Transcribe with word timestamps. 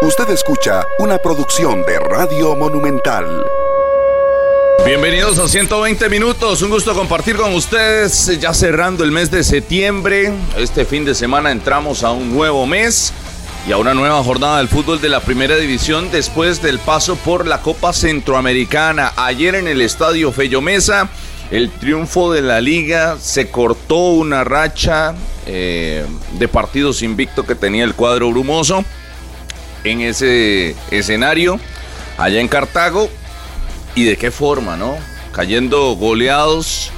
Usted 0.00 0.30
escucha 0.30 0.86
una 1.00 1.18
producción 1.18 1.82
de 1.82 1.98
Radio 1.98 2.54
Monumental. 2.54 3.44
Bienvenidos 4.86 5.40
a 5.40 5.48
120 5.48 6.08
minutos, 6.08 6.62
un 6.62 6.70
gusto 6.70 6.94
compartir 6.94 7.34
con 7.34 7.52
ustedes 7.52 8.38
ya 8.38 8.54
cerrando 8.54 9.02
el 9.02 9.10
mes 9.10 9.28
de 9.32 9.42
septiembre. 9.42 10.32
Este 10.56 10.84
fin 10.84 11.04
de 11.04 11.16
semana 11.16 11.50
entramos 11.50 12.04
a 12.04 12.12
un 12.12 12.32
nuevo 12.32 12.64
mes 12.64 13.12
y 13.66 13.72
a 13.72 13.76
una 13.76 13.92
nueva 13.92 14.22
jornada 14.22 14.58
del 14.58 14.68
fútbol 14.68 15.00
de 15.00 15.08
la 15.08 15.18
primera 15.18 15.56
división 15.56 16.12
después 16.12 16.62
del 16.62 16.78
paso 16.78 17.16
por 17.16 17.48
la 17.48 17.60
Copa 17.60 17.92
Centroamericana. 17.92 19.14
Ayer 19.16 19.56
en 19.56 19.66
el 19.66 19.80
Estadio 19.80 20.30
Fello 20.30 20.60
Mesa, 20.60 21.08
el 21.50 21.72
triunfo 21.72 22.32
de 22.32 22.42
la 22.42 22.60
liga 22.60 23.16
se 23.18 23.50
cortó 23.50 24.10
una 24.10 24.44
racha 24.44 25.16
eh, 25.44 26.06
de 26.38 26.46
partidos 26.46 27.02
invicto 27.02 27.44
que 27.44 27.56
tenía 27.56 27.82
el 27.82 27.94
cuadro 27.94 28.30
brumoso 28.30 28.84
en 29.84 30.00
ese 30.00 30.74
escenario 30.90 31.60
allá 32.16 32.40
en 32.40 32.48
Cartago 32.48 33.08
y 33.94 34.04
de 34.04 34.16
qué 34.16 34.30
forma, 34.30 34.76
¿no? 34.76 34.96
Cayendo 35.32 35.92
goleados 35.92 36.90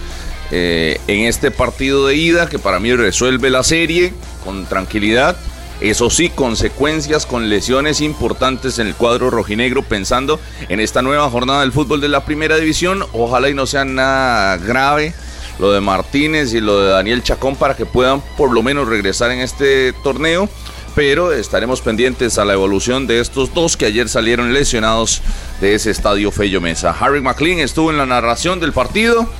eh, 0.51 0.99
en 1.07 1.27
este 1.27 1.51
partido 1.51 2.07
de 2.07 2.17
ida 2.17 2.49
que 2.49 2.59
para 2.59 2.81
mí 2.81 2.95
resuelve 2.95 3.51
la 3.51 3.63
serie 3.63 4.13
con 4.45 4.67
tranquilidad. 4.67 5.37
Eso 5.81 6.11
sí, 6.11 6.29
consecuencias 6.29 7.25
con 7.25 7.49
lesiones 7.49 8.03
importantes 8.03 8.79
en 8.79 8.87
el 8.87 8.95
cuadro 8.95 9.31
rojinegro 9.31 9.83
pensando 9.83 10.39
en 10.69 10.79
esta 10.79 11.01
nueva 11.01 11.31
jornada 11.31 11.61
del 11.61 11.73
fútbol 11.73 12.03
de 12.03 12.09
la 12.09 12.25
primera 12.25 12.57
división. 12.57 13.05
Ojalá 13.13 13.49
y 13.49 13.55
no 13.55 13.67
sea 13.67 13.87
nada 13.87 14.59
grave 14.59 15.15
lo 15.59 15.73
de 15.73 15.81
Martínez 15.81 16.53
y 16.53 16.61
lo 16.61 16.81
de 16.81 16.91
Daniel 16.91 17.23
Chacón 17.23 17.57
para 17.57 17.77
que 17.77 17.87
puedan 17.87 18.23
por 18.37 18.53
lo 18.53 18.63
menos 18.63 18.89
regresar 18.89 19.31
en 19.31 19.41
este 19.41 19.93
torneo 20.03 20.49
pero 20.95 21.33
estaremos 21.33 21.81
pendientes 21.81 22.39
a 22.39 22.45
la 22.45 22.53
evolución 22.53 23.07
de 23.07 23.21
estos 23.21 23.55
dos 23.55 23.77
que 23.77 23.87
ayer 23.87 24.09
salieron 24.09 24.53
lesionados 24.53 25.23
de 25.61 25.75
ese 25.75 25.91
estadio 25.91 26.31
Fello 26.31 26.61
Mesa. 26.61 26.95
Harry 26.99 27.21
McLean 27.21 27.59
estuvo 27.59 27.91
en 27.91 27.99
la 27.99 28.07
narración 28.07 28.61
del 28.61 28.73
partido 28.73 29.31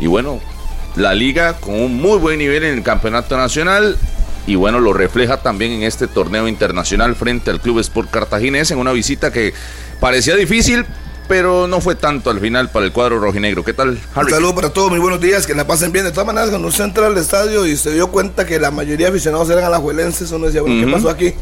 y 0.00 0.06
bueno, 0.06 0.40
la 0.96 1.14
liga 1.14 1.54
con 1.54 1.74
un 1.74 2.00
muy 2.00 2.18
buen 2.18 2.38
nivel 2.38 2.64
en 2.64 2.74
el 2.74 2.82
campeonato 2.82 3.36
nacional 3.36 3.96
y 4.46 4.54
bueno, 4.54 4.80
lo 4.80 4.92
refleja 4.92 5.42
también 5.42 5.72
en 5.72 5.82
este 5.82 6.08
torneo 6.08 6.48
internacional 6.48 7.14
frente 7.14 7.50
al 7.50 7.60
Club 7.60 7.80
Sport 7.80 8.10
Cartaginés 8.10 8.70
en 8.70 8.78
una 8.78 8.92
visita 8.92 9.30
que 9.30 9.52
parecía 10.00 10.36
difícil, 10.36 10.86
pero 11.28 11.68
no 11.68 11.80
fue 11.80 11.94
tanto 11.94 12.30
al 12.30 12.40
final 12.40 12.70
para 12.70 12.86
el 12.86 12.92
cuadro 12.92 13.20
rojinegro. 13.20 13.62
¿Qué 13.62 13.74
tal, 13.74 14.00
Harry? 14.14 14.26
Un 14.26 14.30
saludo 14.30 14.54
para 14.54 14.70
todos, 14.70 14.90
muy 14.90 14.98
buenos 14.98 15.20
días, 15.20 15.46
que 15.46 15.54
la 15.54 15.66
pasen 15.66 15.92
bien. 15.92 16.06
De 16.06 16.10
todas 16.10 16.26
maneras, 16.26 16.48
cuando 16.48 16.72
se 16.72 16.82
entra 16.82 17.06
al 17.06 17.16
estadio 17.18 17.66
y 17.66 17.76
se 17.76 17.92
dio 17.92 18.08
cuenta 18.08 18.46
que 18.46 18.58
la 18.58 18.70
mayoría 18.70 19.06
de 19.06 19.12
aficionados 19.12 19.50
eran 19.50 19.64
alajuelenses, 19.64 20.32
uno 20.32 20.46
decía, 20.46 20.62
bueno, 20.62 20.84
¿qué 20.84 20.90
pasó 20.90 21.10
aquí? 21.10 21.34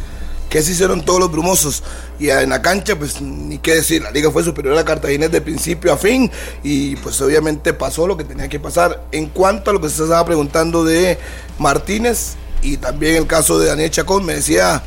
¿Qué 0.48 0.62
se 0.62 0.72
hicieron 0.72 1.04
todos 1.04 1.20
los 1.20 1.30
brumosos? 1.32 1.82
Y 2.18 2.30
en 2.30 2.50
la 2.50 2.62
cancha, 2.62 2.96
pues 2.96 3.20
ni 3.20 3.58
qué 3.58 3.76
decir, 3.76 4.02
la 4.02 4.10
liga 4.10 4.30
fue 4.30 4.42
superior 4.42 4.76
a 4.76 4.84
Cartaginés 4.84 5.30
de 5.30 5.40
principio 5.40 5.92
a 5.92 5.96
fin 5.96 6.30
y 6.62 6.96
pues 6.96 7.20
obviamente 7.20 7.72
pasó 7.72 8.06
lo 8.06 8.16
que 8.16 8.24
tenía 8.24 8.48
que 8.48 8.60
pasar. 8.60 9.04
En 9.12 9.26
cuanto 9.26 9.70
a 9.70 9.72
lo 9.72 9.80
que 9.80 9.88
se 9.88 10.02
estaba 10.02 10.24
preguntando 10.24 10.84
de 10.84 11.18
Martínez 11.58 12.34
y 12.62 12.76
también 12.76 13.16
el 13.16 13.26
caso 13.26 13.58
de 13.58 13.66
Daniel 13.68 13.90
Chacón, 13.90 14.24
me 14.24 14.34
decía 14.34 14.82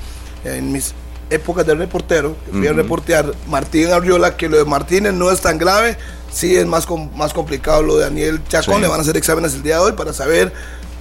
en 0.46 0.72
mis 0.72 0.94
épocas 1.30 1.66
del 1.66 1.78
reportero, 1.78 2.36
que 2.46 2.52
fui 2.58 2.68
a 2.68 2.74
reportear 2.74 3.34
Martín 3.48 3.92
Arriola, 3.92 4.36
que 4.36 4.50
lo 4.50 4.58
de 4.58 4.66
Martínez 4.66 5.14
no 5.14 5.32
es 5.32 5.42
tan 5.42 5.58
grave, 5.58 5.98
sí 6.32 6.56
es 6.56 6.66
más, 6.66 6.88
más 7.16 7.34
complicado 7.34 7.82
lo 7.84 7.98
de 7.98 8.04
Daniel 8.04 8.42
Chacón, 8.48 8.82
le 8.82 8.88
van 8.88 9.00
a 9.00 9.02
hacer 9.02 9.18
exámenes 9.18 9.54
el 9.54 9.64
día 9.64 9.76
de 9.76 9.82
hoy 9.82 9.92
para 9.94 10.14
saber 10.14 10.52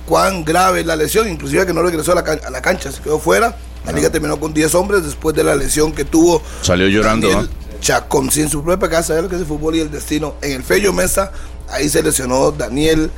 cuán 0.06 0.44
grave 0.44 0.80
es 0.80 0.86
la 0.86 0.96
lesión, 0.96 1.28
inclusive 1.28 1.66
que 1.66 1.72
no 1.72 1.82
regresó 1.82 2.12
a 2.12 2.16
la, 2.16 2.20
a 2.20 2.50
la 2.50 2.62
cancha, 2.62 2.92
se 2.92 3.00
quedó 3.00 3.18
fuera, 3.18 3.56
la 3.86 3.92
liga 3.92 4.10
terminó 4.10 4.38
con 4.38 4.52
10 4.52 4.74
hombres 4.74 5.04
después 5.04 5.34
de 5.34 5.44
la 5.44 5.54
lesión 5.54 5.92
que 5.92 6.04
tuvo. 6.04 6.42
Salió 6.62 6.88
llorando. 6.88 7.28
Daniel 7.28 7.48
Chacón, 7.80 8.30
sin 8.30 8.48
su 8.48 8.62
propia 8.62 8.88
casa, 8.88 9.08
sabe 9.08 9.22
lo 9.22 9.28
que 9.28 9.36
es 9.36 9.42
el 9.42 9.46
fútbol 9.46 9.76
y 9.76 9.80
el 9.80 9.90
destino. 9.90 10.34
En 10.42 10.52
el 10.52 10.62
Fello 10.62 10.92
Mesa, 10.92 11.32
ahí 11.70 11.88
se 11.88 12.02
lesionó 12.02 12.50
Daniel 12.50 13.10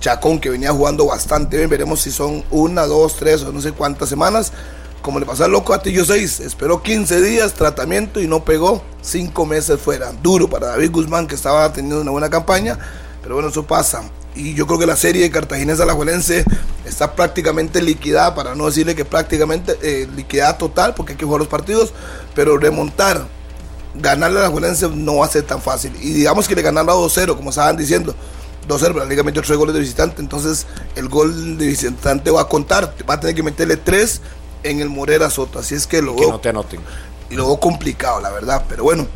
Chacón, 0.00 0.38
que 0.38 0.48
venía 0.48 0.72
jugando 0.72 1.06
bastante 1.06 1.56
bien, 1.56 1.68
veremos 1.68 2.00
si 2.00 2.10
son 2.10 2.44
una, 2.50 2.86
dos, 2.86 3.16
tres 3.16 3.42
o 3.42 3.52
no 3.52 3.60
sé 3.60 3.72
cuántas 3.72 4.08
semanas 4.08 4.52
como 5.02 5.20
le 5.20 5.26
pasó 5.26 5.44
al 5.44 5.52
loco 5.52 5.72
a 5.72 5.82
Tillo 5.82 6.04
6, 6.04 6.40
esperó 6.40 6.82
15 6.82 7.20
días 7.20 7.54
tratamiento 7.54 8.20
y 8.20 8.26
no 8.26 8.44
pegó, 8.44 8.82
5 9.02 9.46
meses 9.46 9.80
fuera. 9.80 10.12
Duro 10.22 10.48
para 10.48 10.68
David 10.68 10.90
Guzmán, 10.90 11.26
que 11.26 11.34
estaba 11.34 11.72
teniendo 11.72 12.00
una 12.00 12.10
buena 12.10 12.30
campaña, 12.30 12.78
pero 13.22 13.34
bueno, 13.34 13.50
eso 13.50 13.64
pasa. 13.64 14.02
Y 14.34 14.54
yo 14.54 14.66
creo 14.66 14.78
que 14.78 14.86
la 14.86 14.96
serie 14.96 15.22
de 15.22 15.30
Cartaginés 15.30 15.80
Alajuelense 15.80 16.44
está 16.84 17.14
prácticamente 17.14 17.80
liquidada, 17.80 18.34
para 18.34 18.54
no 18.54 18.66
decirle 18.66 18.94
que 18.94 19.04
prácticamente 19.04 19.78
eh, 19.82 20.08
liquidada 20.14 20.58
total, 20.58 20.94
porque 20.94 21.12
hay 21.12 21.18
que 21.18 21.24
jugar 21.24 21.40
los 21.40 21.48
partidos, 21.48 21.94
pero 22.34 22.58
remontar, 22.58 23.26
ganarle 23.94 24.38
a 24.38 24.42
Alajuelense 24.42 24.88
no 24.90 25.16
va 25.16 25.26
a 25.26 25.30
ser 25.30 25.44
tan 25.44 25.62
fácil. 25.62 25.92
Y 26.02 26.12
digamos 26.12 26.46
que 26.48 26.54
le 26.54 26.62
ganaron 26.62 26.90
a 26.90 26.92
2-0, 26.92 27.36
como 27.36 27.50
estaban 27.50 27.76
diciendo. 27.76 28.14
2-0, 28.68 28.78
pero 28.80 28.98
la 28.98 29.04
liga 29.06 29.22
metió 29.22 29.42
3 29.42 29.56
goles 29.56 29.74
de 29.74 29.80
visitante, 29.80 30.20
entonces 30.20 30.66
el 30.96 31.08
gol 31.08 31.56
de 31.56 31.66
visitante 31.66 32.30
va 32.30 32.42
a 32.42 32.48
contar, 32.48 32.94
va 33.08 33.14
a 33.14 33.20
tener 33.20 33.34
que 33.34 33.42
meterle 33.42 33.76
3 33.76 34.20
en 34.62 34.80
el 34.80 34.88
Morera 34.88 35.30
Soto. 35.30 35.58
Así 35.58 35.74
es 35.74 35.86
que 35.86 36.02
lo 36.02 36.16
que 36.16 36.26
no 36.26 36.40
te 36.40 36.48
anoten. 36.50 36.80
Y 37.30 37.34
luego 37.34 37.58
complicado, 37.58 38.20
la 38.20 38.30
verdad. 38.30 38.64
Pero 38.68 38.84
bueno, 38.84 39.06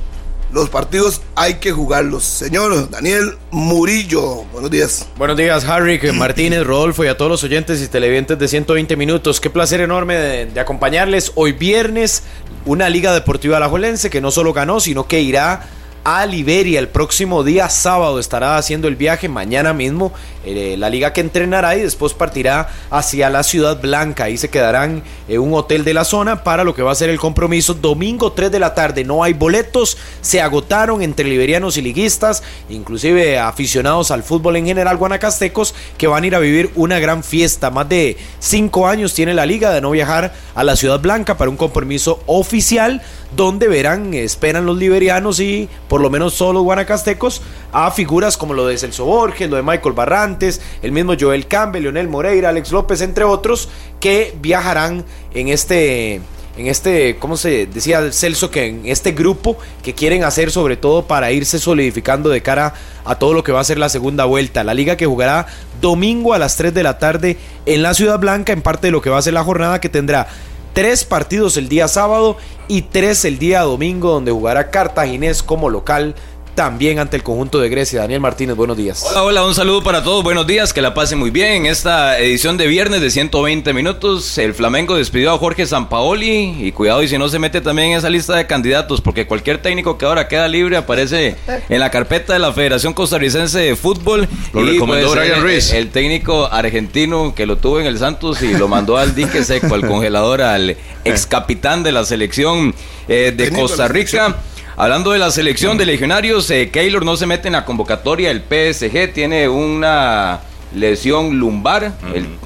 los 0.53 0.69
partidos 0.69 1.21
hay 1.37 1.55
que 1.55 1.71
jugarlos. 1.71 2.25
Señor 2.25 2.91
Daniel 2.91 3.37
Murillo, 3.53 4.45
buenos 4.53 4.71
días. 4.71 5.07
Buenos 5.17 5.37
días, 5.37 5.65
Harry, 5.65 6.01
Martínez, 6.15 6.67
Rodolfo 6.67 7.05
y 7.05 7.09
a 7.09 7.17
todos 7.17 7.31
los 7.31 7.45
oyentes 7.45 7.81
y 7.81 7.89
televidentes 7.89 8.39
de 8.39 8.49
120 8.49 8.97
minutos. 8.97 9.41
Qué 9.41 9.49
placer 9.49 9.81
enorme 9.81 10.17
de, 10.17 10.61
acompañarles 10.61 11.33
hoy 11.37 11.53
viernes. 11.53 12.25
Una 12.67 12.89
Liga 12.89 13.15
Deportiva 13.15 13.57
Alajuelense 13.57 14.11
que 14.11 14.21
no 14.21 14.31
solo 14.31 14.53
ganó, 14.53 14.81
sino 14.81 15.07
que 15.07 15.21
irá 15.21 15.69
a 16.05 16.25
Liberia 16.27 16.79
el 16.79 16.89
próximo 16.89 17.45
día 17.45 17.69
sábado 17.69 18.19
estará 18.19 18.57
haciendo 18.57 18.89
el 18.89 18.97
viaje 18.97 19.29
mañana 19.29 19.73
mismo 19.73 20.13
eh, 20.43 20.77
la 20.79 20.89
liga 20.89 21.13
que 21.13 21.21
entrenará 21.21 21.77
y 21.77 21.83
después 21.83 22.15
partirá 22.15 22.69
hacia 22.91 23.29
la 23.29 23.43
ciudad 23.43 23.79
blanca. 23.79 24.25
Ahí 24.25 24.39
se 24.39 24.49
quedarán 24.49 25.03
en 25.29 25.41
un 25.41 25.53
hotel 25.53 25.85
de 25.85 25.93
la 25.93 26.05
zona 26.05 26.43
para 26.43 26.65
lo 26.65 26.75
que 26.75 26.83
va 26.83 26.93
a 26.93 26.95
ser 26.95 27.11
el 27.11 27.19
compromiso. 27.19 27.75
Domingo 27.75 28.33
3 28.33 28.51
de 28.51 28.59
la 28.59 28.75
tarde 28.75 29.05
no 29.05 29.23
hay 29.23 29.35
boletos. 29.35 29.99
Se 30.23 30.41
agotaron 30.41 31.03
entre 31.03 31.27
liberianos 31.27 31.77
y 31.77 31.83
liguistas 31.83 32.43
inclusive 32.71 33.39
aficionados 33.39 34.11
al 34.11 34.23
fútbol 34.23 34.57
en 34.57 34.65
general 34.65 34.97
guanacastecos 34.97 35.75
que 35.99 36.07
van 36.07 36.25
a 36.25 36.27
ir 36.29 36.35
a 36.35 36.39
vivir 36.39 36.71
una 36.75 36.99
gran 36.99 37.23
fiesta. 37.23 37.71
Más 37.71 37.89
de 37.91 38.17
cinco 38.39 38.87
años 38.89 39.13
tiene 39.13 39.35
la 39.35 39.45
liga 39.45 39.73
de 39.73 39.83
no 39.83 39.91
viajar 39.91 40.33
a 40.55 40.65
la 40.65 40.75
ciudad 40.75 41.01
blanca 41.01 41.37
para 41.37 41.51
un 41.51 41.59
compromiso 41.59 42.23
oficial 42.25 43.03
donde 43.37 43.69
verán, 43.69 44.15
esperan 44.15 44.67
los 44.67 44.77
liberianos 44.77 45.41
y 45.41 45.69
por 45.89 46.01
lo 46.01 46.11
menos 46.11 46.35
solo 46.35 46.63
guanacastecos 46.63 47.43
a 47.73 47.91
figuras 47.91 48.37
como 48.37 48.55
lo 48.55 48.67
de 48.67 48.79
Celso 48.79 49.05
Borges, 49.05 49.49
lo 49.49 49.57
de 49.57 49.63
Michael 49.63 49.95
Barrantes, 49.95 50.61
el 50.83 50.93
mismo 50.93 51.15
Joel 51.19 51.47
Campbell, 51.47 51.83
Leonel 51.83 52.09
Moreira, 52.09 52.49
Alex 52.49 52.73
López, 52.73 53.01
entre 53.01 53.25
otros, 53.25 53.69
que 54.01 54.35
viajarán 54.41 55.05
en 55.35 55.49
este 55.49 56.21
en 56.57 56.67
este, 56.67 57.17
¿cómo 57.17 57.37
se 57.37 57.67
decía 57.67 58.13
Celso? 58.13 58.51
Que 58.51 58.67
en 58.67 58.83
este 58.85 59.13
grupo 59.13 59.57
que 59.83 59.95
quieren 59.95 60.25
hacer 60.25 60.51
sobre 60.51 60.77
todo 60.77 61.07
para 61.07 61.33
irse 61.33 61.59
solidificando 61.59 62.29
de 62.29 62.43
cara 62.43 62.75
a 63.05 63.15
todo 63.15 63.33
lo 63.33 63.45
que 63.45 63.53
va 63.53 63.61
a 63.61 63.65
ser 63.65 63.79
la 63.79 63.89
segunda 63.89 64.25
vuelta. 64.25 64.65
La 64.65 64.75
liga 64.75 64.97
que 64.97 65.07
jugará 65.07 65.47
domingo 65.81 66.35
a 66.35 66.39
las 66.39 66.57
3 66.57 66.75
de 66.75 66.83
la 66.83 66.99
tarde 66.99 67.39
en 67.67 67.83
la 67.83 67.95
Ciudad 67.95 68.19
Blanca, 68.19 68.53
en 68.53 68.63
parte 68.63 68.89
de 68.89 68.91
lo 68.91 69.01
que 69.01 69.11
va 69.11 69.19
a 69.19 69.23
ser 69.23 69.33
la 69.33 69.45
jornada 69.45 69.81
que 69.81 69.89
tendrá 69.89 70.27
tres 70.73 71.05
partidos 71.05 71.57
el 71.57 71.69
día 71.69 71.89
sábado 71.89 72.37
y 72.69 72.83
tres 72.83 73.25
el 73.25 73.39
día 73.39 73.63
domingo 73.63 74.11
donde 74.11 74.33
jugará 74.33 74.71
Cartaginés 74.71 75.43
como 75.43 75.71
local 75.71 76.15
también 76.61 76.99
ante 76.99 77.17
el 77.17 77.23
conjunto 77.23 77.59
de 77.59 77.71
Grecia. 77.71 78.01
Daniel 78.01 78.21
Martínez, 78.21 78.55
buenos 78.55 78.77
días. 78.77 79.03
Hola, 79.03 79.23
hola, 79.23 79.45
un 79.47 79.55
saludo 79.55 79.83
para 79.83 80.05
todos, 80.05 80.23
buenos 80.23 80.47
días, 80.47 80.75
que 80.75 80.83
la 80.83 80.93
pasen 80.93 81.19
muy 81.19 81.31
bien. 81.31 81.65
En 81.65 81.65
esta 81.65 82.19
edición 82.19 82.59
de 82.59 82.67
viernes 82.67 83.01
de 83.01 83.09
120 83.09 83.73
minutos, 83.73 84.37
el 84.37 84.53
Flamengo 84.53 84.95
despidió 84.95 85.33
a 85.33 85.39
Jorge 85.39 85.65
Sampaoli 85.65 86.67
y 86.67 86.71
cuidado 86.73 87.03
y 87.03 87.09
si 87.09 87.17
no 87.17 87.31
se 87.31 87.39
mete 87.39 87.63
también 87.63 87.93
en 87.93 87.97
esa 87.97 88.11
lista 88.11 88.37
de 88.37 88.47
candidatos, 88.47 89.01
porque 89.01 89.27
cualquier 89.27 89.63
técnico 89.63 89.97
que 89.97 90.05
ahora 90.05 90.29
queda 90.29 90.49
libre 90.49 90.77
aparece 90.77 91.35
en 91.71 91.81
la 91.81 91.91
carpeta 91.91 92.35
de 92.35 92.41
la 92.41 92.53
Federación 92.53 92.93
Costarricense 92.93 93.59
de 93.59 93.75
Fútbol. 93.75 94.29
Lo 94.53 94.63
recomendó 94.63 95.15
pues, 95.15 95.19
Brian 95.19 95.49
el, 95.49 95.79
el 95.79 95.89
técnico 95.89 96.45
argentino 96.45 97.35
que 97.35 97.47
lo 97.47 97.57
tuvo 97.57 97.81
en 97.81 97.87
el 97.87 97.99
Santos 97.99 98.43
y 98.43 98.53
lo 98.53 98.69
mandó 98.69 98.99
al 98.99 99.15
dique 99.15 99.45
seco, 99.45 99.75
al 99.75 99.87
congelador, 99.87 100.43
al 100.43 100.77
ex 101.07 101.27
capitán 101.27 101.83
de 101.83 101.93
la 101.93 102.05
selección 102.05 102.75
eh, 103.09 103.33
de 103.35 103.51
Costa 103.51 103.89
Rica. 103.89 104.37
Hablando 104.81 105.13
de 105.13 105.19
la 105.19 105.31
selección 105.31 105.77
de 105.77 105.85
legionarios, 105.85 106.51
eh, 106.51 106.71
Keylor 106.71 107.05
no 107.05 107.15
se 107.19 107.27
mete 107.27 107.49
en 107.49 107.53
la 107.53 107.67
convocatoria. 107.67 108.31
El 108.31 108.41
PSG 108.41 109.13
tiene 109.13 109.47
una 109.47 110.41
lesión 110.75 111.39
lumbar. 111.39 111.93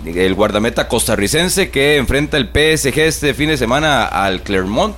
el, 0.05 0.35
guardameta 0.35 0.89
costarricense 0.89 1.71
que 1.71 1.97
enfrenta 1.97 2.37
el 2.37 2.47
PSG 2.47 2.99
este 2.99 3.35
fin 3.35 3.51
de 3.51 3.57
semana 3.57 4.07
al 4.07 4.43
Clermont. 4.43 4.97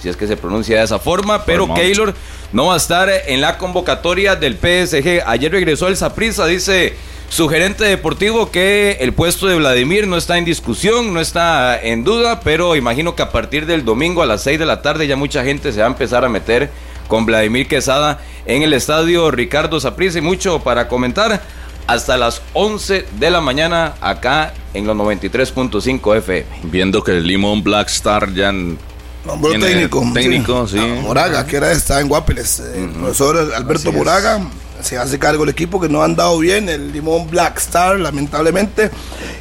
Si 0.00 0.08
es 0.08 0.16
que 0.16 0.26
se 0.26 0.36
pronuncia 0.36 0.78
de 0.78 0.84
esa 0.84 0.98
forma, 0.98 1.44
pero. 1.44 1.66
Keylor 1.74 2.14
no 2.52 2.66
va 2.66 2.74
a 2.74 2.76
estar 2.76 3.08
en 3.26 3.40
la 3.40 3.58
convocatoria 3.58 4.36
del 4.36 4.54
PSG. 4.56 5.22
Ayer 5.26 5.50
regresó 5.52 5.88
el 5.88 5.96
Saprissa, 5.96 6.46
dice 6.46 6.94
su 7.28 7.48
gerente 7.48 7.84
deportivo 7.84 8.52
que 8.52 8.98
el 9.00 9.12
puesto 9.12 9.48
de 9.48 9.56
Vladimir 9.56 10.06
no 10.06 10.16
está 10.16 10.38
en 10.38 10.44
discusión, 10.44 11.12
no 11.12 11.20
está 11.20 11.80
en 11.80 12.04
duda, 12.04 12.38
pero 12.40 12.76
imagino 12.76 13.16
que 13.16 13.22
a 13.22 13.32
partir 13.32 13.66
del 13.66 13.84
domingo 13.84 14.22
a 14.22 14.26
las 14.26 14.42
6 14.44 14.60
de 14.60 14.66
la 14.66 14.80
tarde 14.80 15.08
ya 15.08 15.16
mucha 15.16 15.42
gente 15.44 15.72
se 15.72 15.80
va 15.80 15.86
a 15.86 15.90
empezar 15.90 16.24
a 16.24 16.28
meter 16.28 16.70
con 17.08 17.26
Vladimir 17.26 17.66
Quesada 17.66 18.20
en 18.46 18.62
el 18.62 18.72
estadio 18.72 19.30
Ricardo 19.32 19.80
Saprissa 19.80 20.18
y 20.18 20.22
mucho 20.22 20.60
para 20.60 20.86
comentar 20.86 21.42
hasta 21.88 22.16
las 22.16 22.42
11 22.52 23.06
de 23.18 23.30
la 23.30 23.40
mañana 23.40 23.94
acá 24.00 24.54
en 24.74 24.86
los 24.86 24.96
93.5 24.96 26.16
FM. 26.18 26.46
Viendo 26.64 27.02
que 27.02 27.12
el 27.12 27.26
Limón 27.26 27.62
Black 27.64 27.88
Star 27.88 28.32
ya 28.34 28.50
en- 28.50 28.78
Nombró 29.26 29.50
técnico. 29.58 30.04
técnico, 30.14 30.68
sí. 30.68 30.78
Ah, 30.80 31.00
Moraga, 31.02 31.44
que 31.46 31.56
era 31.56 31.72
está 31.72 32.00
en 32.00 32.08
Guapeles. 32.08 32.60
eh, 32.60 32.84
El 32.84 32.90
profesor 32.90 33.36
Alberto 33.54 33.88
Así 33.88 33.88
es. 33.88 33.94
Moraga 33.94 34.40
se 34.82 34.96
hace 34.98 35.18
cargo 35.18 35.44
del 35.44 35.50
equipo 35.52 35.80
que 35.80 35.88
no 35.88 36.02
han 36.02 36.14
dado 36.14 36.38
bien, 36.38 36.68
el 36.68 36.92
Limón 36.92 37.28
Black 37.28 37.58
Star, 37.58 37.98
lamentablemente. 37.98 38.90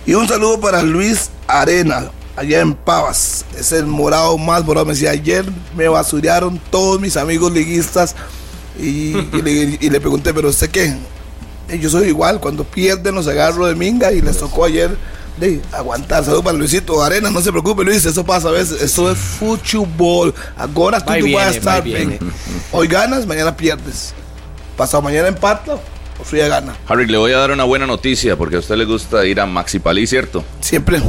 Y 0.06 0.14
un 0.16 0.28
saludo 0.28 0.60
para 0.60 0.82
Luis 0.82 1.30
Arena, 1.48 2.10
allá 2.36 2.62
en 2.62 2.74
Pavas. 2.74 3.46
Es 3.58 3.72
el 3.72 3.86
morado 3.86 4.38
más 4.38 4.64
morado. 4.66 4.86
Me 4.88 4.94
decía, 4.94 5.12
ayer 5.12 5.46
me 5.76 5.88
basurearon 5.88 6.60
todos 6.72 7.00
mis 7.00 7.16
amigos 7.18 7.52
liguistas. 7.52 8.16
Y, 8.80 9.16
y 9.18 9.42
le, 9.44 9.78
y 9.80 9.90
le 9.90 10.00
pregunté, 10.02 10.34
¿pero 10.34 10.50
usted 10.50 10.70
qué? 10.70 10.96
Eh, 11.70 11.80
Yo 11.80 11.90
soy 11.90 12.08
igual, 12.08 12.40
cuando 12.40 12.64
pierden 12.64 13.16
los 13.16 13.28
agarro 13.28 13.66
de 13.68 13.76
minga 13.76 14.12
y 14.12 14.22
les 14.22 14.38
tocó 14.38 14.66
ayer 14.66 14.98
de 15.38 15.62
aguantar. 15.72 16.24
Saludos 16.24 16.44
para 16.44 16.58
Luisito 16.58 17.02
Arena, 17.04 17.30
no 17.30 17.42
se 17.42 17.52
preocupe 17.52 17.84
Luis, 17.84 18.06
eso 18.06 18.26
pasa 18.26 18.50
a 18.50 18.52
veces, 18.52 18.82
eso 18.82 19.12
es 19.12 19.18
fútbol. 19.18 20.34
Ahora 20.58 21.00
tú 21.04 21.14
no 21.14 21.36
vas 21.36 21.48
a 21.48 21.52
estar 21.52 21.84
bien. 21.84 22.20
Hoy 22.72 22.88
ganas, 22.88 23.26
mañana 23.26 23.56
pierdes. 23.56 24.14
Pasado 24.78 25.02
mañana 25.02 25.28
empata, 25.28 25.80
o 26.20 26.24
fría 26.24 26.48
gana. 26.48 26.76
Harry, 26.88 27.08
le 27.08 27.18
voy 27.18 27.32
a 27.32 27.38
dar 27.38 27.52
una 27.52 27.64
buena 27.64 27.88
noticia 27.88 28.36
porque 28.36 28.58
a 28.58 28.60
usted 28.60 28.76
le 28.76 28.86
gusta 28.86 29.26
ir 29.26 29.40
a 29.40 29.46
Maxi 29.46 29.80
Palí, 29.80 30.06
¿cierto? 30.08 30.44
Siempre. 30.60 31.02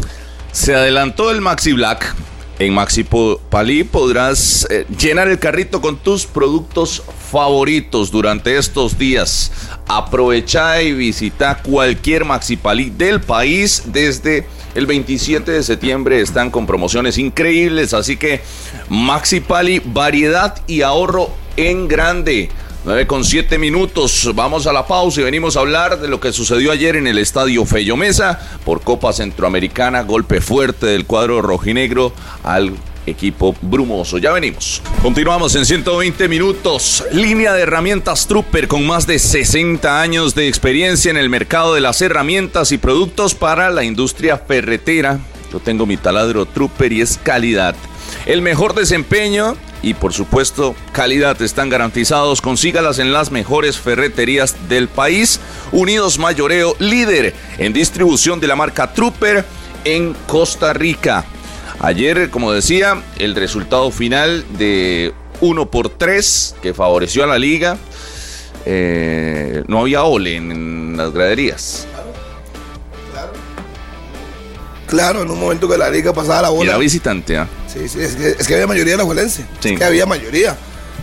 Se 0.53 0.75
adelantó 0.75 1.31
el 1.31 1.41
Maxi 1.41 1.73
Black. 1.73 2.15
En 2.59 2.73
Maxi 2.73 3.05
Po- 3.05 3.39
Palí 3.51 3.85
podrás 3.85 4.67
eh, 4.71 4.87
llenar 4.99 5.29
el 5.29 5.39
carrito 5.39 5.83
con 5.83 5.99
tus 5.99 6.25
productos 6.25 7.03
favoritos 7.31 8.11
durante 8.11 8.57
estos 8.57 8.97
días. 8.97 9.53
Aprovecha 9.87 10.81
y 10.81 10.93
visita 10.95 11.59
cualquier 11.63 12.25
Maxi 12.25 12.57
Palí 12.57 12.89
del 12.89 13.21
país 13.21 13.83
desde 13.87 14.47
el 14.75 14.87
27 14.87 15.51
de 15.53 15.63
septiembre. 15.63 16.21
Están 16.23 16.51
con 16.51 16.67
promociones 16.67 17.19
increíbles, 17.19 17.93
así 17.93 18.17
que 18.17 18.41
Maxi 18.89 19.41
Palí, 19.41 19.83
variedad 19.85 20.63
y 20.67 20.81
ahorro 20.81 21.31
en 21.59 21.89
grande. 21.89 22.49
9 22.87 23.09
con 23.09 23.25
7 23.25 23.59
minutos. 23.59 24.31
Vamos 24.33 24.69
a 24.69 24.73
la 24.73 24.87
pausa 24.87 25.21
y 25.21 25.25
venimos 25.25 25.57
a 25.57 25.61
hablar 25.61 25.99
de 25.99 26.07
lo 26.07 26.21
que 26.21 26.33
sucedió 26.33 26.71
ayer 26.71 26.95
en 26.95 27.09
el 27.09 27.19
estadio 27.19 27.65
Fello 27.65 27.97
Mesa 27.97 28.39
por 28.65 28.81
Copa 28.81 29.13
Centroamericana. 29.13 30.03
Golpe 30.03 30.41
fuerte 30.41 30.87
del 30.87 31.05
cuadro 31.05 31.43
rojinegro 31.43 32.13
al 32.45 32.75
equipo 33.05 33.57
brumoso. 33.61 34.19
Ya 34.19 34.31
venimos. 34.31 34.83
Continuamos 35.03 35.57
en 35.57 35.67
120 35.67 36.29
minutos. 36.29 37.03
Línea 37.11 37.55
de 37.55 37.63
herramientas 37.63 38.29
Trooper 38.29 38.69
con 38.69 38.87
más 38.87 39.09
de 39.09 39.19
60 39.19 40.01
años 40.01 40.37
de 40.37 40.47
experiencia 40.47 41.11
en 41.11 41.17
el 41.17 41.29
mercado 41.29 41.75
de 41.75 41.81
las 41.81 42.01
herramientas 42.03 42.71
y 42.71 42.79
productos 42.79 43.35
para 43.35 43.69
la 43.71 43.83
industria 43.83 44.39
ferretera. 44.39 45.19
Yo 45.53 45.59
tengo 45.59 45.87
mi 45.87 45.97
taladro 45.97 46.47
Trooper 46.47 46.93
y 46.93 47.01
es 47.01 47.19
calidad. 47.21 47.75
El 48.27 48.43
mejor 48.43 48.75
desempeño 48.75 49.57
y 49.87 49.95
por 49.95 50.13
supuesto 50.13 50.75
calidad 50.91 51.41
están 51.41 51.69
garantizados. 51.69 52.41
Consígalas 52.41 52.99
en 52.99 53.13
las 53.13 53.31
mejores 53.31 53.79
ferreterías 53.79 54.69
del 54.69 54.89
país. 54.89 55.39
Unidos 55.71 56.19
Mayoreo, 56.19 56.75
líder 56.81 57.35
en 57.59 57.73
distribución 57.73 58.41
de 58.41 58.49
la 58.49 58.57
marca 58.57 58.93
Trooper 58.93 59.45
en 59.85 60.15
Costa 60.27 60.73
Rica. 60.73 61.25
Ayer, 61.79 62.31
como 62.31 62.51
decía, 62.51 63.01
el 63.21 63.37
resultado 63.37 63.93
final 63.93 64.45
de 64.59 65.15
1 65.41 65.71
por 65.71 65.89
3 65.89 66.57
que 66.61 66.75
favoreció 66.75 67.23
a 67.23 67.29
la 67.29 67.39
liga. 67.39 67.79
Eh, 68.65 69.63
no 69.69 69.83
había 69.83 70.03
ole 70.03 70.35
en, 70.35 70.51
en 70.51 70.97
las 70.97 71.13
graderías. 71.13 71.87
Claro, 74.89 75.23
en 75.23 75.31
un 75.31 75.39
momento 75.39 75.69
que 75.69 75.79
la 75.79 75.91
liga 75.91 76.13
pasaba 76.13 76.43
la 76.43 76.49
Y 76.49 76.57
bola. 76.57 76.71
era 76.71 76.79
visitante, 76.79 77.37
¿ah? 77.39 77.47
Sí, 77.77 77.89
sí, 77.89 78.01
es 78.01 78.17
que, 78.17 78.29
es 78.31 78.47
que 78.47 78.55
había 78.55 78.67
mayoría 78.67 78.93
de 78.93 78.99
la 78.99 79.05
Juelense. 79.05 79.45
Sí. 79.61 79.71
Es 79.71 79.79
que 79.79 79.85
había 79.85 80.07
mayoría. 80.07 80.57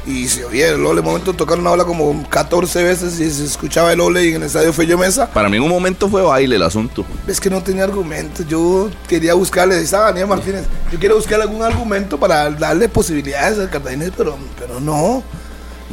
Y 0.05 0.27
se 0.27 0.43
oía 0.43 0.69
el 0.69 0.85
ole. 0.85 1.01
Momento 1.01 1.33
tocaron 1.33 1.61
una 1.61 1.71
ola 1.71 1.85
como 1.85 2.27
14 2.27 2.83
veces 2.83 3.19
y 3.19 3.31
se 3.31 3.45
escuchaba 3.45 3.93
el 3.93 4.01
ole 4.01 4.27
en 4.27 4.35
el 4.35 4.43
estadio 4.43 4.73
Fello 4.73 4.97
Mesa. 4.97 5.29
Para 5.31 5.47
mí 5.47 5.57
en 5.57 5.63
un 5.63 5.69
momento 5.69 6.09
fue 6.09 6.21
baile 6.23 6.57
el 6.57 6.63
asunto. 6.63 7.05
Es 7.27 7.39
que 7.39 7.49
no 7.49 7.63
tenía 7.63 7.83
argumentos. 7.85 8.45
Yo 8.47 8.89
quería 9.07 9.33
buscarle, 9.33 9.79
estaba 9.79 10.07
Daniel 10.07 10.27
Martínez. 10.27 10.65
Yo 10.91 10.99
quiero 10.99 11.15
buscarle 11.15 11.43
algún 11.43 11.61
argumento 11.61 12.19
para 12.19 12.49
darle 12.49 12.89
posibilidades 12.89 13.59
al 13.59 13.69
cartaginés, 13.69 14.11
pero, 14.17 14.35
pero 14.59 14.81
no. 14.81 15.23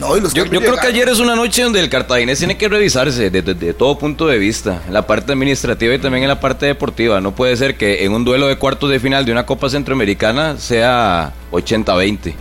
No, 0.01 0.17
y 0.17 0.21
los 0.23 0.33
Yo, 0.33 0.47
yo 0.47 0.61
creo 0.61 0.77
que 0.77 0.87
ayer 0.87 1.09
es 1.11 1.19
una 1.19 1.37
noche 1.37 1.63
donde 1.63 1.79
el 1.79 1.91
cartaginés 1.91 2.39
tiene 2.39 2.57
que 2.57 2.69
revisarse 2.69 3.29
desde 3.29 3.53
de 3.55 3.75
todo 3.75 3.99
punto 3.99 4.27
de 4.27 4.39
vista, 4.39 4.83
en 4.87 4.95
la 4.95 5.07
parte 5.07 5.33
administrativa 5.33 5.95
y 5.95 5.99
también 5.99 6.25
en 6.25 6.29
la 6.31 6.41
parte 6.41 6.65
deportiva. 6.65 7.21
No 7.21 7.35
puede 7.35 7.55
ser 7.57 7.77
que 7.77 8.03
en 8.05 8.13
un 8.13 8.25
duelo 8.25 8.49
de 8.49 8.57
cuartos 8.57 8.91
de 8.91 8.99
final 8.99 9.27
de 9.27 9.33
una 9.33 9.45
Copa 9.45 9.69
Centroamericana 9.69 10.57
sea 10.57 11.35
80-20. 11.53 12.33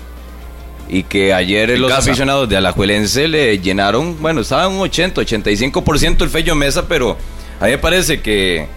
Y 0.91 1.03
que 1.03 1.33
ayer 1.33 1.69
En 1.71 1.81
los 1.81 1.91
casa. 1.91 2.09
aficionados 2.09 2.47
de 2.47 2.55
Alajuelense 2.57 3.27
le 3.27 3.59
llenaron, 3.59 4.19
bueno, 4.21 4.41
estaba 4.41 4.67
un 4.69 4.79
80, 4.79 5.21
85% 5.21 6.21
el 6.23 6.29
Fello 6.29 6.55
Mesa, 6.55 6.87
pero 6.87 7.17
a 7.59 7.65
mí 7.65 7.71
me 7.71 7.77
parece 7.77 8.21
que 8.21 8.67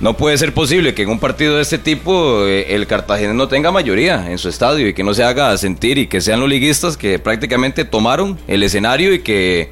no 0.00 0.16
puede 0.16 0.38
ser 0.38 0.54
posible 0.54 0.94
que 0.94 1.02
en 1.02 1.08
un 1.08 1.18
partido 1.18 1.56
de 1.56 1.62
este 1.62 1.78
tipo 1.78 2.46
eh, 2.46 2.74
el 2.74 2.86
cartagenés 2.86 3.34
no 3.34 3.48
tenga 3.48 3.72
mayoría 3.72 4.30
en 4.30 4.38
su 4.38 4.48
estadio 4.48 4.86
y 4.86 4.94
que 4.94 5.02
no 5.02 5.12
se 5.12 5.24
haga 5.24 5.56
sentir 5.58 5.98
y 5.98 6.06
que 6.06 6.20
sean 6.20 6.38
los 6.38 6.48
liguistas 6.48 6.96
que 6.96 7.18
prácticamente 7.18 7.84
tomaron 7.84 8.38
el 8.46 8.62
escenario 8.62 9.12
y 9.12 9.20
que 9.20 9.70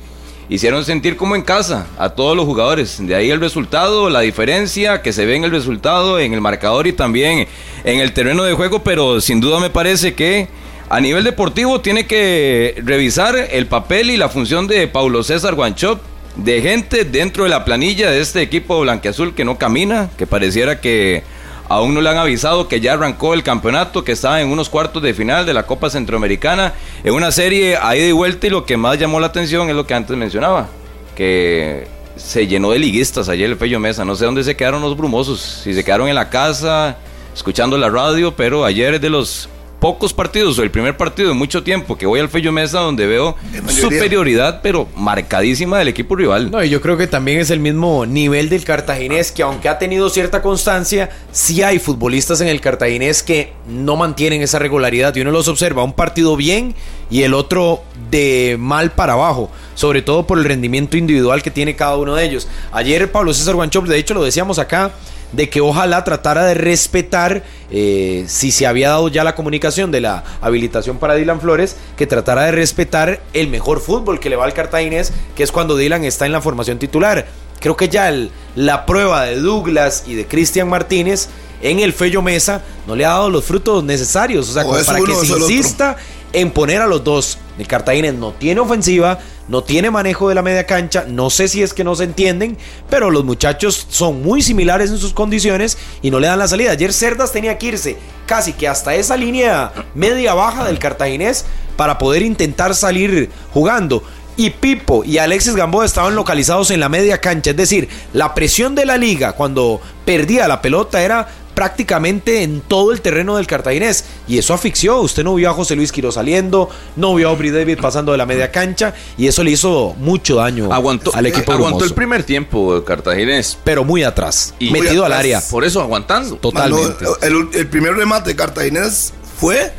hicieron 0.49 0.85
sentir 0.85 1.17
como 1.17 1.37
en 1.37 1.43
casa 1.43 1.87
a 1.99 2.11
todos 2.11 2.37
los 2.37 2.45
jugadores. 2.45 2.99
De 3.07 3.15
ahí 3.15 3.31
el 3.31 3.41
resultado, 3.41 4.11
la 4.11 4.21
diferencia 4.21 5.01
que 5.01 5.13
se 5.13 5.27
ve 5.27 5.37
en 5.37 5.45
el 5.45 5.53
resultado, 5.53 6.19
en 6.19 6.33
el 6.33 6.41
marcador 6.41 6.89
y 6.89 6.93
también 6.93 7.47
en 7.85 8.01
el 8.01 8.13
terreno 8.13 8.43
de 8.43 8.55
juego, 8.55 8.83
pero 8.83 9.21
sin 9.21 9.41
duda 9.41 9.61
me 9.61 9.71
parece 9.71 10.15
que 10.15 10.49
a 10.89 11.01
nivel 11.01 11.23
deportivo 11.23 11.81
tiene 11.81 12.07
que 12.07 12.81
revisar 12.85 13.37
el 13.37 13.67
papel 13.67 14.11
y 14.11 14.17
la 14.17 14.29
función 14.29 14.67
de 14.67 14.89
Paulo 14.89 15.23
César 15.23 15.55
Guanchop 15.55 16.01
de 16.37 16.61
gente 16.61 17.05
dentro 17.05 17.45
de 17.45 17.51
la 17.51 17.65
planilla 17.65 18.11
de 18.11 18.21
este 18.21 18.43
equipo 18.43 18.81
blanqueazul 18.81 19.35
que 19.35 19.45
no 19.45 19.59
camina, 19.59 20.11
que 20.17 20.27
pareciera 20.27 20.81
que 20.81 21.23
aún 21.69 21.95
no 21.95 22.01
le 22.01 22.11
han 22.11 22.19
avisado 22.19 22.69
que 22.69 22.81
ya 22.81 22.93
arrancó 22.93 23.35
el 23.35 23.43
campeonato, 23.43 24.05
que 24.05 24.13
está 24.13 24.41
en 24.41 24.49
unos 24.49 24.69
cuartos 24.69 25.03
de 25.03 25.15
final 25.15 25.47
de 25.47 25.55
la 25.55 25.65
Copa 25.65 25.91
Centroamericana, 25.91 26.75
en 27.03 27.15
una 27.15 27.33
serie 27.33 27.77
a 27.77 27.97
ida 27.97 28.07
y 28.07 28.13
vuelta 28.13 28.47
y 28.47 28.51
lo 28.51 28.65
que 28.65 28.77
más 28.77 28.99
llamó 28.99 29.19
la 29.19 29.29
atención 29.29 29.69
es 29.69 29.77
lo 29.77 29.87
que 29.87 29.95
antes 29.95 30.17
mencionaba, 30.17 30.69
que 31.17 31.87
se 32.17 32.47
llenó 32.47 32.71
de 32.71 32.79
liguistas 32.79 33.29
ayer 33.29 33.51
el 33.51 33.57
Fello 33.57 33.81
Mesa, 33.81 34.05
no 34.05 34.15
sé 34.15 34.25
dónde 34.25 34.45
se 34.45 34.57
quedaron 34.57 34.83
los 34.83 34.97
brumosos, 34.97 35.61
si 35.65 35.75
se 35.75 35.85
quedaron 35.85 36.09
en 36.09 36.15
la 36.15 36.31
casa, 36.31 36.97
escuchando 37.35 37.77
la 37.77 37.89
radio, 37.89 38.35
pero 38.35 38.65
ayer 38.65 38.95
es 38.95 39.01
de 39.01 39.11
los 39.11 39.49
pocos 39.87 40.13
partidos 40.13 40.59
o 40.59 40.65
el 40.65 40.73
primer 40.73 40.97
partido 40.97 41.31
en 41.31 41.39
mucho 41.39 41.63
tiempo 41.63 41.97
que 41.97 42.07
voy 42.07 42.19
al 42.19 42.29
Fello 42.29 42.51
Mesa 42.51 42.81
donde 42.81 43.07
veo 43.07 43.37
superioridad 43.69 44.59
pero 44.61 44.89
marcadísima 44.97 45.79
del 45.79 45.87
equipo 45.87 46.17
rival. 46.17 46.51
No, 46.51 46.65
y 46.65 46.69
yo 46.69 46.81
creo 46.81 46.97
que 46.97 47.07
también 47.07 47.39
es 47.39 47.51
el 47.51 47.61
mismo 47.61 48.05
nivel 48.05 48.49
del 48.49 48.65
cartaginés, 48.65 49.31
que 49.31 49.45
aunque 49.45 49.69
ha 49.69 49.79
tenido 49.79 50.11
cierta 50.11 50.43
constancia, 50.43 51.11
sí 51.31 51.63
hay 51.63 51.79
futbolistas 51.79 52.41
en 52.41 52.49
el 52.49 52.61
cartaginés 52.61 53.23
que 53.23 53.53
no 53.69 53.95
mantienen 53.95 54.43
esa 54.43 54.59
regularidad. 54.59 55.15
Y 55.15 55.21
uno 55.21 55.31
los 55.31 55.47
observa, 55.47 55.85
un 55.85 55.93
partido 55.93 56.37
bien 56.37 56.75
y 57.09 57.23
el 57.23 57.33
otro 57.33 57.85
de 58.11 58.57
mal 58.59 58.91
para 58.91 59.13
abajo, 59.13 59.53
sobre 59.77 60.03
todo 60.03 60.27
por 60.27 60.39
el 60.39 60.47
rendimiento 60.47 60.97
individual 60.97 61.45
que 61.45 61.53
tiene 61.53 61.77
cada 61.77 61.97
uno 61.97 62.17
de 62.17 62.25
ellos. 62.25 62.49
Ayer 62.73 63.13
Pablo 63.13 63.33
César 63.33 63.55
Guanchop, 63.55 63.87
de 63.87 63.99
hecho 63.99 64.15
lo 64.15 64.25
decíamos 64.25 64.59
acá, 64.59 64.91
de 65.33 65.51
que 65.51 65.61
ojalá 65.61 66.05
tratara 66.05 66.45
de 66.45 66.55
respetar, 66.55 67.43
eh, 67.71 68.25
si 68.29 68.53
se 68.53 68.67
había 68.67 68.91
dado 68.91 69.09
ya 69.09 69.25
la 69.25 69.35
comunicación 69.35 69.91
de 69.91 70.01
la 70.01 70.23
habilitación 70.41 70.99
para 70.99 71.15
Dylan 71.15 71.41
Flores, 71.41 71.77
que 71.97 72.07
tratara 72.07 72.45
de 72.45 72.53
respetar 72.53 73.21
el 73.33 73.49
mejor 73.49 73.81
fútbol 73.81 74.21
que 74.21 74.31
le 74.31 74.37
va 74.37 74.45
al 74.45 74.55
cartaginés, 74.55 75.13
que 75.35 75.43
es 75.43 75.53
cuando 75.53 75.77
Dylan 75.77 76.05
está 76.05 76.27
en 76.27 76.33
la 76.33 76.41
formación 76.41 76.79
titular. 76.79 77.27
Creo 77.61 77.77
que 77.77 77.89
ya 77.89 78.09
el- 78.09 78.31
la 78.55 78.87
prueba 78.87 79.25
de 79.25 79.41
Douglas 79.41 80.05
y 80.07 80.15
de 80.15 80.27
Cristian 80.27 80.69
Martínez 80.69 81.29
en 81.63 81.81
el 81.81 81.93
Fello 81.93 82.23
Mesa 82.23 82.63
no 82.87 82.95
le 82.95 83.05
ha 83.05 83.11
dado 83.11 83.31
los 83.31 83.45
frutos 83.45 83.83
necesarios, 83.83 84.49
o 84.49 84.53
sea, 84.53 84.63
O 84.63 84.67
como 84.67 84.79
para 84.87 84.99
uno 85.03 85.07
que 85.21 85.27
se 85.27 85.33
insista 85.55 85.97
en 86.33 86.51
poner 86.51 86.83
a 86.83 86.87
los 86.87 87.03
dos. 87.03 87.39
El 87.59 87.67
Cartaginés 87.67 88.15
no 88.15 88.33
tiene 88.33 88.61
ofensiva, 88.61 89.19
no 89.49 89.63
tiene 89.63 89.91
manejo 89.91 90.29
de 90.29 90.35
la 90.35 90.43
media 90.43 90.67
cancha, 90.67 91.05
no 91.09 91.31
sé 91.31 91.49
si 91.49 91.63
es 91.63 91.73
que 91.73 91.85
no 91.85 91.95
se 91.95 92.05
entienden, 92.05 92.59
pero 92.91 93.11
los 93.11 93.25
muchachos 93.25 93.87
son 93.89 94.23
muy 94.23 94.43
similares 94.43 94.91
en 94.91 94.99
sus 94.99 95.13
condiciones 95.13 95.79
y 96.03 96.11
no 96.11 96.21
le 96.21 96.27
dan 96.27 96.39
la 96.39 96.49
salida. 96.49 96.73
Ayer 96.73 96.93
Cerdas 96.93 97.33
tenía 97.33 97.57
que 97.59 97.67
irse 97.67 97.97
casi 98.27 98.53
que 98.53 98.69
hasta 98.69 98.95
esa 98.95 99.17
línea 99.17 99.73
media 99.95 100.35
baja 100.35 100.65
del 100.65 100.79
Cartaginés 100.79 101.45
para 101.77 101.99
poder 101.99 102.23
intentar 102.23 102.75
salir 102.75 103.31
jugando 103.53 104.03
y 104.37 104.51
Pipo 104.51 105.03
y 105.05 105.19
Alexis 105.19 105.57
Gamboa 105.57 105.87
estaban 105.87 106.15
localizados 106.15 106.71
en 106.71 106.81
la 106.81 106.89
media 106.89 107.21
cancha. 107.21 107.51
Es 107.51 107.57
decir, 107.57 107.89
la 108.13 108.35
presión 108.35 108.75
de 108.75 108.85
la 108.85 108.99
liga 108.99 109.33
cuando 109.33 109.81
perdía 110.05 110.47
la 110.47 110.61
pelota 110.61 111.03
era 111.03 111.29
prácticamente 111.57 112.43
en 112.43 112.61
todo 112.61 112.93
el 112.93 113.01
terreno 113.01 113.39
del 113.39 113.47
cartaginés. 113.47 114.05
Y 114.29 114.37
eso 114.39 114.53
asfixió. 114.53 115.01
Usted 115.01 115.25
no 115.25 115.35
vio 115.35 115.51
a 115.51 115.55
José 115.55 115.75
Luis 115.75 115.91
Quiro 115.91 116.13
saliendo, 116.13 116.69
no 116.97 117.15
vio 117.15 117.29
a 117.29 117.31
Aubrey 117.31 117.51
David 117.51 117.79
pasando 117.81 118.13
de 118.13 118.19
la 118.19 118.27
media 118.27 118.53
cancha. 118.53 118.95
Y 119.17 119.27
eso 119.27 119.43
le 119.43 119.53
hizo 119.53 119.95
mucho 119.99 120.37
daño 120.37 120.73
aguantó, 120.73 121.11
al 121.15 121.25
equipo. 121.27 121.51
Aguantó 121.53 121.85
el 121.85 121.95
primer 121.95 122.25
tiempo 122.25 122.85
cartaginés. 122.85 123.59
Pero 123.65 123.85
muy 123.85 124.03
atrás, 124.03 124.55
y 124.59 124.71
metido 124.71 125.07
al 125.07 125.15
área. 125.15 125.41
Por 125.41 125.65
eso 125.65 125.81
aguantando. 125.81 126.37
Totalmente. 126.37 127.07
el, 127.23 127.49
el 127.55 127.67
primer 127.69 127.95
remate 127.95 128.31
de 128.31 128.37
cartaginés 128.37 129.15
fue 129.39 129.73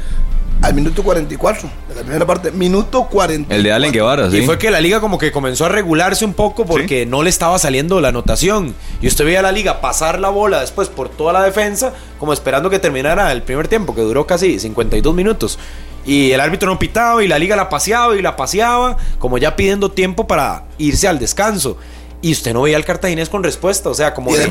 al 0.62 0.74
minuto 0.74 1.04
44 1.04 1.70
de 1.90 1.96
la 1.96 2.02
primera 2.02 2.26
parte. 2.26 2.52
Minuto 2.52 3.08
40. 3.10 3.54
El 3.54 3.64
de 3.64 3.72
Allen 3.72 3.92
Guevara, 3.92 4.30
sí. 4.30 4.38
Y 4.38 4.46
fue 4.46 4.58
que 4.58 4.72
la 4.72 4.82
liga 4.82 5.00
como 5.00 5.18
que 5.18 5.32
comenzó 5.32 5.66
a 5.66 5.70
regularse 5.70 6.26
un 6.26 6.34
poco 6.34 6.66
porque 6.66 7.06
no 7.06 7.24
le 7.24 7.30
estaba 7.30 7.58
saliendo 7.60 8.02
la 8.02 8.10
anotación. 8.10 8.76
Y 9.02 9.08
usted 9.08 9.26
veía 9.26 9.40
a 9.40 9.44
la 9.44 9.52
liga 9.52 9.82
pasar 9.82 10.20
la 10.20 10.30
bola 10.30 10.62
después 10.62 10.90
por 10.90 11.10
toda 11.10 11.34
la 11.34 11.44
defensa, 11.44 11.94
como 12.20 12.34
esperando 12.34 12.70
que 12.70 12.80
terminara 12.80 13.32
el 13.32 13.44
primer 13.44 13.68
tiempo, 13.68 13.96
que 13.96 14.02
duró 14.02 14.26
casi 14.26 14.60
52 14.60 15.14
minutos. 15.14 15.60
Y 16.06 16.32
el 16.32 16.40
árbitro 16.40 16.70
no 16.70 16.80
pitaba 16.80 17.24
y 17.24 17.28
la 17.28 17.38
liga 17.38 17.56
la 17.56 17.70
paseaba 17.70 18.16
y 18.16 18.22
la 18.22 18.36
paseaba, 18.36 18.98
como 19.20 19.38
ya 19.38 19.56
pidiendo 19.56 19.92
tiempo 19.92 20.26
para 20.26 20.66
irse 20.78 21.08
al 21.08 21.20
descanso. 21.20 21.78
Y 22.22 22.32
usted 22.32 22.54
no 22.54 22.64
veía 22.64 22.78
al 22.78 22.86
cartaginés 22.86 23.30
con 23.30 23.44
respuesta, 23.44 23.90
o 23.90 23.94
sea, 23.94 24.14
como 24.14 24.36
de, 24.36 24.48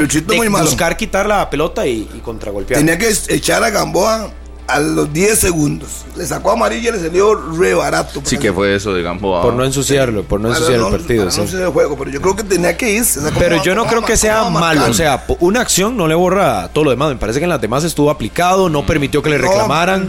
buscar 0.63 0.97
quitar 0.97 1.27
la 1.27 1.51
pelota 1.51 1.85
y, 1.87 2.09
y 2.15 2.21
contragolpear. 2.21 2.79
Tenía 2.79 2.97
que 2.97 3.13
echar 3.29 3.65
a 3.65 3.71
Gamboa 3.71 4.31
a 4.67 4.81
los 4.81 5.13
10 5.13 5.39
segundos. 5.39 6.05
Le 6.17 6.27
sacó 6.27 6.53
amarilla 6.53 6.91
y 6.91 6.93
le 6.93 7.01
salió 7.01 7.35
re 7.35 7.75
barato. 7.75 8.21
Sí, 8.25 8.39
que 8.39 8.53
fue 8.53 8.75
eso, 8.75 8.95
digamos. 8.95 9.43
Por 9.43 9.55
no 9.55 9.65
ensuciarlo, 9.65 10.25
por 10.25 10.41
no 10.41 10.49
ensuciar 10.49 10.81
el 10.81 10.91
partido. 10.91 11.31
sí. 11.31 11.43
no 11.53 11.59
el 11.59 11.73
juego, 11.73 11.97
pero 11.97 12.11
yo 12.11 12.21
creo 12.21 12.37
que 12.37 12.43
tenía 12.43 12.77
que 12.77 12.93
irse. 12.93 13.21
pero 13.39 13.63
yo 13.63 13.75
no 13.75 13.87
creo 13.87 14.05
que 14.05 14.17
sea 14.17 14.45
malo. 14.51 14.87
O 14.89 14.95
sea, 14.95 15.25
una 15.41 15.61
acción 15.61 15.97
no 15.97 16.09
le 16.09 16.15
borra 16.15 16.69
todo 16.69 16.85
lo 16.85 16.91
demás. 16.91 17.11
Me 17.11 17.17
parece 17.17 17.39
que 17.39 17.45
en 17.45 17.51
las 17.51 17.61
demás 17.61 17.85
estuvo 17.85 18.11
aplicado, 18.11 18.69
no 18.69 18.85
permitió 18.85 19.23
que 19.23 19.31
le 19.31 19.39
reclamaran. 19.39 20.09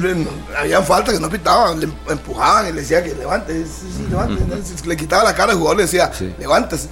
había 0.58 0.82
falta 0.82 1.12
que 1.12 1.20
no 1.20 1.30
pitaban, 1.30 1.80
le 1.80 1.88
empujaban 2.10 2.70
y 2.70 2.74
le 2.74 2.82
decía 2.82 3.04
que 3.04 3.14
levante, 3.16 3.66
levante. 4.10 4.44
Le 4.86 4.98
quitaba 4.98 5.24
la 5.24 5.36
cara 5.36 5.52
al 5.52 5.58
jugador, 5.58 5.78
le 5.78 5.84
decía. 5.84 6.12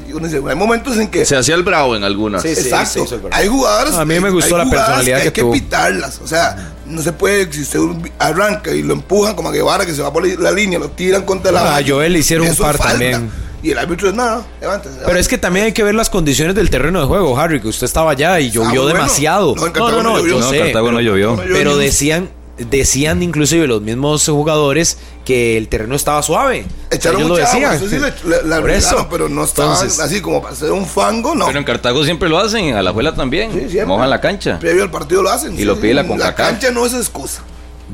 Y 0.08 0.14
uno 0.14 0.28
dice, 0.28 0.42
hay 0.48 0.56
momentos 0.56 0.98
en 0.98 1.10
que. 1.10 1.26
Se 1.26 1.36
hacía 1.36 1.56
el 1.56 1.64
bravo 1.64 1.96
en 1.96 2.04
algunas. 2.04 2.46
Exacto. 2.46 3.06
hay 3.32 3.48
jugadores. 3.48 3.96
A 3.96 4.06
mí 4.06 4.20
me 4.20 4.30
gustó 4.30 4.58
la 4.58 4.70
personalidad 4.70 5.18
que, 5.20 5.24
hay 5.24 5.32
que 5.32 5.46
pitarlas. 5.46 6.20
O 6.22 6.28
sea 6.28 6.75
no 6.86 7.01
se 7.01 7.12
puede, 7.13 7.51
si 7.51 7.62
usted 7.62 7.80
arranca 8.20 8.72
y 8.72 8.82
lo 8.82 8.94
empujan 8.94 9.36
como 9.36 9.50
a 9.50 9.51
Guevara, 9.51 9.86
que 9.86 9.94
se 9.94 10.01
va 10.01 10.12
por 10.12 10.27
la 10.27 10.51
línea, 10.51 10.80
lo 10.80 10.89
tiran 10.89 11.24
contra 11.24 11.51
la. 11.51 11.77
Ah, 11.77 11.82
Joel 11.86 12.13
le 12.13 12.20
hicieron 12.20 12.48
un 12.48 12.56
par 12.56 12.77
también. 12.77 13.30
Y 13.63 13.72
el 13.72 13.80
árbitro 13.80 14.10
es 14.10 14.13
nada, 14.13 14.46
levántese, 14.62 15.00
Pero 15.04 15.18
es 15.18 15.27
que 15.27 15.39
también 15.39 15.65
hay 15.65 15.72
que 15.72 15.82
ver 15.82 15.96
las 15.96 16.12
condiciones 16.12 16.54
del 16.54 16.70
terreno 16.70 17.00
de 17.00 17.08
juego, 17.08 17.36
Harry, 17.39 17.60
que 17.60 17.68
usted 17.68 17.86
estaba 17.86 18.12
allá 18.12 18.39
y 18.39 18.51
llovió 18.51 18.86
demasiado. 18.86 19.56
No, 19.56 19.70
no, 19.70 20.04
no, 20.04 20.25
yo 20.25 20.42
sé. 20.48 20.72
no 20.72 21.01
llovió. 21.01 21.36
Pero 21.36 21.75
decían, 21.75 22.30
decían 22.58 23.22
inclusive 23.22 23.68
los 23.68 23.82
mismos 23.82 24.26
jugadores 24.26 24.98
que 25.26 25.58
el 25.58 25.68
terreno 25.68 25.96
estaba 25.96 26.22
suave. 26.24 26.66
Echaron 26.90 27.22
Ellos 27.22 27.30
lo 27.30 27.38
decían. 27.38 27.74
eso 27.74 27.90
sí, 27.90 27.98
la, 28.46 28.62
Por 28.62 28.72
eso. 28.72 29.08
pero 29.10 29.28
no 29.30 29.44
estaba 29.44 29.80
así 29.80 30.22
como 30.22 30.42
para 30.42 30.54
hacer 30.54 30.72
un 30.72 30.86
fango, 30.86 31.36
no. 31.36 31.48
Pero 31.48 31.60
en 31.60 31.66
Cartago 31.66 32.04
siempre 32.04 32.30
lo 32.30 32.40
hacen, 32.40 32.74
a 32.76 32.82
la 32.82 32.92
abuela 32.92 33.14
también. 33.14 33.70
Sí, 33.70 33.78
Mojan 33.86 34.10
la 34.10 34.22
cancha. 34.22 34.60
Previo 34.60 34.84
al 34.84 34.92
partido 34.92 35.22
lo 35.22 35.30
hacen. 35.30 35.60
Y 35.60 35.66
lo 35.66 35.80
pide 35.80 35.94
la 35.94 36.04
La 36.04 36.36
cancha 36.36 36.72
no 36.72 36.86
es 36.86 36.94
excusa. 36.94 37.44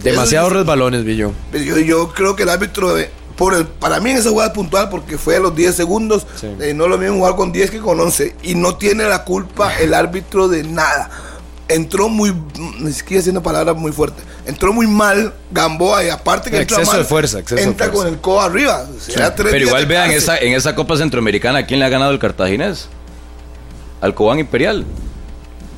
Demasiados 0.04 0.54
resbalones, 0.54 1.04
vi 1.04 1.18
yo. 1.18 1.34
yo. 1.54 1.78
Yo 1.78 2.14
creo 2.14 2.36
que 2.36 2.44
el 2.44 2.50
árbitro, 2.50 2.96
por 3.36 3.54
el, 3.56 3.66
para 3.66 4.00
mí 4.00 4.12
en 4.12 4.18
esa 4.18 4.30
jugada 4.30 4.54
puntual, 4.54 4.90
porque 4.90 5.18
fue 5.18 5.36
a 5.36 5.40
los 5.40 5.56
10 5.56 5.76
segundos, 5.76 6.26
eh, 6.60 6.74
no 6.74 6.88
lo 6.88 6.98
mismo 6.98 7.18
jugar 7.18 7.36
con 7.36 7.52
10 7.52 7.72
que 7.72 7.80
con 7.80 8.00
11. 8.00 8.36
Y 8.44 8.56
no 8.56 8.76
tiene 8.76 9.04
la 9.06 9.24
culpa 9.24 9.76
el 9.80 9.94
árbitro 9.94 10.48
de 10.48 10.64
nada 10.64 11.10
entró 11.74 12.10
muy, 12.10 12.34
me 12.80 12.92
siquiera 12.92 13.20
haciendo 13.20 13.42
palabras 13.42 13.76
muy 13.76 13.92
fuertes, 13.92 14.24
entró 14.46 14.74
muy 14.74 14.88
mal 14.88 15.34
Gamboa 15.52 16.04
y 16.04 16.10
aparte 16.10 16.50
que 16.50 16.58
entra 16.58 16.78
exceso 16.78 16.98
de 16.98 17.04
fuerza, 17.04 17.40
exceso 17.40 17.62
entra 17.62 17.88
de 17.88 17.92
fuerza. 17.92 18.06
con 18.06 18.14
el 18.14 18.22
codo 18.22 18.42
arriba. 18.42 18.86
Pero 19.36 19.58
igual 19.58 19.86
vean 19.86 20.12
esa, 20.12 20.38
en 20.38 20.54
esa 20.54 20.76
Copa 20.76 20.98
Centroamericana, 20.98 21.66
¿quién 21.66 21.80
le 21.80 21.86
ha 21.86 21.90
ganado 21.90 22.12
el 22.12 22.20
cartaginés? 22.20 22.88
Al 24.02 24.14
Cobán 24.14 24.40
Imperial. 24.40 24.86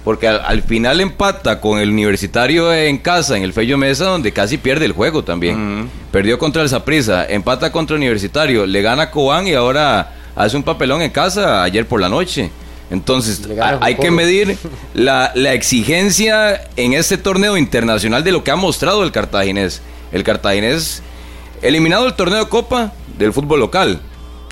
Porque 0.03 0.27
al, 0.27 0.63
final 0.63 0.99
empata 0.99 1.61
con 1.61 1.79
el 1.79 1.89
universitario 1.89 2.73
en 2.73 2.97
casa, 2.97 3.37
en 3.37 3.43
el 3.43 3.53
Fello 3.53 3.77
Mesa, 3.77 4.05
donde 4.05 4.33
casi 4.33 4.57
pierde 4.57 4.83
el 4.83 4.91
juego 4.91 5.23
también. 5.23 5.89
Perdió 6.11 6.37
contra 6.37 6.61
el 6.61 6.67
Saprissa, 6.67 7.25
empata 7.25 7.71
contra 7.71 7.95
el 7.95 8.01
universitario, 8.01 8.65
le 8.65 8.81
gana 8.81 9.03
a 9.03 9.11
Cobán 9.11 9.47
y 9.47 9.53
ahora 9.53 10.13
hace 10.35 10.57
un 10.57 10.63
papelón 10.63 11.01
en 11.01 11.09
casa 11.09 11.63
ayer 11.63 11.87
por 11.87 12.01
la 12.01 12.09
noche. 12.09 12.51
Entonces, 12.89 13.41
hay 13.81 13.95
que 13.95 14.11
medir 14.11 14.57
la, 14.93 15.33
exigencia 15.53 16.67
en 16.75 16.93
este 16.93 17.17
torneo 17.17 17.57
internacional 17.57 18.23
de 18.23 18.31
lo 18.31 18.43
que 18.43 18.51
ha 18.51 18.55
mostrado 18.55 19.03
el 19.03 19.11
cartaginés. 19.11 19.81
El 20.11 20.23
cartaginés, 20.23 21.01
eliminado 21.61 22.05
el 22.05 22.13
torneo 22.13 22.39
de 22.39 22.49
Copa 22.49 22.93
del 23.17 23.33
fútbol 23.33 23.59
local. 23.59 23.99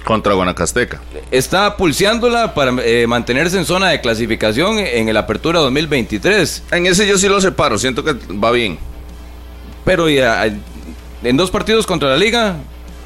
Contra 0.03 0.33
Guanacasteca. 0.33 0.99
Está 1.29 1.77
pulseándola 1.77 2.55
para 2.55 2.73
eh, 2.83 3.05
mantenerse 3.05 3.59
en 3.59 3.65
zona 3.65 3.89
de 3.89 4.01
clasificación 4.01 4.79
en 4.79 5.07
el 5.07 5.17
Apertura 5.17 5.59
2023. 5.59 6.63
En 6.71 6.87
ese 6.87 7.07
yo 7.07 7.19
sí 7.19 7.27
lo 7.27 7.39
separo, 7.39 7.77
siento 7.77 8.03
que 8.03 8.13
va 8.33 8.49
bien. 8.49 8.79
Pero 9.85 10.09
ya, 10.09 10.45
en 11.23 11.37
dos 11.37 11.51
partidos 11.51 11.85
contra 11.85 12.09
la 12.09 12.17
Liga, 12.17 12.55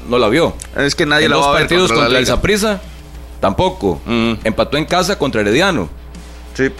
no 0.08 0.18
la 0.18 0.28
vio. 0.28 0.56
Es 0.76 0.94
que 0.94 1.04
nadie 1.04 1.26
en 1.26 1.32
la 1.32 1.36
dos 1.36 1.46
va 1.46 1.50
a 1.50 1.52
ver 1.52 1.62
partidos 1.62 1.92
contra, 1.92 2.18
el 2.18 2.26
Zaprisa 2.26 2.80
Tampoco. 3.40 4.00
Mm. 4.04 4.32
Empató 4.44 4.76
en 4.76 4.84
casa 4.84 5.18
contra 5.18 5.40
Herediano. 5.40 5.88
Sí. 6.54 6.70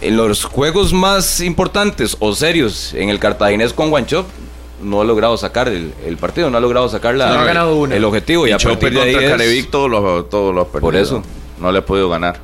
En 0.00 0.16
los 0.16 0.44
juegos 0.44 0.92
más 0.92 1.40
importantes 1.40 2.16
o 2.18 2.34
serios 2.34 2.92
en 2.94 3.08
el 3.08 3.18
Cartaginés 3.18 3.72
con 3.72 3.90
Guanchop, 3.90 4.26
no 4.82 5.00
ha 5.00 5.04
logrado 5.04 5.36
sacar 5.36 5.68
el, 5.68 5.92
partido, 6.20 6.50
no 6.50 6.58
ha 6.58 6.60
logrado 6.60 6.88
sacar 6.88 7.14
la, 7.14 7.40
ha 7.40 7.44
ganado 7.44 7.86
el 7.86 8.04
objetivo. 8.04 8.46
Y, 8.46 8.52
a 8.52 8.58
partir 8.58 8.92
de 8.92 9.00
ahí 9.00 9.14
Carevic 9.14 9.70
todo 9.70 9.88
lo, 9.88 10.24
todo 10.24 10.52
lo 10.52 10.62
ha 10.62 10.64
perdido. 10.66 10.80
Por 10.80 10.96
eso. 10.96 11.22
No 11.60 11.70
le 11.70 11.78
ha 11.78 11.86
podido 11.86 12.08
ganar 12.08 12.40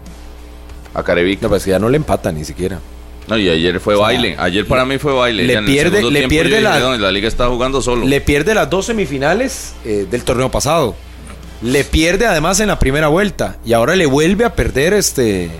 a 0.94 1.02
Carevic. 1.02 1.42
No, 1.42 1.48
pues 1.48 1.64
ya 1.64 1.78
no 1.78 1.88
le 1.88 1.96
empata 1.96 2.30
ni 2.30 2.44
siquiera. 2.44 2.78
No, 3.26 3.36
y 3.36 3.48
ayer 3.48 3.78
fue 3.80 3.94
baile. 3.94 4.36
Ayer 4.38 4.66
para 4.66 4.84
mí 4.84 4.98
fue 4.98 5.12
baile. 5.12 5.44
Le 5.44 5.62
pierde, 5.62 6.02
le 6.10 6.28
pierde 6.28 6.60
la, 6.60 6.96
la 6.96 7.10
liga 7.10 7.28
está 7.28 7.48
jugando 7.48 7.82
solo. 7.82 8.06
Le 8.06 8.20
pierde 8.20 8.54
las 8.54 8.70
dos 8.70 8.86
semifinales 8.86 9.74
eh, 9.84 10.06
del 10.10 10.24
torneo 10.24 10.50
pasado. 10.50 10.94
Le 11.62 11.84
pierde 11.84 12.26
además 12.26 12.60
en 12.60 12.68
la 12.68 12.78
primera 12.78 13.08
vuelta 13.08 13.56
y 13.64 13.72
ahora 13.72 13.96
le 13.96 14.06
vuelve 14.06 14.44
a 14.44 14.54
perder 14.54 14.92
este 14.94 15.44
en 15.44 15.50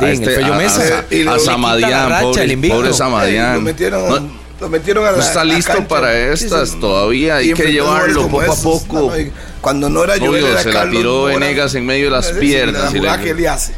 el 0.00 0.12
este, 0.12 0.30
Fello 0.30 0.54
Mesa. 0.54 1.04
A, 1.28 1.38
Samadián, 1.38 2.22
pobre, 2.22 2.56
pobre 2.68 2.92
Samadián. 2.92 3.54
lo 3.54 3.60
metieron, 3.62 4.30
lo 4.62 4.68
metieron 4.68 5.04
a 5.04 5.10
la, 5.10 5.18
no 5.18 5.22
está 5.22 5.44
listo 5.44 5.86
para 5.88 6.32
estas 6.32 6.78
todavía. 6.78 7.36
Hay 7.36 7.52
que 7.52 7.72
llevarlo 7.72 8.28
poco 8.28 8.52
a 8.52 8.56
poco. 8.56 9.12
Cuando 9.60 9.88
no 9.88 10.02
era 10.02 10.16
yo, 10.16 10.32
se 10.58 10.72
la 10.72 10.90
tiró 10.90 11.24
Venegas 11.24 11.74
en 11.74 11.84
medio 11.84 12.06
de 12.06 12.10
las 12.12 12.30
piernas. 12.30 12.92
La 12.92 12.98
jugada 12.98 13.20
que 13.20 13.34
le 13.34 13.48
hace. 13.48 13.74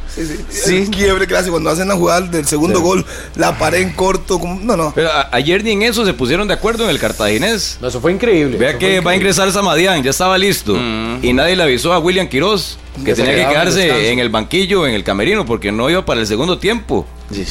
Sí. 0.48 0.76
El 0.76 0.90
quiebre 0.90 1.26
que 1.26 1.34
Cuando 1.50 1.70
hacen 1.70 1.88
la 1.88 1.94
jugada 1.94 2.22
del 2.22 2.46
segundo 2.46 2.80
gol, 2.80 3.04
la 3.36 3.58
pared 3.58 3.80
en 3.80 3.92
corto. 3.92 4.38
No, 4.62 4.76
no. 4.76 4.92
Pero 4.94 5.10
ayer 5.30 5.64
ni 5.64 5.72
en 5.72 5.82
eso 5.82 6.04
se 6.04 6.12
pusieron 6.12 6.48
de 6.48 6.54
acuerdo 6.54 6.84
en 6.84 6.90
el 6.90 6.98
cartaginés. 6.98 7.78
No, 7.80 7.88
eso 7.88 8.00
fue 8.00 8.12
increíble. 8.12 8.56
Vea 8.58 8.78
que 8.78 9.00
va 9.00 9.12
a 9.12 9.16
ingresar 9.16 9.50
Samadián, 9.52 10.02
ya 10.02 10.10
estaba 10.10 10.36
listo. 10.38 10.74
Mm. 10.74 11.24
Y 11.24 11.32
nadie 11.32 11.56
le 11.56 11.62
avisó 11.62 11.92
a 11.94 11.98
William 11.98 12.28
Quiroz 12.28 12.78
que 13.04 13.14
tenía 13.14 13.34
que 13.34 13.48
quedarse 13.48 14.12
en 14.12 14.18
el 14.18 14.28
banquillo, 14.28 14.86
en 14.86 14.94
el 14.94 15.02
camerino, 15.02 15.44
porque 15.46 15.72
no 15.72 15.88
iba 15.88 16.04
para 16.04 16.20
el 16.20 16.26
segundo 16.26 16.58
tiempo. 16.58 17.06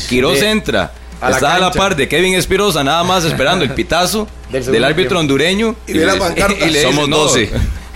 Quiroz 0.08 0.42
entra. 0.42 0.94
Estaba 1.30 1.56
a 1.56 1.60
la 1.60 1.72
par 1.72 1.96
de 1.96 2.08
Kevin 2.08 2.36
Espirosa, 2.36 2.84
nada 2.84 3.04
más 3.04 3.24
esperando 3.26 3.64
el 3.64 3.74
pitazo 3.74 4.28
del, 4.52 4.84
árbitro 4.84 5.20
hondureño. 5.20 5.76
Y, 5.88 5.94
le, 5.94 6.06
y 6.70 6.74
Somos 6.76 7.10
12. 7.10 7.52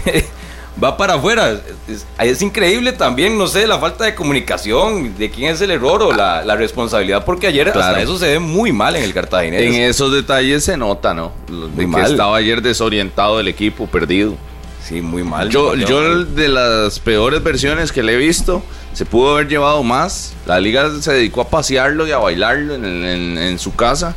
va 0.83 0.95
para 0.97 1.15
afuera. 1.15 1.59
Es, 2.19 2.41
increíble 2.41 2.93
también, 2.93 3.37
no 3.37 3.47
sé, 3.47 3.67
la 3.67 3.79
falta 3.79 4.05
de 4.05 4.15
comunicación, 4.15 5.17
de 5.17 5.29
quién 5.29 5.53
es 5.53 5.61
el 5.61 5.71
error 5.71 6.03
o 6.03 6.13
la, 6.13 6.55
responsabilidad, 6.55 7.25
porque 7.25 7.47
ayer 7.47 7.69
hasta 7.69 8.01
eso 8.01 8.17
se 8.17 8.27
ve 8.27 8.39
muy 8.39 8.71
mal 8.71 8.95
en 8.95 9.03
el 9.03 9.13
Cartaginés. 9.13 9.61
En 9.61 9.75
esos 9.75 10.11
detalles 10.11 10.63
se 10.63 10.77
nota, 10.77 11.13
¿no? 11.13 11.31
De 11.75 11.89
que 11.89 12.01
estaba 12.01 12.37
ayer 12.37 12.61
desorientado 12.61 13.39
el 13.39 13.47
equipo, 13.47 13.87
perdido. 13.87 14.35
Sí, 14.83 15.01
muy 15.01 15.23
mal. 15.23 15.49
Yo, 15.49 15.75
yo 15.75 16.23
de 16.23 16.47
las 16.47 16.99
peores 16.99 17.43
versiones 17.43 17.91
que 17.91 18.03
le 18.03 18.13
he 18.13 18.17
visto, 18.17 18.63
se 18.97 19.05
pudo 19.05 19.35
haber 19.35 19.47
llevado 19.47 19.83
más. 19.83 20.33
La 20.47 20.59
liga 20.59 20.89
se 20.99 21.13
dedicó 21.13 21.41
a 21.41 21.49
pasearlo 21.49 22.07
y 22.07 22.11
a 22.11 22.17
bailarlo 22.17 22.73
en, 22.73 23.37
en 23.37 23.59
su 23.59 23.75
casa 23.75 24.15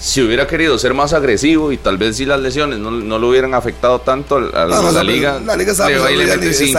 si 0.00 0.22
hubiera 0.22 0.46
querido 0.46 0.78
ser 0.78 0.94
más 0.94 1.12
agresivo 1.12 1.72
y 1.72 1.76
tal 1.76 1.98
vez 1.98 2.16
si 2.16 2.24
las 2.24 2.38
lesiones 2.38 2.78
no, 2.78 2.90
no 2.92 3.18
lo 3.18 3.28
hubieran 3.30 3.52
afectado 3.52 4.00
tanto 4.00 4.36
a 4.36 4.40
la, 4.40 4.66
No, 4.76 4.82
no, 4.82 4.92
la 4.92 5.02
liga, 5.02 5.40
La 5.44 5.56
liga 5.56 5.72
estaba 5.72 5.88
pensando, 5.88 6.10
ya, 6.24 6.34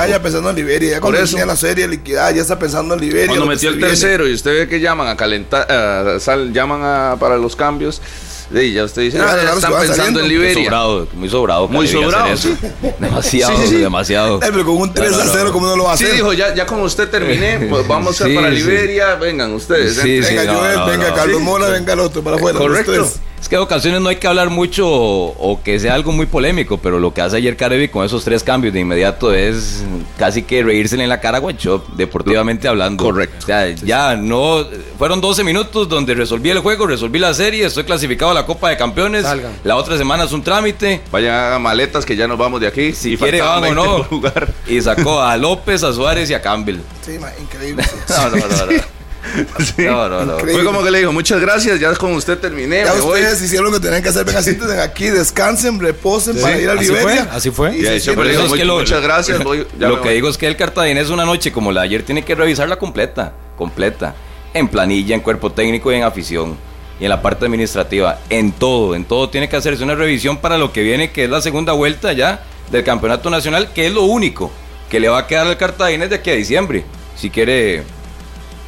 estaba 0.05 0.23
pensando 0.23 0.49
en 0.51 0.55
Liberia. 0.55 0.89
Ya 0.91 1.01
cuando 1.01 1.19
tenía 1.25 1.45
la 1.45 1.57
serie 1.57 1.87
liquidada, 1.89 2.31
ya 2.31 2.41
está 2.41 2.57
pensando 2.57 2.93
en 2.93 3.01
Liberia. 3.01 3.27
Cuando 3.27 3.45
metió 3.45 3.69
el 3.69 3.75
viene. 3.75 3.89
tercero 3.89 4.25
y 4.25 4.33
usted 4.33 4.51
ve 4.59 4.67
que 4.69 4.79
llaman 4.79 5.07
a 5.09 5.17
calentar, 5.17 5.67
eh, 5.69 6.17
sal- 6.21 6.53
llaman 6.53 6.81
a, 6.81 7.17
para 7.19 7.37
los 7.37 7.57
cambios, 7.57 8.01
y 8.51 8.73
ya 8.73 8.83
usted 8.83 9.01
dice, 9.03 9.19
Ah, 9.19 9.25
"Ah, 9.29 9.35
ya 9.35 9.41
claro, 9.41 9.55
están 9.57 9.71
pensando 9.73 9.95
saliendo. 9.95 10.19
en 10.21 10.25
Muy 10.25 10.35
Liberia. 10.35 10.63
sobrado, 10.63 11.07
muy 11.13 11.29
sobrado. 11.29 11.67
Muy 11.67 11.85
Cali, 11.87 11.97
hacer 11.99 12.11
sobrado, 12.11 12.37
sí. 12.37 12.55
Demasiado, 12.99 13.55
Sí, 13.57 13.61
sí, 13.63 13.69
sí. 13.69 13.75
demasiado. 13.77 14.37
Eh, 14.37 14.47
pero 14.51 14.65
con 14.65 14.77
un 14.77 14.93
3 14.93 15.13
a 15.13 15.25
0, 15.31 15.49
¿cómo 15.53 15.67
no 15.67 15.75
lo 15.75 15.83
va 15.85 15.93
a 15.93 15.97
Sí, 15.97 16.03
hacer? 16.05 16.15
dijo, 16.15 16.33
ya, 16.33 16.53
ya 16.55 16.65
como 16.65 16.83
usted 16.83 17.09
terminé, 17.09 17.59
pues 17.69 17.87
vamos 17.87 18.19
a 18.21 18.25
Sí, 18.25 18.33
para 18.35 18.49
sí. 18.49 18.55
Liberia, 18.55 19.15
vengan 19.15 19.53
ustedes. 19.53 19.95
Sí, 19.95 20.21
sí, 20.23 20.35
venga 20.35 20.51
no, 20.51 20.59
Joel, 20.59 20.75
no, 20.77 20.85
venga 20.87 21.09
no. 21.09 21.15
Carlos 21.15 21.37
Sí. 21.37 21.43
Mora, 21.43 21.67
venga 21.69 21.93
el 21.93 21.99
otro 21.99 22.23
para 22.23 22.37
afuera. 22.37 22.57
Correcto. 22.57 22.91
tres. 22.91 23.19
Es 23.41 23.47
que 23.47 23.55
en 23.55 23.61
ocasiones 23.61 24.01
no 24.01 24.09
hay 24.09 24.17
que 24.17 24.27
hablar 24.27 24.49
mucho 24.49 24.87
o, 24.87 25.27
o 25.51 25.63
que 25.63 25.79
sea 25.79 25.93
algo 25.93 26.11
muy 26.11 26.25
polémico, 26.25 26.77
pero 26.77 26.99
lo 26.99 27.13
que 27.13 27.21
hace 27.21 27.37
ayer 27.37 27.55
Carevi 27.55 27.87
con 27.87 28.05
esos 28.05 28.23
tres 28.23 28.43
cambios 28.43 28.73
de 28.73 28.81
inmediato 28.81 29.33
es 29.33 29.83
casi 30.17 30.43
que 30.43 30.61
reírsele 30.61 31.03
en 31.03 31.09
la 31.09 31.19
cara 31.21 31.37
a 31.37 31.41
Guanchop, 31.41 31.87
deportivamente 31.95 32.67
hablando. 32.67 33.03
Correcto. 33.03 33.37
O 33.39 33.45
sea, 33.45 33.69
ya 33.69 34.15
no. 34.15 34.65
Fueron 34.97 35.21
12 35.21 35.43
minutos 35.43 35.87
donde 35.87 36.13
resolví 36.15 36.49
el 36.49 36.59
juego, 36.59 36.85
resolví 36.85 37.17
la 37.19 37.33
serie, 37.33 37.65
estoy 37.65 37.85
clasificado 37.85 38.31
a 38.31 38.33
la 38.33 38.45
Copa 38.45 38.69
de 38.69 38.77
Campeones. 38.77 39.23
Salgan. 39.23 39.53
La 39.63 39.77
otra 39.77 39.97
semana 39.97 40.25
es 40.25 40.31
un 40.31 40.43
trámite. 40.43 41.01
Vaya 41.11 41.55
a 41.55 41.59
maletas 41.59 42.05
que 42.05 42.15
ya 42.15 42.27
nos 42.27 42.37
vamos 42.37 42.59
de 42.59 42.67
aquí. 42.67 42.93
Si 42.93 43.13
Y 43.13 43.17
quiere, 43.17 43.41
vamos, 43.41 43.73
20 43.73 43.75
¿no? 43.75 44.43
Y 44.67 44.81
sacó 44.81 45.21
a 45.21 45.37
López, 45.37 45.83
a 45.83 45.93
Suárez 45.93 46.29
y 46.29 46.33
a 46.33 46.41
Campbell. 46.41 46.79
Sí, 47.05 47.17
ma, 47.19 47.29
increíble. 47.41 47.83
sí. 47.83 47.91
No, 48.09 48.29
no, 48.29 48.35
no, 48.37 48.65
no. 48.65 48.81
Sí. 49.59 49.83
No, 49.85 50.07
no, 50.09 50.25
no. 50.25 50.33
Increíble. 50.35 50.53
Fue 50.53 50.63
como 50.65 50.83
que 50.83 50.91
le 50.91 50.99
dijo, 50.99 51.11
muchas 51.11 51.39
gracias, 51.41 51.79
ya 51.79 51.93
con 51.95 52.13
usted 52.13 52.37
terminé, 52.39 52.83
Ya 52.85 52.93
me 52.93 53.01
voy. 53.01 53.19
ustedes 53.21 53.41
hicieron 53.41 53.67
lo 53.67 53.71
que 53.73 53.79
tenían 53.79 54.01
que 54.01 54.09
hacer. 54.09 54.25
Venga, 54.25 54.41
siéntense 54.41 54.79
aquí, 54.81 55.05
descansen, 55.09 55.79
reposen 55.79 56.37
para 56.39 56.57
ir 56.59 56.69
a 56.69 56.73
así 56.73 56.85
Liberia. 56.85 57.03
fue, 57.25 57.35
así 57.37 57.51
fue. 57.51 57.77
Y 57.77 57.81
sienten- 57.83 58.15
por 58.15 58.27
eso 58.27 58.43
es 58.43 58.49
muy- 58.49 58.59
que 58.59 58.65
lo- 58.65 58.77
muchas 58.79 59.01
gracias, 59.01 59.43
voy- 59.43 59.67
ya 59.77 59.87
lo 59.89 59.95
que 60.01 60.07
voy. 60.07 60.13
digo 60.15 60.29
es 60.29 60.37
que 60.37 60.47
el 60.47 60.55
Cartaginés 60.55 61.09
una 61.09 61.25
noche 61.25 61.51
como 61.51 61.71
la 61.71 61.81
de 61.81 61.87
ayer 61.87 62.03
tiene 62.03 62.23
que 62.23 62.33
revisarla 62.35 62.77
completa, 62.77 63.33
completa, 63.57 64.15
en 64.53 64.67
planilla, 64.67 65.13
en 65.15 65.21
cuerpo 65.21 65.51
técnico 65.51 65.91
y 65.91 65.95
en 65.95 66.03
afición 66.03 66.57
y 66.99 67.03
en 67.03 67.09
la 67.09 67.21
parte 67.21 67.45
administrativa, 67.45 68.19
en 68.29 68.51
todo, 68.51 68.95
en 68.95 69.05
todo 69.05 69.29
tiene 69.29 69.47
que 69.47 69.55
hacerse 69.55 69.83
una 69.83 69.95
revisión 69.95 70.37
para 70.37 70.57
lo 70.57 70.73
que 70.73 70.81
viene, 70.81 71.11
que 71.11 71.25
es 71.25 71.29
la 71.29 71.41
segunda 71.41 71.73
vuelta 71.73 72.13
ya 72.13 72.43
del 72.71 72.83
campeonato 72.83 73.29
nacional, 73.29 73.71
que 73.73 73.87
es 73.87 73.93
lo 73.93 74.03
único 74.03 74.51
que 74.89 74.99
le 74.99 75.07
va 75.09 75.19
a 75.19 75.27
quedar 75.27 75.45
al 75.47 75.57
Cartaginés 75.57 76.09
de 76.09 76.15
aquí 76.15 76.29
a 76.31 76.33
diciembre, 76.35 76.83
si 77.15 77.29
quiere 77.29 77.83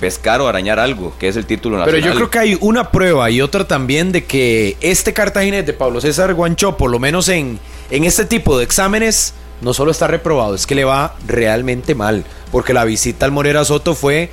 pescar 0.02 0.42
o 0.42 0.48
arañar 0.48 0.80
algo, 0.80 1.14
que 1.18 1.30
es 1.30 1.38
el 1.38 1.46
título 1.46 1.78
Pero 1.86 1.98
nacional. 1.98 2.10
yo 2.10 2.16
creo 2.16 2.30
que 2.32 2.40
hay 2.40 2.58
una 2.60 2.92
prueba 2.92 3.30
y 3.30 3.40
otra 3.40 3.66
también 3.66 4.12
de 4.12 4.26
que 4.26 4.76
este 4.82 5.14
Cartaginés 5.14 5.66
de 5.66 5.74
Pablo 5.74 6.02
César 6.02 6.34
Guancho, 6.34 6.76
por 6.76 6.90
lo 6.90 7.00
menos 7.00 7.30
en, 7.30 7.60
en 7.92 8.04
este 8.04 8.26
tipo 8.26 8.58
de 8.58 8.66
exámenes, 8.66 9.36
no 9.62 9.74
solo 9.74 9.92
está 9.92 10.08
reprobado, 10.08 10.56
es 10.56 10.66
que 10.66 10.76
le 10.76 10.84
va 10.84 11.16
realmente 11.28 11.94
mal. 11.96 12.26
Porque 12.52 12.74
la 12.74 12.84
visita 12.84 13.26
al 13.26 13.32
Morera 13.32 13.64
Soto 13.64 13.94
fue 13.94 14.32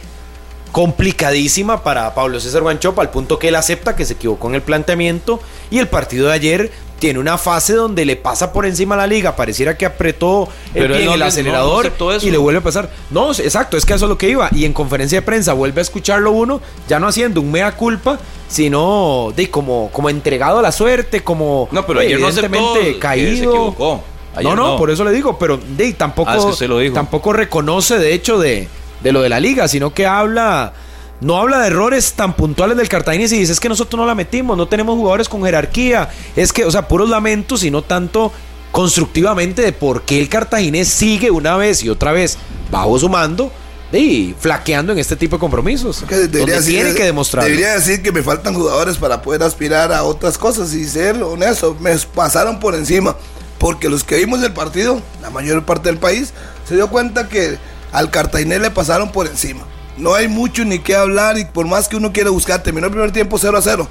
complicadísima 0.72 1.82
para 1.82 2.14
Pablo 2.14 2.40
César 2.40 2.62
Guanchopa, 2.62 3.02
al 3.02 3.10
punto 3.10 3.38
que 3.38 3.48
él 3.48 3.54
acepta 3.54 3.94
que 3.94 4.04
se 4.04 4.14
equivocó 4.14 4.48
en 4.48 4.54
el 4.54 4.62
planteamiento 4.62 5.40
y 5.70 5.78
el 5.78 5.88
partido 5.88 6.28
de 6.28 6.32
ayer 6.32 6.72
tiene 6.98 7.18
una 7.18 7.38
fase 7.38 7.74
donde 7.74 8.04
le 8.04 8.16
pasa 8.16 8.52
por 8.52 8.66
encima 8.66 8.94
a 8.94 8.98
la 8.98 9.06
liga, 9.06 9.36
pareciera 9.36 9.76
que 9.78 9.86
apretó 9.86 10.48
el 10.74 10.82
Pero 10.82 10.94
pie 10.94 10.96
él 10.96 11.00
en 11.02 11.06
no 11.06 11.12
el 11.14 11.18
le- 11.20 11.24
no 11.24 11.28
acelerador 11.28 11.92
y 12.22 12.30
le 12.30 12.38
vuelve 12.38 12.58
a 12.58 12.62
pasar. 12.62 12.90
No, 13.10 13.30
exacto, 13.32 13.76
es 13.76 13.84
que 13.86 13.94
eso 13.94 14.06
es 14.06 14.08
lo 14.08 14.18
que 14.18 14.28
iba. 14.30 14.48
Y 14.52 14.64
en 14.64 14.72
conferencia 14.72 15.18
de 15.20 15.22
prensa 15.22 15.52
vuelve 15.52 15.80
a 15.80 15.82
escucharlo 15.82 16.32
uno, 16.32 16.60
ya 16.88 16.98
no 16.98 17.06
haciendo 17.06 17.40
un 17.40 17.52
mea 17.52 17.72
culpa, 17.76 18.18
sino 18.48 19.32
de 19.36 19.50
como, 19.50 19.90
como 19.92 20.10
entregado 20.10 20.58
a 20.58 20.62
la 20.62 20.72
suerte, 20.72 21.22
como 21.22 21.68
No, 21.70 21.86
pero 21.86 22.00
ayer 22.00 22.16
aceptó 22.22 22.46
evidentemente 22.46 22.92
que 22.94 22.98
caído. 22.98 23.30
se 23.36 23.44
equivocó. 23.44 24.02
Ayer 24.34 24.54
no, 24.54 24.72
no, 24.72 24.76
por 24.76 24.90
eso 24.90 25.04
le 25.04 25.12
digo, 25.12 25.38
pero 25.38 25.56
de, 25.58 25.92
tampoco, 25.92 26.30
Ah, 26.30 26.36
es 26.36 26.44
que 26.44 26.50
usted 26.50 26.68
lo 26.68 26.78
dijo. 26.78 26.94
tampoco 26.94 27.32
reconoce 27.32 27.98
de 27.98 28.12
hecho 28.14 28.38
de, 28.38 28.68
de 29.02 29.12
lo 29.12 29.22
de 29.22 29.28
la 29.28 29.40
liga, 29.40 29.68
sino 29.68 29.92
que 29.94 30.06
habla, 30.06 30.72
no 31.20 31.36
habla 31.38 31.58
de 31.60 31.66
errores 31.68 32.12
tan 32.12 32.34
puntuales 32.36 32.76
del 32.76 32.88
Cartaginés 32.88 33.32
y 33.32 33.38
dice 33.38 33.52
es 33.52 33.60
que 33.60 33.68
nosotros 33.68 33.98
no 33.98 34.06
la 34.06 34.14
metimos, 34.14 34.56
no 34.56 34.68
tenemos 34.68 34.96
jugadores 34.96 35.28
con 35.28 35.42
jerarquía, 35.42 36.10
es 36.36 36.52
que, 36.52 36.64
o 36.64 36.70
sea, 36.70 36.86
puros 36.88 37.08
lamentos 37.08 37.64
y 37.64 37.70
no 37.70 37.82
tanto 37.82 38.32
constructivamente 38.72 39.62
de 39.62 39.72
por 39.72 40.02
qué 40.02 40.20
el 40.20 40.28
Cartaginés 40.28 40.88
sigue 40.88 41.30
una 41.30 41.56
vez 41.56 41.82
y 41.82 41.88
otra 41.88 42.12
vez 42.12 42.38
bajo 42.70 42.98
su 42.98 43.08
mando 43.08 43.50
y 43.92 44.34
flaqueando 44.38 44.92
en 44.92 44.98
este 44.98 45.16
tipo 45.16 45.36
de 45.36 45.40
compromisos. 45.40 46.04
Que 46.08 46.14
debería 46.16 46.40
donde 46.40 46.54
decir- 46.56 46.74
tiene 46.82 46.94
que 46.94 47.04
demostrar. 47.04 47.44
Debería 47.44 47.72
decir 47.74 48.02
que 48.02 48.12
me 48.12 48.22
faltan 48.22 48.54
jugadores 48.54 48.98
para 48.98 49.20
poder 49.22 49.42
aspirar 49.42 49.92
a 49.92 50.04
otras 50.04 50.36
cosas 50.38 50.74
y 50.74 50.84
ser 50.86 51.22
honesto. 51.22 51.76
Me 51.80 51.96
pasaron 52.14 52.60
por 52.60 52.74
encima. 52.74 53.16
Porque 53.58 53.88
los 53.88 54.04
que 54.04 54.16
vimos 54.16 54.42
el 54.44 54.52
partido, 54.52 55.00
la 55.20 55.30
mayor 55.30 55.64
parte 55.64 55.88
del 55.88 55.98
país, 55.98 56.32
se 56.68 56.76
dio 56.76 56.88
cuenta 56.88 57.28
que 57.28 57.58
al 57.90 58.10
Cartaginés 58.10 58.60
le 58.60 58.70
pasaron 58.70 59.10
por 59.10 59.26
encima. 59.26 59.62
No 59.98 60.14
hay 60.14 60.28
mucho 60.28 60.64
ni 60.64 60.78
qué 60.78 60.94
hablar 60.94 61.38
y 61.38 61.44
por 61.44 61.66
más 61.66 61.88
que 61.88 61.96
uno 61.96 62.12
quiera 62.12 62.30
buscar, 62.30 62.62
terminó 62.62 62.86
el 62.86 62.92
primer 62.92 63.12
tiempo 63.12 63.38
0 63.38 63.58
a 63.58 63.62
0. 63.62 63.88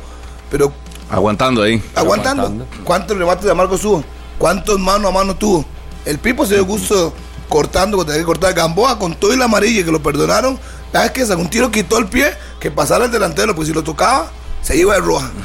Pero 0.50 0.72
Aguantando 1.10 1.62
ahí. 1.62 1.82
aguantando. 1.96 2.44
aguantando. 2.44 2.84
¿Cuántos 2.84 3.18
remates 3.18 3.46
de 3.46 3.52
Amargo 3.52 3.78
tuvo? 3.78 4.04
¿Cuántos 4.38 4.80
mano 4.80 5.08
a 5.08 5.12
mano 5.12 5.36
tuvo? 5.36 5.66
El 6.06 6.20
Pipo 6.20 6.46
se 6.46 6.56
dio 6.56 6.66
gusto 6.66 7.14
cortando, 7.50 7.98
cuando 7.98 8.12
tenía 8.12 8.22
que 8.24 8.26
cortar. 8.26 8.54
Gamboa 8.54 8.98
con 9.00 9.16
todo 9.16 9.34
y 9.34 9.38
la 9.38 9.46
amarilla 9.46 9.84
que 9.84 9.92
lo 9.92 10.02
perdonaron. 10.02 10.58
¿Sabes 10.92 11.12
que 11.12 11.24
Un 11.36 11.50
tiro 11.50 11.70
quitó 11.70 11.98
el 11.98 12.08
pie, 12.08 12.32
que 12.60 12.72
pasara 12.72 13.06
el 13.06 13.12
delantero, 13.12 13.56
pues 13.56 13.68
si 13.68 13.74
lo 13.74 13.84
tocaba, 13.84 14.32
se 14.62 14.78
iba 14.78 14.96
de 14.96 15.02
roja. 15.02 15.30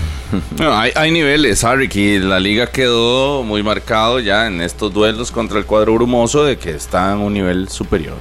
No, 0.58 0.74
hay, 0.74 0.92
hay 0.94 1.10
niveles, 1.10 1.62
Harry, 1.62 1.90
y 1.92 2.18
la 2.18 2.40
liga 2.40 2.66
quedó 2.70 3.42
muy 3.42 3.62
marcado 3.62 4.18
ya 4.18 4.46
en 4.46 4.62
estos 4.62 4.90
duelos 4.90 5.30
contra 5.30 5.58
el 5.58 5.66
cuadro 5.66 5.92
brumoso 5.92 6.42
de 6.44 6.56
que 6.56 6.70
está 6.70 7.12
en 7.12 7.18
un 7.18 7.34
nivel 7.34 7.68
superior. 7.68 8.16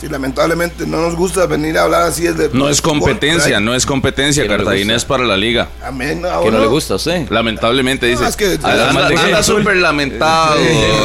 Sí, 0.00 0.08
lamentablemente 0.08 0.86
no 0.86 1.00
nos 1.00 1.14
gusta 1.16 1.46
venir 1.46 1.78
a 1.78 1.84
hablar 1.84 2.02
así. 2.02 2.24
De, 2.26 2.50
No 2.52 2.68
es 2.68 2.82
competencia, 2.82 3.60
no 3.60 3.74
es 3.74 3.86
competencia. 3.86 4.46
Cartaginés 4.46 4.96
gusta. 4.96 5.08
para 5.08 5.24
la 5.24 5.36
liga. 5.36 5.68
Amén. 5.82 6.22
Que 6.42 6.50
no 6.50 6.60
le 6.60 6.66
gusta 6.66 6.94
a 6.94 6.96
usted. 6.96 7.28
Lamentablemente 7.30 8.06
dice. 8.06 8.26
es 8.26 8.36
que- 8.36 8.58
anda 8.62 9.42
súper 9.42 9.76
lamentado, 9.76 10.56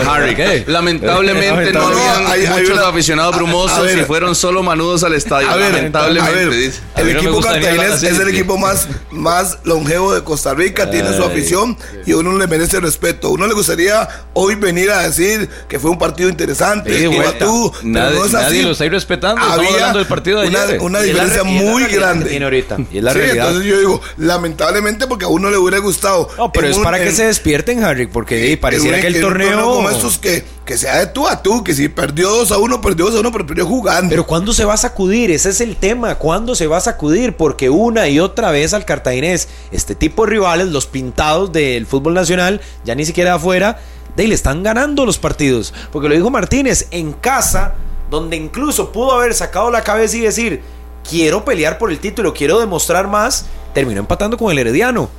Harry. 0.10 0.36
¿Qué? 0.36 0.66
Lamentablemente 0.68 1.72
no 1.74 1.88
habían 1.88 2.28
hay- 2.28 2.46
hay 2.46 2.62
muchos 2.62 2.78
una- 2.78 2.88
aficionados 2.90 3.36
brumosos 3.36 3.90
y 3.96 4.02
fueron 4.02 4.36
solo 4.36 4.64
manudos 4.64 5.04
al 5.04 5.14
estadio. 5.14 5.50
A 5.50 5.56
ver, 5.56 5.74
lamentablemente 5.74 6.32
a 6.32 6.36
ver, 6.36 6.50
dice. 6.52 6.80
A 6.96 7.02
el 7.02 7.10
equipo 7.16 7.42
cartaginés 7.42 8.04
es 8.04 8.20
el 8.20 8.28
equipo 8.30 8.58
más, 8.58 8.88
más 9.12 9.60
longevo 9.64 10.14
de 10.14 10.24
Costa 10.24 10.54
Rica, 10.54 10.90
tiene 10.92 11.16
su 11.16 11.24
afición 11.24 11.78
y 12.06 12.12
a 12.12 12.18
uno 12.18 12.38
le 12.38 12.48
merece 12.48 12.80
respeto. 12.80 13.28
A 13.28 13.32
uno 13.32 13.48
le 13.48 13.54
gustaría 13.54 14.08
hoy 14.34 14.56
venir 14.56 14.92
a 14.92 15.02
decir 15.08 15.50
que 15.68 15.80
fue 15.80 15.92
un 15.92 15.98
partido 15.98 16.30
interesante, 16.30 16.92
Sí, 16.98 17.10
que 17.10 17.22
tú, 17.40 17.72
pero 17.72 17.84
no 17.84 18.26
es 18.26 18.32
nadie 18.34 18.60
así. 18.62 18.62
Está 18.86 18.96
respetando. 18.96 19.42
Estamos 19.42 19.60
Había 19.60 19.74
hablando 19.76 20.00
del 20.00 20.08
partido 20.08 20.42
de 20.42 20.48
una, 20.48 20.62
ayer. 20.64 20.80
una 20.82 21.00
diferencia 21.02 21.44
muy 21.44 21.84
grande. 21.86 22.30
tiene 22.30 22.46
ahorita, 22.46 22.78
y 22.92 22.98
es 22.98 23.04
la 23.04 23.14
Sí, 23.14 23.20
realidad. 23.20 23.48
entonces 23.48 23.70
yo 23.72 23.80
digo, 23.80 24.02
lamentablemente 24.18 25.08
porque 25.08 25.26
a 25.26 25.28
uno 25.28 25.50
le 25.50 25.58
hubiera 25.58 25.78
gustado. 25.80 26.30
No, 26.38 26.52
pero 26.52 26.68
es 26.68 26.78
un- 26.78 26.84
para 26.84 27.00
que 27.00 27.12
se 27.12 27.26
despierten, 27.26 27.84
Harry, 27.84 28.08
porque 28.08 28.52
eh, 28.54 28.58
pareciera 28.58 29.00
que 29.02 29.08
el 29.08 29.16
un 29.16 29.22
torneo... 29.22 29.62
como 29.76 29.90
estos 29.90 30.18
que, 30.18 30.44
que 30.66 30.78
sea 30.78 31.00
de 31.00 31.08
tú 31.08 31.28
a 31.28 31.42
tú, 31.44 31.64
que 31.64 31.74
si 31.74 31.90
perdió 31.90 32.30
2 32.30 32.52
a 32.52 32.58
1, 32.58 32.82
perdió 32.82 33.06
2 33.06 33.16
a 33.16 33.20
1, 33.20 33.32
pero 33.32 33.46
perdió 33.46 33.66
jugando. 33.66 34.10
Pero 34.10 34.26
¿cuándo 34.26 34.54
se 34.54 34.66
va 34.66 34.74
a 34.74 34.78
sacudir? 34.78 35.32
Ese 35.32 35.50
es 35.50 35.62
el 35.62 35.76
tema. 35.76 36.16
¿Cuándo 36.16 36.56
se 36.56 36.68
va 36.68 36.78
a 36.78 36.82
sacudir? 36.82 37.36
Porque 37.36 37.70
una 37.70 38.08
y 38.08 38.20
otra 38.20 38.52
vez 38.52 38.74
al 38.74 38.86
cartaginés, 38.86 39.48
este 39.72 39.96
tipo 39.96 40.26
de 40.26 40.32
rivales, 40.32 40.68
los 40.68 40.86
pintados 40.88 41.52
del 41.52 41.86
fútbol 41.86 42.14
nacional, 42.14 42.62
ya 42.86 42.96
ni 42.96 43.06
siquiera 43.06 43.36
afuera, 43.36 43.80
de 44.16 44.24
ahí 44.24 44.28
le 44.30 44.36
están 44.36 44.64
ganando 44.64 45.06
los 45.06 45.18
partidos. 45.18 45.74
Porque 45.92 46.10
lo 46.10 46.16
dijo 46.16 46.30
Martínez, 46.30 46.88
en 46.92 47.14
casa, 47.14 47.76
donde 48.12 48.36
incluso 48.36 48.92
pudo 48.92 49.14
haber 49.14 49.34
sacado 49.34 49.72
la 49.72 49.84
cabeza 49.84 50.18
y 50.18 50.22
decir, 50.22 50.62
quiero 51.10 51.46
pelear 51.46 51.78
por 51.78 51.92
el 51.92 52.00
título, 52.00 52.34
quiero 52.34 52.60
demostrar 52.60 53.08
más, 53.08 53.46
terminó 53.74 54.02
empatando 54.02 54.38
con 54.38 54.52
el 54.52 54.60
Herediano. 54.60 55.10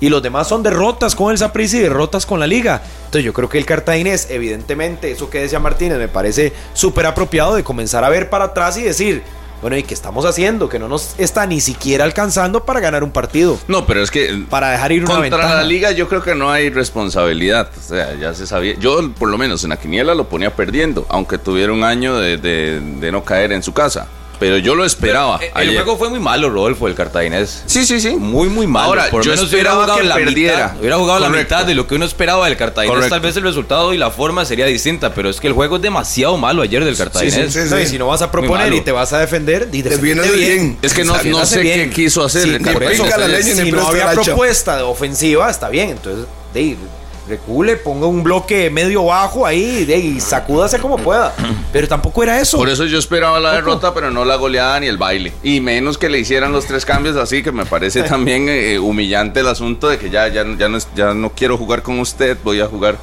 Y 0.00 0.08
los 0.08 0.20
demás 0.20 0.48
son 0.48 0.62
derrotas 0.62 1.14
con 1.14 1.30
el 1.30 1.38
Saprissa 1.38 1.76
y 1.76 1.80
derrotas 1.80 2.26
con 2.26 2.40
la 2.40 2.48
liga. 2.48 2.82
Entonces 3.04 3.22
yo 3.22 3.32
creo 3.32 3.48
que 3.48 3.58
el 3.58 3.66
cartaginés, 3.66 4.28
evidentemente, 4.30 5.12
eso 5.12 5.30
que 5.30 5.42
decía 5.42 5.60
Martínez, 5.60 5.98
me 5.98 6.08
parece 6.08 6.52
súper 6.72 7.06
apropiado 7.06 7.54
de 7.54 7.62
comenzar 7.62 8.02
a 8.02 8.08
ver 8.08 8.28
para 8.30 8.46
atrás 8.46 8.76
y 8.78 8.82
decir, 8.82 9.22
bueno, 9.60 9.76
¿y 9.76 9.82
qué 9.82 9.94
estamos 9.94 10.24
haciendo? 10.24 10.68
Que 10.68 10.78
no 10.78 10.88
nos 10.88 11.14
está 11.18 11.46
ni 11.46 11.60
siquiera 11.60 12.04
alcanzando 12.04 12.64
para 12.64 12.80
ganar 12.80 13.04
un 13.04 13.10
partido. 13.10 13.58
No, 13.68 13.86
pero 13.86 14.02
es 14.02 14.10
que 14.10 14.44
Para 14.48 14.70
dejar 14.70 14.92
ir 14.92 15.04
una 15.04 15.14
contra 15.16 15.54
la 15.56 15.62
liga 15.62 15.90
yo 15.92 16.08
creo 16.08 16.22
que 16.22 16.34
no 16.34 16.50
hay 16.50 16.70
responsabilidad. 16.70 17.68
O 17.78 17.82
sea, 17.82 18.14
ya 18.14 18.34
se 18.34 18.46
sabía. 18.46 18.74
Yo, 18.78 19.10
por 19.18 19.28
lo 19.28 19.38
menos 19.38 19.62
en 19.64 19.70
la 19.70 19.76
quiniela, 19.78 20.14
lo 20.14 20.28
ponía 20.28 20.54
perdiendo, 20.54 21.06
aunque 21.08 21.38
tuviera 21.38 21.72
un 21.72 21.84
año 21.84 22.16
de, 22.16 22.36
de- 22.38 22.80
de 22.80 23.12
no 23.12 23.24
caer 23.24 23.52
en 23.52 23.62
su 23.62 23.72
casa. 23.72 24.06
Pero 24.40 24.58
yo 24.58 24.74
lo 24.74 24.84
esperaba. 24.84 25.38
Eh, 25.40 25.52
El 25.54 25.68
ayer. 25.68 25.82
juego 25.84 25.96
fue 25.98 26.08
muy 26.08 26.18
malo, 26.18 26.50
Rodolfo, 26.50 26.88
el 26.88 26.94
cartaginés. 26.96 27.62
Sí, 27.66 27.86
sí, 27.86 28.00
sí. 28.00 28.16
Muy, 28.16 28.48
muy 28.48 28.66
malo. 28.66 28.86
Ahora, 28.88 29.10
Por 29.10 29.22
yo 29.22 29.30
menos 29.30 29.44
esperaba 29.44 29.84
hubiera 29.84 30.00
que 30.00 30.08
la 30.08 30.14
perdiera. 30.16 30.56
mitad. 30.68 30.80
Hubiera 30.80 30.96
jugado 30.96 31.20
la 31.20 31.26
Correcto. 31.28 31.54
mitad 31.54 31.66
de 31.66 31.74
lo 31.76 31.86
que 31.86 31.94
uno 31.94 32.04
esperaba 32.06 32.46
del 32.46 32.56
cartaginés. 32.56 32.94
Correcto. 32.96 33.14
Tal 33.14 33.20
vez 33.20 33.36
el 33.36 33.42
resultado 33.44 33.94
y 33.94 33.98
la 33.98 34.10
forma 34.10 34.44
sería 34.44 34.66
distinta, 34.66 35.14
pero 35.14 35.30
es 35.30 35.38
que 35.40 35.46
el 35.46 35.52
juego 35.52 35.76
es 35.76 35.82
demasiado 35.82 36.36
malo 36.38 36.62
ayer 36.62 36.84
del 36.84 36.96
cartaginés. 36.96 37.52
sí, 37.52 37.60
sí. 37.62 37.68
No, 37.70 37.78
y 37.80 37.86
si 37.86 37.98
no 37.98 38.06
vas 38.08 38.22
a 38.22 38.30
proponer 38.32 38.72
y 38.72 38.80
te 38.80 38.90
vas 38.90 39.12
a 39.12 39.18
defender, 39.20 39.66
Defiéndete 39.68 39.96
defiéndete 39.96 40.36
bien. 40.36 40.58
bien. 40.62 40.78
Es 40.82 40.94
que 40.94 41.04
no, 41.04 41.14
no 41.22 41.44
sé 41.46 41.60
bien. 41.60 41.90
qué 41.90 41.94
quiso 41.94 42.24
hacer. 42.24 42.42
Sí, 42.42 42.48
el 42.54 42.62
por 42.62 42.72
Cartaginés. 42.82 43.08
eso, 43.08 43.18
la 43.28 43.38
y 43.38 43.42
si 43.42 43.72
no 43.72 43.86
había 43.86 44.10
propuesta 44.12 44.76
de 44.78 44.82
ofensiva, 44.82 45.50
está 45.50 45.68
bien. 45.68 45.90
Entonces, 45.90 46.24
de 46.54 46.60
ahí, 46.60 46.76
recule, 47.30 47.76
ponga 47.76 48.06
un 48.06 48.22
bloque 48.22 48.68
medio 48.68 49.04
bajo 49.06 49.46
ahí 49.46 49.84
de 49.86 49.94
ahí, 49.94 50.20
sacúdase 50.20 50.78
como 50.78 50.98
pueda. 50.98 51.34
Pero 51.72 51.88
tampoco 51.88 52.22
era 52.22 52.38
eso. 52.40 52.58
Por 52.58 52.68
eso 52.68 52.84
yo 52.84 52.98
esperaba 52.98 53.40
la 53.40 53.52
derrota, 53.54 53.94
pero 53.94 54.10
no 54.10 54.24
la 54.26 54.36
goleada 54.36 54.78
ni 54.80 54.86
el 54.88 54.98
baile. 54.98 55.32
Y 55.42 55.60
menos 55.60 55.96
que 55.96 56.08
le 56.10 56.18
hicieran 56.18 56.52
los 56.52 56.66
tres 56.66 56.84
cambios 56.84 57.16
así, 57.16 57.42
que 57.42 57.52
me 57.52 57.64
parece 57.64 58.02
también 58.02 58.46
eh, 58.48 58.78
humillante 58.78 59.40
el 59.40 59.48
asunto 59.48 59.88
de 59.88 59.98
que 59.98 60.10
ya, 60.10 60.28
ya, 60.28 60.44
ya, 60.58 60.68
no, 60.68 60.78
ya 60.94 61.14
no 61.14 61.30
quiero 61.30 61.56
jugar 61.56 61.82
con 61.82 61.98
usted, 62.00 62.36
voy 62.44 62.60
a 62.60 62.66
jugar. 62.66 62.98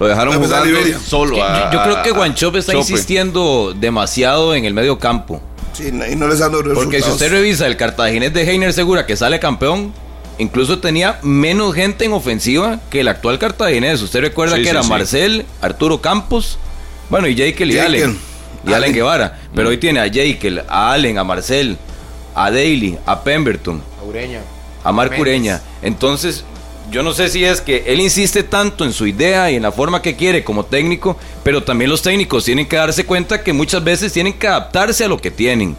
Lo 0.00 0.08
dejaron 0.08 0.34
Va 0.42 0.58
a 0.58 0.98
solo. 1.06 1.36
Yo, 1.36 1.44
a- 1.44 1.70
yo 1.72 1.82
creo 1.82 2.02
que 2.02 2.10
a- 2.10 2.12
Guanchop 2.12 2.56
está 2.56 2.72
Chope. 2.72 2.80
insistiendo 2.90 3.72
demasiado 3.78 4.54
en 4.54 4.64
el 4.64 4.74
medio 4.74 4.98
campo. 4.98 5.40
Sí, 5.72 5.88
y 5.88 5.92
no 5.92 6.28
les 6.28 6.38
los 6.40 6.50
resultados. 6.50 6.74
Porque 6.74 7.00
si 7.00 7.10
usted 7.10 7.30
revisa 7.30 7.66
el 7.66 7.76
cartaginés 7.76 8.34
de 8.34 8.42
Heiner 8.42 8.72
Segura 8.72 9.06
que 9.06 9.16
sale 9.16 9.38
campeón, 9.38 9.92
incluso 10.42 10.78
tenía 10.78 11.18
menos 11.22 11.74
gente 11.74 12.04
en 12.04 12.12
ofensiva 12.12 12.80
que 12.90 13.00
el 13.00 13.08
actual 13.08 13.38
cartaginés. 13.38 14.02
Usted 14.02 14.20
recuerda 14.20 14.56
Sí, 14.56 14.62
que 14.62 14.68
sí, 14.68 14.70
era 14.70 14.82
sí. 14.82 14.92
Arcel, 14.92 15.46
Arturo 15.60 16.00
Campos, 16.00 16.58
bueno, 17.08 17.26
y 17.28 17.34
Jekyll 17.34 17.70
y 17.70 17.74
Jekyll. 17.74 17.86
Allen. 17.86 18.18
Y 18.64 18.68
Allen 18.68 18.74
Allen. 18.76 18.92
Guevara. 18.94 19.40
Pero 19.54 19.68
hoy 19.70 19.78
tiene 19.78 20.00
a 20.00 20.08
Jekyll, 20.10 20.60
a 20.68 20.92
Allen, 20.92 21.18
a 21.18 21.24
Marcel, 21.24 21.76
a 22.34 22.50
Daly, 22.50 22.98
a 23.06 23.22
Pemberton, 23.24 23.82
Ureña. 24.06 24.40
a 24.84 24.92
Marc. 24.92 25.18
Ureña. 25.18 25.60
Entonces, 25.82 26.44
yo 26.90 27.02
no 27.02 27.12
sé 27.12 27.28
si 27.28 27.44
es 27.44 27.60
que 27.60 27.84
él 27.86 28.00
insiste 28.00 28.42
tanto 28.42 28.84
en 28.84 28.92
su 28.92 29.06
idea 29.06 29.50
y 29.50 29.56
en 29.56 29.62
la 29.62 29.72
forma 29.72 30.02
que 30.02 30.14
quiere 30.16 30.44
como 30.44 30.64
técnico, 30.64 31.16
pero 31.42 31.62
también 31.62 31.90
los 31.90 32.02
técnicos 32.02 32.44
tienen 32.44 32.66
que 32.68 32.76
darse 32.76 33.04
cuenta 33.06 33.42
que 33.42 33.52
muchas 33.52 33.82
veces 33.82 34.12
tienen 34.12 34.34
que 34.34 34.46
adaptarse 34.48 35.04
a 35.04 35.08
lo 35.08 35.18
que 35.18 35.30
tienen. 35.30 35.76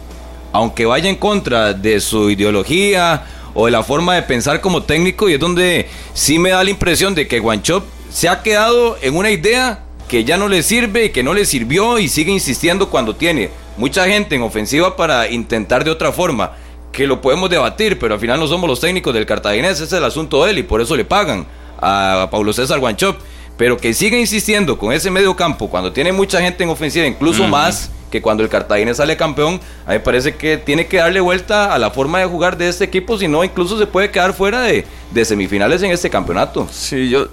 Aunque 0.52 0.86
vaya 0.86 1.08
en 1.10 1.16
contra 1.16 1.72
de 1.72 1.98
su 2.00 2.30
ideología 2.30 3.24
o 3.54 3.66
de 3.66 3.72
la 3.72 3.82
forma 3.82 4.14
de 4.14 4.22
pensar 4.22 4.60
como 4.60 4.82
técnico, 4.82 5.28
y 5.28 5.34
es 5.34 5.40
donde 5.40 5.88
sí 6.12 6.38
me 6.38 6.50
da 6.50 6.64
la 6.64 6.70
impresión 6.70 7.14
de 7.14 7.26
que 7.26 7.38
Guanchop 7.38 7.84
se 8.10 8.28
ha 8.28 8.42
quedado 8.42 8.96
en 9.00 9.16
una 9.16 9.30
idea 9.30 9.84
que 10.08 10.24
ya 10.24 10.36
no 10.36 10.48
le 10.48 10.62
sirve, 10.62 11.10
que 11.12 11.22
no 11.22 11.32
le 11.32 11.46
sirvió 11.46 11.98
y 11.98 12.08
sigue 12.08 12.32
insistiendo 12.32 12.90
cuando 12.90 13.16
tiene 13.16 13.50
mucha 13.76 14.06
gente 14.06 14.34
en 14.36 14.42
ofensiva 14.42 14.96
para 14.96 15.28
intentar 15.30 15.84
de 15.84 15.90
otra 15.90 16.12
forma 16.12 16.52
que 16.92 17.06
lo 17.06 17.20
podemos 17.20 17.50
debatir, 17.50 17.98
pero 17.98 18.14
al 18.14 18.20
final 18.20 18.38
no 18.38 18.46
somos 18.46 18.68
los 18.68 18.80
técnicos 18.80 19.12
del 19.14 19.26
Cartaginés, 19.26 19.72
ese 19.72 19.84
es 19.84 19.92
el 19.92 20.04
asunto 20.04 20.44
de 20.44 20.52
él 20.52 20.58
y 20.58 20.62
por 20.62 20.80
eso 20.80 20.96
le 20.96 21.04
pagan 21.04 21.46
a 21.80 22.28
Paulo 22.30 22.52
César 22.52 22.78
Guanchop. 22.78 23.16
Pero 23.56 23.76
que 23.76 23.94
siga 23.94 24.18
insistiendo 24.18 24.78
con 24.78 24.92
ese 24.92 25.10
medio 25.10 25.36
campo 25.36 25.68
cuando 25.68 25.92
tiene 25.92 26.12
mucha 26.12 26.40
gente 26.40 26.64
en 26.64 26.70
ofensiva, 26.70 27.06
incluso 27.06 27.46
más 27.46 27.90
que 28.10 28.22
cuando 28.22 28.42
el 28.42 28.48
Cartaginés 28.48 28.98
sale 28.98 29.16
campeón, 29.16 29.60
a 29.86 29.90
mí 29.90 29.94
me 29.94 30.00
parece 30.00 30.36
que 30.36 30.56
tiene 30.56 30.86
que 30.86 30.98
darle 30.98 31.20
vuelta 31.20 31.74
a 31.74 31.78
la 31.78 31.90
forma 31.90 32.20
de 32.20 32.26
jugar 32.26 32.56
de 32.56 32.68
este 32.68 32.84
equipo, 32.84 33.18
si 33.18 33.26
no, 33.28 33.42
incluso 33.42 33.78
se 33.78 33.86
puede 33.86 34.10
quedar 34.10 34.34
fuera 34.34 34.62
de, 34.62 34.84
de 35.10 35.24
semifinales 35.24 35.82
en 35.82 35.90
este 35.90 36.10
campeonato. 36.10 36.68
Sí, 36.70 37.08
yo 37.08 37.28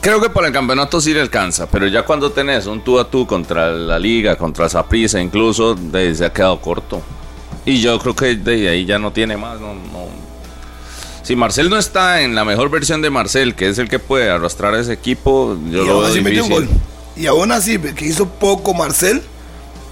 creo 0.00 0.20
que 0.20 0.30
para 0.30 0.46
el 0.48 0.52
campeonato 0.52 1.00
sí 1.00 1.14
le 1.14 1.20
alcanza, 1.20 1.66
pero 1.70 1.86
ya 1.86 2.04
cuando 2.04 2.32
tenés 2.32 2.66
un 2.66 2.82
tú 2.82 2.98
a 2.98 3.10
tú 3.10 3.26
contra 3.26 3.72
la 3.72 3.98
liga, 3.98 4.36
contra 4.36 4.68
Saprissa, 4.68 5.20
incluso, 5.20 5.74
de 5.74 6.14
se 6.14 6.24
ha 6.24 6.32
quedado 6.32 6.60
corto. 6.60 7.02
Y 7.64 7.80
yo 7.80 7.98
creo 7.98 8.14
que 8.14 8.34
de 8.34 8.68
ahí 8.68 8.84
ya 8.84 8.98
no 8.98 9.12
tiene 9.12 9.36
más. 9.36 9.60
No, 9.60 9.74
no. 9.74 10.31
Si 11.22 11.36
Marcel 11.36 11.70
no 11.70 11.78
está 11.78 12.22
en 12.22 12.34
la 12.34 12.44
mejor 12.44 12.68
versión 12.70 13.00
de 13.02 13.10
Marcel, 13.10 13.54
que 13.54 13.68
es 13.68 13.78
el 13.78 13.88
que 13.88 13.98
puede 13.98 14.28
arrastrar 14.30 14.74
a 14.74 14.80
ese 14.80 14.92
equipo, 14.92 15.56
yo 15.70 15.82
y 15.82 15.86
lo 15.86 15.92
aún 15.92 16.02
veo 16.02 16.10
así 16.12 16.20
metió 16.20 16.44
un 16.44 16.50
gol. 16.50 16.62
difícil. 16.62 16.82
Y 17.16 17.26
aún 17.26 17.52
así, 17.52 17.78
que 17.78 18.04
hizo 18.06 18.26
poco 18.28 18.74
Marcel, 18.74 19.22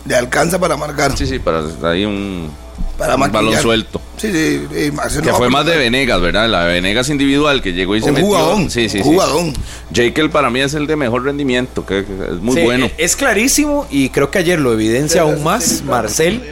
le 0.07 0.16
alcanza 0.16 0.59
para 0.59 0.77
marcar. 0.77 1.16
Sí, 1.16 1.27
sí, 1.27 1.38
para 1.38 1.62
ahí 1.85 2.05
un, 2.05 2.51
para 2.99 3.14
un 3.16 3.31
balón 3.31 3.57
suelto. 3.61 4.01
Sí, 4.16 4.31
sí, 4.33 4.66
sí, 4.75 4.90
Marcel 4.90 5.23
Que 5.23 5.31
no 5.31 5.37
fue 5.37 5.49
más 5.51 5.64
de. 5.66 5.77
Venegas, 5.77 6.21
¿verdad? 6.21 6.49
La 6.49 6.64
de 6.64 6.75
Venegas 6.75 7.09
individual 7.11 7.62
que 7.62 7.73
llegó 7.73 7.95
y 7.97 8.01
se 8.03 8.09
Un 8.09 8.14
metió. 8.14 8.27
jugadón, 8.27 8.71
Sí, 8.71 8.88
sí, 8.88 8.99
un 8.99 9.05
sí. 9.05 9.11
jugadón. 9.11 9.53
Jekyll 9.95 10.31
para 10.31 10.51
mí 10.51 10.61
es 10.61 10.75
el 10.75 10.87
de 10.87 10.97
mejor 10.97 11.25
rendimiento, 11.25 11.87
que 11.87 12.01
es 12.01 12.40
muy 12.40 12.57
Sí, 12.57 12.62
bueno. 12.62 12.87
e- 12.87 12.95
Es 12.99 13.16
clarísimo 13.16 13.87
y 13.90 14.09
creo 14.11 14.31
que 14.31 14.38
ayer 14.38 14.59
lo 14.59 14.73
evidencia 14.73 15.23
aún 15.23 15.43
más 15.45 15.83
Marcel 15.85 16.43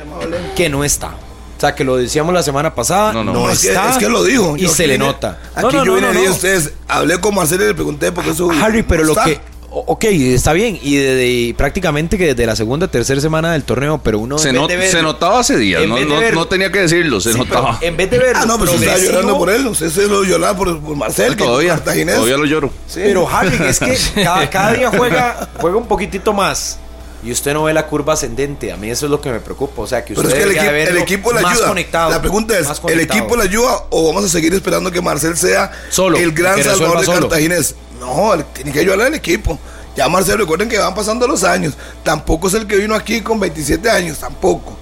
que 0.57 0.69
no 0.69 0.85
está. 0.85 1.15
O 1.59 1.61
sea, 1.61 1.75
que 1.75 1.83
lo 1.85 1.97
decíamos 1.97 2.33
la 2.33 2.43
semana 2.45 2.73
pasada, 2.75 3.13
No, 3.13 3.25
no, 3.25 3.33
no. 3.33 3.51
Es, 3.51 3.61
que, 3.63 3.69
está. 3.69 3.91
es 3.91 3.99
que 3.99 4.09
lo 4.09 4.23
dijo. 4.23 4.57
Y 4.57 4.61
Yo 4.63 4.69
se 4.69 4.87
le 4.87 4.97
nota. 4.97 5.39
Aquí 5.57 5.63
No, 5.67 5.73
no, 5.73 5.85
yo 5.85 5.95
vine 5.97 6.13
no, 6.15 6.21
a 6.29 6.31
ustedes, 6.31 6.71
hablé 6.87 7.19
con 7.21 7.35
Marcel 7.35 7.61
y 7.61 7.67
le 7.67 7.75
pregunté 7.75 8.13
por 8.13 8.23
qué 8.25 8.31
eso. 8.31 8.49
Harry, 8.63 8.83
pero 8.85 9.03
no 9.03 9.09
lo 9.09 9.13
está. 9.13 9.25
que. 9.25 9.41
Ok, 9.71 10.05
está 10.05 10.55
bien. 10.55 10.79
Y 10.83 10.97
desde 10.97 11.55
prácticamente 11.55 12.17
que 12.17 12.29
desde 12.29 12.47
la 12.47 12.57
segunda, 12.57 12.89
tercera 12.89 13.21
semana 13.21 13.53
del 13.53 13.65
torneo, 13.65 14.01
pero 14.03 14.19
uno. 14.21 14.39
Se, 14.39 14.51
not- 14.53 14.69
de 14.71 14.77
ver- 14.79 14.91
se 14.91 15.03
notaba 15.03 15.41
hace 15.41 15.57
días, 15.59 15.87
no, 15.87 15.97
de 15.97 16.07
no- 16.07 16.17
ver- 16.19 16.35
no 16.35 16.47
tenía 16.47 16.73
que 16.73 16.79
decirlo, 16.81 17.21
se 17.21 17.33
Sí, 17.35 17.39
notaba. 17.39 17.77
En 17.83 17.97
vez 17.97 18.09
de 18.11 18.19
ver. 18.19 18.37
Ah, 18.37 18.47
no, 18.47 18.59
pero 18.59 18.71
usted 18.73 18.85
estaba 18.87 18.95
progresivo, 18.97 19.13
llorando 19.13 19.39
por 19.39 19.51
él. 19.51 19.67
Usted 19.67 19.91
se 19.91 20.07
lo 20.07 20.25
lloraba 20.25 20.57
por, 20.57 20.81
por 20.81 20.97
Marcel, 20.97 21.37
que 21.37 21.45
todavía, 21.45 21.75
cartaginés. 21.75 22.15
todavía 22.15 22.37
lo 22.39 22.45
lloro. 22.47 22.71
Sí. 22.87 23.01
Pero 23.03 23.29
Harry, 23.29 23.59
es 23.67 23.79
que 23.81 23.99
cada, 24.23 24.49
cada 24.49 24.73
día 24.73 24.91
juega, 24.97 25.49
juega 25.61 25.77
un 25.77 25.87
poquitito 25.87 26.33
más. 26.33 26.79
Y 27.25 27.33
usted 27.33 27.53
no 27.53 27.65
ve 27.65 27.73
la 27.75 27.87
curva 27.87 28.13
ascendente. 28.15 28.71
A 28.73 28.77
mí 28.77 28.91
eso 28.91 29.07
es 29.07 29.11
lo 29.11 29.21
que 29.21 29.31
me 29.33 29.41
preocupa. 29.41 29.83
O 29.83 29.87
sea, 29.87 30.05
que 30.05 30.13
usted 30.13 30.29
Pero 30.29 30.39
es 30.39 30.45
que 30.45 30.51
el, 30.61 30.65
debería 30.67 30.85
equi- 30.85 30.91
el 30.91 30.99
equipo 30.99 31.33
le 31.33 31.41
ayuda. 31.41 31.69
conectado. 31.69 32.11
la 32.11 32.21
pregunta 32.21 32.57
es, 32.59 32.69
¿el 32.89 33.01
equipo 33.01 33.37
le 33.37 33.43
ayuda 33.43 33.85
o 33.91 34.07
vamos 34.07 34.25
a 34.25 34.29
seguir 34.29 34.55
esperando 34.55 34.91
que 34.93 35.01
Marcel 35.03 35.37
sea 35.37 35.73
Solo, 35.91 36.17
el 36.17 36.33
gran 36.33 36.63
salvador 36.63 37.01
de 37.01 37.07
solo. 37.07 37.21
Cartaginés? 37.29 37.75
No, 37.99 38.33
tiene 38.55 38.71
que 38.73 38.81
ayudar 38.81 39.01
al 39.03 39.15
equipo. 39.15 39.59
Ya 39.97 40.09
Marcel, 40.09 40.39
recuerden 40.39 40.69
que 40.69 40.79
van 40.79 40.95
pasando 40.95 41.27
los 41.27 41.43
años. 41.43 41.75
Tampoco 42.05 42.47
es 42.47 42.55
el 42.55 42.69
que 42.69 42.77
vino 42.77 42.95
aquí 42.95 43.21
con 43.21 43.41
27 43.41 43.91
años, 43.91 44.19
tampoco. 44.19 44.77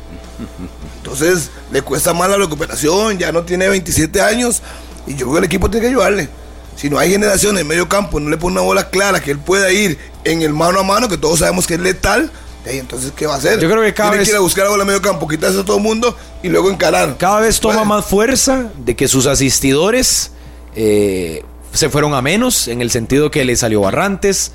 Entonces, 0.99 1.51
le 1.71 1.81
cuesta 1.83 2.13
más 2.13 2.29
la 2.29 2.37
recuperación, 2.37 3.17
ya 3.19 3.33
no 3.33 3.43
tiene 3.45 3.69
27 3.69 4.21
años. 4.21 4.61
Y 5.07 5.13
yo 5.13 5.21
creo 5.21 5.33
que 5.33 5.39
el 5.39 5.45
equipo 5.45 5.71
tiene 5.71 5.87
que 5.87 5.91
ayudarle. 5.93 6.29
Si 6.77 6.91
no 6.91 6.99
hay 6.99 7.11
generación 7.11 7.57
en 7.57 7.67
medio 7.67 7.89
campo, 7.89 8.21
no 8.21 8.29
le 8.29 8.37
pone 8.37 8.53
una 8.55 8.61
bola 8.61 8.91
clara 8.91 9.21
que 9.21 9.31
él 9.31 9.39
pueda 9.39 9.71
ir 9.73 9.99
en 10.27 10.43
el 10.43 10.53
mano 10.53 10.81
a 10.81 10.83
mano, 10.83 11.09
que 11.09 11.17
todos 11.19 11.39
sabemos 11.41 11.67
que 11.67 11.75
es 11.75 11.81
letal, 11.81 12.31
entonces, 12.65 13.13
¿qué 13.15 13.27
va 13.27 13.35
a 13.35 13.37
hacer? 13.37 13.61
Yo 13.61 13.71
creo 13.71 13.81
que 13.83 13.95
cada 13.95 14.11
Tiene 14.11 14.21
vez- 14.21 14.29
que 14.29 14.33
ir 14.33 14.37
a 14.37 14.41
buscar 14.41 14.69
bola 14.69 14.83
en 14.83 14.89
medio 14.89 15.01
campo, 15.01 15.29
quitarse 15.29 15.61
a 15.61 15.65
todo 15.65 15.77
el 15.77 15.83
mundo 15.85 16.17
y 16.43 16.49
luego 16.49 16.69
encarar. 16.71 17.17
Cada 17.17 17.41
vez 17.41 17.61
toma 17.61 17.85
más 17.85 18.05
fuerza 18.05 18.71
de 18.85 18.97
que 18.97 19.07
sus 19.07 19.27
asistidores 19.27 20.33
eh, 20.75 21.45
se 21.73 21.89
fueron 21.91 22.15
a 22.15 22.23
menos, 22.23 22.69
en 22.69 22.81
el 22.83 22.91
sentido 22.91 23.31
que 23.31 23.45
le 23.45 23.55
salió 23.57 23.81
Barrantes, 23.83 24.53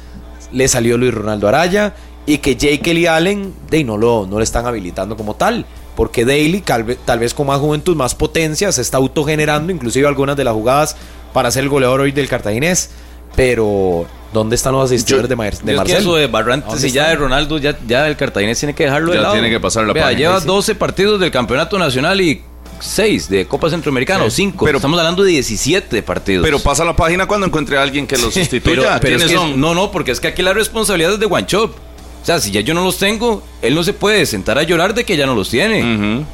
le 0.51 0.67
salió 0.67 0.97
Luis 0.97 1.13
Ronaldo 1.13 1.47
Araya, 1.47 1.95
y 2.25 2.39
que 2.39 2.55
Jake 2.55 2.93
y 2.93 3.05
Allen 3.07 3.53
de, 3.69 3.84
no, 3.84 3.97
lo, 3.97 4.27
no 4.29 4.38
le 4.39 4.43
están 4.43 4.65
habilitando 4.67 5.15
como 5.17 5.36
tal. 5.36 5.65
Porque 5.95 6.23
Daly, 6.25 6.62
tal 6.62 6.84
vez, 6.84 6.97
tal 7.05 7.19
vez 7.19 7.34
con 7.34 7.47
más 7.47 7.60
juventud, 7.60 7.95
más 7.95 8.15
potencia, 8.15 8.71
se 8.71 8.81
está 8.81 8.97
autogenerando, 8.97 9.71
inclusive 9.73 10.07
algunas 10.07 10.38
de 10.38 10.43
las 10.43 10.53
jugadas 10.53 10.95
para 11.34 11.49
ser 11.51 11.63
el 11.63 11.69
goleador 11.69 12.01
hoy 12.01 12.12
del 12.12 12.27
cartaginés. 12.27 12.89
Pero, 13.35 14.05
¿dónde 14.33 14.55
están 14.55 14.73
los 14.73 14.85
asistidores 14.85 15.29
de, 15.29 15.35
Mar- 15.35 15.51
de 15.53 15.57
Yo 15.57 15.61
es 15.61 15.65
que 15.67 15.75
Marcel? 15.75 15.97
eso 15.97 16.15
de 16.15 16.27
Barrantes 16.27 16.71
¿Dónde 16.73 16.87
y 16.87 16.91
ya 16.91 17.07
de 17.09 17.15
Ronaldo, 17.15 17.57
ya, 17.57 17.77
ya 17.87 18.07
el 18.07 18.15
Cartaginés 18.17 18.59
tiene 18.59 18.73
que 18.75 18.83
dejarlo 18.85 19.11
de 19.11 19.17
Ya 19.17 19.21
lado. 19.23 19.33
tiene 19.33 19.49
que 19.49 19.59
pasar 19.59 19.85
la 19.85 19.93
Vea, 19.93 20.03
página, 20.03 20.19
lleva 20.19 20.39
sí. 20.41 20.47
12 20.47 20.75
partidos 20.75 21.19
del 21.19 21.31
Campeonato 21.31 21.77
Nacional 21.79 22.19
y 22.21 22.41
6 22.79 23.29
de 23.29 23.45
Copa 23.45 23.69
Centroamericana, 23.69 24.23
o 24.23 24.29
5. 24.29 24.65
Pero- 24.65 24.77
Estamos 24.79 24.99
hablando 24.99 25.23
de 25.23 25.31
17 25.31 26.01
partidos. 26.03 26.43
Pero 26.43 26.59
pasa 26.59 26.83
la 26.83 26.95
página 26.95 27.25
cuando 27.27 27.47
encuentre 27.47 27.77
a 27.77 27.81
alguien 27.83 28.07
que 28.07 28.15
lo 28.17 28.29
Pero, 28.29 28.31
sustituya. 28.31 28.99
pero 28.99 29.15
es 29.17 29.23
¿Quiénes 29.23 29.27
que- 29.27 29.35
son? 29.35 29.59
no, 29.59 29.73
no, 29.75 29.91
porque 29.91 30.11
es 30.11 30.19
que 30.19 30.27
aquí 30.27 30.41
la 30.41 30.53
responsabilidad 30.53 31.13
es 31.13 31.19
de 31.19 31.25
Guanchop. 31.25 31.71
O 31.71 32.25
sea, 32.25 32.39
si 32.39 32.51
ya 32.51 32.61
yo 32.61 32.73
no 32.73 32.83
los 32.83 32.97
tengo, 32.99 33.41
él 33.63 33.73
no 33.75 33.83
se 33.83 33.93
puede 33.93 34.25
sentar 34.27 34.57
a 34.59 34.63
llorar 34.63 34.93
de 34.93 35.03
que 35.05 35.17
ya 35.17 35.25
no 35.25 35.33
los 35.35 35.49
tiene. 35.49 35.79
Ujú. 35.81 36.25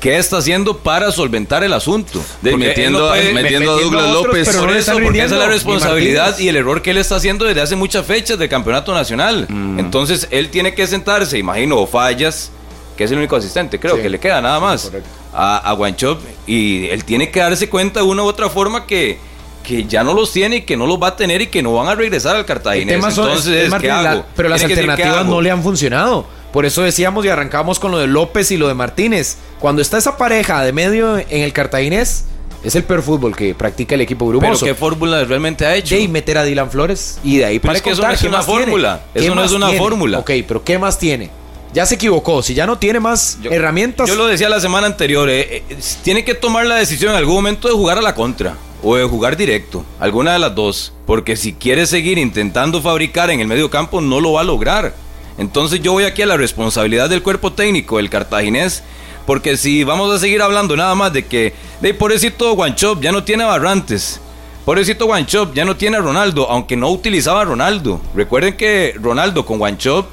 ¿Qué 0.00 0.18
está 0.18 0.36
haciendo 0.38 0.76
para 0.78 1.10
solventar 1.10 1.64
el 1.64 1.72
asunto? 1.72 2.22
De- 2.42 2.56
metiendo- 2.56 3.08
puede- 3.08 3.32
metiendo 3.32 3.72
a 3.72 3.80
Douglas 3.80 4.04
otros, 4.10 4.26
López. 4.26 4.46
Pero 4.48 4.58
no 4.60 4.64
por 4.66 4.72
le 4.74 4.78
eso, 4.80 4.92
porque 4.92 5.18
esa 5.24 5.34
es 5.34 5.40
la 5.40 5.46
responsabilidad 5.48 6.38
y 6.38 6.48
el 6.48 6.56
error 6.56 6.82
que 6.82 6.90
él 6.90 6.98
está 6.98 7.16
haciendo 7.16 7.44
desde 7.46 7.62
hace 7.62 7.76
muchas 7.76 8.04
fechas 8.06 8.38
del 8.38 8.48
campeonato 8.48 8.92
nacional. 8.94 9.46
Mm. 9.48 9.78
Entonces 9.80 10.28
él 10.30 10.50
tiene 10.50 10.74
que 10.74 10.86
sentarse, 10.86 11.38
imagino, 11.38 11.78
o 11.78 11.86
fallas, 11.86 12.50
que 12.96 13.04
es 13.04 13.10
el 13.10 13.18
único 13.18 13.36
asistente, 13.36 13.80
creo 13.80 13.96
Sí. 13.96 14.02
que 14.02 14.10
le 14.10 14.20
queda 14.20 14.40
nada 14.40 14.60
más 14.60 14.84
Correcto. 14.84 15.08
a, 15.32 15.58
a 15.58 15.72
Guanchop. 15.72 16.20
Y 16.46 16.86
él 16.88 17.04
tiene 17.04 17.30
que 17.30 17.40
darse 17.40 17.68
cuenta 17.68 18.00
de 18.00 18.06
una 18.06 18.22
u 18.22 18.26
otra 18.26 18.48
forma 18.50 18.86
que, 18.86 19.18
que 19.64 19.84
ya 19.86 20.04
no 20.04 20.14
los 20.14 20.30
tiene 20.32 20.56
y 20.56 20.62
que 20.62 20.76
no 20.76 20.86
los 20.86 21.02
va 21.02 21.08
a 21.08 21.16
tener 21.16 21.40
y 21.42 21.46
que 21.48 21.62
no 21.62 21.72
van 21.74 21.88
a 21.88 21.94
regresar 21.94 22.36
al 22.36 22.44
Cartaginés. 22.44 22.94
tema 22.96 23.10
son- 23.10 23.28
Entonces, 23.28 23.52
es, 23.56 23.64
¿qué 23.64 23.70
Martín, 23.70 23.90
hago? 23.90 24.02
la- 24.04 24.26
pero 24.36 24.48
las 24.50 24.58
Tiene 24.60 24.74
que 24.74 24.80
decir, 24.82 24.94
¿qué 24.94 25.02
alternativas 25.02 25.26
no 25.34 25.40
le 25.40 25.50
han 25.50 25.62
funcionado. 25.62 26.35
Por 26.52 26.64
eso 26.64 26.82
decíamos 26.82 27.24
y 27.24 27.28
arrancamos 27.28 27.78
con 27.78 27.90
lo 27.90 27.98
de 27.98 28.06
López 28.06 28.50
y 28.50 28.56
lo 28.56 28.68
de 28.68 28.74
Martínez. 28.74 29.36
Cuando 29.58 29.82
está 29.82 29.98
esa 29.98 30.16
pareja 30.16 30.62
de 30.62 30.72
medio 30.72 31.18
en 31.18 31.42
el 31.42 31.52
cartaginés, 31.52 32.24
es 32.64 32.74
el 32.74 32.84
peor 32.84 33.02
fútbol 33.02 33.36
que 33.36 33.54
practica 33.54 33.94
el 33.94 34.00
equipo 34.00 34.26
Pero 34.26 34.38
brumoso. 34.40 34.64
¿qué 34.64 34.74
fórmula 34.74 35.22
realmente 35.24 35.66
ha 35.66 35.74
hecho? 35.76 35.94
De 35.94 36.00
ahí 36.00 36.08
meter 36.08 36.38
a 36.38 36.44
Dylan 36.44 36.70
Flores 36.70 37.18
y 37.22 37.36
de 37.38 37.44
ahí 37.44 37.58
Pero 37.58 37.68
para 37.68 37.76
es 37.78 37.82
que 37.82 37.90
eso 37.90 38.02
no 38.02 38.10
es 38.10 38.20
¿qué 38.20 38.28
una 38.28 38.42
fórmula. 38.42 39.02
¿Qué 39.12 39.20
Eso 39.24 39.34
no 39.34 39.44
es 39.44 39.52
una 39.52 39.66
tiene? 39.66 39.80
fórmula. 39.80 40.18
Ok, 40.18 40.30
pero 40.48 40.64
¿qué 40.64 40.78
más 40.78 40.98
tiene? 40.98 41.30
ya 41.74 41.84
se 41.84 41.96
equivocó. 41.96 42.42
Si 42.42 42.54
ya 42.54 42.66
no 42.66 42.78
tiene 42.78 43.00
más 43.00 43.36
Yo- 43.42 43.50
herramientas. 43.50 44.08
Yo 44.08 44.14
lo 44.14 44.26
decía 44.26 44.48
la 44.48 44.60
semana 44.60 44.86
anterior, 44.86 45.28
eh, 45.28 45.62
eh, 45.68 45.76
tiene 46.02 46.24
que 46.24 46.32
tomar 46.34 46.64
la 46.64 46.76
decisión 46.76 47.10
en 47.12 47.18
algún 47.18 47.34
momento 47.34 47.68
de 47.68 47.74
jugar 47.74 47.98
a 47.98 48.00
la 48.00 48.14
contra 48.14 48.54
o 48.82 48.96
de 48.96 49.04
jugar 49.04 49.36
directo, 49.36 49.84
alguna 50.00 50.32
de 50.32 50.38
las 50.38 50.54
dos, 50.54 50.94
porque 51.06 51.36
si 51.36 51.52
quiere 51.52 51.84
seguir 51.86 52.16
intentando 52.16 52.80
fabricar 52.80 53.30
en 53.30 53.40
el 53.40 53.46
medio 53.46 53.68
campo 53.68 54.00
no 54.00 54.20
lo 54.20 54.32
va 54.32 54.40
a 54.40 54.44
lograr. 54.44 54.94
Entonces 55.38 55.80
yo 55.80 55.92
voy 55.92 56.04
aquí 56.04 56.22
a 56.22 56.26
la 56.26 56.36
responsabilidad 56.36 57.10
del 57.10 57.22
cuerpo 57.22 57.52
técnico 57.52 57.98
del 57.98 58.10
cartaginés, 58.10 58.82
porque 59.26 59.56
si 59.56 59.84
vamos 59.84 60.14
a 60.14 60.18
seguir 60.18 60.40
hablando 60.42 60.76
nada 60.76 60.94
más 60.94 61.12
de 61.12 61.26
que, 61.26 61.52
de 61.80 61.94
pobrecito 61.94 62.54
Guanchop 62.54 63.00
ya 63.02 63.12
no 63.12 63.24
tiene 63.24 63.44
a 63.44 63.48
Barrantes, 63.48 64.20
pobrecito 64.64 65.06
Guanchop 65.06 65.54
ya 65.54 65.64
no 65.64 65.76
tiene 65.76 65.96
a 65.98 66.00
Ronaldo, 66.00 66.48
aunque 66.50 66.76
no 66.76 66.90
utilizaba 66.90 67.42
a 67.42 67.44
Ronaldo. 67.44 68.00
Recuerden 68.14 68.56
que 68.56 68.94
Ronaldo 69.00 69.44
con 69.44 69.58
Guanchop 69.58 70.06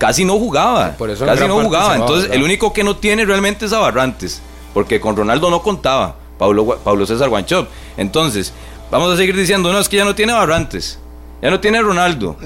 casi 0.00 0.24
no 0.24 0.38
jugaba. 0.38 0.92
Por 0.96 1.10
eso 1.10 1.26
casi 1.26 1.46
no 1.46 1.60
jugaba. 1.60 1.94
Entonces, 1.94 2.22
¿verdad? 2.22 2.36
el 2.36 2.42
único 2.42 2.72
que 2.72 2.82
no 2.82 2.96
tiene 2.96 3.24
realmente 3.24 3.66
es 3.66 3.72
a 3.72 3.78
Barrantes. 3.78 4.42
Porque 4.72 4.98
con 4.98 5.14
Ronaldo 5.14 5.50
no 5.50 5.62
contaba. 5.62 6.16
Pablo, 6.38 6.78
Pablo 6.82 7.04
César 7.06 7.28
Guanchop. 7.28 7.68
Entonces, 7.98 8.52
vamos 8.90 9.12
a 9.12 9.16
seguir 9.16 9.36
diciendo, 9.36 9.70
no, 9.72 9.78
es 9.78 9.88
que 9.88 9.98
ya 9.98 10.04
no 10.04 10.14
tiene 10.14 10.32
a 10.32 10.36
Barrantes. 10.36 10.98
Ya 11.42 11.50
no 11.50 11.60
tiene 11.60 11.78
a 11.78 11.82
Ronaldo. 11.82 12.36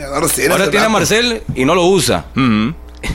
Ahora 0.51 0.71
tiene 0.71 0.87
a. 0.87 0.89
Marcel 0.89 1.43
y 1.55 1.65
no 1.65 1.75
lo 1.75 1.87
usa. 1.87 2.27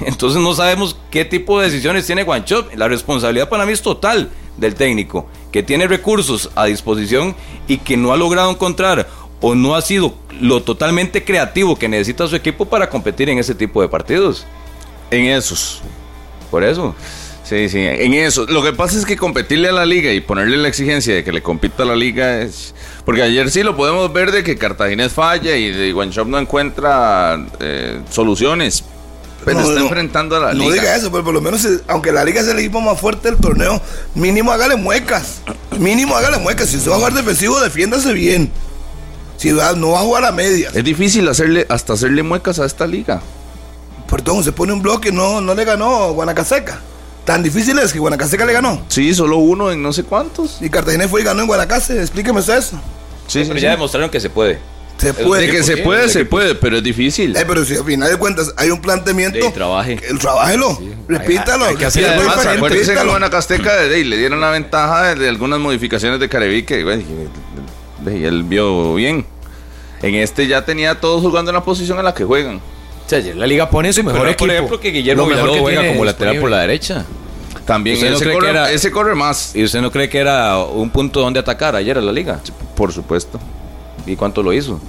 Entonces 0.06 0.42
no 0.42 0.54
sabemos 0.54 0.98
qué 1.10 1.26
tipo 1.26 1.60
de 1.60 1.68
decisiones 1.68 2.06
tiene 2.06 2.24
Guanchop. 2.24 2.74
La 2.76 2.88
responsabilidad 2.88 3.50
para 3.50 3.65
mí 3.65 3.72
es 3.72 3.82
total 3.82 4.30
del 4.58 4.76
técnico, 4.76 5.28
que 5.52 5.63
tiene 5.63 5.88
recursos 5.88 6.50
a 6.56 6.65
disposición 6.65 7.36
y 7.68 7.78
que 7.78 7.98
no 7.98 8.12
ha 8.12 8.18
logrado 8.18 8.52
encontrar 8.52 9.08
o 9.42 9.56
no 9.56 9.76
ha 9.76 9.82
sido 9.82 10.15
lo 10.42 10.62
totalmente 10.62 11.24
creativo 11.24 11.78
que 11.78 11.88
necesita 11.88 12.28
su 12.28 12.36
equipo 12.36 12.65
para 12.65 12.89
competir 12.89 13.30
en 13.30 13.39
ese 13.39 13.56
tipo 13.56 13.82
de 13.82 13.88
partidos. 13.88 14.46
En 15.12 15.26
esos. 15.26 15.82
Por 16.52 16.63
eso. 16.63 16.94
Sí, 17.50 17.68
sí, 17.68 17.80
en 17.80 18.14
eso. 18.14 18.46
Lo 18.46 18.62
que 18.62 18.74
pasa 18.74 18.96
es 18.98 19.06
que 19.06 19.18
competirle 19.18 19.70
a 19.70 19.72
la 19.72 19.84
liga 19.86 20.14
y 20.14 20.22
ponerle 20.22 20.56
la 20.58 20.68
exigencia 20.68 21.16
de 21.16 21.24
que 21.24 21.32
le 21.32 21.42
compita 21.42 21.82
a 21.82 21.86
la 21.88 21.96
liga 21.96 22.42
es... 22.42 22.76
Porque 23.06 23.24
ayer 23.24 23.50
sí 23.50 23.64
lo 23.64 23.76
podemos 23.76 24.14
ver 24.14 24.32
de 24.32 24.44
que 24.44 24.56
Cartaginés 24.56 25.12
falla 25.14 25.56
y 25.56 25.72
de 25.72 25.92
Guanchop 25.92 26.28
no 26.28 26.38
encuentra 26.38 27.44
eh, 27.60 28.02
soluciones. 28.12 28.84
Pero 29.46 29.62
No, 29.62 29.68
está 29.68 29.80
no, 29.80 29.86
enfrentando 29.88 30.36
a 30.36 30.40
la 30.42 30.54
no 30.54 30.66
liga. 30.66 30.74
diga 30.76 30.96
eso, 30.96 31.10
pero 31.12 31.24
por 31.24 31.34
lo 31.34 31.42
menos, 31.42 31.66
eh, 31.66 31.80
aunque 31.88 32.12
la 32.12 32.24
liga 32.24 32.42
es 32.42 32.48
el 32.50 32.60
equipo 32.60 32.82
más 32.82 33.00
fuerte 33.02 33.32
del 33.32 33.40
torneo, 33.40 33.82
mínimo 34.14 34.52
hágale 34.52 34.76
muecas. 34.76 35.42
Mínimo 35.80 36.16
hágale 36.16 36.38
muecas. 36.38 36.70
Si 36.70 36.78
usted 36.78 36.92
va 36.92 36.96
a 36.96 36.98
jugar 36.98 37.14
defensivo, 37.14 37.60
defiéndase 37.60 38.14
bien. 38.14 38.52
Si 39.38 39.52
va- 39.54 39.74
no 39.74 39.92
va 39.94 40.02
a 40.02 40.04
jugar 40.04 40.26
a 40.26 40.32
medias. 40.32 40.76
Es 40.76 40.84
difícil 40.84 41.28
hacerle 41.28 41.66
hasta 41.70 41.94
hacerle 41.94 42.22
muecas 42.22 42.60
a 42.60 42.66
esta 42.66 42.86
liga. 42.86 43.22
Perdón, 44.08 44.44
se 44.44 44.52
pone 44.52 44.72
un 44.74 44.84
bloque, 44.84 45.12
no, 45.12 45.42
no 45.42 45.56
le 45.56 45.64
ganó 45.66 46.12
Guanacaseca. 46.14 46.82
Tan 47.25 47.43
difícil 47.43 47.77
es 47.79 47.93
que 47.93 47.99
Guanacaseca 47.99 48.45
le 48.45 48.53
ganó. 48.53 48.82
Sí, 48.88 49.13
solo 49.13 49.38
uno 49.38 49.71
en 49.71 49.82
no 49.82 49.93
sé 49.93 50.03
cuántos. 50.03 50.58
Y 50.62 50.69
Cartagena 50.69 51.08
fue 51.08 51.21
y 51.21 51.23
ganó 51.23 51.41
en 51.41 51.47
Guanacaste. 51.47 51.99
Explíqueme 51.99 52.39
usted 52.39 52.58
eso. 52.58 52.79
Sí, 53.27 53.43
Pero 53.47 53.60
ya 53.60 53.71
demostraron 53.71 54.10
que 54.10 54.19
se 54.19 54.29
puede. 54.29 54.60
Se 54.97 55.13
puede. 55.13 55.45
De 55.45 55.51
que 55.51 55.63
se 55.63 55.75
sí, 55.77 55.82
puede, 55.84 56.10
se 56.10 56.21
equipos. 56.21 56.41
puede, 56.41 56.55
pero 56.55 56.77
es 56.77 56.84
difícil. 56.84 57.36
Eh, 57.38 57.45
pero 57.47 57.63
si 57.63 57.75
al 57.75 57.86
final 57.86 58.10
de 58.10 58.17
cuentas 58.17 58.51
hay 58.58 58.71
un 58.71 58.82
planteamiento. 58.82 59.45
De 59.45 59.51
trabaje. 59.51 59.97
El 60.10 60.17
trabájelo. 60.19 60.77
Repítalo. 61.08 61.65
hay 61.65 61.75
que 61.75 61.86
hacer 61.86 62.03
Sí, 62.03 62.10
además, 62.10 62.36
repítalo. 62.36 62.58
acuérdense 62.58 62.93
que 62.95 63.03
Guanacasteca 63.05 63.75
de, 63.77 64.03
le 64.03 64.17
dieron 64.17 64.41
la 64.41 64.49
ventaja 64.49 65.03
de, 65.10 65.15
de 65.15 65.29
algunas 65.29 65.60
modificaciones 65.60 66.19
de 66.19 66.27
Careví 66.27 66.63
que 66.63 66.82
él 68.08 68.43
vio 68.43 68.95
bien. 68.95 69.25
En 70.01 70.15
este 70.15 70.47
ya 70.47 70.65
tenía 70.65 70.99
todos 70.99 71.21
jugando 71.21 71.51
en 71.51 71.55
la 71.55 71.63
posición 71.63 71.99
en 71.99 72.05
la 72.05 72.13
que 72.13 72.23
juegan. 72.23 72.60
O 73.10 73.12
sea, 73.12 73.17
ayer 73.17 73.36
la 73.36 73.48
liga 73.48 73.67
pone 73.72 73.91
su 73.91 74.04
mejor 74.04 74.19
Pero, 74.19 74.30
equipo. 74.34 74.45
por 74.45 74.54
ejemplo, 74.54 74.80
que 74.80 74.91
Guillermo 74.91 75.24
Lo 75.24 75.30
mejor 75.30 75.45
Villalobos 75.50 75.69
que 75.72 75.76
juega 75.76 75.91
como 75.93 76.06
lateral 76.06 76.39
por 76.39 76.50
la 76.52 76.60
derecha. 76.60 77.06
También 77.65 77.95
¿Usted 77.95 78.10
no 78.12 78.15
ese, 78.17 78.24
cree 78.26 78.34
que 78.36 78.39
corre, 78.39 78.50
era- 78.52 78.72
ese 78.72 78.91
corre 78.91 79.15
más, 79.15 79.56
¿Y 79.56 79.63
usted 79.63 79.82
no 79.82 79.91
cree 79.91 80.10
que 80.10 80.19
era 80.19 80.60
un 80.60 80.91
punto 80.91 81.19
donde 81.19 81.39
atacar 81.39 81.76
ayer 81.76 81.98
a 81.98 82.02
la 82.02 82.12
liga? 82.12 82.39
por 82.76 82.93
supuesto. 82.93 83.39
¿Y 84.06 84.15
cuánto 84.15 84.43
lo 84.43 84.54
hizo? 84.54 84.80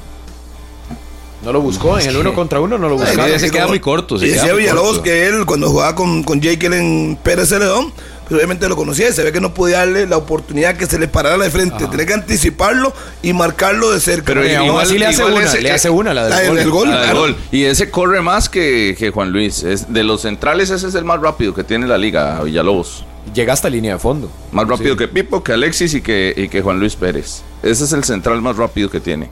No 1.44 1.52
lo 1.54 1.62
buscó, 1.62 1.98
en 1.98 2.06
el 2.10 2.16
uno 2.18 2.34
contra 2.34 2.60
uno 2.60 2.76
no 2.76 2.90
lo 2.90 2.96
buscó. 2.98 3.16
No, 3.16 3.38
se 3.38 3.46
y 3.46 3.50
queda 3.50 3.66
muy 3.66 3.80
corto, 3.80 4.18
se 4.18 4.26
y 4.26 4.30
decía 4.32 4.52
Villalobos 4.52 4.88
corto. 4.98 5.02
que 5.04 5.26
él, 5.26 5.46
cuando 5.46 5.70
jugaba 5.70 5.94
con, 5.94 6.22
con 6.22 6.42
Jekyll 6.42 6.74
en 6.74 7.18
Pérez 7.22 7.48
Celedón, 7.48 7.90
obviamente 8.34 8.68
lo 8.68 8.76
conocía 8.76 9.08
y 9.08 9.12
se 9.12 9.22
ve 9.24 9.32
que 9.32 9.40
no 9.40 9.52
podía 9.54 9.78
darle 9.78 10.06
la 10.06 10.16
oportunidad 10.16 10.76
que 10.76 10.86
se 10.86 10.98
le 10.98 11.08
parara 11.08 11.36
de 11.42 11.50
frente. 11.50 11.86
Tenía 11.88 12.06
que 12.06 12.14
anticiparlo 12.14 12.92
y 13.22 13.32
marcarlo 13.32 13.90
de 13.90 14.00
cerca. 14.00 14.26
Pero 14.34 14.44
igual- 14.44 14.88
le 14.98 15.06
hace 15.06 15.20
igual 15.22 15.34
una, 15.34 15.44
ese- 15.44 15.60
le 15.62 15.70
hace 15.72 15.90
una, 15.90 16.14
la 16.14 16.22
del 16.24 16.30
la 16.30 16.38
del- 16.40 16.48
gol. 16.48 16.56
del 16.58 16.70
gol. 16.70 16.88
La 16.90 16.94
del 16.96 17.04
claro. 17.04 17.20
gol. 17.20 17.36
Y 17.52 17.64
ese 17.64 17.90
corre 17.90 18.20
más 18.22 18.48
que, 18.48 18.94
que 18.98 19.10
Juan 19.10 19.30
Luis. 19.32 19.62
Es, 19.62 19.92
de 19.92 20.04
los 20.04 20.22
centrales, 20.22 20.70
ese 20.70 20.86
es 20.88 20.94
el 20.94 21.04
más 21.04 21.20
rápido 21.20 21.54
que 21.54 21.64
tiene 21.64 21.86
la 21.86 21.98
liga, 21.98 22.42
Villalobos. 22.42 23.04
Llega 23.34 23.52
hasta 23.52 23.68
línea 23.70 23.92
de 23.94 23.98
fondo. 23.98 24.30
Más 24.50 24.66
rápido 24.66 24.96
que 24.96 25.06
Pipo, 25.06 25.44
que 25.44 25.52
Alexis 25.52 25.94
y 25.94 26.00
que, 26.00 26.32
y 26.36 26.48
que 26.48 26.62
Juan 26.62 26.80
Luis 26.80 26.96
Pérez. 26.96 27.42
Ese 27.62 27.84
es 27.84 27.92
el 27.92 28.02
central 28.04 28.40
más 28.42 28.56
rápido 28.56 28.90
que 28.90 28.98
tiene 29.00 29.30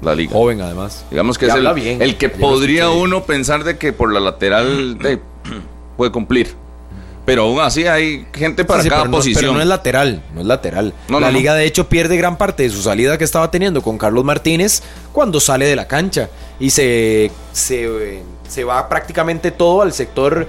la 0.00 0.14
liga. 0.14 0.32
Joven, 0.32 0.60
además. 0.60 1.04
Digamos 1.10 1.36
que 1.36 1.46
Y 1.46 1.48
es 1.48 1.54
el, 1.54 1.58
habla 1.66 1.72
bien. 1.72 2.00
el 2.02 2.16
que 2.16 2.28
podría 2.28 2.90
uno 2.90 3.24
pensar 3.24 3.64
de 3.64 3.76
que 3.78 3.92
por 3.92 4.12
la 4.12 4.20
lateral 4.20 4.96
de- 4.98 5.18
puede 5.96 6.12
cumplir. 6.12 6.54
Pero 7.26 7.42
aún 7.42 7.60
así 7.60 7.86
hay 7.86 8.24
gente 8.32 8.64
para 8.64 8.82
Sí, 8.82 8.88
cada 8.88 9.02
pero 9.02 9.10
no- 9.10 9.16
posición. 9.18 9.40
pero 9.42 9.52
no 9.54 9.60
es 9.60 9.66
lateral, 9.66 10.22
no 10.32 10.40
es 10.40 10.46
lateral. 10.46 10.94
No, 11.08 11.18
la 11.20 11.26
no, 11.26 11.32
no. 11.32 11.38
liga 11.38 11.54
de 11.54 11.64
hecho 11.66 11.88
pierde 11.88 12.16
gran 12.16 12.38
parte 12.38 12.62
de 12.62 12.70
su 12.70 12.80
salida 12.82 13.18
que 13.18 13.24
estaba 13.24 13.50
teniendo 13.50 13.82
con 13.82 13.98
Carlos 13.98 14.24
Martínez 14.24 14.82
cuando 15.12 15.40
sale 15.40 15.66
de 15.66 15.74
la 15.76 15.86
cancha 15.88 16.30
y 16.60 16.70
se, 16.70 17.30
se, 17.52 18.22
se 18.48 18.62
va 18.64 18.88
prácticamente 18.88 19.50
todo 19.50 19.82
al 19.82 19.92
sector 19.92 20.48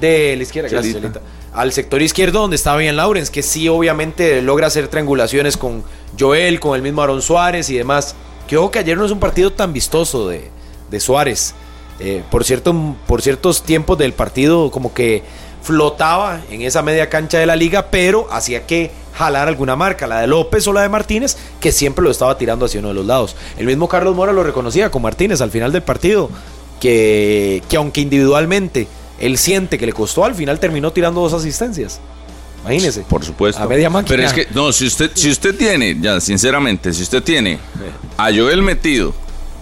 de 0.00 0.36
la 0.36 0.42
izquierda, 0.44 0.68
gracias. 0.70 0.94
Chelita. 0.94 1.20
al 1.52 1.72
sector 1.72 2.00
izquierdo 2.00 2.40
donde 2.40 2.56
estaba 2.56 2.76
bien 2.78 2.96
Lawrence, 2.96 3.30
que 3.32 3.42
sí 3.42 3.68
obviamente 3.68 4.40
logra 4.40 4.68
hacer 4.68 4.88
triangulaciones 4.88 5.56
con 5.56 5.82
Joel, 6.18 6.60
con 6.60 6.76
el 6.76 6.82
mismo 6.82 7.02
Aaron 7.02 7.22
Suárez 7.22 7.68
y 7.70 7.76
demás. 7.76 8.14
Que 8.46 8.56
ojo 8.56 8.70
que 8.70 8.78
ayer 8.78 8.96
no 8.96 9.04
es 9.04 9.10
un 9.10 9.18
partido 9.20 9.52
tan 9.52 9.72
vistoso 9.72 10.28
de, 10.28 10.48
de 10.90 11.00
Suárez. 11.00 11.54
Eh, 12.00 12.22
por, 12.30 12.44
cierto, 12.44 12.74
por 13.06 13.22
ciertos 13.22 13.62
tiempos 13.62 13.96
del 13.98 14.12
partido 14.12 14.70
como 14.72 14.92
que 14.92 15.22
flotaba 15.64 16.42
en 16.50 16.62
esa 16.62 16.82
media 16.82 17.08
cancha 17.08 17.38
de 17.38 17.46
la 17.46 17.56
liga, 17.56 17.86
pero 17.90 18.28
hacía 18.30 18.66
que 18.66 18.92
jalar 19.14 19.48
alguna 19.48 19.76
marca, 19.76 20.06
la 20.06 20.20
de 20.20 20.26
López 20.26 20.66
o 20.68 20.72
la 20.72 20.82
de 20.82 20.88
Martínez, 20.88 21.36
que 21.58 21.72
siempre 21.72 22.04
lo 22.04 22.10
estaba 22.10 22.36
tirando 22.36 22.66
hacia 22.66 22.80
uno 22.80 22.88
de 22.88 22.94
los 22.94 23.06
lados. 23.06 23.34
El 23.56 23.66
mismo 23.66 23.88
Carlos 23.88 24.14
Mora 24.14 24.32
lo 24.32 24.44
reconocía 24.44 24.90
con 24.90 25.02
Martínez 25.02 25.40
al 25.40 25.50
final 25.50 25.72
del 25.72 25.82
partido, 25.82 26.30
que, 26.80 27.62
que 27.68 27.76
aunque 27.76 28.02
individualmente 28.02 28.86
él 29.18 29.38
siente 29.38 29.78
que 29.78 29.86
le 29.86 29.92
costó, 29.92 30.24
al 30.24 30.34
final 30.34 30.60
terminó 30.60 30.92
tirando 30.92 31.22
dos 31.22 31.32
asistencias. 31.32 32.00
Imagínese. 32.62 33.02
Por 33.02 33.24
supuesto. 33.24 33.62
A 33.62 33.66
media 33.66 33.88
máquina. 33.88 34.08
Pero 34.08 34.22
es 34.26 34.32
que, 34.32 34.48
no, 34.54 34.72
si 34.72 34.86
usted, 34.86 35.10
si 35.14 35.30
usted 35.30 35.54
tiene, 35.56 35.96
ya, 36.00 36.20
sinceramente, 36.20 36.92
si 36.92 37.02
usted 37.02 37.22
tiene 37.22 37.58
a 38.16 38.24
Joel 38.32 38.62
metido, 38.62 39.14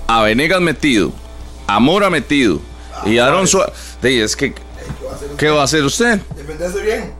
a 0.07 0.23
Venegas 0.23 0.61
metido, 0.61 1.13
a 1.67 1.79
Mora 1.79 2.11
metido 2.11 2.61
y 3.05 3.19
a 3.19 3.27
Aaron 3.27 3.47
Suárez, 3.47 3.75
de, 4.01 4.23
es 4.23 4.37
que, 4.37 4.55
¿qué 5.37 5.51
va 5.51 5.63
a 5.63 5.65
hacer 5.65 5.85
usted? 5.85 6.21
Defenderse 6.37 6.81
bien. 6.81 7.13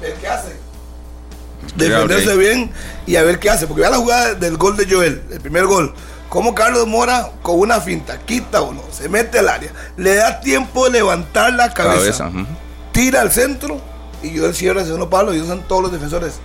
Ver 0.00 0.14
qué 0.14 0.28
hace. 0.28 0.56
Defenderse 1.76 2.36
bien 2.36 2.70
y 3.06 3.16
a 3.16 3.22
ver 3.22 3.38
qué 3.38 3.50
hace. 3.50 3.66
Porque 3.66 3.82
vea 3.82 3.90
la 3.90 3.98
jugada 3.98 4.34
del 4.34 4.56
gol 4.56 4.76
de 4.76 4.86
Joel, 4.88 5.22
el 5.30 5.40
primer 5.40 5.66
gol. 5.66 5.94
Como 6.28 6.54
Carlos 6.54 6.86
Mora 6.86 7.30
con 7.42 7.58
una 7.58 7.80
finta, 7.80 8.18
quita 8.18 8.60
uno, 8.60 8.82
se 8.90 9.08
mete 9.08 9.38
al 9.38 9.48
área, 9.48 9.70
le 9.96 10.16
da 10.16 10.40
tiempo 10.40 10.84
de 10.86 10.90
levantar 10.90 11.52
la 11.52 11.72
cabeza, 11.72 12.30
tira 12.92 13.20
al 13.20 13.30
centro 13.30 13.80
y 14.22 14.36
Joel 14.36 14.54
cierra 14.54 14.80
el 14.80 14.86
segundo 14.86 15.08
palo 15.08 15.32
y 15.32 15.40
usan 15.40 15.62
todos 15.68 15.82
los 15.82 15.92
defensores. 15.92 16.40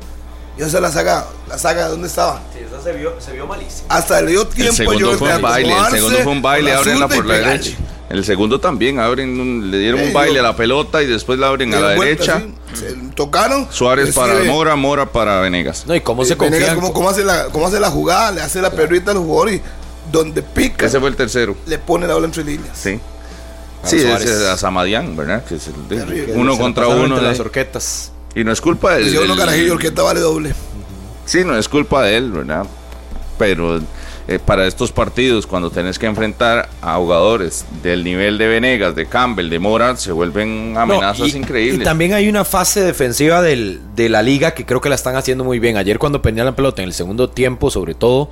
Y 0.58 0.62
esa 0.62 0.80
la 0.80 0.92
saga, 0.92 1.26
la 1.48 1.58
saga 1.58 1.86
de 1.86 1.90
dónde 1.92 2.08
estaba. 2.08 2.42
Sí, 2.54 2.60
esa 2.60 2.84
se 2.84 2.92
vio, 2.92 3.20
se 3.20 3.32
vio 3.32 3.48
malísimo. 3.48 3.88
Hasta 3.90 4.22
le 4.22 4.32
dio 4.32 4.42
El 4.44 4.48
tiempo 4.50 4.74
a 4.74 4.76
segundo 4.76 5.06
Joel 5.06 5.18
fue 5.18 5.36
un 5.36 5.42
baile, 5.42 5.74
el 5.74 5.92
segundo 5.92 6.18
fue 6.20 6.32
un 6.32 6.42
baile, 6.42 6.72
y 6.72 7.16
por 7.16 7.26
la 7.26 7.34
derecha. 7.36 7.72
El 8.12 8.26
segundo 8.26 8.60
también, 8.60 9.00
abren 9.00 9.40
un- 9.40 9.72
le 9.72 9.80
dieron 9.80 10.02
un 10.02 10.08
Eh, 10.10 10.14
baile 10.14 10.36
yo- 10.36 10.40
a 10.42 10.44
la 10.44 10.56
pelota 10.56 11.02
y 11.02 11.08
después 11.08 11.40
la 11.40 11.48
abren 11.48 11.74
a 11.74 11.80
la 11.80 11.96
vuelta, 11.96 12.26
derecha. 12.40 12.44
sí. 12.74 12.80
Se 12.80 12.94
tocaron. 13.16 13.68
Suárez 13.72 14.14
para 14.14 14.44
Mora, 14.44 14.76
Mora 14.76 15.06
para 15.12 15.40
Venegas. 15.40 15.86
No, 15.88 15.96
y 15.96 16.02
cómo 16.02 16.26
se 16.26 16.36
Venegas, 16.36 16.60
confían. 16.60 16.76
cómo, 16.76 16.94
cómo 16.94 17.10
hace 17.10 17.24
la, 17.24 17.46
cómo 17.46 17.68
hace 17.68 17.80
la 17.80 17.90
jugada, 17.90 18.32
le 18.32 18.42
hace 18.42 18.62
la 18.62 18.70
perrita 18.72 19.12
al 19.12 19.18
jugador 19.18 19.54
y 19.54 19.62
donde 20.12 20.42
pica, 20.42 20.86
Ese 20.88 21.00
fue 21.00 21.10
el 21.10 21.16
tercero. 21.16 21.56
le 21.66 21.78
pone 21.78 22.06
la 22.08 22.16
bola 22.16 22.26
entre 22.26 22.44
líneas. 22.44 22.78
Sí. 22.78 23.00
A 23.84 23.88
Sí, 23.88 24.00
Suárez. 24.02 24.30
es 24.30 24.42
a 24.48 24.58
Samadián, 24.58 25.16
¿verdad? 25.16 25.44
Que 25.46 25.56
es 25.56 25.68
el 25.68 25.88
de- 25.88 25.98
Terrible. 26.06 26.34
uno 26.36 26.54
Se 26.56 26.60
contra 26.62 26.88
uno. 26.88 27.16
de- 27.16 27.22
las 27.22 27.40
horquetas. 27.40 28.12
y 28.36 28.44
no 28.44 28.52
es 28.52 28.62
culpa 28.62 28.94
de 28.96 29.02
él. 29.04 29.10
Si 29.12 29.18
uno 29.18 29.34
el- 29.34 29.40
carajillo, 29.40 29.74
orquesta 29.74 30.04
vale 30.04 30.20
doble. 30.20 30.54
Sí, 31.26 31.44
no 31.46 31.58
es 31.58 31.68
culpa 31.68 32.04
de 32.04 32.18
él, 32.18 32.32
¿verdad? 32.32 32.66
Pero 33.38 33.82
eh, 34.28 34.40
para 34.40 34.68
estos 34.68 34.92
partidos, 34.92 35.48
cuando 35.48 35.72
tenés 35.72 35.98
que 36.00 36.06
enfrentar 36.06 36.70
a 36.82 36.96
jugadores 36.98 37.66
del 37.84 38.04
nivel 38.04 38.38
de 38.38 38.48
Venegas, 38.48 38.96
de 38.96 39.06
Campbell, 39.08 39.50
de 39.50 39.60
Mora, 39.60 39.96
se 39.98 40.12
vuelven 40.12 40.76
amenazas 40.78 41.20
No, 41.20 41.28
y- 41.28 41.32
increíbles. 41.38 41.82
Y 41.82 41.84
también 41.84 42.14
hay 42.14 42.30
una 42.30 42.46
fase 42.46 42.82
defensiva 42.82 43.42
del- 43.42 43.80
de 43.96 44.10
la 44.10 44.22
liga 44.22 44.52
que 44.54 44.66
creo 44.66 44.80
que 44.80 44.90
la 44.90 44.96
están 44.96 45.16
haciendo 45.16 45.44
muy 45.44 45.60
bien. 45.60 45.78
Ayer 45.78 45.98
cuando 46.00 46.22
perdían 46.22 46.46
la 46.46 46.56
pelota 46.56 46.82
en 46.82 46.88
el 46.88 46.94
segundo 46.94 47.30
tiempo, 47.30 47.72
sobre 47.72 47.94
todo, 47.96 48.30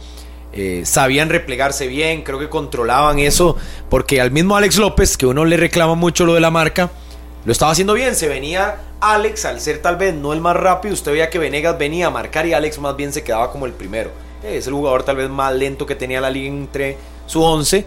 eh, 0.53 0.81
sabían 0.85 1.29
replegarse 1.29 1.87
bien, 1.87 2.23
creo 2.23 2.39
que 2.39 2.49
controlaban 2.49 3.19
eso, 3.19 3.57
porque 3.89 4.19
al 4.21 4.31
mismo 4.31 4.55
Alex 4.55 4.77
López, 4.77 5.17
que 5.17 5.25
uno 5.25 5.45
le 5.45 5.57
reclama 5.57 5.95
mucho 5.95 6.25
lo 6.25 6.33
de 6.33 6.39
la 6.41 6.49
marca, 6.51 6.89
lo 7.45 7.51
estaba 7.51 7.71
haciendo 7.71 7.93
bien. 7.93 8.15
Se 8.15 8.27
venía 8.27 8.77
Alex, 9.01 9.45
al 9.45 9.59
ser 9.61 9.79
tal 9.81 9.95
vez 9.97 10.13
no 10.13 10.33
el 10.33 10.41
más 10.41 10.55
rápido, 10.55 10.93
usted 10.93 11.11
veía 11.11 11.29
que 11.29 11.39
Venegas 11.39 11.77
venía 11.77 12.07
a 12.07 12.09
marcar 12.09 12.45
y 12.45 12.53
Alex 12.53 12.79
más 12.79 12.95
bien 12.95 13.13
se 13.13 13.23
quedaba 13.23 13.51
como 13.51 13.65
el 13.65 13.73
primero. 13.73 14.11
Es 14.43 14.67
el 14.67 14.73
jugador 14.73 15.03
tal 15.03 15.17
vez 15.17 15.29
más 15.29 15.53
lento 15.53 15.85
que 15.85 15.95
tenía 15.95 16.21
la 16.21 16.29
liga 16.29 16.47
entre 16.47 16.97
su 17.25 17.41
11 17.43 17.85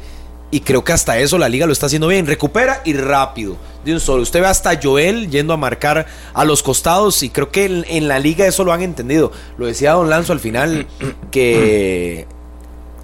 y 0.52 0.60
creo 0.60 0.84
que 0.84 0.92
hasta 0.92 1.18
eso 1.18 1.38
la 1.38 1.48
liga 1.48 1.66
lo 1.66 1.72
está 1.72 1.86
haciendo 1.86 2.08
bien. 2.08 2.26
Recupera 2.26 2.82
y 2.84 2.92
rápido, 2.92 3.56
de 3.86 3.94
un 3.94 4.00
solo. 4.00 4.22
Usted 4.22 4.40
ve 4.40 4.46
hasta 4.46 4.78
Joel 4.80 5.30
yendo 5.30 5.54
a 5.54 5.56
marcar 5.56 6.06
a 6.34 6.44
los 6.44 6.62
costados 6.62 7.22
y 7.22 7.30
creo 7.30 7.50
que 7.50 7.64
en, 7.64 8.06
la 8.06 8.18
liga 8.18 8.46
eso 8.46 8.62
lo 8.62 8.72
han 8.72 8.82
entendido. 8.82 9.32
Lo 9.56 9.64
decía 9.64 9.92
Don 9.92 10.10
Lanzo 10.10 10.34
al 10.34 10.40
final 10.40 10.86
que 11.30 12.26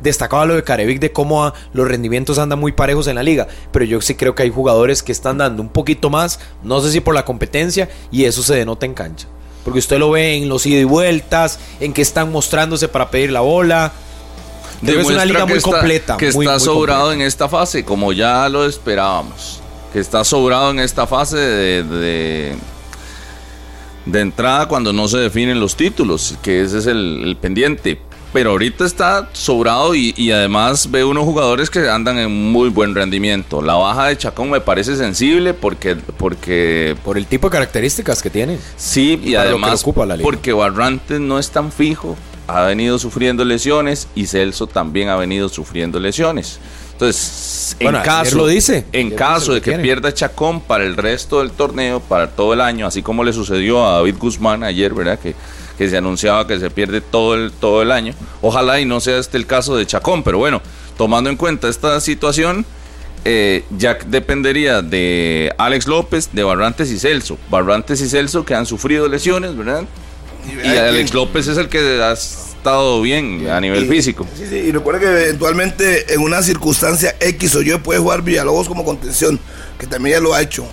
destacaba 0.03 0.45
lo 0.45 0.55
de 0.55 0.63
Carevic 0.63 1.01
de 1.01 1.11
cómo 1.11 1.53
los 1.73 1.89
rendimientos 1.89 2.39
andan 2.39 2.61
muy 2.61 2.73
parejos 2.73 3.07
en 3.07 3.15
la 3.15 3.23
liga, 3.23 3.49
pero 3.73 3.87
yo 3.87 4.01
sí 4.03 4.15
creo 4.15 4.35
que 4.35 4.43
hay 4.43 4.51
jugadores 4.51 5.03
que 5.03 5.11
están 5.11 5.39
dando 5.39 5.63
un 5.63 5.71
poquito 5.71 6.11
más, 6.11 6.39
no 6.63 6.81
sé 6.81 6.93
si 6.93 7.01
por 7.01 7.15
la 7.15 7.25
competencia, 7.25 7.89
y 8.13 8.25
eso 8.25 8.43
se 8.43 8.55
denota 8.55 8.87
en 8.87 8.95
cancha. 8.95 9.27
Porque 9.69 9.81
usted 9.81 9.99
lo 9.99 10.13
ve 10.13 10.35
en 10.35 10.49
los 10.49 10.65
ida 10.65 10.81
y 10.81 10.85
vueltas, 10.85 11.59
en 11.79 11.93
que 11.93 12.01
están 12.01 12.33
mostrándose 12.33 12.89
para 12.89 13.11
pedir 13.11 13.31
la 13.31 13.41
bola. 13.41 13.93
es 14.83 15.05
una 15.05 15.27
liga 15.27 15.45
muy 15.45 15.61
completa. 15.61 16.17
Que 16.17 16.29
está 16.29 16.59
sobrado 16.59 17.13
en 17.13 17.21
esta 17.21 17.51
fase, 17.51 17.85
como 17.85 18.15
ya 18.15 18.49
lo 18.49 18.65
esperábamos. 18.65 19.61
Que 19.93 19.99
está 19.99 20.25
sobrado 20.25 20.71
en 20.71 20.79
esta 20.79 21.07
fase 21.07 21.37
de, 21.37 22.57
de, 24.07 24.19
entrada 24.19 24.69
cuando 24.69 24.95
no 24.95 25.07
se 25.07 25.19
definen 25.19 25.61
los 25.61 25.77
títulos, 25.77 26.39
que 26.41 26.63
ese 26.63 26.79
es 26.79 26.87
el 26.87 27.37
pendiente 27.39 28.01
pero 28.33 28.51
ahorita 28.51 28.85
está 28.85 29.29
sobrado 29.33 29.95
y, 29.95 30.31
además 30.31 30.91
ve 30.91 31.05
unos 31.05 31.25
jugadores 31.25 31.71
que 31.71 31.89
andan 31.89 32.19
en 32.19 32.31
muy 32.31 32.69
buen 32.69 32.95
rendimiento. 32.95 33.63
La 33.63 33.75
baja 33.75 34.07
de 34.07 34.17
Chacón 34.19 34.51
me 34.51 34.61
parece 34.61 34.97
sensible 34.97 35.55
porque... 35.55 35.97
porque 35.97 36.97
Por 37.05 37.17
el 37.17 37.27
tipo 37.27 37.49
de 37.49 37.53
características 37.53 38.23
que 38.23 38.31
tiene. 38.31 38.59
Sí, 38.77 39.21
y 39.25 39.35
además 39.35 39.85
porque 40.23 40.53
Barrantes 40.53 41.21
no 41.21 41.39
es 41.39 41.51
tan 41.51 41.73
fijo, 41.73 42.17
ha 42.47 42.63
venido 42.63 42.99
sufriendo 42.99 43.45
lesiones 43.45 44.09
y 44.15 44.27
Celso 44.27 44.67
también 44.67 45.09
ha 45.09 45.17
venido 45.17 45.49
sufriendo 45.49 46.01
lesiones. 46.01 46.59
Entonces, 46.93 47.77
en 47.79 47.93
caso, 48.03 48.37
lo 48.37 48.47
dice. 48.49 48.85
En 48.93 49.11
caso 49.11 49.55
de 49.55 49.61
que 49.61 49.79
pierda 49.79 50.13
Chacón 50.13 50.61
para 50.61 50.85
el 50.85 50.97
resto 50.97 51.39
del 51.39 51.53
torneo, 51.53 52.01
para 52.01 52.31
todo 52.31 52.55
el 52.55 52.61
año, 52.61 52.87
así 52.89 53.03
como 53.03 53.23
le 53.23 53.33
sucedió 53.33 53.87
a 53.87 53.93
David 53.99 54.17
Guzmán 54.19 54.65
ayer, 54.65 54.93
¿verdad? 54.95 55.19
Que 55.19 55.37
que 55.79 55.89
se 55.89 55.97
anunciaba 55.97 56.47
que 56.47 56.59
se 56.59 56.71
pierde 56.71 57.01
todo 57.01 57.37
el, 57.37 57.53
todo 57.53 57.81
el 57.83 57.93
año. 57.93 58.13
Ojalá 58.43 58.81
y 58.81 58.85
no 58.85 59.01
sea 59.01 59.19
este 59.19 59.39
el 59.39 59.47
caso 59.47 59.77
de 59.77 59.87
Chacón, 59.87 60.25
pero 60.25 60.39
bueno, 60.39 60.61
tomando 60.97 61.31
en 61.31 61.37
cuenta 61.37 61.69
esta 61.69 62.01
situación, 62.01 62.67
eh, 63.25 63.65
ya 63.79 63.97
dependería 64.07 64.83
de 64.83 65.55
Alex 65.57 65.87
López, 65.87 66.31
de 66.33 66.43
Barrantes 66.43 66.91
y 66.91 66.99
Celso. 66.99 67.39
Barrantes 67.49 68.01
y 68.01 68.09
Celso 68.09 68.45
que 68.45 68.55
han 68.55 68.67
sufrido 68.67 69.09
lesiones, 69.09 69.57
¿verdad? 69.57 69.85
Y, 70.65 70.67
Alex 70.67 71.15
López 71.15 71.47
es 71.47 71.59
el 71.59 71.69
que 71.69 71.79
ha 71.79 72.13
estado 72.13 73.01
bien 73.01 73.49
a 73.49 73.61
nivel 73.61 73.87
físico. 73.87 74.27
Sí, 74.37 74.47
sí, 74.49 74.57
y 74.57 74.73
recuerda 74.73 74.99
que 74.99 75.07
eventualmente 75.07 76.13
en 76.13 76.21
una 76.21 76.43
circunstancia 76.43 77.15
X 77.21 77.55
o 77.55 77.63
Y 77.63 77.77
puede 77.79 78.01
jugar 78.01 78.23
Villalobos 78.23 78.67
como 78.67 78.85
contención, 78.85 79.39
que 79.79 79.87
también 79.87 80.17
ya 80.17 80.21
lo 80.21 80.35
ha 80.35 80.43
hecho 80.43 80.67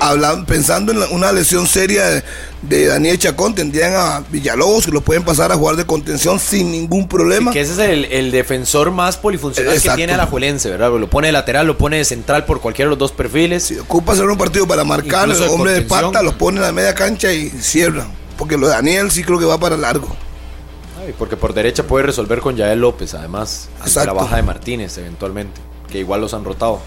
hablando, 0.00 0.46
pensando 0.46 0.92
en 0.92 0.98
una 1.12 1.30
lesión 1.30 1.66
seria 1.66 2.22
de, 2.62 2.86
Daniel 2.86 3.18
Chacón, 3.18 3.54
tendrían 3.54 3.94
a 3.94 4.24
Villalobos 4.30 4.86
que 4.86 4.90
lo 4.90 5.02
pueden 5.02 5.22
pasar 5.22 5.52
a 5.52 5.56
jugar 5.56 5.76
de 5.76 5.84
contención 5.84 6.40
sin 6.40 6.72
ningún 6.72 7.06
problema. 7.06 7.52
que 7.52 7.60
ese 7.60 7.72
es 7.72 8.10
el, 8.10 8.30
defensor 8.32 8.90
más 8.90 9.16
polifuncional 9.16 9.80
que 9.80 9.90
tiene 9.90 10.16
la 10.16 10.26
Juelense, 10.26 10.70
¿verdad? 10.70 10.90
Lo 10.98 11.08
pone 11.08 11.28
de 11.28 11.32
lateral, 11.32 11.66
lo 11.66 11.78
pone 11.78 11.98
de 11.98 12.04
central 12.04 12.44
por 12.44 12.60
cualquiera 12.60 12.88
de 12.88 12.90
los 12.90 12.98
dos 12.98 13.12
perfiles. 13.12 13.64
Si 13.64 13.78
ocupa 13.78 14.12
hacer 14.12 14.24
un 14.24 14.38
partido 14.38 14.66
para 14.66 14.84
marcar, 14.84 15.30
el 15.30 15.42
hombre 15.42 15.72
de 15.72 15.82
pata 15.82 16.22
lo 16.22 16.36
pone 16.36 16.58
en 16.58 16.62
la 16.64 16.72
media 16.72 16.94
cancha 16.94 17.32
y 17.32 17.50
cierra. 17.50 18.06
Porque 18.36 18.56
lo 18.56 18.68
de 18.68 18.74
Daniel 18.74 19.10
sí 19.10 19.22
creo 19.22 19.38
que 19.38 19.44
va 19.44 19.58
para 19.58 19.76
largo. 19.76 20.16
porque 21.18 21.36
por 21.36 21.52
derecha 21.52 21.82
puede 21.82 22.06
resolver 22.06 22.40
con 22.40 22.56
Yael 22.56 22.80
López, 22.80 23.14
además. 23.14 23.68
La 23.94 24.12
baja 24.12 24.36
de 24.36 24.42
Martínez, 24.42 24.96
eventualmente. 24.96 25.60
Que 25.90 25.98
igual 25.98 26.20
los 26.20 26.32
han 26.32 26.44
rotado. 26.44 26.80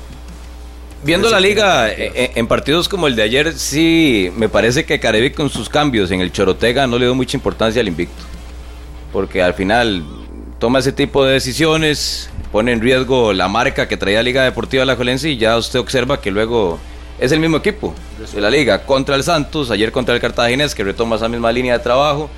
Viendo 1.03 1.29
la 1.29 1.39
liga 1.39 1.89
eh, 1.89 2.11
eh, 2.15 2.31
en, 2.35 2.47
partidos 2.47 2.87
como 2.87 3.07
el 3.07 3.15
de 3.15 3.23
ayer, 3.23 3.53
sí, 3.53 4.31
me 4.37 4.47
parece 4.47 4.85
que 4.85 4.99
Carevic 4.99 5.35
con 5.35 5.49
sus 5.49 5.67
cambios 5.67 6.11
en 6.11 6.21
el 6.21 6.31
Chorotega 6.31 6.87
no 6.87 6.97
le 6.97 7.05
dio 7.05 7.15
mucha 7.15 7.35
importancia 7.35 7.81
al 7.81 7.89
invicto. 7.89 8.23
Porque 9.11 9.41
al 9.43 9.53
final 9.53 10.03
toma 10.59 10.79
ese 10.79 10.93
tipo 10.93 11.25
de 11.25 11.33
decisiones, 11.33 12.29
pone 12.53 12.71
en 12.71 12.79
riesgo 12.79 13.33
la 13.33 13.49
marca 13.49 13.87
que 13.87 13.97
traía 13.97 14.23
Liga 14.23 14.43
Deportiva 14.43 14.85
La 14.85 14.95
Jolense 14.95 15.29
y 15.29 15.37
ya 15.37 15.57
usted 15.57 15.79
observa 15.79 16.21
que 16.21 16.31
luego 16.31 16.79
es 17.19 17.31
el 17.33 17.39
mismo 17.39 17.57
equipo 17.57 17.93
de 18.33 18.41
la 18.41 18.49
liga 18.49 18.85
contra 18.85 19.15
el 19.15 19.23
Santos, 19.23 19.71
ayer 19.71 19.91
contra 19.91 20.15
el 20.15 20.21
Cartaginés 20.21 20.73
que 20.73 20.83
retoma 20.83 21.17
esa 21.17 21.27
misma 21.27 21.51
línea 21.51 21.77
de 21.77 21.83
trabajo 21.83 22.29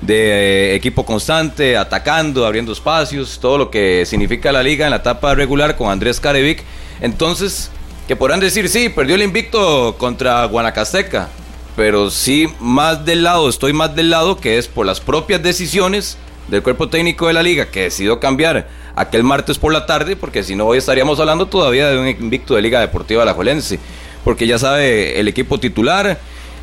de 0.00 0.72
eh, 0.72 0.74
equipo 0.74 1.04
constante, 1.04 1.76
atacando, 1.76 2.46
abriendo 2.46 2.72
espacios, 2.72 3.38
todo 3.40 3.58
lo 3.58 3.70
que 3.70 4.04
significa 4.06 4.52
la 4.52 4.62
liga 4.62 4.86
en 4.86 4.90
la 4.90 4.98
etapa 4.98 5.34
regular 5.34 5.76
con 5.76 5.90
Andrés 5.90 6.20
Carevic. 6.20 6.62
Entonces, 7.00 7.70
que 8.08 8.16
podrán 8.16 8.40
decir, 8.40 8.70
sí, 8.70 8.88
perdió 8.88 9.16
el 9.16 9.22
invicto 9.22 9.96
contra 9.98 10.42
Guanacasteca, 10.46 11.28
pero 11.76 12.08
sí 12.10 12.48
más 12.58 13.04
del 13.04 13.22
lado, 13.22 13.50
estoy 13.50 13.74
más 13.74 13.94
del 13.94 14.08
lado 14.08 14.38
que 14.38 14.56
es 14.56 14.66
por 14.66 14.86
las 14.86 14.98
propias 14.98 15.42
decisiones 15.42 16.16
del 16.48 16.62
cuerpo 16.62 16.88
técnico 16.88 17.26
de 17.26 17.34
la 17.34 17.42
liga 17.42 17.66
que 17.66 17.82
decidió 17.82 18.18
cambiar 18.18 18.66
aquel 18.96 19.24
martes 19.24 19.58
por 19.58 19.74
la 19.74 19.84
tarde, 19.84 20.16
porque 20.16 20.42
si 20.42 20.56
no 20.56 20.64
hoy 20.64 20.78
estaríamos 20.78 21.20
hablando 21.20 21.46
todavía 21.46 21.90
de 21.90 21.98
un 21.98 22.08
invicto 22.08 22.54
de 22.54 22.62
Liga 22.62 22.80
Deportiva 22.80 23.24
Alajuelense, 23.24 23.78
porque 24.24 24.46
ya 24.46 24.58
sabe 24.58 25.20
el 25.20 25.28
equipo 25.28 25.60
titular, 25.60 26.18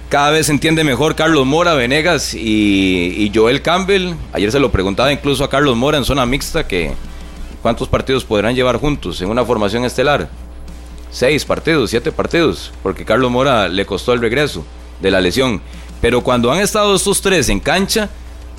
cada 0.09 0.31
vez 0.31 0.47
se 0.47 0.51
entiende 0.51 0.83
mejor 0.83 1.13
Carlos 1.13 1.45
Mora, 1.45 1.75
Venegas 1.75 2.33
y, 2.33 3.13
y 3.17 3.31
Joel 3.33 3.61
Campbell. 3.61 4.15
Ayer 4.33 4.51
se 4.51 4.59
lo 4.59 4.71
preguntaba 4.71 5.13
incluso 5.13 5.43
a 5.43 5.49
Carlos 5.51 5.77
Mora 5.77 5.99
en 5.99 6.05
zona 6.05 6.25
mixta 6.25 6.67
que 6.67 6.93
cuántos 7.61 7.87
partidos 7.87 8.25
podrán 8.25 8.55
llevar 8.55 8.77
juntos 8.77 9.21
en 9.21 9.29
una 9.29 9.45
formación 9.45 9.85
estelar 9.85 10.27
seis 11.15 11.45
partidos, 11.45 11.91
siete 11.91 12.11
partidos, 12.11 12.73
porque 12.83 13.05
Carlos 13.05 13.31
Mora 13.31 13.69
le 13.69 13.85
costó 13.85 14.11
el 14.11 14.19
regreso 14.19 14.65
de 15.01 15.11
la 15.11 15.21
lesión. 15.21 15.61
Pero 16.01 16.21
cuando 16.21 16.51
han 16.51 16.59
estado 16.59 16.93
estos 16.93 17.21
tres 17.21 17.47
en 17.47 17.61
cancha, 17.61 18.09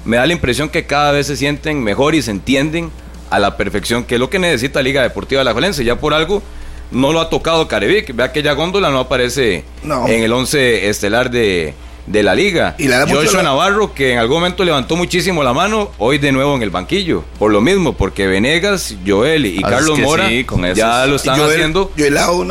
me 0.06 0.16
da 0.16 0.26
la 0.26 0.32
impresión 0.32 0.70
que 0.70 0.86
cada 0.86 1.12
vez 1.12 1.26
se 1.26 1.36
sienten 1.36 1.82
mejor 1.82 2.14
y 2.14 2.22
se 2.22 2.30
entienden 2.30 2.90
a 3.28 3.38
la 3.38 3.58
perfección, 3.58 4.04
que 4.04 4.14
es 4.14 4.20
lo 4.20 4.30
que 4.30 4.38
necesita 4.38 4.80
Liga 4.80 5.02
Deportiva 5.02 5.40
de 5.40 5.44
la 5.44 5.52
Jolense. 5.52 5.84
Ya 5.84 6.00
por 6.00 6.14
algo 6.14 6.42
no 6.90 7.12
lo 7.12 7.20
ha 7.20 7.28
tocado 7.28 7.68
Carevic. 7.68 8.16
Vea 8.16 8.32
que 8.32 8.42
ya 8.42 8.54
Góndola 8.54 8.88
no 8.88 9.00
aparece 9.00 9.64
en 9.84 10.22
el 10.22 10.32
once 10.32 10.88
estelar 10.88 11.30
de, 11.30 11.74
de 12.06 12.22
la 12.22 12.34
liga. 12.34 12.74
Y 12.78 12.88
Joshua 12.88 13.42
Navarro, 13.42 13.94
que 13.94 14.12
en 14.12 14.18
algún 14.18 14.38
momento 14.38 14.64
levantó 14.64 14.96
muchísimo 14.96 15.42
la 15.42 15.52
mano, 15.52 15.90
hoy 15.98 16.18
de 16.18 16.32
nuevo 16.32 16.54
en 16.54 16.62
el 16.62 16.70
banquillo. 16.70 17.24
Por 17.38 17.52
lo 17.52 17.60
mismo, 17.60 17.94
porque 17.94 18.26
Venegas, 18.26 18.94
Joel 19.06 19.46
y 19.46 19.60
ah, 19.62 19.68
Carlos 19.68 19.98
Mora 19.98 20.28
ya 20.74 21.06
lo 21.06 21.16
están 21.16 21.40
haciendo 21.40 21.90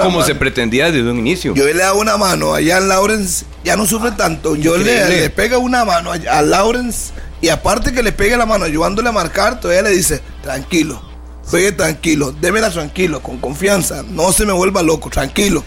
como 0.01 0.23
se 0.23 0.35
pretendía 0.35 0.91
desde 0.91 1.09
un 1.09 1.19
inicio. 1.19 1.53
Yo 1.55 1.65
le 1.65 1.83
hago 1.83 1.99
una 1.99 2.17
mano 2.17 2.53
allá 2.53 2.77
a 2.77 2.81
Lawrence, 2.81 3.45
ya 3.63 3.75
no 3.75 3.85
sufre 3.85 4.11
tanto. 4.11 4.55
Yo 4.55 4.77
le, 4.77 5.07
le, 5.07 5.29
pega 5.29 5.57
una 5.57 5.85
mano 5.85 6.11
a 6.11 6.41
Lawrence 6.41 7.13
y 7.41 7.49
aparte 7.49 7.93
que 7.93 8.03
le 8.03 8.11
pegue 8.11 8.37
la 8.37 8.45
mano 8.45 8.65
ayudándole 8.65 9.09
a 9.09 9.11
marcar, 9.11 9.59
todavía 9.59 9.83
le 9.83 9.91
dice, 9.91 10.21
tranquilo. 10.41 11.01
Juegue 11.47 11.71
tranquilo, 11.73 12.31
démela 12.31 12.71
tranquilo, 12.71 13.21
con 13.21 13.37
confianza, 13.37 14.03
no 14.09 14.31
se 14.31 14.47
me 14.47 14.53
vuelva 14.53 14.81
loco, 14.81 15.11
tranquilo. 15.11 15.63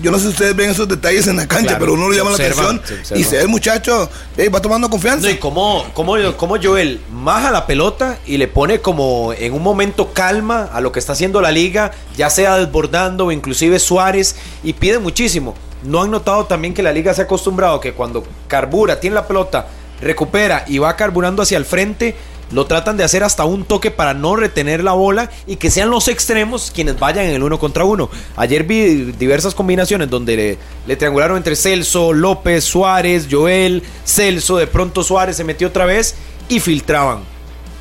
Yo 0.00 0.10
no 0.10 0.18
sé 0.18 0.24
si 0.24 0.28
ustedes 0.28 0.54
ven 0.54 0.70
esos 0.70 0.88
detalles 0.88 1.26
en 1.26 1.36
la 1.36 1.48
cancha, 1.48 1.76
pero 1.78 1.94
uno 1.94 2.08
lo 2.08 2.14
llama 2.14 2.30
la 2.30 2.36
atención 2.36 2.80
y 3.14 3.24
se 3.24 3.36
ve 3.36 3.42
el 3.42 3.48
muchacho, 3.48 4.08
va 4.54 4.62
tomando 4.62 4.88
confianza. 4.88 5.30
y 5.30 5.38
como, 5.38 5.84
como, 5.92 6.14
como 6.36 6.56
Joel 6.62 7.00
maja 7.12 7.50
la 7.50 7.66
pelota 7.66 8.18
y 8.26 8.36
le 8.36 8.46
pone 8.48 8.80
como 8.80 9.32
en 9.32 9.52
un 9.52 9.62
momento 9.62 10.12
calma 10.12 10.68
a 10.72 10.80
lo 10.80 10.92
que 10.92 11.00
está 11.00 11.12
haciendo 11.12 11.40
la 11.40 11.50
liga, 11.50 11.92
ya 12.16 12.30
sea 12.30 12.56
desbordando 12.56 13.26
o 13.26 13.32
inclusive 13.32 13.78
Suárez, 13.78 14.36
y 14.62 14.74
pide 14.74 14.98
muchísimo. 14.98 15.54
¿No 15.82 16.02
han 16.02 16.10
notado 16.10 16.44
también 16.44 16.74
que 16.74 16.82
la 16.82 16.92
liga 16.92 17.14
se 17.14 17.22
ha 17.22 17.24
acostumbrado 17.24 17.80
que 17.80 17.94
cuando 17.94 18.22
carbura, 18.48 19.00
tiene 19.00 19.14
la 19.14 19.26
pelota, 19.26 19.66
recupera 20.00 20.64
y 20.66 20.78
va 20.78 20.94
carburando 20.96 21.42
hacia 21.42 21.58
el 21.58 21.64
frente, 21.64 22.14
lo 22.52 22.66
tratan 22.66 22.96
de 22.96 23.04
hacer 23.04 23.22
hasta 23.22 23.44
un 23.44 23.64
toque 23.64 23.90
para 23.90 24.14
no 24.14 24.36
retener 24.36 24.82
la 24.82 24.92
bola 24.92 25.30
y 25.46 25.56
que 25.56 25.70
sean 25.70 25.90
los 25.90 26.08
extremos 26.08 26.70
quienes 26.70 26.98
vayan 26.98 27.26
en 27.26 27.34
el 27.34 27.42
uno 27.42 27.58
contra 27.58 27.84
uno. 27.84 28.10
Ayer 28.36 28.64
vi 28.64 29.12
diversas 29.12 29.54
combinaciones 29.54 30.10
donde 30.10 30.58
le, 30.86 30.96
triangularon 30.96 31.36
entre 31.36 31.56
Celso, 31.56 32.12
López, 32.12 32.64
Suárez, 32.64 33.28
Joel, 33.30 33.82
Celso, 34.04 34.56
de 34.56 34.66
pronto 34.66 35.02
Suárez 35.02 35.36
se 35.36 35.44
metió 35.44 35.68
otra 35.68 35.84
vez 35.84 36.16
y 36.48 36.60
filtraban. 36.60 37.20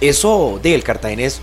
Eso 0.01 0.59
de 0.61 0.75
el 0.75 0.83
cartaginés 0.83 1.41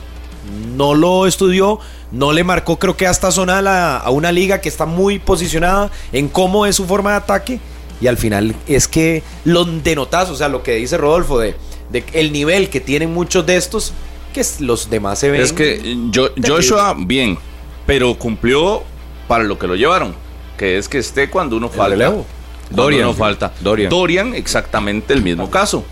no 0.76 0.94
lo 0.94 1.26
estudió, 1.26 1.80
no 2.12 2.32
le 2.32 2.44
marcó 2.44 2.78
creo 2.78 2.96
que 2.96 3.06
hasta 3.06 3.32
zona 3.32 3.96
a 3.96 4.10
una 4.10 4.30
liga 4.30 4.60
que 4.60 4.68
está 4.68 4.86
muy 4.86 5.18
posicionada 5.18 5.90
en 6.12 6.28
cómo 6.28 6.66
es 6.66 6.76
su 6.76 6.86
forma 6.86 7.10
de 7.10 7.16
ataque 7.16 7.60
y 8.00 8.06
al 8.06 8.16
final 8.16 8.54
es 8.66 8.88
que 8.88 9.22
lo 9.44 9.64
denotas, 9.64 10.30
o 10.30 10.36
sea, 10.36 10.48
lo 10.48 10.62
que 10.62 10.74
dice 10.76 10.98
Rodolfo 10.98 11.38
de 11.38 11.56
de 11.90 12.04
el 12.12 12.32
nivel 12.32 12.68
que 12.68 12.80
tienen 12.80 13.12
muchos 13.12 13.46
de 13.46 13.56
estos, 13.56 13.92
que 14.32 14.44
los 14.60 14.90
demás 14.90 15.18
se 15.18 15.30
ven. 15.30 15.40
Es 15.40 15.52
que 15.52 15.96
yo, 16.10 16.30
Joshua, 16.46 16.94
bien, 16.98 17.38
pero 17.86 18.14
cumplió 18.18 18.82
para 19.28 19.44
lo 19.44 19.58
que 19.58 19.66
lo 19.66 19.74
llevaron. 19.76 20.14
que 20.56 20.78
es 20.78 20.88
que 20.88 20.98
esté 20.98 21.28
cuando 21.28 21.56
uno 21.56 21.68
falta. 21.68 21.90
relevo. 21.90 22.26
Cuando 22.68 22.82
Dorian. 22.82 23.08
uno 23.08 23.14
falta. 23.14 23.52
Dorian. 23.60 23.90
Dorian, 23.90 24.34
exactamente 24.34 25.12
el 25.12 25.22
mismo 25.22 25.50
caso. 25.50 25.84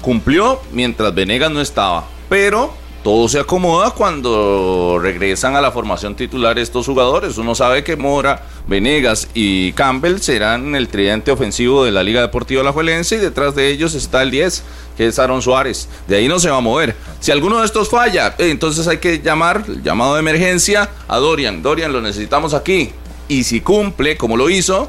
Cumplió 0.00 0.60
mientras 0.72 1.14
Venegas 1.14 1.50
no 1.50 1.60
estaba, 1.60 2.06
pero 2.28 2.74
todo 3.04 3.28
se 3.28 3.38
acomoda 3.38 3.90
cuando 3.90 4.98
regresan 5.00 5.54
a 5.56 5.60
la 5.60 5.70
formación 5.70 6.14
titular 6.14 6.58
estos 6.58 6.86
jugadores. 6.86 7.36
Uno 7.36 7.54
sabe 7.54 7.84
que 7.84 7.96
Mora, 7.96 8.46
Venegas 8.66 9.28
y 9.34 9.72
Campbell 9.74 10.20
serán 10.20 10.74
el 10.74 10.88
tridente 10.88 11.30
ofensivo 11.30 11.84
de 11.84 11.92
la 11.92 12.02
Liga 12.02 12.22
Deportiva 12.22 12.62
Alajuelense 12.62 13.16
y 13.16 13.18
detrás 13.18 13.54
de 13.54 13.68
ellos 13.68 13.94
está 13.94 14.22
el 14.22 14.30
10, 14.30 14.62
que 14.96 15.06
es 15.06 15.18
Aaron 15.18 15.42
Suárez. 15.42 15.86
De 16.08 16.16
ahí 16.16 16.28
no 16.28 16.38
se 16.38 16.48
va 16.48 16.56
a 16.56 16.62
mover. 16.62 16.96
Si 17.20 17.30
alguno 17.30 17.60
de 17.60 17.66
estos 17.66 17.90
falla, 17.90 18.36
eh, 18.38 18.48
entonces 18.48 18.88
hay 18.88 18.96
que 18.96 19.20
llamar, 19.20 19.66
llamado 19.82 20.14
de 20.14 20.20
emergencia, 20.20 20.88
a 21.06 21.18
Dorian. 21.18 21.62
Dorian, 21.62 21.92
lo 21.92 22.00
necesitamos 22.00 22.54
aquí. 22.54 22.90
Y 23.28 23.44
si 23.44 23.60
cumple, 23.60 24.16
como 24.16 24.38
lo 24.38 24.48
hizo, 24.48 24.88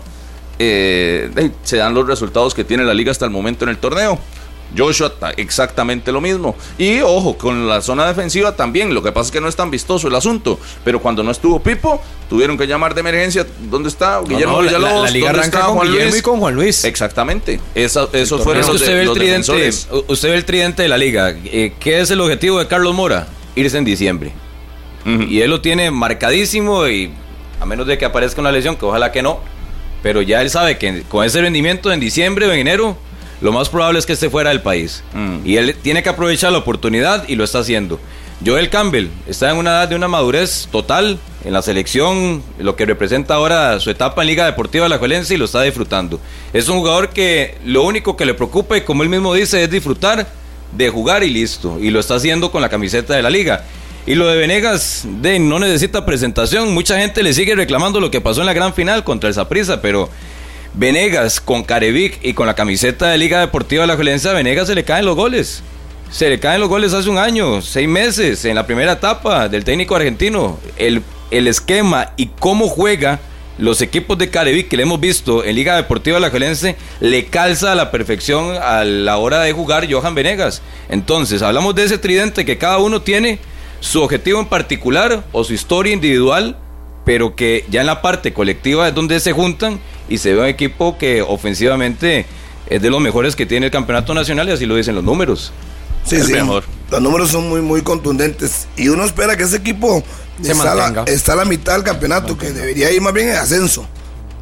eh, 0.58 1.30
eh, 1.36 1.52
se 1.64 1.76
dan 1.76 1.94
los 1.94 2.08
resultados 2.08 2.54
que 2.54 2.64
tiene 2.64 2.86
la 2.86 2.94
liga 2.94 3.12
hasta 3.12 3.26
el 3.26 3.32
momento 3.32 3.66
en 3.66 3.72
el 3.72 3.78
torneo. 3.78 4.18
Joshua 4.78 5.10
ta- 5.18 5.32
exactamente 5.32 6.12
lo 6.12 6.22
mismo. 6.22 6.56
Y 6.78 7.00
ojo, 7.02 7.38
con 7.38 7.68
la 7.68 7.82
zona 7.82 8.06
defensiva 8.08 8.56
también. 8.56 8.94
Lo 8.94 9.02
que 9.04 9.12
pasa 9.12 9.28
es 9.28 9.32
que 9.32 9.42
no 9.42 9.48
es 9.48 9.56
tan 9.56 9.72
vistoso 9.72 10.08
el 10.08 10.16
asunto. 10.16 10.60
Pero 10.84 11.02
cuando 11.02 11.24
no 11.24 11.32
estuvo 11.32 11.62
Pipo, 11.62 12.02
tuvieron 12.30 12.58
que 12.58 12.68
llamar 12.68 12.94
de 12.94 13.00
emergencia. 13.02 13.46
¿Dónde 13.70 13.90
está 13.90 14.22
Guillermo 14.22 14.62
No, 14.62 14.62
no, 14.64 14.64
la- 14.64 14.72
la- 14.72 14.78
Villalobos? 14.80 15.04
la 15.06 15.12
liga 15.12 15.26
¿Dónde 15.28 15.40
arranca 15.40 15.58
está 15.58 15.68
con 15.68 15.76
Juan 15.78 15.88
Guillermo 15.88 16.10
Luis? 16.12 16.20
y 16.20 16.24
con 16.24 16.40
Juan 16.40 16.56
Luis. 16.56 16.84
Exactamente. 16.84 17.60
Esa- 17.76 18.08
esos 18.14 18.44
fueron 18.44 18.62
Es 18.62 18.68
que 18.68 18.74
los, 18.74 18.82
usted 18.82 18.88
de- 18.92 18.96
ve 18.96 19.02
el 19.02 19.08
los 19.08 19.18
tridente, 19.18 19.52
defensores. 19.54 19.88
u- 19.92 20.12
usted 20.12 20.30
ve 20.30 20.36
el 20.36 20.46
tridente 20.46 20.82
de 20.84 20.90
la 20.90 20.98
liga. 20.98 21.30
Eh, 21.46 21.74
¿Qué 21.80 22.02
es 22.02 22.12
el 22.12 22.20
objetivo 22.22 22.60
de 22.60 22.68
Carlos 22.68 22.94
Mora? 22.94 23.28
Irse 23.56 23.78
en 23.78 23.86
diciembre. 23.86 24.34
Y 25.30 25.42
él 25.42 25.52
lo 25.52 25.62
tiene 25.62 25.92
marcadísimo 25.92 26.88
y 26.88 27.12
a 27.62 27.66
menos 27.66 27.86
de 27.86 27.98
que 27.98 28.06
aparezca 28.06 28.42
una 28.42 28.52
lesión, 28.52 28.76
que 28.76 28.86
ojalá 28.86 29.12
que 29.12 29.22
no, 29.22 29.40
pero 30.02 30.22
ya 30.24 30.42
él 30.42 30.50
sabe 30.50 30.78
que 30.80 31.04
con 31.04 31.24
ese 31.24 31.42
rendimiento 31.42 31.92
en 31.92 32.00
diciembre 32.00 32.48
o 32.48 32.52
en 32.52 32.60
enero, 32.60 32.98
lo 33.42 33.52
más 33.52 33.70
probable 33.70 34.00
es 34.00 34.06
que 34.06 34.14
esté 34.14 34.30
fuera 34.30 34.50
del 34.50 34.62
país. 34.62 35.04
Mm. 35.14 35.38
Y 35.46 35.58
él 35.58 35.76
tiene 35.82 36.04
que 36.04 36.10
aprovechar 36.10 36.52
la 36.52 36.60
oportunidad 36.60 37.28
y 37.28 37.36
lo 37.36 37.44
está 37.44 37.60
haciendo. 37.60 38.00
Joel 38.46 38.70
Campbell 38.70 39.08
está 39.28 39.52
en 39.52 39.58
una 39.58 39.72
edad 39.72 39.88
de 39.88 39.96
una 39.96 40.08
madurez 40.08 40.68
total 40.72 41.20
en 41.46 41.54
la 41.54 41.62
selección, 41.62 42.44
lo 42.60 42.76
que 42.76 42.86
representa 42.86 43.36
ahora 43.36 43.80
su 43.80 43.90
etapa 43.90 44.22
en 44.22 44.28
Liga 44.28 44.46
Deportiva 44.46 44.90
La 44.90 45.00
y 45.30 45.38
lo 45.38 45.46
está 45.46 45.62
disfrutando. 45.62 46.20
Es 46.52 46.68
un 46.68 46.80
jugador 46.80 47.12
que 47.12 47.58
lo 47.64 47.84
único 47.84 48.18
que 48.18 48.26
le 48.26 48.34
preocupa 48.34 48.78
y 48.78 48.82
como 48.82 49.04
él 49.04 49.10
mismo 49.10 49.34
dice 49.34 49.64
es 49.64 49.70
disfrutar 49.70 50.28
de 50.74 50.90
jugar 50.90 51.24
y 51.24 51.30
listo. 51.30 51.78
Y 51.80 51.92
lo 51.92 52.00
está 52.00 52.16
haciendo 52.16 52.52
con 52.52 52.62
la 52.62 52.70
camiseta 52.70 53.16
de 53.16 53.22
la 53.22 53.30
liga. 53.30 53.64
Y 54.08 54.16
lo 54.16 54.28
de 54.28 54.38
Venegas, 54.38 55.04
de, 55.06 55.40
no 55.40 55.58
necesita 55.58 56.06
presentación. 56.06 56.74
Mucha 56.74 57.00
gente 57.00 57.24
le 57.24 57.34
sigue 57.34 57.56
reclamando 57.56 58.00
lo 58.00 58.12
que 58.12 58.22
pasó 58.22 58.42
en 58.42 58.48
la 58.48 58.54
gran 58.54 58.74
final 58.74 59.04
contra 59.04 59.30
el 59.30 59.34
Saprissa, 59.34 59.82
pero 59.82 60.10
Venegas 60.78 61.40
con 61.40 61.64
Carevic 61.64 62.20
y 62.22 62.34
con 62.34 62.48
la 62.48 62.54
camiseta 62.54 63.08
de 63.08 63.18
Liga 63.18 63.40
Deportiva 63.40 63.84
de 63.84 63.88
la 63.88 63.96
Violencia, 63.96 64.32
a 64.32 64.34
Venegas 64.34 64.68
se 64.68 64.76
le 64.76 64.84
caen 64.84 65.06
los 65.06 65.16
goles. 65.16 65.64
Se 66.12 66.30
le 66.30 66.38
caen 66.38 66.60
los 66.60 66.68
goles 66.68 66.94
hace 66.94 67.10
un 67.10 67.18
año, 67.18 67.62
seis 67.62 67.88
meses, 67.88 68.44
en 68.44 68.56
la 68.56 68.68
primera 68.68 68.92
etapa 68.92 69.48
del 69.48 69.64
técnico 69.64 69.96
argentino. 69.96 70.60
El, 70.76 71.02
el 71.32 71.48
esquema 71.48 72.12
y 72.18 72.28
cómo 72.28 72.68
juega 72.68 73.22
los 73.58 73.82
equipos 73.82 74.18
de 74.18 74.30
Carevic 74.30 74.68
que 74.68 74.76
le 74.76 74.84
hemos 74.84 75.00
visto 75.00 75.46
en 75.46 75.56
Liga 75.56 75.78
Deportiva 75.78 76.20
La 76.20 76.28
Alajuelense 76.28 76.76
le 77.00 77.28
calza 77.28 77.72
a 77.72 77.76
la 77.76 77.90
perfección 77.90 78.58
a 78.62 78.84
la 78.84 79.18
hora 79.18 79.42
de 79.44 79.54
jugar 79.54 79.90
Johan 79.90 80.14
Venegas. 80.14 80.62
Entonces, 80.90 81.42
hablamos 81.42 81.74
de 81.76 81.86
ese 81.86 81.98
tridente 81.98 82.44
que 82.44 82.58
cada 82.58 82.80
uno 82.80 83.02
tiene 83.02 83.40
su 83.80 84.02
objetivo 84.02 84.42
en 84.42 84.48
particular 84.48 85.24
o 85.32 85.46
su 85.46 85.54
historia 85.54 85.94
individual, 85.94 86.58
pero 87.06 87.36
que 87.36 87.66
ya 87.70 87.82
en 87.82 87.88
la 87.88 88.02
parte 88.02 88.34
colectiva 88.34 88.88
es 88.88 88.96
donde 88.96 89.20
se 89.20 89.32
juntan 89.32 89.80
y 90.10 90.18
se 90.18 90.34
ve 90.34 90.42
un 90.42 90.48
equipo 90.48 90.98
que 90.98 91.22
ofensivamente 91.22 92.26
es 92.68 92.82
de 92.82 92.90
los 92.90 93.00
mejores 93.00 93.36
que 93.36 93.46
tiene 93.46 93.68
el 93.68 93.72
campeonato 93.72 94.14
nacional 94.14 94.50
y 94.50 94.52
así 94.52 94.66
lo 94.66 94.76
dicen 94.76 94.96
los 94.96 95.04
números. 95.04 95.54
Sí, 96.04 96.16
El 96.18 96.26
sí. 96.26 96.34
mejor. 96.34 96.64
Los 96.92 97.02
números 97.02 97.30
son 97.32 97.48
muy, 97.50 97.62
muy 97.62 97.82
contundentes. 97.82 98.68
Y 98.78 98.90
uno 98.90 99.06
espera 99.06 99.36
que 99.36 99.44
ese 99.44 99.58
equipo 99.58 100.04
Se 100.42 100.52
está, 100.52 100.72
a 100.72 100.76
la, 100.76 100.84
mantenga. 100.84 101.04
está 101.12 101.34
a 101.34 101.36
la 101.38 101.46
mitad 101.46 101.74
del 101.74 101.84
campeonato, 101.84 102.38
que 102.38 102.52
debería 102.52 102.92
ir 102.92 103.02
más 103.02 103.14
bien 103.14 103.30
en 103.30 103.36
ascenso. 103.38 103.88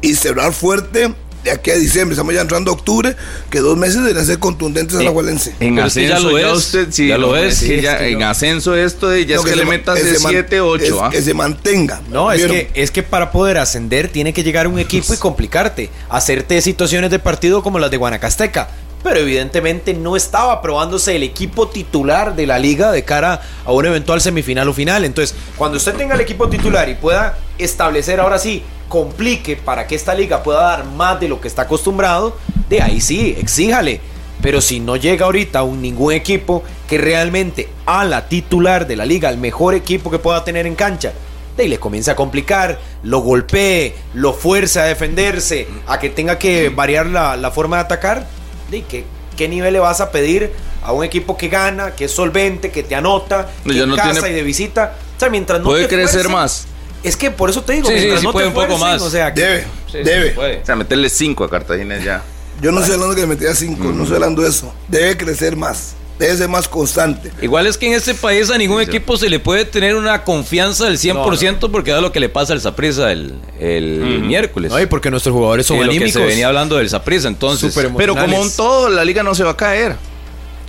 Y 0.02 0.14
cerrar 0.14 0.52
fuerte 0.52 1.14
de 1.44 1.50
aquí 1.52 1.70
a 1.70 1.74
diciembre. 1.76 2.14
Estamos 2.14 2.34
ya 2.34 2.40
entrando 2.40 2.70
a 2.70 2.74
octubre, 2.74 3.14
que 3.50 3.60
dos 3.60 3.76
meses 3.76 3.96
deberían 3.96 4.24
ser 4.26 4.38
contundentes 4.38 4.96
a 4.98 5.02
la 5.02 5.10
Gualense. 5.10 5.54
En 5.60 5.74
Pero 5.76 5.86
ascenso 5.86 6.14
ya 6.14 6.18
lo 6.20 6.38
ya 6.38 6.50
es, 6.50 6.56
usted, 6.58 6.88
sí, 6.90 7.08
ya 7.08 7.18
lo 7.18 7.36
es, 7.36 7.56
sí, 7.58 7.80
ya 7.80 7.92
es 7.92 7.98
que 7.98 8.08
en 8.10 8.22
ascenso 8.22 8.74
esto 8.74 9.08
de 9.08 9.26
ya 9.26 9.36
No, 9.36 9.42
es 9.44 9.50
que, 9.50 9.56
le 9.56 9.64
metas 9.66 10.02
de 10.02 10.16
se 10.16 10.22
man- 10.22 10.32
7, 10.32 10.60
8, 10.60 10.84
es- 10.84 10.92
¿ah? 11.00 11.10
Que 11.10 11.22
se 11.22 11.34
mantenga. 11.34 12.00
No, 12.10 12.32
es 12.32 12.44
que, 12.46 12.70
es 12.74 12.90
que 12.90 13.02
para 13.02 13.30
poder 13.30 13.58
ascender 13.58 14.08
tiene 14.08 14.32
que 14.32 14.42
llegar 14.42 14.66
un 14.66 14.78
equipo 14.78 15.12
y 15.14 15.16
complicarte, 15.18 15.90
hacerte 16.08 16.60
situaciones 16.62 17.10
de 17.10 17.18
partido 17.18 17.62
como 17.62 17.78
las 17.78 17.90
de 17.90 17.98
Guanacasteca. 17.98 18.68
Pero 19.02 19.20
evidentemente 19.20 19.92
no 19.92 20.16
estaba 20.16 20.62
probándose 20.62 21.14
el 21.14 21.22
equipo 21.24 21.68
titular 21.68 22.34
de 22.34 22.46
la 22.46 22.58
liga 22.58 22.90
de 22.90 23.04
cara 23.04 23.42
a 23.66 23.70
un 23.70 23.84
eventual 23.84 24.22
semifinal 24.22 24.66
o 24.66 24.72
final. 24.72 25.04
Entonces, 25.04 25.36
cuando 25.58 25.76
usted 25.76 25.92
tenga 25.94 26.14
el 26.14 26.22
equipo 26.22 26.48
titular 26.48 26.88
y 26.88 26.94
pueda 26.94 27.36
establecer 27.58 28.18
ahora 28.18 28.38
sí, 28.38 28.62
complique 28.94 29.56
para 29.56 29.88
que 29.88 29.96
esta 29.96 30.14
liga 30.14 30.44
pueda 30.44 30.60
dar 30.62 30.84
más 30.84 31.18
de 31.18 31.26
lo 31.26 31.40
que 31.40 31.48
está 31.48 31.62
acostumbrado, 31.62 32.36
de 32.68 32.80
ahí 32.80 33.00
sí, 33.00 33.34
exíjale. 33.36 34.00
Pero 34.40 34.60
si 34.60 34.78
no 34.78 34.94
llega 34.94 35.26
ahorita 35.26 35.64
un 35.64 35.82
ningún 35.82 36.12
equipo 36.12 36.62
que 36.86 36.96
realmente 36.96 37.68
a 37.86 38.04
la 38.04 38.28
titular 38.28 38.86
de 38.86 38.94
la 38.94 39.04
liga, 39.04 39.28
el 39.30 39.38
mejor 39.38 39.74
equipo 39.74 40.12
que 40.12 40.20
pueda 40.20 40.44
tener 40.44 40.64
en 40.68 40.76
cancha, 40.76 41.12
de 41.56 41.64
ahí 41.64 41.68
le 41.68 41.80
comienza 41.80 42.12
a 42.12 42.14
complicar, 42.14 42.78
lo 43.02 43.18
golpee, 43.18 43.96
lo 44.14 44.32
fuerza 44.32 44.82
a 44.82 44.84
defenderse, 44.84 45.66
a 45.88 45.98
que 45.98 46.08
tenga 46.10 46.38
que 46.38 46.68
variar 46.68 47.06
la, 47.06 47.36
la 47.36 47.50
forma 47.50 47.78
de 47.78 47.82
atacar, 47.82 48.28
de 48.70 48.82
¿qué, 48.82 49.04
¿qué 49.36 49.48
nivel 49.48 49.72
le 49.72 49.80
vas 49.80 50.00
a 50.00 50.12
pedir 50.12 50.52
a 50.84 50.92
un 50.92 51.02
equipo 51.02 51.36
que 51.36 51.48
gana, 51.48 51.96
que 51.96 52.04
es 52.04 52.12
solvente, 52.12 52.70
que 52.70 52.84
te 52.84 52.94
anota, 52.94 53.48
No, 53.64 53.72
que 53.74 53.86
no 53.88 53.96
casa 53.96 54.12
tiene- 54.12 54.30
y 54.30 54.34
de 54.34 54.42
visita? 54.44 54.94
O 55.16 55.18
sea, 55.18 55.30
mientras 55.30 55.58
no 55.58 55.66
Puede 55.66 55.88
te 55.88 55.96
crecer 55.96 56.28
más. 56.28 56.68
Es 57.04 57.16
que 57.16 57.30
por 57.30 57.50
eso 57.50 57.62
te 57.62 57.74
digo, 57.74 57.86
Sí, 57.88 57.92
sí, 57.94 57.98
mientras 58.00 58.20
sí 58.20 58.26
no 58.26 58.32
puede 58.32 58.50
te 58.50 58.56
un 58.58 58.66
poco 58.66 58.78
más. 58.78 59.00
o 59.02 59.10
sea, 59.10 59.32
que- 59.32 59.40
Debe, 59.42 59.60
Sí, 59.92 59.98
sí, 59.98 60.02
debe. 60.02 60.60
O 60.62 60.66
sea, 60.66 60.74
meterle 60.76 61.08
5 61.08 61.44
a 61.44 61.50
Cartagena 61.50 61.98
ya. 62.02 62.22
Yo 62.60 62.72
no 62.72 62.80
estoy 62.80 62.94
hablando 62.94 63.14
que 63.14 63.20
le 63.22 63.26
metía 63.26 63.54
cinco, 63.54 63.92
no 63.92 64.02
estoy 64.04 64.14
hablando 64.16 64.40
de 64.42 64.48
eso. 64.48 64.72
Debe 64.88 65.16
crecer 65.16 65.56
más. 65.56 65.94
Debe 66.18 66.36
ser 66.36 66.48
más 66.48 66.68
constante. 66.68 67.32
Igual 67.42 67.66
es 67.66 67.76
que 67.76 67.88
en 67.88 67.92
este 67.94 68.14
país 68.14 68.48
a 68.50 68.56
ningún 68.56 68.78
Sí, 68.78 68.84
sí. 68.84 68.90
equipo 68.92 69.16
se 69.16 69.28
le 69.28 69.40
puede 69.40 69.64
tener 69.64 69.96
una 69.96 70.22
confianza 70.22 70.84
del 70.84 70.96
100% 70.96 71.70
porque 71.72 71.90
es 71.94 72.00
lo 72.00 72.12
que 72.12 72.20
le 72.20 72.28
pasa 72.28 72.52
al 72.52 72.60
Saprissa 72.60 73.10
el, 73.10 73.34
el 73.58 74.22
miércoles. 74.22 74.70
No, 74.70 74.80
y 74.80 74.86
porque 74.86 75.10
nuestros 75.10 75.32
jugadores 75.34 75.66
son 75.66 75.76
Y 75.76 75.80
lo 75.80 75.86
que 75.86 75.96
anímicos. 75.96 76.22
se 76.22 76.26
venía 76.26 76.46
hablando 76.46 76.76
del 76.76 76.88
Saprissa, 76.88 77.26
entonces. 77.28 77.76
Pero 77.96 78.14
como 78.16 78.40
un 78.40 78.50
todo, 78.54 78.88
la 78.88 79.04
liga 79.04 79.24
no 79.24 79.34
se 79.34 79.42
va 79.42 79.50
a 79.50 79.56
caer. 79.56 79.96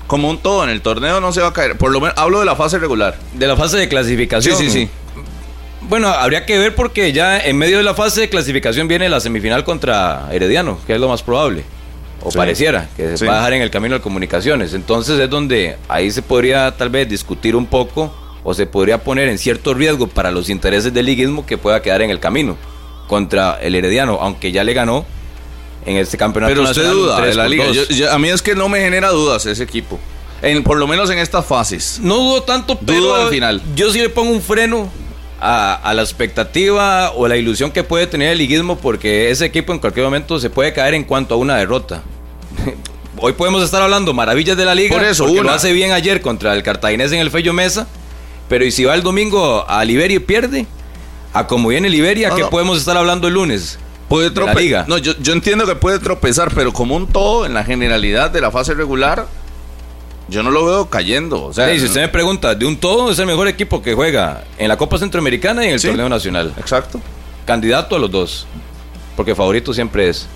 Como 0.07 0.29
un 0.29 0.39
todo, 0.39 0.63
en 0.63 0.71
el 0.71 0.81
torneo 0.81 1.21
no 1.21 1.31
se 1.33 1.41
va 1.41 1.47
a 1.49 1.53
caer. 1.53 1.77
Por 1.77 1.91
lo 1.91 1.99
menos 2.01 2.17
hablo 2.17 2.39
de 2.39 2.45
la 2.45 2.55
fase 2.55 2.77
regular. 2.79 3.15
De 3.33 3.47
la 3.47 3.55
fase 3.55 3.77
de 3.77 3.87
clasificación. 3.87 4.57
Sí, 4.57 4.65
sí, 4.69 4.71
sí. 4.85 4.89
Bueno, 5.87 6.07
habría 6.09 6.45
que 6.45 6.57
ver 6.57 6.73
porque 6.75 7.11
ya 7.13 7.39
en 7.39 7.57
medio 7.57 7.77
de 7.77 7.83
la 7.83 7.93
fase 7.93 8.21
de 8.21 8.29
clasificación 8.29 8.87
viene 8.87 9.07
la 9.09 9.19
semifinal 9.19 9.63
contra 9.63 10.27
Herediano, 10.31 10.79
que 10.87 10.93
es 10.95 10.99
lo 10.99 11.07
más 11.09 11.21
probable. 11.23 11.63
O 12.23 12.31
Sí. 12.31 12.37
pareciera, 12.37 12.89
que 12.97 13.09
se 13.09 13.17
Sí. 13.17 13.25
va 13.25 13.33
a 13.33 13.37
dejar 13.37 13.53
en 13.53 13.61
el 13.61 13.69
camino 13.69 13.93
de 13.95 14.01
comunicaciones. 14.01 14.73
Entonces 14.73 15.19
es 15.19 15.29
donde 15.29 15.77
ahí 15.87 16.09
se 16.09 16.21
podría 16.23 16.71
tal 16.75 16.89
vez 16.89 17.07
discutir 17.07 17.55
un 17.55 17.67
poco 17.67 18.13
o 18.43 18.53
se 18.53 18.65
podría 18.65 18.97
poner 19.03 19.27
en 19.29 19.37
cierto 19.37 19.73
riesgo 19.75 20.07
para 20.07 20.31
los 20.31 20.49
intereses 20.49 20.91
del 20.93 21.05
liguismo 21.05 21.45
que 21.45 21.57
pueda 21.57 21.81
quedar 21.83 22.01
en 22.01 22.09
el 22.09 22.19
camino 22.19 22.57
contra 23.07 23.59
el 23.61 23.75
Herediano, 23.75 24.17
aunque 24.21 24.51
ya 24.51 24.63
le 24.63 24.73
ganó 24.73 25.05
en 25.85 25.97
este 25.97 26.17
campeonato. 26.17 26.51
Pero 26.51 26.63
usted 26.67 26.89
duda 26.91 27.17
de 27.17 27.21
3 27.21 27.35
la 27.35 27.47
liga. 27.47 27.65
2. 27.65 27.75
Yo- 27.89 27.95
yo- 27.95 28.11
a 28.11 28.17
mí 28.17 28.29
es 28.29 28.41
que 28.41 28.55
no 28.55 28.69
me 28.69 28.79
genera 28.79 29.09
dudas 29.09 29.45
ese 29.45 29.63
equipo. 29.63 29.99
En, 30.41 30.63
por 30.63 30.77
lo 30.77 30.87
menos 30.87 31.09
en 31.11 31.19
estas 31.19 31.45
fases. 31.45 31.99
No 32.01 32.15
dudo 32.17 32.41
tanto, 32.43 32.77
pero 32.79 32.99
Dudo 33.01 33.15
al 33.15 33.29
final. 33.29 33.61
yo 33.75 33.91
sí 33.91 33.99
le 33.99 34.09
pongo 34.09 34.31
un 34.31 34.41
freno 34.41 34.89
a, 35.47 35.75
a 35.75 35.93
la 35.93 36.01
expectativa 36.01 37.11
o 37.11 37.27
la 37.27 37.37
ilusión 37.37 37.71
que 37.71 37.83
puede 37.83 38.07
tener 38.07 38.29
el 38.31 38.37
liguismo 38.39 38.77
porque 38.79 39.29
ese 39.29 39.45
equipo 39.45 39.73
en 39.73 39.79
cualquier 39.79 40.05
momento 40.05 40.39
se 40.39 40.49
puede 40.49 40.73
caer 40.73 40.95
en 40.95 41.03
cuanto 41.03 41.35
a 41.35 41.37
una 41.37 41.55
derrota. 41.57 42.01
Hoy 43.17 43.33
podemos 43.33 43.63
estar 43.63 43.81
hablando 43.81 44.13
maravillas 44.13 44.57
de 44.57 44.65
la 44.65 44.75
liga 44.75 44.95
Por 44.95 45.05
eso, 45.05 45.23
porque 45.25 45.39
una. 45.39 45.51
lo 45.51 45.55
hace 45.55 45.71
bien 45.71 45.91
ayer 45.91 46.21
contra 46.21 46.53
el 46.53 46.63
Cartaginés 46.63 47.11
en 47.11 47.19
el 47.19 47.29
Fello 47.31 47.53
Mesa, 47.53 47.87
pero 48.49 48.65
y 48.65 48.71
si 48.71 48.83
va 48.85 48.95
el 48.95 49.03
domingo 49.03 49.65
a 49.69 49.85
Liberia 49.85 50.17
y 50.17 50.19
pierde, 50.19 50.65
a 51.33 51.47
como 51.47 51.69
viene 51.69 51.89
Liberia, 51.89 52.29
No, 52.29 52.35
¿qué 52.35 52.41
no. 52.41 52.49
podemos 52.49 52.77
estar 52.79 52.97
hablando 52.97 53.27
el 53.27 53.35
lunes? 53.35 53.77
Puede 54.09 54.31
tropezar. 54.31 54.87
No, 54.89 54.97
yo, 54.97 55.13
yo 55.19 55.33
entiendo 55.33 55.65
que 55.65 55.75
puede 55.75 55.99
tropezar, 55.99 56.51
pero 56.53 56.73
como 56.73 56.95
un 56.95 57.07
todo, 57.07 57.45
en 57.45 57.53
la 57.53 57.63
generalidad 57.63 58.31
de 58.31 58.41
la 58.41 58.51
fase 58.51 58.73
regular, 58.73 59.27
yo 60.27 60.43
no 60.43 60.51
lo 60.51 60.65
veo 60.65 60.89
cayendo. 60.89 61.43
O 61.43 61.53
sea, 61.53 61.69
Sí, 61.71 61.79
si 61.79 61.85
usted 61.85 62.01
me 62.01 62.07
pregunta, 62.09 62.55
de 62.55 62.65
un 62.65 62.77
todo 62.77 63.11
es 63.11 63.19
el 63.19 63.25
mejor 63.27 63.47
equipo 63.47 63.81
que 63.81 63.93
juega 63.93 64.43
en 64.57 64.67
la 64.67 64.77
Copa 64.77 64.97
Centroamericana 64.97 65.63
y 65.63 65.67
en 65.67 65.73
el 65.73 65.79
Sí. 65.79 65.87
torneo 65.87 66.09
nacional. 66.09 66.53
Exacto. 66.57 66.99
Candidato 67.45 67.95
a 67.95 67.99
los 67.99 68.09
dos. 68.11 68.47
Porque 69.15 69.35
favorito 69.35 69.73
siempre 69.73 70.09
es. 70.09 70.27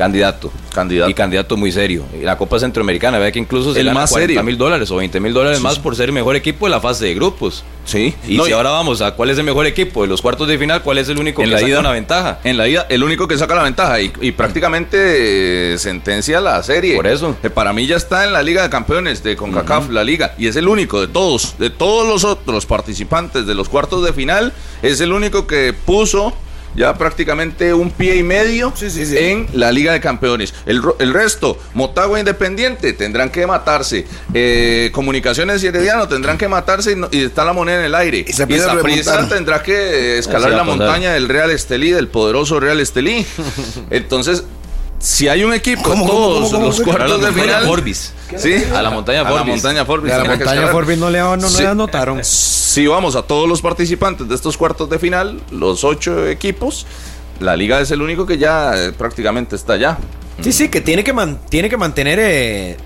Candidato. 0.00 0.50
Candidato. 0.74 1.10
Y 1.10 1.14
candidato 1.14 1.56
muy 1.58 1.70
serio. 1.70 2.06
Y 2.18 2.22
la 2.24 2.38
Copa 2.38 2.58
Centroamericana, 2.58 3.18
vea 3.18 3.30
que 3.30 3.38
incluso 3.38 3.74
se 3.74 3.80
El 3.80 3.86
gana 3.88 4.00
más 4.00 4.10
40 4.10 4.30
serio. 4.30 4.42
mil 4.44 4.56
dólares 4.56 4.90
o 4.90 4.96
20 4.96 5.20
mil 5.20 5.34
dólares 5.34 5.60
más 5.60 5.78
por 5.78 5.94
ser 5.94 6.06
el 6.08 6.12
mejor 6.14 6.36
equipo 6.36 6.64
de 6.64 6.70
la 6.70 6.80
fase 6.80 7.04
de 7.04 7.14
grupos. 7.14 7.64
Sí. 7.84 8.14
Y 8.26 8.38
No, 8.38 8.44
si 8.44 8.50
y- 8.50 8.52
ahora 8.54 8.70
vamos 8.70 9.02
a 9.02 9.10
cuál 9.12 9.28
es 9.28 9.36
el 9.36 9.44
mejor 9.44 9.66
equipo 9.66 10.00
de 10.00 10.08
los 10.08 10.22
cuartos 10.22 10.48
de 10.48 10.56
final, 10.56 10.82
cuál 10.82 10.96
es 10.96 11.08
el 11.10 11.18
único 11.18 11.42
En 11.42 11.48
que 11.48 11.52
la 11.52 11.58
saca 11.58 11.68
ida. 11.70 11.80
una 11.80 11.90
ventaja. 11.90 12.38
En 12.44 12.56
la 12.56 12.66
ida, 12.66 12.86
el 12.88 13.02
único 13.02 13.28
que 13.28 13.36
saca 13.36 13.54
la 13.54 13.62
ventaja 13.62 14.00
y, 14.00 14.10
y 14.22 14.32
prácticamente 14.32 15.74
eh, 15.74 15.78
sentencia 15.78 16.40
la 16.40 16.62
serie. 16.62 16.96
Por 16.96 17.06
eso. 17.06 17.36
Eh, 17.42 17.50
para 17.50 17.74
mí 17.74 17.86
ya 17.86 17.96
está 17.96 18.24
en 18.24 18.32
la 18.32 18.42
Liga 18.42 18.62
de 18.62 18.70
Campeones 18.70 19.22
de 19.22 19.36
CONCACAF, 19.36 19.90
la 19.90 20.02
liga, 20.02 20.34
y 20.38 20.46
es 20.46 20.56
el 20.56 20.66
único 20.68 21.00
de 21.02 21.08
todos, 21.08 21.58
de 21.58 21.68
todos 21.68 22.06
los 22.08 22.24
otros 22.24 22.64
participantes 22.64 23.46
de 23.46 23.54
los 23.54 23.68
cuartos 23.68 24.02
de 24.04 24.12
final, 24.14 24.52
es 24.82 25.00
el 25.02 25.12
único 25.12 25.46
que 25.46 25.74
puso 25.74 26.32
ya 26.74 26.94
prácticamente 26.94 27.74
un 27.74 27.90
pie 27.90 28.16
y 28.16 28.22
medio 28.22 28.72
Sí, 28.76 28.90
sí, 28.90 29.04
sí. 29.06 29.16
en 29.18 29.48
la 29.52 29.72
Liga 29.72 29.92
de 29.92 30.00
Campeones. 30.00 30.54
El, 30.66 30.80
el 30.98 31.12
resto, 31.12 31.58
Motagua 31.74 32.18
Independiente, 32.18 32.92
tendrán 32.92 33.30
que 33.30 33.46
matarse. 33.46 34.06
Eh, 34.34 34.90
Comunicaciones 34.92 35.62
y 35.64 35.66
Herediano 35.66 36.06
tendrán 36.08 36.38
que 36.38 36.48
matarse 36.48 36.92
y, 36.92 36.96
no- 36.96 37.08
y 37.10 37.24
está 37.24 37.44
la 37.44 37.52
moneda 37.52 37.80
en 37.80 37.84
el 37.86 37.94
aire. 37.94 38.24
Y 38.26 38.32
Saprissa 38.32 38.74
remontar. 38.74 39.28
tendrá 39.28 39.62
que 39.62 40.18
escalar 40.18 40.50
la 40.52 40.60
a 40.60 40.64
montaña 40.64 41.12
del 41.12 41.28
Real 41.28 41.50
Estelí, 41.50 41.90
del 41.90 42.08
poderoso 42.08 42.60
Real 42.60 42.80
Estelí. 42.80 43.26
Entonces, 43.90 44.44
si 44.98 45.28
hay 45.28 45.44
un 45.44 45.54
equipo, 45.54 45.82
¿Cómo, 45.82 46.06
todos 46.06 46.38
cómo, 46.50 46.50
cómo, 46.50 46.66
los 46.66 46.80
cuartos 46.82 47.22
de 47.22 47.32
final. 47.32 47.64
Forbis. 47.64 48.12
Sí, 48.36 48.54
A 48.74 48.82
la 48.82 48.90
montaña 48.90 49.20
a 49.20 49.24
la 49.24 49.30
Forbis. 49.30 49.54
montaña 49.54 49.84
Forbis. 49.84 50.12
De 50.12 50.18
la 50.18 50.24
montaña. 50.24 50.66
Forbis 50.68 50.98
no 50.98 51.10
le, 51.10 51.18
no, 51.18 51.36
no 51.36 51.48
Sí. 51.48 51.62
le 51.62 51.68
anotaron. 51.68 52.20
Si 52.70 52.86
vamos 52.86 53.16
a 53.16 53.22
todos 53.22 53.48
los 53.48 53.62
participantes 53.62 54.28
de 54.28 54.34
estos 54.36 54.56
cuartos 54.56 54.88
de 54.88 55.00
final, 55.00 55.40
los 55.50 55.82
ocho 55.82 56.28
equipos, 56.28 56.86
la 57.40 57.56
liga 57.56 57.80
es 57.80 57.90
el 57.90 58.00
único 58.00 58.26
que 58.26 58.38
ya 58.38 58.70
eh, 58.76 58.92
prácticamente 58.92 59.56
está 59.56 59.72
allá. 59.72 59.98
Sí, 60.40 60.52
sí, 60.52 60.68
que 60.68 60.80
tiene 60.80 61.02
que, 61.02 61.12
man- 61.12 61.40
tiene 61.48 61.68
que 61.68 61.76
mantener 61.76 62.20
eh, 62.22 62.76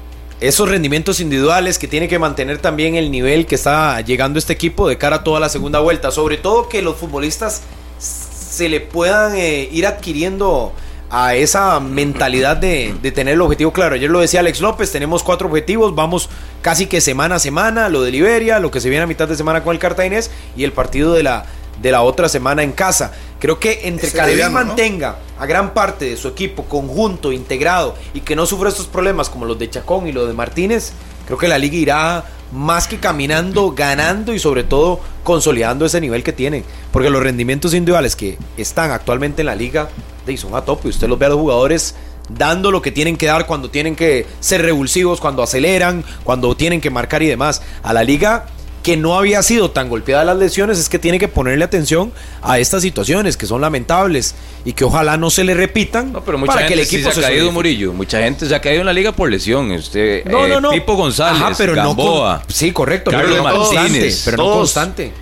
esos 0.40 0.70
rendimientos 0.70 1.20
individuales, 1.20 1.78
que 1.78 1.86
tiene 1.86 2.08
que 2.08 2.18
mantener 2.18 2.56
también 2.62 2.94
el 2.94 3.10
nivel 3.10 3.44
que 3.44 3.56
está 3.56 4.00
llegando 4.00 4.38
este 4.38 4.54
equipo 4.54 4.88
de 4.88 4.96
cara 4.96 5.16
a 5.16 5.22
toda 5.22 5.38
la 5.38 5.50
segunda 5.50 5.80
vuelta. 5.80 6.10
Sobre 6.10 6.38
todo 6.38 6.66
que 6.66 6.80
los 6.80 6.96
futbolistas 6.96 7.60
se 7.98 8.70
le 8.70 8.80
puedan 8.80 9.36
eh, 9.36 9.68
ir 9.70 9.86
adquiriendo 9.86 10.72
a 11.16 11.36
esa 11.36 11.78
mentalidad 11.78 12.56
de, 12.56 12.92
de 13.00 13.12
tener 13.12 13.34
el 13.34 13.40
objetivo 13.40 13.72
claro. 13.72 13.94
Ayer 13.94 14.10
lo 14.10 14.18
decía 14.18 14.40
Alex 14.40 14.60
López, 14.60 14.90
tenemos 14.90 15.22
cuatro 15.22 15.46
objetivos, 15.46 15.94
vamos 15.94 16.28
casi 16.60 16.86
que 16.86 17.00
semana 17.00 17.36
a 17.36 17.38
semana, 17.38 17.88
lo 17.88 18.02
de 18.02 18.10
Liberia, 18.10 18.58
lo 18.58 18.72
que 18.72 18.80
se 18.80 18.88
viene 18.88 19.04
a 19.04 19.06
mitad 19.06 19.28
de 19.28 19.36
semana 19.36 19.62
con 19.62 19.72
el 19.72 19.78
Cartaginés 19.78 20.32
y 20.56 20.64
el 20.64 20.72
partido 20.72 21.12
de 21.12 21.22
la, 21.22 21.46
de 21.80 21.92
la 21.92 22.02
otra 22.02 22.28
semana 22.28 22.64
en 22.64 22.72
casa. 22.72 23.12
Creo 23.38 23.60
que 23.60 23.82
entre 23.84 24.10
Caribe 24.10 24.42
¿no? 24.42 24.50
mantenga 24.50 25.18
a 25.38 25.46
gran 25.46 25.72
parte 25.72 26.06
de 26.06 26.16
su 26.16 26.26
equipo 26.26 26.64
conjunto, 26.64 27.30
integrado 27.30 27.94
y 28.12 28.22
que 28.22 28.34
no 28.34 28.44
sufra 28.44 28.68
estos 28.68 28.88
problemas 28.88 29.30
como 29.30 29.44
los 29.44 29.56
de 29.56 29.70
Chacón 29.70 30.08
y 30.08 30.12
los 30.12 30.26
de 30.26 30.34
Martínez, 30.34 30.94
creo 31.26 31.38
que 31.38 31.46
la 31.46 31.58
liga 31.58 31.76
irá 31.76 32.24
más 32.54 32.86
que 32.86 33.00
caminando, 33.00 33.72
ganando 33.72 34.32
y 34.32 34.38
sobre 34.38 34.62
todo 34.62 35.00
consolidando 35.24 35.84
ese 35.84 36.00
nivel 36.00 36.22
que 36.22 36.32
tiene. 36.32 36.64
Porque 36.92 37.10
los 37.10 37.22
rendimientos 37.22 37.74
individuales 37.74 38.16
que 38.16 38.38
están 38.56 38.92
actualmente 38.92 39.42
en 39.42 39.46
la 39.46 39.54
liga 39.54 39.90
son 40.36 40.54
a 40.54 40.62
tope. 40.62 40.88
Usted 40.88 41.08
los 41.08 41.18
ve 41.18 41.26
a 41.26 41.30
los 41.30 41.38
jugadores 41.38 41.94
dando 42.28 42.70
lo 42.70 42.80
que 42.80 42.90
tienen 42.90 43.16
que 43.16 43.26
dar 43.26 43.46
cuando 43.46 43.70
tienen 43.70 43.96
que 43.96 44.26
ser 44.40 44.62
revulsivos, 44.62 45.20
cuando 45.20 45.42
aceleran, 45.42 46.04
cuando 46.22 46.56
tienen 46.56 46.80
que 46.80 46.90
marcar 46.90 47.22
y 47.22 47.26
demás. 47.26 47.60
A 47.82 47.92
la 47.92 48.04
liga 48.04 48.46
que 48.84 48.96
no 48.96 49.18
había 49.18 49.42
sido 49.42 49.72
tan 49.72 49.88
golpeada 49.88 50.20
de 50.22 50.26
las 50.26 50.36
lesiones 50.38 50.78
es 50.78 50.88
que 50.88 51.00
tiene 51.00 51.18
que 51.18 51.26
ponerle 51.26 51.64
atención 51.64 52.12
a 52.42 52.60
estas 52.60 52.82
situaciones 52.82 53.36
que 53.36 53.46
son 53.46 53.60
lamentables 53.60 54.36
y 54.64 54.74
que 54.74 54.84
ojalá 54.84 55.16
no 55.16 55.30
se 55.30 55.42
le 55.42 55.54
repitan 55.54 56.12
No, 56.12 56.22
pero 56.24 56.38
mucha 56.38 56.52
para 56.52 56.68
gente 56.68 56.74
que 56.76 56.80
el 56.82 56.86
sí 56.86 56.96
equipo 56.96 57.10
se 57.10 57.12
ha 57.12 57.14
se 57.14 57.20
caído, 57.22 57.46
solidifique. 57.46 57.54
Murillo. 57.54 57.92
Mucha 57.94 58.20
gente 58.22 58.46
se 58.46 58.54
ha 58.54 58.60
caído 58.60 58.80
en 58.82 58.86
la 58.86 58.92
liga 58.92 59.10
por 59.10 59.28
lesión. 59.30 59.72
Usted, 59.72 60.24
No, 60.26 60.46
eh, 60.46 60.48
no, 60.50 60.60
no. 60.60 60.70
Pipo 60.70 60.94
González, 60.94 61.42
Ajá, 61.42 61.54
pero 61.58 61.74
Gamboa. 61.74 62.34
No 62.34 62.40
con- 62.44 62.54
sí, 62.54 62.70
correcto. 62.70 63.10
Carlos 63.10 63.30
pero 63.32 63.42
no 63.42 63.56
constante. 63.56 63.80
Martínez, 63.90 64.22
Pero 64.24 64.36
no 64.36 64.44
constante. 64.52 65.12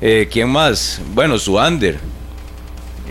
Eh, 0.00 0.28
¿Quién 0.32 0.48
más? 0.48 1.00
Bueno, 1.14 1.38
Suander. 1.38 1.98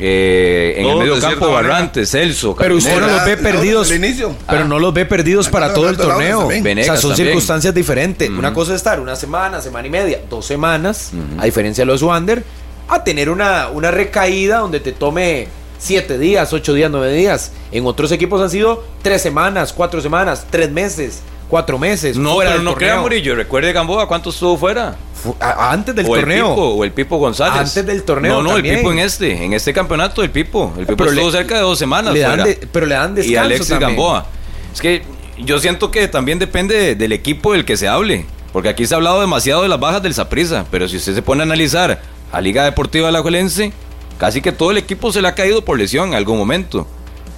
Eh, 0.01 0.75
en 0.77 0.85
el 0.87 0.97
medio 0.97 1.19
campo. 1.19 1.51
Barrantes, 1.51 2.09
Celso. 2.11 2.55
Pero 2.55 2.75
usted 2.77 2.99
no 2.99 3.07
los 3.07 3.25
ve 3.25 3.37
perdidos. 3.37 3.91
inicio. 3.91 4.35
Pero 4.47 4.61
Ah. 4.63 4.67
no 4.67 4.79
los 4.79 4.93
ve 4.93 5.05
perdidos 5.05 5.47
Ah, 5.47 5.51
para 5.51 5.73
todo 5.73 5.89
el 5.89 5.97
torneo. 5.97 6.47
o 6.47 6.51
sea, 6.51 6.95
son 6.97 7.09
también. 7.11 7.15
circunstancias 7.15 7.73
diferentes. 7.73 8.29
Una 8.29 8.53
cosa 8.53 8.71
es 8.73 8.77
estar 8.77 8.99
una 8.99 9.15
semana, 9.15 9.61
semana 9.61 9.87
y 9.87 9.91
media, 9.91 10.19
dos 10.29 10.45
semanas, 10.45 11.11
a 11.37 11.45
diferencia 11.45 11.81
de 11.83 11.85
los 11.87 12.01
Wander, 12.01 12.43
a 12.87 13.03
tener 13.03 13.29
una, 13.29 13.69
una 13.69 13.91
recaída 13.91 14.59
donde 14.59 14.79
te 14.79 14.91
tome 14.93 15.47
siete 15.77 16.17
días, 16.17 16.51
ocho 16.53 16.73
días, 16.73 16.89
nueve 16.91 17.13
días. 17.13 17.51
En 17.71 17.85
otros 17.85 18.11
equipos 18.11 18.41
han 18.41 18.49
sido 18.49 18.83
tres 19.01 19.21
semanas, 19.21 19.73
cuatro 19.73 20.01
semanas, 20.01 20.45
tres 20.49 20.71
meses, 20.71 21.19
cuatro 21.49 21.77
meses. 21.77 22.15
No, 22.17 22.35
fuera 22.35 22.51
pero 22.51 22.63
no 22.63 22.75
crea. 22.75 22.99
Murillo. 23.01 23.35
Recuerde 23.35 23.73
Gamboa, 23.73 24.07
¿cuánto 24.07 24.29
estuvo 24.29 24.55
fuera? 24.57 24.95
Fu- 25.21 25.35
Antes 25.41 25.93
del 25.95 26.05
o 26.05 26.09
torneo. 26.13 26.45
El 26.47 26.53
Pipo, 26.53 26.61
o 26.69 26.83
el 26.85 26.91
Pipo 26.93 27.17
González. 27.17 27.59
Antes 27.59 27.85
del 27.85 28.03
torneo 28.03 28.35
No, 28.35 28.41
no, 28.43 28.49
también. 28.53 28.75
el 28.75 28.79
Pipo 28.81 28.91
en 28.93 28.99
este. 28.99 29.43
En 29.43 29.51
este 29.53 29.73
campeonato, 29.73 30.23
el 30.23 30.29
Pipo. 30.31 30.73
El 30.77 30.85
Pipo 30.85 30.97
Pero 30.97 31.09
estuvo 31.11 31.25
le- 31.31 31.37
cerca 31.37 31.55
de 31.55 31.61
dos 31.61 31.77
semanas 31.77 32.13
le 32.13 32.23
fuera. 32.25 32.43
de- 32.45 32.67
pero 32.71 32.85
le 32.85 32.95
dan 32.95 33.15
descanso 33.15 33.33
Y 33.33 33.35
Alexis 33.35 33.67
también. 33.67 33.89
Gamboa. 33.91 34.25
Es 34.73 34.79
que 34.79 35.03
yo 35.39 35.59
siento 35.59 35.91
que 35.91 36.07
también 36.07 36.39
depende 36.39 36.95
del 36.95 37.11
equipo 37.11 37.51
del 37.53 37.65
que 37.65 37.75
se 37.75 37.87
hable. 37.87 38.25
Porque 38.53 38.69
aquí 38.69 38.85
se 38.87 38.93
ha 38.93 38.97
hablado 38.97 39.19
demasiado 39.21 39.61
de 39.61 39.67
las 39.67 39.79
bajas 39.79 40.01
del 40.01 40.13
Saprissa. 40.13 40.65
Pero 40.71 40.87
si 40.87 40.97
usted 40.97 41.13
se 41.13 41.21
pone 41.21 41.41
a 41.41 41.45
analizar 41.45 42.01
a 42.31 42.41
Liga 42.41 42.63
Deportiva 42.63 43.09
Alajuelense, 43.09 43.73
casi 44.17 44.41
que 44.41 44.51
todo 44.51 44.71
el 44.71 44.77
equipo 44.77 45.11
se 45.11 45.21
le 45.21 45.27
ha 45.27 45.35
caído 45.35 45.63
por 45.65 45.77
lesión 45.77 46.09
en 46.09 46.15
algún 46.15 46.37
momento. 46.37 46.87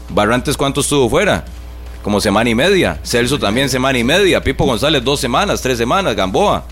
Barrantes, 0.09 0.55
¿cuánto 0.57 0.81
estuvo 0.81 1.09
fuera? 1.09 1.45
Como 2.03 2.19
semana 2.19 2.49
y 2.49 2.55
media. 2.55 2.99
Celso 3.03 3.37
también 3.37 3.69
semana 3.69 3.97
y 3.99 4.03
media. 4.03 4.41
Pipo 4.41 4.65
González 4.65 5.03
dos 5.03 5.19
semanas, 5.19 5.61
tres 5.61 5.77
semanas. 5.77 6.15
Gamboa. 6.15 6.65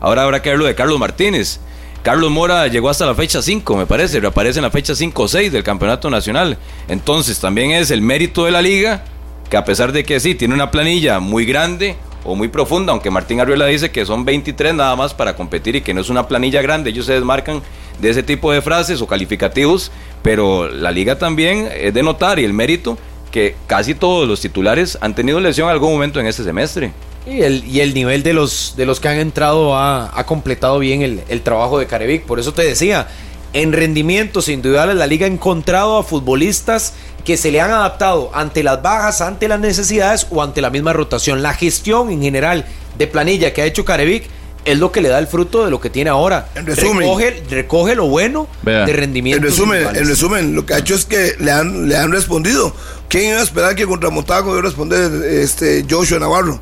Ahora 0.00 0.22
habrá 0.22 0.40
que 0.40 0.50
ver 0.50 0.58
lo 0.58 0.64
de 0.64 0.74
Carlos 0.74 0.98
Martínez. 0.98 1.60
Carlos 2.02 2.30
Mora 2.30 2.66
llegó 2.68 2.88
hasta 2.88 3.04
la 3.04 3.14
fecha 3.14 3.42
5, 3.42 3.76
me 3.76 3.84
parece. 3.84 4.20
Reaparece 4.20 4.58
en 4.58 4.62
la 4.62 4.70
fecha 4.70 4.94
5 4.94 5.22
o 5.22 5.28
6 5.28 5.52
del 5.52 5.62
Campeonato 5.62 6.08
Nacional. 6.08 6.56
Entonces 6.88 7.38
también 7.40 7.72
es 7.72 7.90
el 7.90 8.00
mérito 8.00 8.46
de 8.46 8.52
la 8.52 8.62
liga, 8.62 9.04
que 9.50 9.58
a 9.58 9.66
pesar 9.66 9.92
de 9.92 10.04
que 10.04 10.18
sí, 10.18 10.34
tiene 10.34 10.54
una 10.54 10.70
planilla 10.70 11.20
muy 11.20 11.44
grande 11.44 11.96
o 12.24 12.34
muy 12.34 12.48
profunda, 12.48 12.92
aunque 12.92 13.10
Martín 13.10 13.40
Arriola 13.40 13.66
dice 13.66 13.90
que 13.90 14.06
son 14.06 14.24
23 14.24 14.74
nada 14.74 14.96
más 14.96 15.12
para 15.12 15.36
competir 15.36 15.76
y 15.76 15.80
que 15.82 15.92
no 15.92 16.00
es 16.00 16.08
una 16.08 16.26
planilla 16.28 16.62
grande, 16.62 16.90
ellos 16.90 17.06
se 17.06 17.14
desmarcan 17.14 17.62
de 18.00 18.10
ese 18.10 18.22
tipo 18.22 18.52
de 18.52 18.62
frases 18.62 19.00
o 19.00 19.06
calificativos, 19.06 19.90
pero 20.22 20.68
la 20.68 20.90
liga 20.90 21.18
también 21.18 21.68
es 21.74 21.92
de 21.92 22.02
notar 22.02 22.38
y 22.38 22.44
el 22.44 22.52
mérito 22.52 22.98
que 23.30 23.56
casi 23.66 23.94
todos 23.94 24.28
los 24.28 24.40
titulares 24.40 24.98
han 25.00 25.14
tenido 25.14 25.40
lesión 25.40 25.68
en 25.68 25.72
algún 25.72 25.92
momento 25.92 26.20
en 26.20 26.26
este 26.26 26.44
semestre. 26.44 26.92
Y 27.26 27.42
el, 27.42 27.64
y 27.64 27.80
el 27.80 27.94
nivel 27.94 28.22
de 28.22 28.32
los, 28.32 28.74
de 28.76 28.86
los 28.86 28.98
que 28.98 29.08
han 29.08 29.18
entrado 29.18 29.76
ha, 29.76 30.18
ha 30.18 30.24
completado 30.24 30.78
bien 30.78 31.02
el, 31.02 31.22
el 31.28 31.42
trabajo 31.42 31.78
de 31.78 31.86
Carevic. 31.86 32.24
Por 32.24 32.40
eso 32.40 32.52
te 32.52 32.62
decía, 32.62 33.08
en 33.52 33.72
rendimientos 33.72 34.48
individuales 34.48 34.96
la 34.96 35.06
liga 35.06 35.26
ha 35.26 35.30
encontrado 35.30 35.98
a 35.98 36.02
futbolistas 36.02 36.94
que 37.24 37.36
se 37.36 37.50
le 37.52 37.60
han 37.60 37.70
adaptado 37.70 38.30
ante 38.32 38.62
las 38.62 38.80
bajas, 38.80 39.20
ante 39.20 39.48
las 39.48 39.60
necesidades 39.60 40.26
o 40.30 40.42
ante 40.42 40.60
la 40.60 40.70
misma 40.70 40.92
rotación. 40.92 41.42
La 41.42 41.52
gestión 41.52 42.10
en 42.10 42.22
general 42.22 42.64
de 42.96 43.06
planilla 43.06 43.52
que 43.52 43.62
ha 43.62 43.66
hecho 43.66 43.84
Carevic 43.84 44.28
es 44.64 44.78
lo 44.78 44.92
que 44.92 45.00
le 45.00 45.08
da 45.08 45.18
el 45.18 45.26
fruto 45.26 45.64
de 45.64 45.70
lo 45.70 45.80
que 45.80 45.90
tiene 45.90 46.10
ahora. 46.10 46.48
En 46.54 46.66
resumen. 46.66 46.98
recoge, 47.00 47.42
recoge 47.50 47.94
lo 47.94 48.06
bueno 48.08 48.46
Vea. 48.62 48.84
de 48.84 48.92
En 48.92 48.96
rendimientos. 48.98 49.50
resumen, 49.50 49.86
en 49.94 50.06
resumen, 50.06 50.54
lo 50.54 50.66
que 50.66 50.74
ha 50.74 50.78
hecho 50.78 50.94
es 50.94 51.04
que 51.06 51.34
le 51.38 51.50
han, 51.50 51.88
le 51.88 51.96
han 51.96 52.12
respondido. 52.12 52.74
¿Quién 53.08 53.30
iba 53.30 53.40
a 53.40 53.42
esperar 53.42 53.74
que 53.74 53.86
contra 53.86 54.10
Motago 54.10 54.50
iba 54.50 54.58
a 54.60 54.62
responder 54.62 55.10
este 55.24 55.84
Joshua 55.88 56.18
Navarro? 56.18 56.60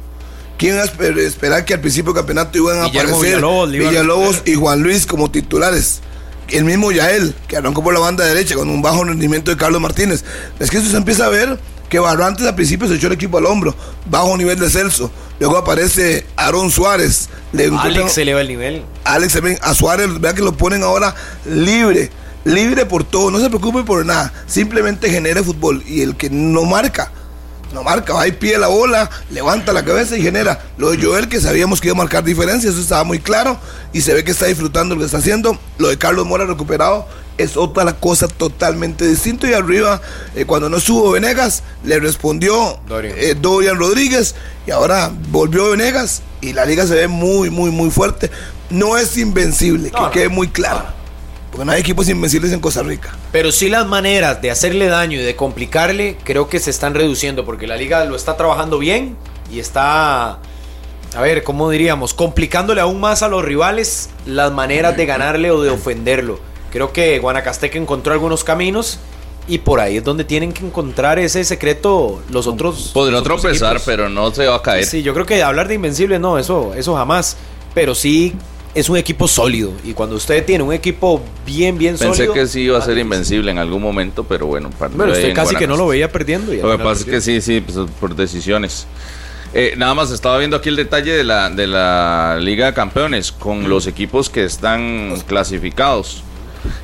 ¿Quién 0.56 0.74
iba 0.74 0.82
a 0.82 0.86
esper- 0.86 1.18
esperar 1.18 1.64
que 1.64 1.74
al 1.74 1.80
principio 1.80 2.12
del 2.12 2.20
campeonato 2.20 2.56
iban 2.58 2.78
a 2.80 2.84
Guillermo 2.86 3.16
aparecer 3.16 3.40
Villalobos 3.70 4.42
y 4.44 4.54
Juan 4.54 4.82
Luis 4.82 5.06
como 5.06 5.30
titulares? 5.30 6.00
El 6.48 6.64
mismo 6.64 6.90
Yael, 6.90 7.34
que 7.46 7.56
arrancó 7.58 7.84
por 7.84 7.92
la 7.92 8.00
banda 8.00 8.24
derecha 8.24 8.54
con 8.54 8.70
un 8.70 8.80
bajo 8.80 9.04
rendimiento 9.04 9.50
de 9.50 9.56
Carlos 9.58 9.80
Martínez. 9.82 10.24
Es 10.58 10.70
que 10.70 10.78
eso 10.78 10.88
se 10.90 10.96
empieza 10.96 11.26
a 11.26 11.28
ver 11.28 11.58
que 11.90 11.98
Barrantes 11.98 12.46
al 12.46 12.54
principio 12.54 12.88
se 12.88 12.94
echó 12.94 13.06
el 13.08 13.12
equipo 13.12 13.36
al 13.38 13.44
hombro, 13.46 13.74
bajo 14.10 14.34
nivel 14.36 14.58
de 14.58 14.70
Celso. 14.70 15.10
Luego 15.40 15.56
aparece 15.56 16.26
Aaron 16.36 16.70
Suárez. 16.70 17.28
Le 17.52 17.70
Alex 17.76 18.12
se 18.12 18.22
eleva 18.22 18.40
el 18.40 18.48
nivel. 18.48 18.84
Alex 19.04 19.34
también, 19.34 19.58
a 19.62 19.74
Suárez, 19.74 20.20
vea 20.20 20.34
que 20.34 20.42
lo 20.42 20.56
ponen 20.56 20.82
ahora 20.82 21.14
libre, 21.46 22.10
libre 22.44 22.84
por 22.84 23.04
todo, 23.04 23.30
no 23.30 23.38
se 23.38 23.48
preocupe 23.48 23.84
por 23.84 24.04
nada, 24.04 24.32
simplemente 24.46 25.10
genere 25.10 25.42
fútbol 25.42 25.82
y 25.86 26.02
el 26.02 26.16
que 26.16 26.28
no 26.28 26.64
marca, 26.64 27.10
no 27.72 27.82
marca, 27.82 28.12
va 28.14 28.26
y 28.26 28.32
pide 28.32 28.58
la 28.58 28.68
bola, 28.68 29.10
levanta 29.30 29.72
la 29.72 29.84
cabeza 29.84 30.16
y 30.16 30.22
genera. 30.22 30.60
Lo 30.78 30.90
de 30.90 31.02
Joel, 31.04 31.28
que 31.28 31.40
sabíamos 31.40 31.80
que 31.80 31.88
iba 31.88 31.94
a 31.94 31.98
marcar 31.98 32.24
diferencias, 32.24 32.72
eso 32.74 32.82
estaba 32.82 33.04
muy 33.04 33.18
claro 33.18 33.58
y 33.92 34.00
se 34.00 34.14
ve 34.14 34.24
que 34.24 34.30
está 34.30 34.46
disfrutando 34.46 34.94
lo 34.94 35.00
que 35.00 35.06
está 35.06 35.18
haciendo. 35.18 35.58
Lo 35.78 35.88
de 35.88 35.98
Carlos 35.98 36.26
Mora 36.26 36.44
recuperado 36.46 37.06
es 37.36 37.56
otra 37.56 37.92
cosa 37.92 38.26
totalmente 38.26 39.06
distinta 39.06 39.48
y 39.48 39.52
arriba, 39.52 40.00
eh, 40.34 40.44
cuando 40.44 40.68
no 40.68 40.78
estuvo 40.78 41.10
Venegas, 41.12 41.62
le 41.84 42.00
respondió 42.00 42.80
Dorian. 42.88 43.14
eh, 43.16 43.36
Dorian 43.40 43.78
Rodríguez 43.78 44.34
y 44.66 44.70
ahora 44.72 45.12
volvió 45.30 45.70
Venegas 45.70 46.22
y 46.40 46.52
la 46.52 46.64
liga 46.64 46.86
se 46.86 46.94
ve 46.94 47.06
muy, 47.08 47.48
muy, 47.50 47.70
muy 47.70 47.90
fuerte. 47.90 48.30
No 48.70 48.96
es 48.98 49.16
invencible, 49.16 49.90
No, 49.92 50.00
no. 50.00 50.10
que 50.10 50.18
quede 50.20 50.28
muy 50.28 50.48
claro. 50.48 50.84
Porque 51.50 51.64
no 51.64 51.72
hay 51.72 51.80
equipos 51.80 52.08
invencibles 52.08 52.52
en 52.52 52.60
Costa 52.60 52.82
Rica. 52.82 53.16
Pero 53.32 53.52
sí 53.52 53.68
las 53.68 53.86
maneras 53.86 54.42
de 54.42 54.50
hacerle 54.50 54.86
daño 54.86 55.18
y 55.18 55.22
de 55.22 55.34
complicarle 55.34 56.16
creo 56.24 56.48
que 56.48 56.58
se 56.60 56.70
están 56.70 56.94
reduciendo 56.94 57.44
porque 57.44 57.66
la 57.66 57.76
liga 57.76 58.04
lo 58.04 58.16
está 58.16 58.36
trabajando 58.36 58.78
bien 58.78 59.16
y 59.50 59.58
está, 59.60 60.38
a 61.14 61.20
ver, 61.22 61.42
¿cómo 61.42 61.70
diríamos? 61.70 62.12
Complicándole 62.14 62.80
aún 62.80 63.00
más 63.00 63.22
a 63.22 63.28
los 63.28 63.44
rivales 63.44 64.10
las 64.26 64.52
maneras 64.52 64.96
de 64.96 65.06
ganarle 65.06 65.50
o 65.50 65.62
de 65.62 65.70
ofenderlo. 65.70 66.38
Creo 66.70 66.92
que 66.92 67.18
Guanacasteca 67.18 67.78
encontró 67.78 68.12
algunos 68.12 68.44
caminos 68.44 68.98
y 69.48 69.58
por 69.58 69.80
ahí 69.80 69.96
es 69.96 70.04
donde 70.04 70.24
tienen 70.24 70.52
que 70.52 70.64
encontrar 70.66 71.18
ese 71.18 71.42
secreto 71.44 72.20
los 72.30 72.46
otros. 72.46 72.90
Podrá 72.92 73.12
los 73.12 73.20
otros 73.22 73.40
tropezar, 73.40 73.76
equipos. 73.76 73.86
pero 73.86 74.10
no 74.10 74.32
se 74.34 74.46
va 74.46 74.56
a 74.56 74.62
caer. 74.62 74.84
Sí, 74.84 75.02
yo 75.02 75.14
creo 75.14 75.24
que 75.24 75.42
hablar 75.42 75.66
de 75.68 75.74
invencibles 75.74 76.20
no, 76.20 76.38
eso, 76.38 76.74
eso 76.74 76.94
jamás. 76.94 77.38
Pero 77.74 77.94
sí 77.94 78.34
es 78.74 78.88
un 78.88 78.96
equipo 78.96 79.26
sólido. 79.28 79.72
Y 79.84 79.92
cuando 79.92 80.16
usted 80.16 80.44
tiene 80.44 80.64
un 80.64 80.72
equipo 80.72 81.22
bien, 81.46 81.78
bien 81.78 81.96
Pensé 81.96 82.14
sólido. 82.14 82.34
que 82.34 82.46
sí 82.46 82.62
iba 82.62 82.78
a 82.78 82.82
ser 82.82 82.96
ah, 82.96 83.00
invencible 83.00 83.50
en 83.50 83.58
algún 83.58 83.82
momento, 83.82 84.24
pero 84.24 84.46
bueno. 84.46 84.70
Bueno, 84.94 85.12
usted 85.12 85.34
casi 85.34 85.56
que 85.56 85.66
no 85.66 85.76
lo 85.76 85.86
veía 85.86 86.10
perdiendo. 86.10 86.52
Lo 86.52 86.76
que 86.76 86.84
pasa 86.84 87.00
es 87.00 87.04
que 87.04 87.20
sí, 87.20 87.40
sí, 87.40 87.60
pues, 87.60 87.76
por 88.00 88.14
decisiones. 88.14 88.86
Eh, 89.54 89.74
nada 89.78 89.94
más 89.94 90.10
estaba 90.10 90.36
viendo 90.38 90.56
aquí 90.56 90.68
el 90.68 90.76
detalle 90.76 91.12
de 91.12 91.24
la, 91.24 91.48
de 91.48 91.66
la 91.66 92.38
Liga 92.38 92.66
de 92.66 92.74
Campeones 92.74 93.32
con 93.32 93.68
los 93.68 93.86
equipos 93.86 94.28
que 94.28 94.44
están 94.44 95.14
clasificados. 95.26 96.22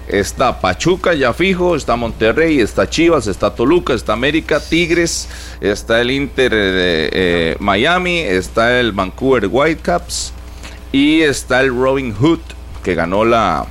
Está 0.08 0.60
Pachuca 0.60 1.14
ya 1.14 1.34
fijo, 1.34 1.76
está 1.76 1.96
Monterrey, 1.96 2.60
está 2.60 2.88
Chivas, 2.88 3.26
está 3.26 3.54
Toluca, 3.54 3.92
está 3.92 4.12
América, 4.14 4.60
Tigres, 4.60 5.28
está 5.60 6.00
el 6.00 6.10
Inter 6.10 6.52
de 6.52 7.10
eh, 7.12 7.56
Miami, 7.58 8.18
está 8.18 8.80
el 8.80 8.92
Vancouver 8.92 9.48
Whitecaps 9.50 10.33
y 10.94 11.22
está 11.22 11.60
el 11.60 11.68
Robin 11.76 12.14
Hood 12.14 12.40
que 12.82 12.94
ganó 12.94 13.24
la, 13.24 13.66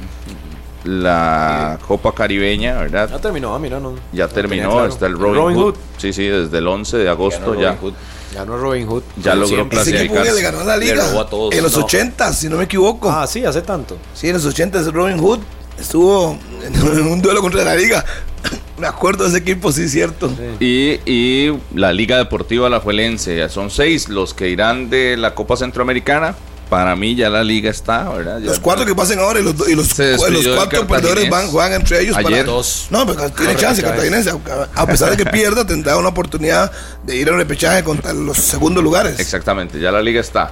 la 0.84 1.80
Copa 1.88 2.14
Caribeña, 2.14 2.80
¿verdad? 2.80 3.10
Ya 3.10 3.20
terminó, 3.20 3.56
ah, 3.56 3.60
mira, 3.60 3.80
no. 3.80 3.92
Ya 4.12 4.26
no 4.26 4.30
tenía 4.30 4.30
terminó, 4.30 4.72
claro. 4.72 4.88
está 4.88 5.06
el 5.08 5.18
Robin, 5.18 5.56
Hood. 5.58 5.76
Sí, 5.98 6.12
sí, 6.14 6.28
desde 6.28 6.58
el 6.58 6.68
11 6.68 6.98
de 6.98 7.10
agosto 7.10 7.60
ya. 7.60 7.76
Robin. 7.76 7.96
Ganó 8.34 8.58
Robin 8.58 8.88
Hood. 8.88 9.04
Ya 9.22 9.36
logró 9.36 9.70
que 9.70 9.78
le 9.86 10.42
ganó 10.42 10.64
la 10.64 10.76
Le 10.78 10.86
liga 10.88 11.08
robó 11.08 11.22
a 11.22 11.30
todos. 11.30 11.54
en 11.54 11.64
los 11.64 11.78
No. 11.78 11.86
80, 11.86 12.34
si 12.34 12.50
no 12.50 12.58
me 12.58 12.64
equivoco. 12.64 13.10
Ah, 13.10 13.28
sí, 13.28 13.46
hace 13.46 13.62
tanto. 13.62 13.98
Sí, 14.14 14.28
en 14.28 14.34
los 14.34 14.46
80 14.46 14.82
ese 14.82 14.92
Robin 14.92 15.20
Hood 15.20 15.40
estuvo 15.80 16.38
en 16.66 17.08
un 17.08 17.22
duelo 17.22 17.42
contra 17.42 17.64
la 17.64 17.76
liga. 17.76 18.04
Me 18.78 18.88
acuerdo 18.88 19.24
de 19.24 19.30
ese 19.30 19.38
equipo, 19.38 19.72
sí, 19.72 19.88
cierto. 19.88 20.30
Y, 20.60 21.00
y 21.06 21.54
la 21.76 21.94
Liga 21.94 22.18
Deportiva 22.18 22.68
Alajuelense, 22.68 23.48
son 23.48 23.70
seis 23.70 24.10
los 24.10 24.34
que 24.34 24.50
irán 24.50 24.90
de 24.90 25.16
la 25.16 25.36
Copa 25.36 25.56
Centroamericana. 25.56 26.36
Para 26.74 26.96
mí 26.96 27.14
ya 27.14 27.30
la 27.30 27.44
liga 27.44 27.70
está, 27.70 28.10
¿verdad? 28.10 28.40
Ya- 28.40 28.48
Los 28.48 28.60
cuatro 28.60 28.84
que 28.84 28.96
pasen 28.96 29.20
ahora 29.20 29.40
y 29.40 29.44
los, 29.44 29.54
y 29.70 29.76
los, 29.76 29.94
cuatro 30.56 30.88
perdedores 30.88 31.30
van, 31.30 31.48
juegan 31.50 31.74
entre 31.74 32.02
ellos 32.02 32.18
Ayer. 32.18 32.32
para 32.32 32.44
Dos. 32.46 32.88
No, 32.90 33.06
pero 33.06 33.30
tiene 33.32 33.56
chance. 33.56 33.82
Cartaginés. 33.84 34.28
A 34.76 34.88
pesar 34.88 35.12
de 35.12 35.18
que 35.18 35.26
pierda, 35.30 35.66
tendrá 35.68 35.98
una 35.98 36.10
oportunidad 36.10 36.72
de 37.04 37.16
ir 37.16 37.30
a 37.30 37.34
un 37.34 37.38
repechaje 37.38 37.84
contra 37.84 38.12
los 38.12 38.38
segundos 38.38 38.84
lugares. 38.84 39.20
Exactamente, 39.20 39.80
ya 39.80 39.92
la 39.92 40.02
liga 40.02 40.20
está. 40.20 40.52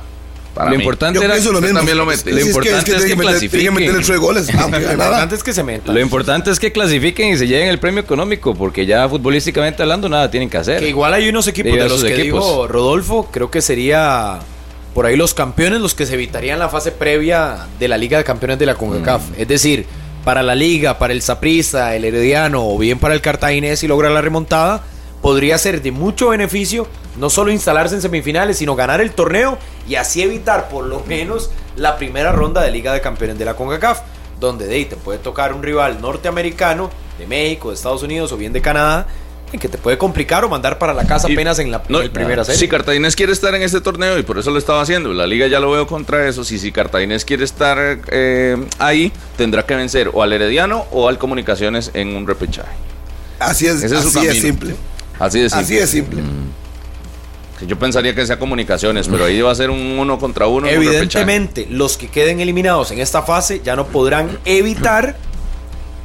Para 0.53 0.69
Lo 0.69 0.75
mí. 0.75 0.83
importante 0.83 1.17
Yo 1.17 1.23
era 1.23 1.33
pienso 1.35 1.51
lo 1.53 1.59
usted 1.59 1.69
mismo. 1.69 1.79
también 1.79 1.97
lo 1.97 2.05
mete. 2.05 2.29
Lo 2.29 2.37
es 2.37 2.43
que- 2.43 2.49
importante 2.49 2.77
es 2.77 2.83
que 2.83 2.91
es 2.91 2.97
tiene 2.97 3.07
que 3.07 3.09
que 3.09 3.15
meter- 3.17 3.39
tiene 3.39 3.63
que 3.63 4.27
clasifiquen. 4.27 4.81
Lo 4.83 4.91
importante 4.91 5.35
es 5.35 5.43
que 5.43 5.53
se 5.53 5.63
meta. 5.63 5.91
Lo 5.93 5.99
importante 6.01 6.51
es 6.51 6.59
que 6.59 6.71
clasifiquen 6.73 7.33
y 7.33 7.37
se 7.37 7.47
lleven 7.47 7.69
el 7.69 7.79
premio 7.79 8.01
económico, 8.01 8.53
porque 8.53 8.85
ya 8.85 9.07
futbolísticamente 9.09 9.81
hablando 9.81 10.09
nada 10.09 10.29
tienen 10.29 10.49
que 10.49 10.57
hacer. 10.57 10.79
Que 10.81 10.89
igual 10.89 11.13
hay 11.13 11.29
unos 11.29 11.47
equipos 11.47 11.71
de 11.71 11.89
los 11.89 12.03
que 12.03 12.13
equipos. 12.13 12.45
dijo 12.45 12.67
Rodolfo, 12.67 13.29
creo 13.31 13.49
que 13.49 13.61
sería 13.61 14.39
por 14.93 15.05
ahí 15.05 15.15
los 15.15 15.33
campeones 15.33 15.81
los 15.81 15.95
que 15.95 16.05
se 16.05 16.15
evitarían 16.15 16.59
la 16.59 16.69
fase 16.69 16.91
previa 16.91 17.67
de 17.79 17.87
la 17.87 17.97
Liga 17.97 18.17
de 18.17 18.23
Campeones 18.23 18.59
de 18.59 18.65
la 18.65 18.75
CONCACAF. 18.75 19.29
Mm. 19.29 19.33
Es 19.37 19.47
decir, 19.47 19.85
para 20.23 20.43
la 20.43 20.55
Liga, 20.55 20.99
para 20.99 21.13
el 21.13 21.21
Saprissa, 21.21 21.95
el 21.95 22.05
Herediano 22.05 22.67
o 22.67 22.77
bien 22.77 22.99
para 22.99 23.13
el 23.13 23.21
Cartaginés 23.21 23.79
si 23.79 23.87
logra 23.87 24.09
la 24.09 24.21
remontada, 24.21 24.83
podría 25.21 25.57
ser 25.57 25.81
de 25.81 25.91
mucho 25.91 26.29
beneficio 26.29 26.87
no 27.17 27.29
solo 27.29 27.51
instalarse 27.51 27.95
en 27.95 28.01
semifinales, 28.01 28.57
sino 28.57 28.75
ganar 28.75 29.01
el 29.01 29.11
torneo 29.11 29.57
y 29.87 29.95
así 29.95 30.21
evitar 30.21 30.69
por 30.69 30.85
lo 30.85 31.03
menos 31.05 31.51
la 31.75 31.97
primera 31.97 32.31
ronda 32.31 32.61
de 32.61 32.71
Liga 32.71 32.93
de 32.93 33.01
Campeones 33.01 33.37
de 33.37 33.45
la 33.45 33.55
CONCACAF, 33.55 34.01
donde 34.39 34.67
de 34.67 34.75
ahí 34.75 34.85
te 34.85 34.95
puede 34.95 35.19
tocar 35.19 35.53
un 35.53 35.63
rival 35.63 36.01
norteamericano, 36.01 36.89
de 37.17 37.27
México, 37.27 37.69
de 37.69 37.75
Estados 37.75 38.03
Unidos 38.03 38.31
o 38.31 38.37
bien 38.37 38.53
de 38.53 38.61
Canadá, 38.61 39.07
que 39.59 39.67
te 39.69 39.77
puede 39.77 39.97
complicar 39.97 40.43
o 40.45 40.49
mandar 40.49 40.77
para 40.77 40.93
la 40.93 41.05
casa 41.05 41.29
Y- 41.29 41.33
apenas 41.33 41.59
en 41.59 41.71
la 41.71 41.81
No, 41.89 42.01
en 42.01 42.11
primera 42.11 42.43
serie. 42.45 42.59
Si 42.59 42.67
Cartaginés 42.67 43.15
quiere 43.15 43.33
estar 43.33 43.53
en 43.55 43.61
este 43.61 43.81
torneo 43.81 44.17
y 44.17 44.23
por 44.23 44.37
eso 44.39 44.51
lo 44.51 44.57
estaba 44.59 44.81
haciendo, 44.81 45.13
la 45.13 45.27
liga 45.27 45.47
ya 45.47 45.59
lo 45.59 45.71
veo 45.71 45.87
contra 45.87 46.27
eso. 46.27 46.43
Si, 46.43 46.57
si 46.59 46.71
Cartaginés 46.71 47.25
quiere 47.25 47.43
estar 47.43 47.99
eh, 48.11 48.57
ahí, 48.79 49.11
tendrá 49.37 49.65
que 49.65 49.75
vencer 49.75 50.09
o 50.13 50.23
al 50.23 50.33
Herediano 50.33 50.85
o 50.91 51.07
al 51.09 51.17
Comunicaciones 51.17 51.91
en 51.93 52.15
un 52.15 52.25
repechaje. 52.27 52.69
Así 53.39 53.65
es, 53.67 53.81
Ese 53.83 53.95
es 53.97 54.01
su 54.03 54.19
así 54.19 54.27
es 54.27 54.41
simple. 54.41 54.75
Así 55.19 55.39
de 55.39 55.49
simple. 55.49 55.63
Así 55.65 55.77
es 55.77 55.89
simple. 55.89 56.21
Que 57.59 57.67
Yo 57.67 57.77
pensaría 57.77 58.15
que 58.15 58.25
sea 58.25 58.39
Comunicaciones, 58.39 59.07
pero 59.07 59.25
ahí 59.25 59.39
va 59.41 59.51
a 59.51 59.55
ser 59.55 59.69
un 59.69 59.79
uno 59.99 60.17
contra 60.17 60.47
uno. 60.47 60.67
un. 60.67 60.73
Evidentemente, 60.73 61.67
los 61.69 61.95
que 61.97 62.07
queden 62.07 62.39
eliminados 62.39 62.91
en 62.91 62.99
esta 62.99 63.21
fase 63.21 63.61
ya 63.63 63.75
no 63.75 63.85
podrán 63.87 64.39
evitar 64.45 65.17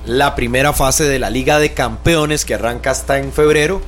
la 0.06 0.34
primera 0.34 0.72
fase 0.72 1.04
de 1.04 1.18
la 1.18 1.30
Liga 1.30 1.58
de 1.58 1.72
Campeones 1.74 2.44
que 2.44 2.54
arranca 2.54 2.90
hasta 2.92 3.18
en 3.18 3.32
febrero, 3.32 3.82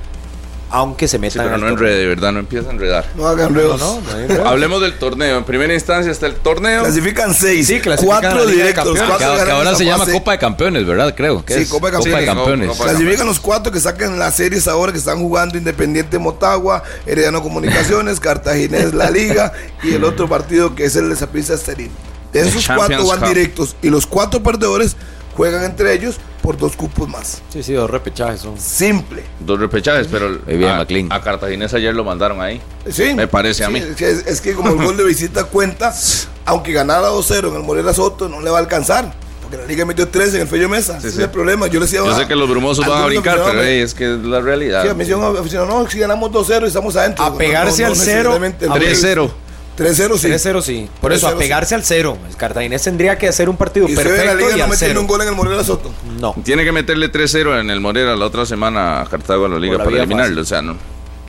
aunque 0.71 1.09
se 1.09 1.17
Sí, 1.17 1.21
metan 1.21 1.45
pero 1.45 1.55
al 1.55 1.61
no 1.63 1.69
enrede, 1.69 1.97
de 2.01 2.07
verdad, 2.09 2.31
no 2.33 2.41
empieza 2.41 2.69
a 2.69 2.73
enredar. 2.73 3.07
No 3.17 3.27
hagan 3.27 3.55
No, 3.55 3.59
ruedos. 3.61 3.81
no. 3.81 4.47
Hablemos 4.47 4.83
del 4.83 4.99
torneo. 4.99 5.39
En 5.39 5.45
primera 5.45 5.73
instancia 5.73 6.13
está 6.13 6.27
el 6.27 6.35
torneo. 6.35 6.83
Clasifican 6.83 7.33
seis. 7.33 7.67
Sí, 7.69 7.81
clasifican 7.81 8.21
cuatro 8.21 8.47
directos. 8.47 8.99
Cuatro 8.99 9.45
Que, 9.45 9.51
ahora 9.51 9.75
se 9.75 9.87
llama 9.87 10.01
fase. 10.05 10.13
Copa 10.13 10.33
de 10.33 10.39
Campeones, 10.39 10.85
¿verdad? 10.87 11.15
Creo. 11.17 11.43
que 11.43 11.55
Sí, 11.55 11.61
es 11.63 11.69
Copa 11.71 11.87
de 11.87 11.93
Campeones. 11.95 12.13
Copa 12.13 12.19
de 12.21 12.27
Sí, 12.27 12.27
Campeones. 12.67 12.77
Clasifican 12.79 13.27
los 13.27 13.41
cuatro 13.41 13.73
que 13.73 13.81
sacan 13.81 14.19
las 14.19 14.35
series 14.35 14.69
ahora 14.69 14.93
que 14.93 14.99
están 14.99 15.21
jugando 15.21 15.57
Independiente 15.57 16.19
Motagua, 16.19 16.83
Herediano 17.07 17.43
Comunicaciones, 17.43 18.21
Cartaginés 18.21 18.93
La 18.93 19.11
Liga 19.11 19.53
y 19.83 19.95
el 19.95 20.05
otro 20.05 20.29
partido 20.29 20.75
que 20.75 20.85
es 20.85 20.97
el 20.97 21.09
de 21.09 21.17
Saprissa 21.17 21.55
Estelín. 21.55 21.91
De 22.35 22.41
esos 22.41 22.67
cuatro 22.67 23.07
van 23.07 23.21
Cup. 23.21 23.29
directos 23.29 23.75
y 23.81 23.89
los 23.89 24.07
cuatro 24.07 24.43
perdedores 24.43 24.97
juegan 25.39 25.65
entre 25.65 25.95
ellos 25.95 26.17
por 26.43 26.59
dos 26.59 26.77
cupos 26.77 27.09
más. 27.09 27.41
Sí, 27.51 27.63
sí, 27.63 27.73
dos 27.73 27.89
repechajes 27.89 28.41
son. 28.41 28.59
Simple. 28.61 29.23
Dos 29.41 29.59
repechajes, 29.61 30.07
pero 30.11 30.37
bien, 30.47 30.65
a, 30.65 30.77
McLean. 30.79 31.09
a 31.13 31.21
Cartaginés 31.23 31.73
ayer 31.75 31.95
lo 31.95 32.05
mandaron 32.05 32.41
ahí. 32.43 32.61
Sí, 32.91 33.15
Me 33.15 33.29
parece 33.29 33.65
a 33.65 33.69
Sí, 33.69 33.73
mí. 33.73 33.79
Es 33.79 33.97
que, 33.97 34.11
es 34.11 34.41
que 34.41 34.53
como 34.55 34.71
el 34.71 34.77
gol 34.85 34.97
de 34.97 35.05
visita 35.05 35.45
cuenta, 35.45 35.95
aunque 36.45 36.73
ganara 36.73 37.09
2-0 37.11 37.49
en 37.49 37.55
el 37.55 37.63
Morera 37.63 37.95
Soto, 37.95 38.29
no 38.29 38.41
le 38.41 38.51
va 38.51 38.59
a 38.59 38.61
alcanzar. 38.61 39.13
Porque 39.43 39.57
la 39.57 39.65
liga 39.65 39.87
metió 39.87 40.07
3 40.09 40.35
en 40.35 40.41
el 40.43 40.47
Fello 40.49 40.69
Mesa. 40.69 40.99
Ese 40.99 41.11
sí. 41.11 41.17
es 41.17 41.25
el 41.25 41.31
problema. 41.31 41.69
Yo 41.69 41.81
le 41.81 41.87
decía 41.87 42.01
Yo 42.01 42.11
a- 42.11 42.19
sé 42.19 42.27
que 42.27 42.37
los 42.37 42.51
brumosos 42.51 42.87
van 42.87 43.03
a 43.03 43.07
brincar, 43.07 43.39
pero 43.43 43.55
me- 43.55 43.63
hey, 43.77 43.81
es 43.81 43.95
que 43.95 44.13
es 44.15 44.21
la 44.21 44.41
realidad. 44.43 44.83
Sí, 44.83 44.89
a 44.89 44.93
un 45.17 45.37
aficionado, 45.39 45.83
no, 45.85 45.89
si 45.89 45.99
ganamos 46.01 46.31
2-0 46.33 46.65
y 46.65 46.69
estamos 46.69 46.97
adentro. 46.97 47.25
A 47.25 47.39
pegarse 47.39 47.83
al 47.85 47.95
cero, 47.97 48.35
necesariamente. 48.39 48.67
a 48.67 48.75
3-0. 48.75 49.31
3-0 49.79 50.19
sí. 50.19 50.29
3-0 50.29 50.63
sí. 50.63 50.89
Por 51.01 51.13
eso, 51.13 51.29
3-0 51.29 51.35
a 51.35 51.39
pegarse 51.39 51.75
al 51.75 51.85
cero. 51.85 52.19
El 52.29 52.37
Cartaginés 52.37 52.83
tendría 52.83 53.17
que 53.17 53.29
hacer 53.29 53.49
un 53.49 53.57
partido 53.57 53.89
Y 53.89 53.95
la 53.95 54.03
perfecto 54.03 54.37
liga 54.37 54.57
y 54.57 54.59
no 54.59 54.65
al 54.65 54.77
cero. 54.77 55.01
un 55.01 55.07
gol 55.07 55.23
en 55.23 55.29
el 55.29 55.35
Morera 55.35 55.63
Soto. 55.63 55.93
No. 56.21 56.35
Tiene 56.45 56.65
que 56.65 56.73
meterle 56.73 57.13
3-0 57.13 57.61
en 57.61 57.71
el 57.71 57.81
Morera 57.81 58.17
la 58.17 58.27
otra 58.27 58.45
semana 58.45 59.01
a 59.01 59.07
Cartago 59.07 59.47
a 59.47 59.49
la 59.49 59.59
liga 59.59 59.79
la 59.79 59.85
para 59.85 59.97
eliminarlo. 59.99 60.43
O 60.43 60.45
sea, 60.45 60.63
no. 60.63 60.77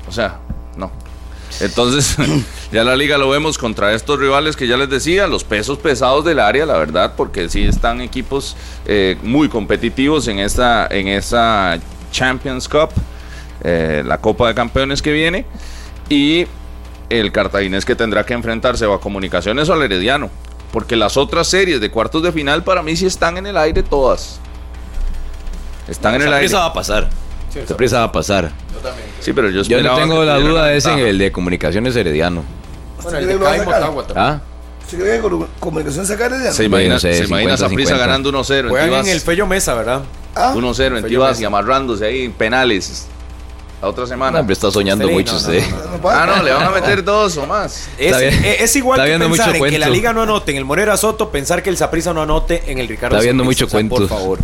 O 0.08 0.12
sea, 0.12 0.40
no. 0.76 0.92
Entonces, 1.60 2.16
ya 2.72 2.84
la 2.84 2.96
liga 2.96 3.18
lo 3.18 3.30
vemos 3.30 3.58
contra 3.58 3.94
estos 3.94 4.20
rivales 4.20 4.56
que 4.56 4.68
ya 4.68 4.78
les 4.78 4.90
decía, 4.90 5.28
los 5.28 5.44
pesos 5.44 5.78
pesados 5.78 6.26
del 6.26 6.40
área, 6.40 6.66
la 6.66 6.78
verdad, 6.78 7.14
porque 7.16 7.50
sí 7.50 7.64
están 7.64 8.02
equipos 8.02 8.56
eh, 8.86 9.18
muy 9.24 9.50
competitivos 9.50 10.28
en 10.28 10.40
esta, 10.40 10.88
en 10.90 11.08
esa 11.08 11.80
Champions 12.12 12.68
Cup, 12.68 12.90
eh, 13.64 14.04
la 14.06 14.20
Copa 14.20 14.48
de 14.48 14.56
Campeones 14.56 15.02
que 15.02 15.12
viene, 15.12 15.46
y 16.08 16.48
el 17.10 17.32
cartaginés 17.32 17.86
que 17.86 17.96
tendrá 17.96 18.26
que 18.26 18.34
enfrentarse 18.34 18.86
o 18.86 18.94
a 18.94 19.02
Comunicaciones 19.02 19.70
o 19.70 19.74
al 19.74 19.82
Herediano, 19.84 20.30
porque 20.72 20.96
las 20.96 21.18
otras 21.18 21.48
series 21.48 21.82
de 21.82 21.90
cuartos 21.90 22.24
de 22.24 22.32
final 22.32 22.64
para 22.64 22.84
mí 22.84 22.96
sí 22.96 23.06
están 23.06 23.38
en 23.38 23.48
el 23.48 23.58
aire 23.58 23.84
todas. 23.84 24.40
Están 25.88 26.16
en 26.16 26.22
el 26.22 26.34
aire. 26.34 26.48
Saprissa 26.50 26.60
va 26.60 26.66
a 26.66 26.74
pasar. 26.74 27.10
Saprissa 27.68 27.98
va 28.00 28.04
a 28.06 28.12
pasar. 28.12 28.52
Sí, 29.20 29.34
pero 29.34 29.50
yo 29.50 29.64
Yo 29.64 29.82
no 29.82 29.96
tengo 29.96 30.24
la 30.24 30.38
duda 30.38 30.74
es 30.74 30.86
en 30.86 31.00
el 31.00 31.18
de 31.18 31.32
Comunicaciones 31.32 31.96
Herediano. 31.96 32.44
Bueno, 33.02 33.10
¿Sí 33.12 33.16
el 33.24 33.28
que 33.28 33.34
de 33.34 33.40
lo 33.40 33.46
va 33.46 33.48
a 33.48 33.56
Cai 33.56 33.60
sacar? 33.66 33.80
Motagua 33.80 34.08
también. 34.08 34.26
¿Ah? 34.26 34.42
¿Se 34.88 34.98
cree 34.98 35.22
que 35.22 35.46
comunicación 35.60 36.06
sacar 36.08 36.34
el 36.34 36.52
Se 36.52 36.64
imagina, 36.64 36.96
no 36.96 37.00
sé, 37.00 37.14
se 37.14 37.26
imagina 37.26 37.56
50, 37.56 37.58
Saprissa 37.58 37.90
50. 37.92 37.98
ganando 38.08 38.32
1-0 38.32 38.60
en 38.60 38.70
Juegan 38.70 38.90
Tibás. 38.90 39.08
en 39.08 39.14
el 39.14 39.22
Fello 39.22 39.46
Mesa, 39.46 39.74
¿verdad? 39.76 40.02
Ah, 40.36 40.54
1-0 40.56 40.86
en 40.86 40.94
Mesa. 40.94 41.42
y 41.42 41.46
amarrándose 41.46 42.06
ahí 42.06 42.24
en 42.26 42.34
penales. 42.34 43.08
La 43.82 43.88
otra 43.88 44.06
semana. 44.06 44.40
Hombre, 44.42 44.54
está 44.54 44.70
soñando 44.72 45.08
Sí, 45.08 45.14
mucho 45.14 45.34
no, 45.34 45.40
no, 45.40 45.48
usted. 45.48 45.64
no, 45.70 45.98
no. 46.04 46.10
Ah, 46.10 46.26
no, 46.38 46.44
le 46.44 46.52
van 46.52 46.64
a 46.68 46.70
meter 46.72 47.02
dos 47.04 47.38
o 47.38 47.46
más. 47.46 47.88
Es, 47.98 48.14
es 48.18 48.76
igual 48.76 48.98
Está 49.00 49.06
que 49.06 49.10
viendo 49.12 49.28
pensar 49.30 49.48
mucho 49.54 49.66
en 49.66 49.72
que 49.72 49.80
la 49.80 49.86
cuento. 49.86 49.96
liga 49.96 50.14
no 50.14 50.22
anote 50.24 50.52
en 50.52 50.58
el 50.58 50.66
Morera 50.66 50.98
Soto, 50.98 51.30
pensar 51.30 51.64
que 51.64 51.70
el 51.70 51.78
Saprissa 51.78 52.14
no 52.14 52.22
anote 52.22 52.64
en 52.70 52.78
el 52.80 52.88
Ricardo 52.90 53.16
Está 53.16 53.24
viendo 53.24 53.44
mucho 53.46 53.66
O 53.66 53.70
sea, 53.70 53.80
Por 53.80 53.90
cuento. 53.90 54.08
favor. 54.14 54.40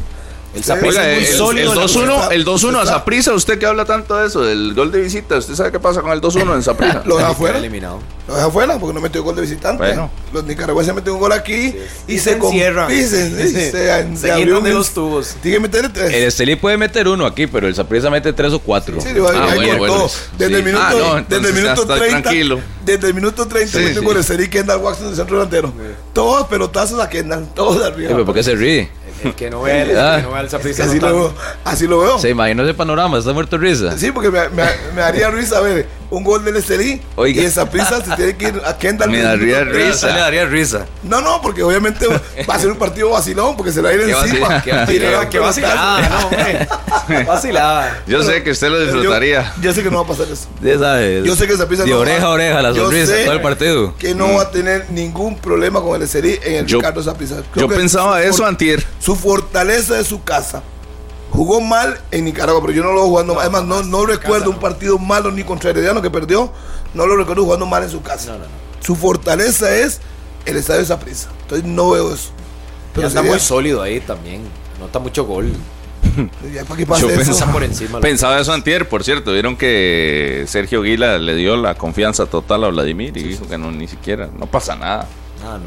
El 0.56 0.64
Sí, 0.64 0.72
Oiga, 0.72 1.12
es 1.12 1.18
muy 1.18 1.26
el, 1.28 1.34
sólido. 1.38 1.66
el 1.66 1.70
en 1.72 1.76
la 1.76 1.86
2-1 1.86 2.16
está- 2.22 2.34
el 2.34 2.46
2-1 2.46 2.80
a 2.82 2.86
Saprissa, 2.86 3.34
usted 3.34 3.60
que 3.60 3.66
habla 3.66 3.84
tanto 3.84 4.16
de 4.16 4.28
eso, 4.28 4.42
del 4.42 4.74
gol 4.74 4.90
de 4.90 5.02
visita, 5.02 5.38
¿usted 5.38 5.54
sabe 5.54 5.72
qué 5.74 5.80
pasa 5.82 6.02
con 6.02 6.12
el 6.12 6.22
2-1 6.22 6.56
en 6.56 6.64
Saprissa? 6.64 7.04
Lo 7.06 7.18
deja 7.18 7.30
afuera. 7.32 7.58
eliminado. 7.60 8.00
Lo 8.28 8.36
deja 8.36 8.48
afuera 8.48 8.80
porque 8.80 8.94
no 8.94 9.02
metió 9.02 9.22
gol 9.22 9.36
de 9.36 9.42
visitante. 9.42 9.84
Bueno. 9.84 10.10
Los 10.34 10.46
nicaragüenses 10.46 10.96
metió 10.96 11.14
un 11.14 11.20
gol 11.20 11.34
aquí 11.34 11.76
y, 12.08 12.14
Y 12.14 12.18
se, 12.20 12.32
se 12.32 12.38
encierran. 12.38 12.90
y 12.92 13.04
se, 13.04 13.28
y 13.28 13.50
se- 13.52 13.72
se 13.72 14.18
Se 14.18 14.32
abrió 14.32 14.62
de 14.62 14.70
un- 14.72 14.78
los 14.78 14.92
tubos. 14.94 15.36
Tiene 15.42 15.58
que 15.58 15.62
meterle 15.64 15.90
tres. 15.90 16.14
El 16.14 16.24
Estelí 16.24 16.56
puede 16.56 16.78
meter 16.78 17.08
uno 17.08 17.26
aquí, 17.26 17.48
pero 17.48 17.68
el 17.68 17.76
Saprissa 17.76 18.10
mete 18.10 18.32
tres 18.34 18.54
o 18.54 18.60
cuatro. 18.60 19.00
Sí, 19.02 19.10
ahí- 19.10 19.16
Ah, 19.36 19.48
ahí 19.52 19.56
bueno, 19.58 19.78
cortó. 19.78 19.94
bueno. 19.98 20.10
Desde, 20.38 20.48
Sí. 20.54 20.60
el 20.60 20.64
minuto, 20.64 20.84
Ah, 20.88 20.94
no, 20.94 21.26
desde 21.28 21.48
el 21.50 21.54
minuto 21.54 21.82
está 21.82 21.96
30. 21.98 22.22
tranquilo. 22.22 22.60
Desde 22.86 23.08
el 23.08 23.14
minuto 23.14 23.46
30 23.48 23.78
Sí, 23.78 23.84
metió 23.84 24.00
sí. 24.02 24.08
con 24.08 24.18
el 24.18 24.24
Seri 24.24 24.48
Kendall 24.50 24.80
Watson 24.80 25.10
de 25.10 25.16
centro 25.18 25.36
delantero. 25.38 25.74
Todos 26.14 26.48
pelotazos 26.48 27.00
a 27.02 27.10
Kendall, 27.10 27.48
todos 27.54 27.78
Sí, 27.78 27.84
arriba. 27.84 28.26
¿Por 28.26 28.34
qué 28.34 28.42
se 28.44 28.56
ríe? 28.56 28.90
El 29.24 29.34
que 29.36 29.50
no 29.50 29.62
ve, 29.62 29.82
el 29.92 29.98
Ah. 29.98 30.18
que 30.18 30.24
no 30.24 30.32
ve 30.32 30.40
al 30.40 30.46
Es 30.46 30.52
que 30.52 30.58
Saprissa 30.58 30.84
así, 30.86 31.00
no 31.00 31.10
lo 31.10 31.16
veo, 31.16 31.34
así 31.64 31.88
lo 31.88 32.00
veo. 32.00 32.20
Se 32.20 32.30
imaginó 32.30 32.64
ese 32.64 32.74
panorama, 32.74 33.18
está 33.18 33.34
muerto 33.34 33.58
de 33.58 33.66
risa. 33.68 33.98
Sí, 33.98 34.12
porque 34.12 34.30
me, 34.30 34.50
me, 34.50 34.66
me 34.94 35.02
haría 35.02 35.30
risa 35.30 35.62
ver 35.62 35.88
un 36.16 36.24
gol 36.24 36.46
del 36.46 36.56
Estelí 36.56 37.02
Oiga. 37.16 37.42
y 37.42 37.46
esa 37.46 37.70
prisa 37.70 38.04
se 38.04 38.16
tiene 38.16 38.38
que 38.38 38.48
ir 38.48 38.62
a 38.66 38.78
Kendall. 38.78 39.10
Me 39.10 39.22
daría 39.22 39.60
minuto 39.60 39.72
30. 39.72 39.92
risa. 39.92 40.08
le 40.14 40.20
daría 40.20 40.46
risa. 40.46 40.86
No, 41.04 41.22
no, 41.22 41.42
porque 41.42 41.62
obviamente 41.62 42.08
va 42.08 42.56
a 42.56 42.60
ser 42.60 42.72
un 42.72 42.78
partido 42.78 43.10
vacilón 43.10 43.58
porque 43.58 43.72
se 43.72 43.82
le 43.82 43.84
va 43.84 43.90
a 43.90 43.94
ir 43.94 44.00
Qué 44.06 44.12
encima. 44.12 44.48
va 44.48 44.64
vacilada, 45.40 46.10
no. 46.10 48.06
Yo 48.08 48.24
sé 48.24 48.44
que 48.44 48.52
usted 48.52 48.70
lo 48.70 48.80
disfrutaría. 48.80 49.54
Yo, 49.62 49.74
sé 49.74 49.84
que 49.84 49.92
no 49.92 49.98
va 49.98 50.04
a 50.04 50.08
pasar 50.08 50.32
eso. 50.32 50.48
Ya 50.62 50.80
sabes. 50.80 51.24
Yo 51.26 51.36
sé 51.36 51.48
que 51.48 51.54
esa 51.54 51.66
De 51.66 51.94
oreja 51.94 52.26
a 52.26 52.30
oreja 52.30 52.62
la 52.62 52.74
sonrisa 52.74 53.14
todo 53.26 53.34
el 53.34 53.42
partido. 53.42 53.96
Que 53.98 54.16
no 54.16 54.36
va 54.36 54.44
a 54.44 54.52
tener 54.52 54.90
ningún 54.92 55.38
problema 55.38 55.82
con 55.82 55.96
el 55.98 56.04
Estelí 56.04 56.40
en 56.44 56.56
el 56.56 56.66
Yo- 56.66 56.78
Ricardo 56.78 57.04
Zaprisa. 57.04 57.44
Yo 57.56 57.68
pensaba 57.68 58.24
eso 58.24 58.46
antier. 58.46 58.86
Su 59.00 59.16
fortaleza 59.16 59.96
de 59.96 60.04
su 60.04 60.24
casa. 60.24 60.64
Jugó 61.36 61.62
mal 61.62 62.00
en 62.12 62.26
Nicaragua, 62.26 62.62
pero 62.62 62.74
yo 62.74 62.84
no 62.84 62.90
lo 62.94 63.02
veo 63.02 63.10
jugando 63.10 63.34
mal. 63.36 63.42
Además, 63.44 63.66
no, 63.66 63.84
no 63.84 64.06
recuerdo 64.06 64.50
un 64.50 64.60
partido 64.60 64.98
malo 64.98 65.32
ni 65.32 65.44
contra 65.44 65.70
Herediano 65.72 66.02
que 66.02 66.10
perdió. 66.10 66.52
No 66.94 67.06
lo 67.06 67.16
recuerdo 67.18 67.44
jugando 67.44 67.66
mal 67.66 67.84
en 67.84 67.90
su 67.90 68.02
casa. 68.02 68.38
Su 68.80 68.96
fortaleza 68.96 69.74
es 69.76 70.00
el 70.46 70.58
estadio 70.58 70.82
de 70.82 70.86
Zaprisa. 70.86 71.30
Entonces 71.42 71.68
no 71.68 71.90
veo 71.92 72.14
eso. 72.14 72.30
Pero 72.94 73.08
está 73.08 73.20
sería- 73.20 73.32
muy 73.32 73.40
sólido 73.42 73.82
ahí 73.82 74.00
también. 74.00 74.44
Nota 74.80 75.00
mucho 75.00 75.26
gol. 75.26 75.52
ya, 76.54 76.64
¿para 76.64 76.78
qué 76.78 76.86
pasa 76.86 77.02
Yo? 77.02 77.16
Pasa 77.16 77.52
por 77.52 77.64
encima. 77.64 78.00
Pensaba 78.00 78.40
eso 78.40 78.54
antier, 78.54 78.88
por 78.88 79.04
cierto. 79.04 79.34
Vieron 79.34 79.58
que 79.58 80.46
Sergio 80.48 80.82
Guila 80.84 81.18
le 81.18 81.36
dio 81.36 81.58
la 81.58 81.76
confianza 81.76 82.28
total 82.28 82.64
a 82.64 82.68
Vladimir 82.70 83.16
y 83.18 83.24
dijo 83.24 83.48
que 83.48 83.58
no, 83.58 83.72
ni 83.72 83.88
siquiera, 83.88 84.30
no 84.38 84.46
pasa 84.46 84.76
nada. 84.76 85.08
Ah, 85.44 85.58
no, 85.58 85.58
no, 85.58 85.60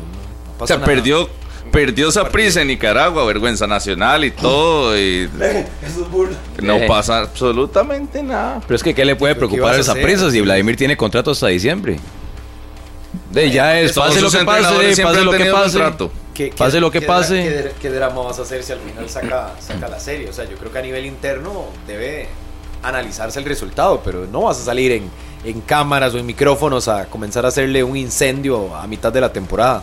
no 0.59 0.65
O 0.65 0.67
sea, 0.67 0.77
nada. 0.77 0.87
perdió, 0.87 1.29
perdió 1.71 2.09
esa 2.09 2.29
prisa 2.29 2.61
en 2.63 2.69
Nicaragua, 2.69 3.25
vergüenza 3.25 3.67
nacional 3.67 4.25
y 4.25 4.31
todo. 4.31 4.97
Y 4.99 5.29
Eso 5.41 6.03
es 6.03 6.11
burla. 6.11 6.37
no 6.63 6.77
Eh. 6.77 6.87
pasa 6.89 7.19
absolutamente 7.21 8.23
nada. 8.23 8.61
Pero 8.67 8.77
es 8.77 8.83
que, 8.83 8.95
¿qué 8.95 9.05
le 9.05 9.17
puede 9.17 9.35
¿Pero 9.35 9.49
qué 9.49 9.55
preocupar 9.57 9.77
a 9.77 9.81
esa 9.81 9.95
prisa 9.95 10.31
si 10.31 10.41
Vladimir 10.41 10.77
tiene 10.77 10.97
contrato 10.97 11.31
hasta 11.33 11.49
diciembre? 11.49 11.99
De 13.31 13.51
ya 13.51 13.79
es, 13.81 13.93
pase 13.93 14.21
lo 14.21 14.31
que 14.31 14.39
pase, 14.45 15.03
pase 15.03 15.25
lo 15.25 15.33
que 15.33 15.45
pase. 15.47 15.79
contrato. 15.79 16.11
¿Qué- 16.35 16.53
Pase 16.57 16.77
qué- 16.77 16.81
lo 16.81 16.91
que 16.91 17.01
qué 17.01 17.07
pase. 17.07 17.35
dra- 17.35 17.43
¿qué, 17.43 17.69
dra- 17.69 17.73
qué 17.81 17.91
drama 17.91 18.23
vas 18.23 18.39
a 18.39 18.43
hacer 18.43 18.63
si 18.63 18.73
al 18.73 18.79
final 18.79 19.09
saca, 19.11 19.55
saca 19.61 19.89
la 19.89 19.99
serie? 19.99 20.29
O 20.29 20.33
sea, 20.33 20.45
yo 20.49 20.57
creo 20.57 20.71
que 20.73 20.79
a 20.79 20.83
nivel 20.83 21.05
interno 21.05 21.65
debe 21.87 22.29
analizarse 22.83 23.41
el 23.41 23.45
resultado, 23.45 24.01
pero 24.05 24.27
no 24.31 24.43
vas 24.43 24.61
a 24.61 24.65
salir 24.65 24.93
en, 24.93 25.11
en 25.45 25.61
cámaras 25.63 26.15
o 26.15 26.19
en 26.19 26.27
micrófonos 26.27 26.87
a 26.87 27.07
comenzar 27.07 27.45
a 27.45 27.49
hacerle 27.49 27.83
un 27.83 27.97
incendio 27.97 28.75
a 28.77 28.87
mitad 28.87 29.13
de 29.13 29.21
la 29.21 29.33
temporada. 29.33 29.83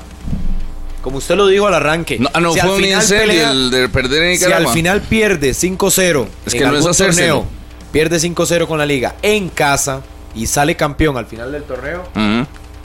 Como 1.05 1.19
usted 1.19 1.35
lo 1.35 1.45
dijo 1.45 1.67
al 1.67 1.75
arranque. 1.75 2.17
No, 2.17 2.29
ah, 2.33 2.39
no 2.41 2.51
si 2.51 2.59
al 2.61 2.65
fue 2.65 2.75
un 2.77 2.81
final 2.81 3.01
incendio 3.03 3.27
pelea- 3.27 3.51
el 3.51 3.69
de 3.69 3.89
perder 3.89 4.23
en 4.23 4.37
Si 4.39 4.43
al 4.45 4.49
Nicaragua. 4.49 4.73
final 4.73 5.01
pierde 5.03 5.53
5-0 5.53 6.27
Es 6.47 6.53
en 6.53 6.59
que 6.59 6.65
no 6.65 6.71
es 6.71 6.77
algún 6.77 6.89
hacérselo. 6.89 7.27
torneo, 7.35 7.45
pierde 7.91 8.19
5-0 8.19 8.67
con 8.67 8.79
la 8.79 8.87
liga 8.87 9.15
en 9.21 9.49
casa 9.49 10.01
y 10.33 10.47
sale 10.47 10.75
campeón 10.75 11.15
al 11.17 11.27
final 11.27 11.51
del 11.51 11.61
torneo. 11.61 12.01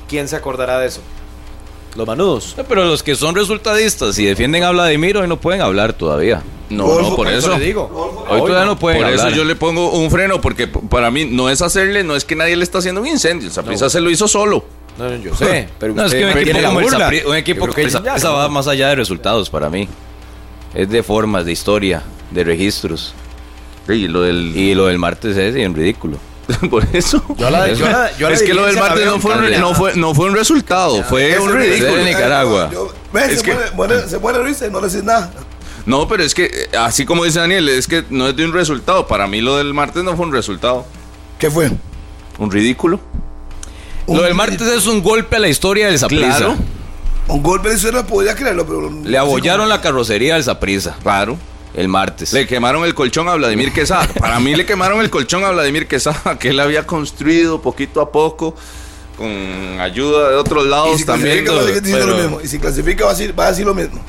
¿quién 0.06 0.28
se 0.28 0.36
acordará 0.36 0.78
de 0.80 0.88
eso? 0.88 1.00
Los 1.96 2.06
manudos. 2.06 2.54
No, 2.58 2.64
Pero 2.64 2.84
los 2.84 3.02
que 3.02 3.14
son 3.16 3.34
resultadistas 3.34 4.18
y 4.18 4.26
defienden 4.26 4.64
a 4.64 4.70
Vladimir 4.70 5.16
hoy 5.16 5.26
no 5.26 5.40
pueden 5.40 5.62
hablar 5.62 5.94
todavía. 5.94 6.42
No, 6.68 6.84
Golfo, 6.84 7.10
no, 7.10 7.16
por 7.16 7.26
por 7.26 7.34
eso. 7.34 7.58
le 7.58 7.64
digo. 7.64 8.26
Hoy 8.28 8.40
todavía 8.42 8.64
no 8.66 8.78
pueden 8.78 9.02
Por 9.02 9.10
eso 9.12 9.30
yo 9.30 9.44
le 9.44 9.56
pongo 9.56 9.90
un 9.92 10.08
freno, 10.10 10.40
porque 10.42 10.68
para 10.68 11.10
mí 11.10 11.24
no 11.24 11.48
es 11.48 11.62
hacerle, 11.62 12.04
no 12.04 12.14
es 12.14 12.24
que 12.24 12.36
nadie 12.36 12.54
le 12.54 12.62
está 12.62 12.78
haciendo 12.78 13.00
un 13.00 13.08
incendio. 13.08 13.48
El 13.48 13.52
Saprissa 13.52 13.88
se 13.90 14.00
lo 14.00 14.08
hizo 14.10 14.28
solo. 14.28 14.64
No, 14.98 15.08
no, 15.08 15.16
yo 15.16 15.34
sé, 15.34 15.68
pero 15.78 15.94
No, 15.94 16.02
es 16.02 16.06
usted 16.08 16.18
que 16.18 16.24
un 16.32 16.38
equipo 16.38 16.80
el. 16.80 16.86
Sapri- 16.88 17.26
un 17.26 17.36
equipo 17.36 17.64
el 17.66 17.74
que 17.74 17.86
no. 17.86 18.32
va 18.34 18.48
más 18.48 18.66
allá 18.68 18.88
de 18.88 18.96
resultados 18.96 19.48
para 19.50 19.70
mí. 19.70 19.88
Es 20.74 20.88
de 20.88 21.02
formas, 21.02 21.44
de 21.44 21.52
historia, 21.52 22.02
de 22.30 22.44
registros. 22.44 23.14
Sí, 23.86 24.06
lo 24.08 24.22
del. 24.22 24.56
Y 24.56 24.74
lo 24.74 24.86
del 24.86 24.98
martes 24.98 25.36
es 25.36 25.54
bien 25.54 25.74
ridículo. 25.74 26.18
por 26.70 26.84
eso. 26.92 27.22
Yo 27.38 27.48
la- 27.50 27.72
yo 27.72 27.86
la- 27.88 28.16
yo 28.18 28.28
la 28.28 28.34
es 28.34 28.42
que 28.42 28.54
lo 28.54 28.66
del 28.66 28.76
martes 28.76 29.06
no 29.06 29.20
fue, 29.20 29.34
un, 29.36 29.60
no, 29.60 29.74
fue, 29.74 29.94
no 29.94 30.14
fue 30.14 30.26
un 30.26 30.34
resultado, 30.34 31.02
fue 31.04 31.38
un 31.38 31.48
es 31.50 31.54
ridículo. 31.54 31.94
de 31.96 32.04
Nicaragua. 32.04 32.70
Yo- 32.72 32.92
ve, 33.12 33.24
Es 33.26 33.38
se, 33.40 33.44
que- 33.44 33.54
muere, 33.54 33.70
muere- 33.96 34.08
se 34.08 34.18
muere 34.18 34.38
y 34.40 34.70
no 34.70 34.80
le 34.80 34.86
dices 34.88 35.04
nada. 35.04 35.30
No, 35.86 36.06
pero 36.08 36.22
es 36.22 36.34
que, 36.34 36.44
eh, 36.44 36.76
así 36.78 37.06
como 37.06 37.24
dice 37.24 37.38
Daniel, 37.38 37.68
es 37.68 37.86
que 37.86 38.04
no 38.10 38.28
es 38.28 38.36
de 38.36 38.44
un 38.44 38.52
resultado. 38.52 39.06
Para 39.06 39.26
mí 39.26 39.40
lo 39.40 39.56
del 39.56 39.72
martes 39.74 40.04
no 40.04 40.14
fue 40.16 40.26
un 40.26 40.32
resultado. 40.32 40.84
¿Qué 41.38 41.50
fue? 41.50 41.70
Un 42.38 42.50
ridículo. 42.50 43.00
Lo 44.16 44.22
del 44.22 44.34
martes 44.34 44.62
es 44.62 44.86
un 44.86 45.02
golpe 45.02 45.36
a 45.36 45.38
la 45.38 45.48
historia 45.48 45.86
del 45.86 45.98
Saprissa. 45.98 46.36
Claro. 46.36 46.56
Un 47.28 47.42
gol 47.42 47.60
Venezuela 47.60 48.04
podría 48.06 48.34
creerlo, 48.34 48.66
pero. 48.66 48.90
Le 49.04 49.16
abollaron 49.18 49.68
la 49.68 49.80
carrocería 49.80 50.34
al 50.34 50.42
Saprissa 50.44 50.96
Claro. 51.02 51.38
el 51.74 51.86
martes. 51.88 52.32
Le 52.32 52.46
quemaron 52.46 52.84
el 52.84 52.94
colchón 52.94 53.28
a 53.28 53.34
Vladimir 53.34 53.72
Quesada. 53.72 54.08
Para 54.18 54.40
mí 54.40 54.54
le 54.56 54.66
quemaron 54.66 55.00
el 55.00 55.10
colchón 55.10 55.44
a 55.44 55.50
Vladimir 55.50 55.86
Quesada, 55.86 56.38
que 56.38 56.48
él 56.48 56.58
había 56.60 56.86
construido 56.86 57.62
poquito 57.62 58.00
a 58.00 58.10
poco, 58.10 58.54
con 59.16 59.28
ayuda 59.80 60.30
de 60.30 60.36
otros 60.36 60.64
Y 60.66 60.68
lados 60.68 60.96
si 60.98 61.04
también. 61.04 61.44
clasifica, 61.44 61.52
va 61.52 61.60
a 61.60 61.66
seguir 61.66 61.82
diciendo 61.82 62.06
pero- 62.06 62.16
lo 62.16 62.22
mismo. 62.22 62.40
Y 62.42 62.48
si 62.48 62.58
clasifica, 62.58 63.04
va 63.04 63.10
a 63.10 63.14
decir, 63.14 63.38
va 63.38 63.46
a 63.46 63.50
decir 63.50 63.66
lo 63.66 63.74
mismo. 63.74 64.00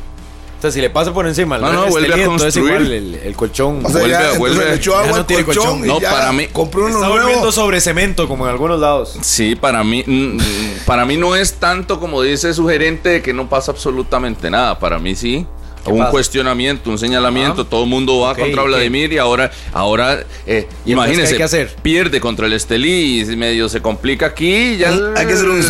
Si 0.70 0.82
le 0.82 0.90
pasa 0.90 1.14
por 1.14 1.26
encima 1.26 1.58
No, 1.58 1.72
no, 1.72 1.88
vuelve 1.88 2.22
a 2.22 2.26
construir. 2.28 2.66
igual 2.68 2.92
el, 2.92 3.16
el 3.16 3.36
colchón. 3.38 3.80
O 3.86 3.90
sea, 3.90 4.00
Vuelve 4.02 4.10
ya, 4.12 4.34
vuelve- 4.38 4.66
le 4.66 4.76
echó 4.76 4.92
ya 4.92 4.98
agua 5.00 5.12
no 5.12 5.16
al 5.18 5.26
colchón. 5.26 5.46
colchón. 5.46 5.86
y 5.86 5.88
No, 5.88 6.00
ya 6.02 6.12
para 6.12 6.32
mí- 6.34 6.48
Compró 6.48 6.82
uno 6.82 6.90
Está 6.96 7.08
nuevo. 7.08 7.22
durmiendo 7.24 7.52
sobre 7.54 7.80
cemento, 7.82 8.28
como 8.28 8.46
en 8.46 8.52
algunos 8.52 8.80
lados. 8.80 9.18
Sí, 9.22 9.56
para 9.56 9.84
mí, 9.84 10.04
mm, 10.06 10.12
mm, 10.36 10.40
para 10.86 11.06
mí 11.06 11.16
no 11.18 11.36
es 11.36 11.54
tanto 11.54 12.00
como 12.00 12.22
dice 12.22 12.54
su 12.54 12.68
gerente 12.68 13.10
de 13.10 13.22
que 13.22 13.34
no 13.34 13.48
pasa 13.50 13.72
absolutamente 13.72 14.50
nada. 14.52 14.78
Para 14.78 15.00
mí 15.00 15.16
sí. 15.16 15.48
Un 15.86 15.98
pasa? 16.00 16.12
cuestionamiento, 16.12 16.90
un 16.90 16.98
señalamiento, 17.00 17.62
Ajá. 17.62 17.70
todo 17.70 17.84
el 17.84 17.90
mundo 17.90 18.20
va 18.20 18.32
Ok, 18.32 18.40
contra. 18.40 18.64
Vladimir 18.64 19.12
y 19.14 19.18
ahora, 19.18 19.52
ahora 19.74 20.24
eh, 20.46 20.68
¿Y 20.86 20.94
que 21.38 21.44
hacer? 21.44 21.76
pierde 21.82 22.20
contra 22.20 22.46
el 22.48 22.54
Estelí 22.54 23.22
y 23.22 23.36
medio 23.36 23.68
se 23.70 23.82
complica 23.82 24.28
aquí. 24.28 24.78
Ya 24.78 24.90
Hay 25.16 25.26
que 25.26 25.34
hacer 25.34 25.50
un 25.50 25.62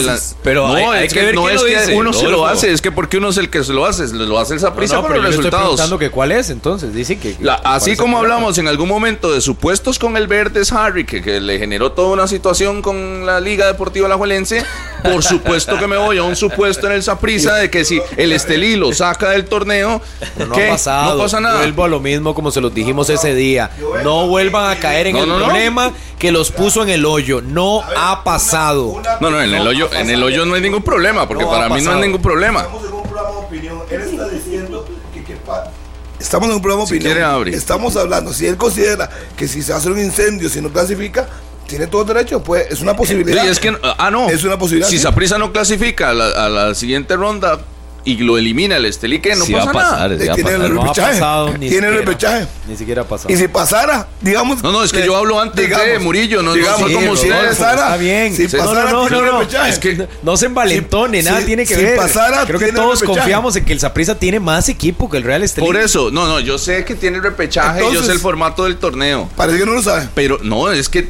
la- 0.00 0.18
Pero 0.42 0.68
no, 0.68 0.74
hay- 0.74 0.84
hay 0.84 1.06
es 1.06 1.12
que 1.14 1.20
que, 1.20 1.26
ver 1.26 1.34
no 1.34 1.42
quién 1.42 1.54
es 1.54 1.60
lo 1.62 1.66
que 1.68 1.78
dice, 1.80 1.94
uno 1.94 2.12
se 2.12 2.28
lo 2.28 2.46
hace, 2.46 2.72
es 2.72 2.80
que 2.80 2.90
porque 2.92 3.16
uno 3.18 3.28
es 3.28 3.36
el 3.36 3.48
que 3.50 3.62
se 3.64 3.72
lo 3.72 3.86
hace, 3.86 4.06
lo 4.08 4.38
hace 4.38 4.54
el 4.54 4.60
Saprissa 4.60 4.94
No, 4.96 5.02
no, 5.02 5.06
por 5.08 5.12
pero 5.16 5.22
los 5.22 5.30
estoy 5.34 5.44
resultados. 5.44 5.66
preguntando 5.76 5.98
que 5.98 6.10
cuál 6.10 6.32
es, 6.32 6.50
entonces. 6.50 6.92
Dice 6.94 7.18
que. 7.18 7.36
La- 7.40 7.54
¿cuál 7.56 7.74
así 7.74 7.96
como 7.96 8.18
hablamos 8.18 8.58
en 8.58 8.66
algún 8.68 8.88
momento 8.88 9.32
de 9.32 9.40
supuestos 9.40 9.98
con 9.98 10.16
el 10.16 10.26
Verdes 10.26 10.72
Harry, 10.72 11.04
que, 11.04 11.22
que 11.22 11.40
le 11.40 11.58
generó 11.58 11.92
toda 11.92 12.08
una 12.08 12.26
situación 12.26 12.82
con 12.82 13.24
la 13.26 13.40
Liga 13.40 13.66
Deportiva 13.66 14.06
Alajuelense, 14.06 14.64
por 15.04 15.22
supuesto 15.22 15.78
que 15.78 15.86
me 15.86 15.96
voy 15.96 16.18
a 16.18 16.22
un 16.22 16.36
supuesto 16.36 16.86
en 16.86 16.92
el 16.94 17.02
Saprissa 17.02 17.54
de 17.56 17.70
que 17.70 17.84
si 17.84 18.00
el 18.16 18.32
Estelí 18.32 18.76
lo 18.76 18.92
saca 18.92 19.30
del 19.30 19.44
torneo, 19.44 19.59
Pero 19.66 20.48
no 20.48 20.54
¿qué? 20.54 20.68
ha 20.68 20.72
pasado. 20.72 21.16
No 21.16 21.22
pasa 21.22 21.40
nada. 21.40 21.58
Vuelvo 21.58 21.84
a 21.84 21.88
lo 21.88 22.00
mismo 22.00 22.34
como 22.34 22.50
se 22.50 22.60
los 22.60 22.72
dijimos 22.74 23.08
ese 23.10 23.34
día. 23.34 23.70
No 24.04 24.26
vuelvan 24.28 24.70
a 24.70 24.80
caer 24.80 25.08
en 25.08 25.16
No, 25.16 25.22
el 25.22 25.28
no, 25.28 25.38
no. 25.38 25.44
problema 25.46 25.92
que 26.18 26.32
los 26.32 26.50
puso 26.50 26.82
en 26.82 26.90
el 26.90 27.04
hoyo. 27.06 27.40
No 27.40 27.82
ha 27.96 28.22
pasado. 28.24 29.00
No, 29.20 29.30
no, 29.30 29.40
en 29.40 29.54
el 29.54 29.66
hoyo, 29.66 29.90
en 29.92 30.10
el 30.10 30.22
hoyo 30.22 30.44
no 30.44 30.54
hay 30.54 30.60
ningún 30.62 30.82
problema, 30.82 31.26
porque 31.28 31.44
para 31.46 31.68
mí 31.68 31.80
no 31.82 31.92
hay 31.92 32.00
ningún 32.00 32.22
problema. 32.22 32.60
Estamos 32.60 32.84
en 32.84 32.92
un 32.94 33.02
programa 33.02 33.30
de 33.30 33.36
opinión. 33.36 33.78
Él 33.90 34.00
está 34.02 34.28
diciendo 34.28 34.86
que, 35.12 35.20
Estamos 36.20 36.48
en 36.50 36.56
un 36.56 36.60
programa 36.62 36.82
de 36.84 36.88
Si 36.90 36.94
opinión. 37.06 37.42
quiere. 37.44 37.56
Estamos 37.56 37.96
hablando. 37.96 38.32
Si 38.34 38.46
él 38.46 38.56
considera 38.56 39.08
que 39.36 39.48
si 39.48 39.62
se 39.62 39.72
hace 39.72 39.88
un 39.90 39.98
incendio, 39.98 40.48
si 40.50 40.60
no 40.60 40.68
clasifica, 40.68 41.26
tiene 41.66 41.86
todo 41.86 42.04
derecho. 42.04 42.42
Pues 42.42 42.66
es 42.70 42.80
una 42.82 42.92
Sí, 42.92 42.98
posibilidad. 42.98 43.46
es 43.46 43.58
que, 43.58 43.74
ah, 43.82 44.10
no. 44.10 44.28
Es 44.28 44.44
una 44.44 44.58
posibilidad, 44.58 44.88
Si 44.90 44.98
sí. 44.98 45.02
Saprissa 45.02 45.38
no 45.38 45.50
clasifica 45.52 46.10
a 46.10 46.14
la, 46.14 46.28
a 46.44 46.48
la 46.50 46.74
siguiente 46.74 47.16
ronda 47.16 47.58
y 48.04 48.16
lo 48.16 48.38
elimina 48.38 48.76
el 48.76 48.86
Estelí, 48.86 49.20
¿qué? 49.20 49.34
No 49.36 49.44
Sí 49.44 49.52
va 49.52 49.60
pasa 49.66 49.70
a 49.70 49.72
pasar, 49.74 50.10
nada. 50.10 50.20
sí 50.20 50.26
va 50.26 50.32
a 50.32 50.34
Tiene 50.36 50.50
pasar. 50.52 50.66
el 50.70 50.76
repechaje. 50.78 51.12
pasado 51.12 51.48
ni 51.48 51.52
Tiene 51.52 51.66
el 51.66 51.72
siquiera. 51.72 51.96
repechaje. 51.98 52.46
Ni 52.68 52.76
siquiera 52.76 53.02
ha 53.02 53.04
pasado. 53.04 53.34
Y 53.34 53.36
si 53.36 53.48
pasara, 53.48 54.08
digamos. 54.22 54.62
No, 54.62 54.72
no, 54.72 54.82
es 54.82 54.90
que 54.92 55.00
le- 55.00 55.06
yo 55.06 55.16
hablo 55.16 55.38
antes 55.40 55.68
de 55.68 55.98
Murillo, 55.98 56.42
no- 56.42 56.54
digamos, 56.54 56.80
soy 56.80 56.94
como 56.94 57.14
si 57.16 57.28
pasara, 57.28 57.50
Está 57.82 57.96
bien. 57.98 58.34
Si 58.34 58.48
Sí. 58.48 58.56
pasara, 58.56 58.84
no, 58.90 59.02
no, 59.02 59.08
tiene 59.08 59.22
no, 59.26 59.32
no. 59.32 59.38
repechaje. 59.40 59.70
Es 59.70 59.78
que- 59.78 60.08
No 60.22 60.36
se 60.36 60.46
envalentone, 60.46 61.20
Si- 61.20 61.26
nada 61.28 61.40
si- 61.40 61.46
tiene 61.46 61.66
que 61.66 61.74
si 61.74 61.82
ver. 61.84 61.96
pasara, 61.96 62.44
Creo 62.46 62.58
que 62.58 62.72
todos 62.72 63.00
repechaje. 63.00 63.18
confiamos 63.20 63.56
en 63.56 63.64
que 63.66 63.72
el 63.74 63.80
Saprissa 63.80 64.14
tiene 64.18 64.40
más 64.40 64.68
equipo 64.70 65.10
que 65.10 65.18
el 65.18 65.22
Real 65.24 65.42
Estelí. 65.42 65.66
Por 65.66 65.76
eso, 65.76 66.10
no, 66.10 66.26
no, 66.26 66.40
yo 66.40 66.56
sé 66.58 66.84
que 66.86 66.94
tiene 66.94 67.18
el 67.18 67.22
repechaje, 67.22 67.80
yo 67.80 67.86
Entonces- 67.88 68.06
sé 68.06 68.12
el 68.12 68.18
formato 68.20 68.64
del 68.64 68.76
torneo. 68.76 69.28
Parece 69.36 69.58
que 69.58 69.66
no 69.66 69.72
lo 69.72 69.82
sabe. 69.82 70.08
Pero 70.14 70.38
no, 70.42 70.70
es 70.70 70.88
que 70.88 71.08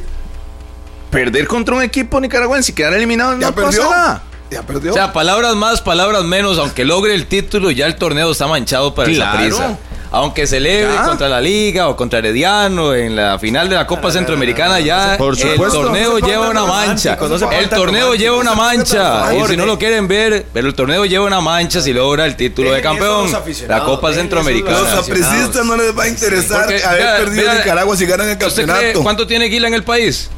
perder 1.11 1.47
contra 1.47 1.74
un 1.74 1.82
equipo 1.82 2.20
nicaragüense 2.20 2.72
y 2.72 2.74
quedar 2.74 2.95
eliminado 2.95 3.38
Ya 3.38 3.49
no 3.49 3.55
perdió. 3.55 3.82
pasa 3.82 3.97
nada. 3.97 4.22
Ya 4.51 4.62
perdió. 4.62 4.90
O 4.90 4.94
sea, 4.94 5.12
palabras 5.12 5.55
más, 5.55 5.80
palabras 5.80 6.24
menos, 6.24 6.59
aunque 6.59 6.84
logre 6.84 7.14
el 7.14 7.26
título, 7.26 7.70
ya 7.70 7.86
el 7.86 7.96
torneo 7.96 8.30
está 8.32 8.46
manchado 8.46 8.94
para 8.94 9.09
Claro. 9.11 9.44
el 9.44 9.76
aunque 10.12 10.44
celebre 10.48 10.92
Ya. 10.92 11.05
contra 11.05 11.28
la 11.28 11.40
Liga 11.40 11.86
o 11.88 11.94
contra 11.94 12.18
Herediano 12.18 12.94
en 12.94 13.14
la 13.14 13.38
final 13.38 13.68
de 13.68 13.76
la 13.76 13.86
Copa 13.86 14.11
Centroamericana, 14.11 14.80
ya 14.80 15.14
Por 15.16 15.38
el 15.40 15.57
torneo 15.70 16.18
No 16.18 16.26
lleva 16.26 16.48
una 16.51 16.64
mancha. 16.64 17.16
no 17.16 17.51
El 17.53 17.68
torneo 17.68 18.14
lleva 18.16 18.36
una 18.38 18.55
mancha. 18.57 19.28
pongan 19.30 19.44
Y 19.44 19.48
si 19.51 19.57
no 19.57 19.66
lo 19.66 19.78
quieren 19.78 20.09
ver, 20.09 20.46
pero 20.53 20.66
el 20.66 20.74
torneo 20.74 21.05
lleva 21.05 21.26
una 21.26 21.40
mancha 21.40 21.80
si 21.80 21.92
logra 21.92 22.26
el 22.26 22.34
título 22.34 22.72
de 22.72 22.82
campeón. 22.82 23.30
La 23.68 23.84
Copa 23.84 24.12
Centroamericana. 24.12 24.80
Los 24.80 24.88
aprecistas 24.94 25.64
no 25.64 25.76
les 25.76 25.96
va 25.96 26.03
a 26.03 26.09
interesar 26.09 26.64
Porque, 26.64 26.82
haber 26.82 27.07
perdido 27.24 27.44
vea, 27.44 27.55
Nicaragua 27.55 27.96
si 27.96 28.05
ganan 28.07 28.28
el 28.30 28.34
¿Usted 28.36 28.48
cree 28.64 28.66
campeonato. 28.66 29.03
cuánto 29.05 29.26
tiene 29.28 29.44
Guila 29.46 29.68
en 29.68 29.74
el 29.74 29.84
país? 29.84 30.28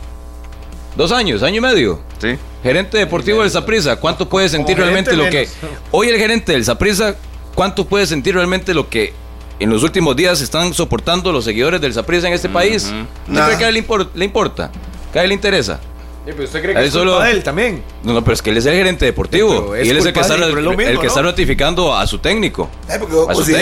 Dos 0.97 1.12
años, 1.12 1.43
año 1.43 1.57
y 1.57 1.61
medio. 1.61 2.01
Sí. 2.20 2.36
Gerente 2.62 2.99
deportivo 2.99 3.43
del 3.43 3.51
Saprissa, 3.51 3.97
¿cuánto 3.97 4.28
puede 4.28 4.49
sentir 4.49 4.76
Como 4.76 4.84
realmente 4.88 5.16
lo 5.16 5.28
que 5.30 5.49
hoy 5.90 6.09
el 6.09 6.16
gerente 6.18 6.53
del 6.53 6.64
Saprissa, 6.64 7.16
cuánto 7.55 7.86
puede 7.86 8.07
sentir 8.07 8.34
realmente 8.34 8.72
lo 8.74 8.88
que 8.88 9.12
en 9.59 9.70
los 9.70 9.82
últimos 9.82 10.14
días 10.16 10.40
están 10.40 10.74
soportando 10.74 11.32
los 11.32 11.45
seguidores 11.45 11.80
del 11.80 11.93
Saprissa 11.95 12.28
en 12.28 12.34
este 12.34 12.49
país? 12.49 12.84
¿Usted 12.84 13.05
Nada. 13.26 13.47
cree 13.47 13.59
que 13.59 13.64
a 13.64 13.68
él 13.68 13.74
le, 13.74 13.86
impor- 13.86 14.09
le 14.14 14.24
importa? 14.24 14.70
¿Que 15.12 15.18
a 15.18 15.22
él 15.22 15.28
le 15.30 15.34
interesa? 15.34 15.80
¿Usted 16.25 16.62
cree 16.62 16.75
que 16.75 16.85
es 16.85 16.93
solo- 16.93 17.12
culpa 17.14 17.27
de 17.27 17.33
él 17.33 17.43
también? 17.43 17.83
No, 18.05 18.12
no, 18.12 18.23
pero 18.23 18.35
es 18.35 18.43
que 18.43 18.51
él 18.51 18.57
es 18.57 18.66
el 18.66 18.75
gerente 18.75 19.05
deportivo 19.07 19.70
Pero 19.73 19.85
y 19.85 19.89
él 19.89 19.97
es 19.97 20.07
el 20.07 20.12
que, 20.12 20.20
está, 20.20 20.35
él, 20.37 20.45
pero 20.55 20.70
el 20.70 20.99
que 21.01 21.07
está 21.09 21.20
¿no? 21.20 21.29
ratificando 21.31 21.97
a 21.97 22.07
su 22.07 22.18
técnico. 22.18 22.70
Eh, 22.89 22.93
a 23.29 23.35
su 23.35 23.45
que, 23.45 23.57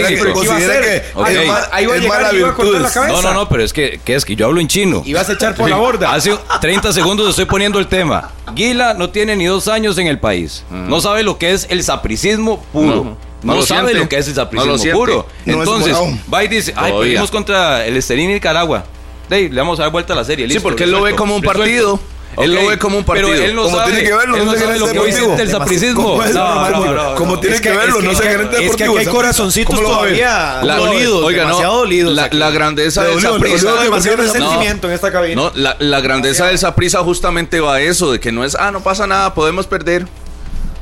Ahí 1.72 1.86
va 1.86 1.94
a 1.94 1.96
llegar 1.98 2.22
mala 2.22 2.32
y 2.34 2.36
iba 2.38 2.48
a 2.50 2.54
cortar 2.54 2.72
virtud. 2.74 2.80
la 2.82 2.90
cabeza. 2.92 3.12
No, 3.12 3.22
no, 3.22 3.32
no, 3.34 3.48
pero 3.48 3.62
es 3.64 3.72
que, 3.72 4.00
que 4.04 4.14
es 4.14 4.24
que 4.24 4.36
yo 4.36 4.46
hablo 4.46 4.60
en 4.60 4.68
chino. 4.68 5.02
Y 5.06 5.14
vas 5.14 5.28
a 5.30 5.32
echar 5.32 5.54
por 5.54 5.70
la 5.70 5.76
borda. 5.76 6.12
Hace 6.12 6.36
30 6.60 6.92
segundos 6.92 7.28
estoy 7.30 7.46
poniendo 7.46 7.78
el 7.78 7.86
tema. 7.86 8.30
Guila 8.54 8.94
no 8.94 9.10
tiene 9.10 9.36
ni 9.36 9.46
dos 9.46 9.66
años 9.68 9.96
en 9.98 10.06
el 10.06 10.18
país. 10.18 10.64
No 10.70 11.00
sabe 11.00 11.22
lo 11.22 11.38
que 11.38 11.52
es 11.52 11.66
el 11.70 11.82
sapricismo 11.82 12.62
puro. 12.72 12.96
No. 12.96 13.30
No, 13.42 13.54
No 13.54 13.60
lo 13.60 13.62
sabe 13.66 13.88
siente. 13.88 14.02
lo 14.02 14.08
que 14.10 14.18
es 14.18 14.28
el 14.28 14.34
sapricismo 14.34 14.76
puro. 14.92 15.26
No 15.46 15.60
Entonces, 15.60 15.96
va 16.32 16.44
y 16.44 16.48
dice, 16.48 16.74
ay, 16.76 16.92
perdimos 16.92 17.30
contra 17.30 17.86
el 17.86 17.96
Estelín 17.96 18.28
y 18.30 18.34
Nicaragua. 18.34 18.84
Dey, 19.30 19.48
le 19.48 19.60
vamos 19.60 19.78
a 19.78 19.84
dar 19.84 19.92
vuelta 19.92 20.12
a 20.12 20.16
la 20.16 20.24
serie. 20.24 20.46
Sí, 20.50 20.58
porque 20.60 20.84
él 20.84 20.90
lo 20.90 21.00
ve 21.02 21.14
como 21.14 21.36
un 21.36 21.42
resuelto. 21.42 21.98
Partido. 22.36 22.58
Él 22.58 22.64
lo 22.64 22.70
ve 22.70 22.78
como 22.78 22.98
un 22.98 23.04
Pero 23.04 23.26
partido. 23.28 23.44
él 23.44 23.54
no 23.54 23.62
Como 23.64 23.76
sabe, 23.76 23.92
tiene 23.92 24.08
que 24.08 24.14
verlo, 24.16 24.36
él 24.36 24.44
no 24.44 24.52
no 24.52 24.58
sé 24.58 24.64
sabe 24.64 24.78
lo 24.78 24.86
es 24.86 24.92
que 24.92 24.98
deportivo. 24.98 25.24
siente 25.26 25.42
el 25.42 25.50
sapricismo. 25.50 26.22
No, 26.32 26.70
no, 26.70 26.70
no, 26.86 26.92
no, 26.94 27.14
Como 27.14 27.40
tiene 27.40 27.56
Es 27.56 27.62
que 27.62 27.70
que- 27.70 27.76
verlo, 27.76 27.98
es 27.98 28.04
no 28.04 28.10
que- 28.10 28.16
gerente 28.28 28.52
Es 28.54 28.58
que 28.58 28.62
deportivo. 28.64 28.92
aquí 28.98 29.06
hay 29.06 29.12
corazoncitos 29.12 29.80
todavía 29.80 30.60
La- 30.62 30.76
dolidos, 30.76 31.22
oiga, 31.24 31.42
no, 31.42 31.48
demasiado 31.48 31.76
dolidos. 31.78 32.14
La, 32.14 32.28
la 32.32 32.50
grandeza 32.50 33.02
del 33.04 33.18
que 33.18 33.48
demasiado 33.84 34.16
resentimiento 34.16 34.86
en 34.88 34.92
esta 34.94 35.10
cabina. 35.12 35.34
No, 35.42 35.52
la, 35.54 35.76
la 35.78 36.00
grandeza 36.00 36.46
del 36.46 36.58
Saprissa 36.58 37.00
justamente 37.00 37.60
va 37.60 37.76
a 37.76 37.80
eso, 37.80 38.12
de 38.12 38.20
que 38.20 38.32
no 38.32 38.44
es, 38.44 38.54
ah, 38.54 38.70
no 38.70 38.80
pasa 38.82 39.06
nada, 39.06 39.34
podemos 39.34 39.66
perder. 39.66 40.06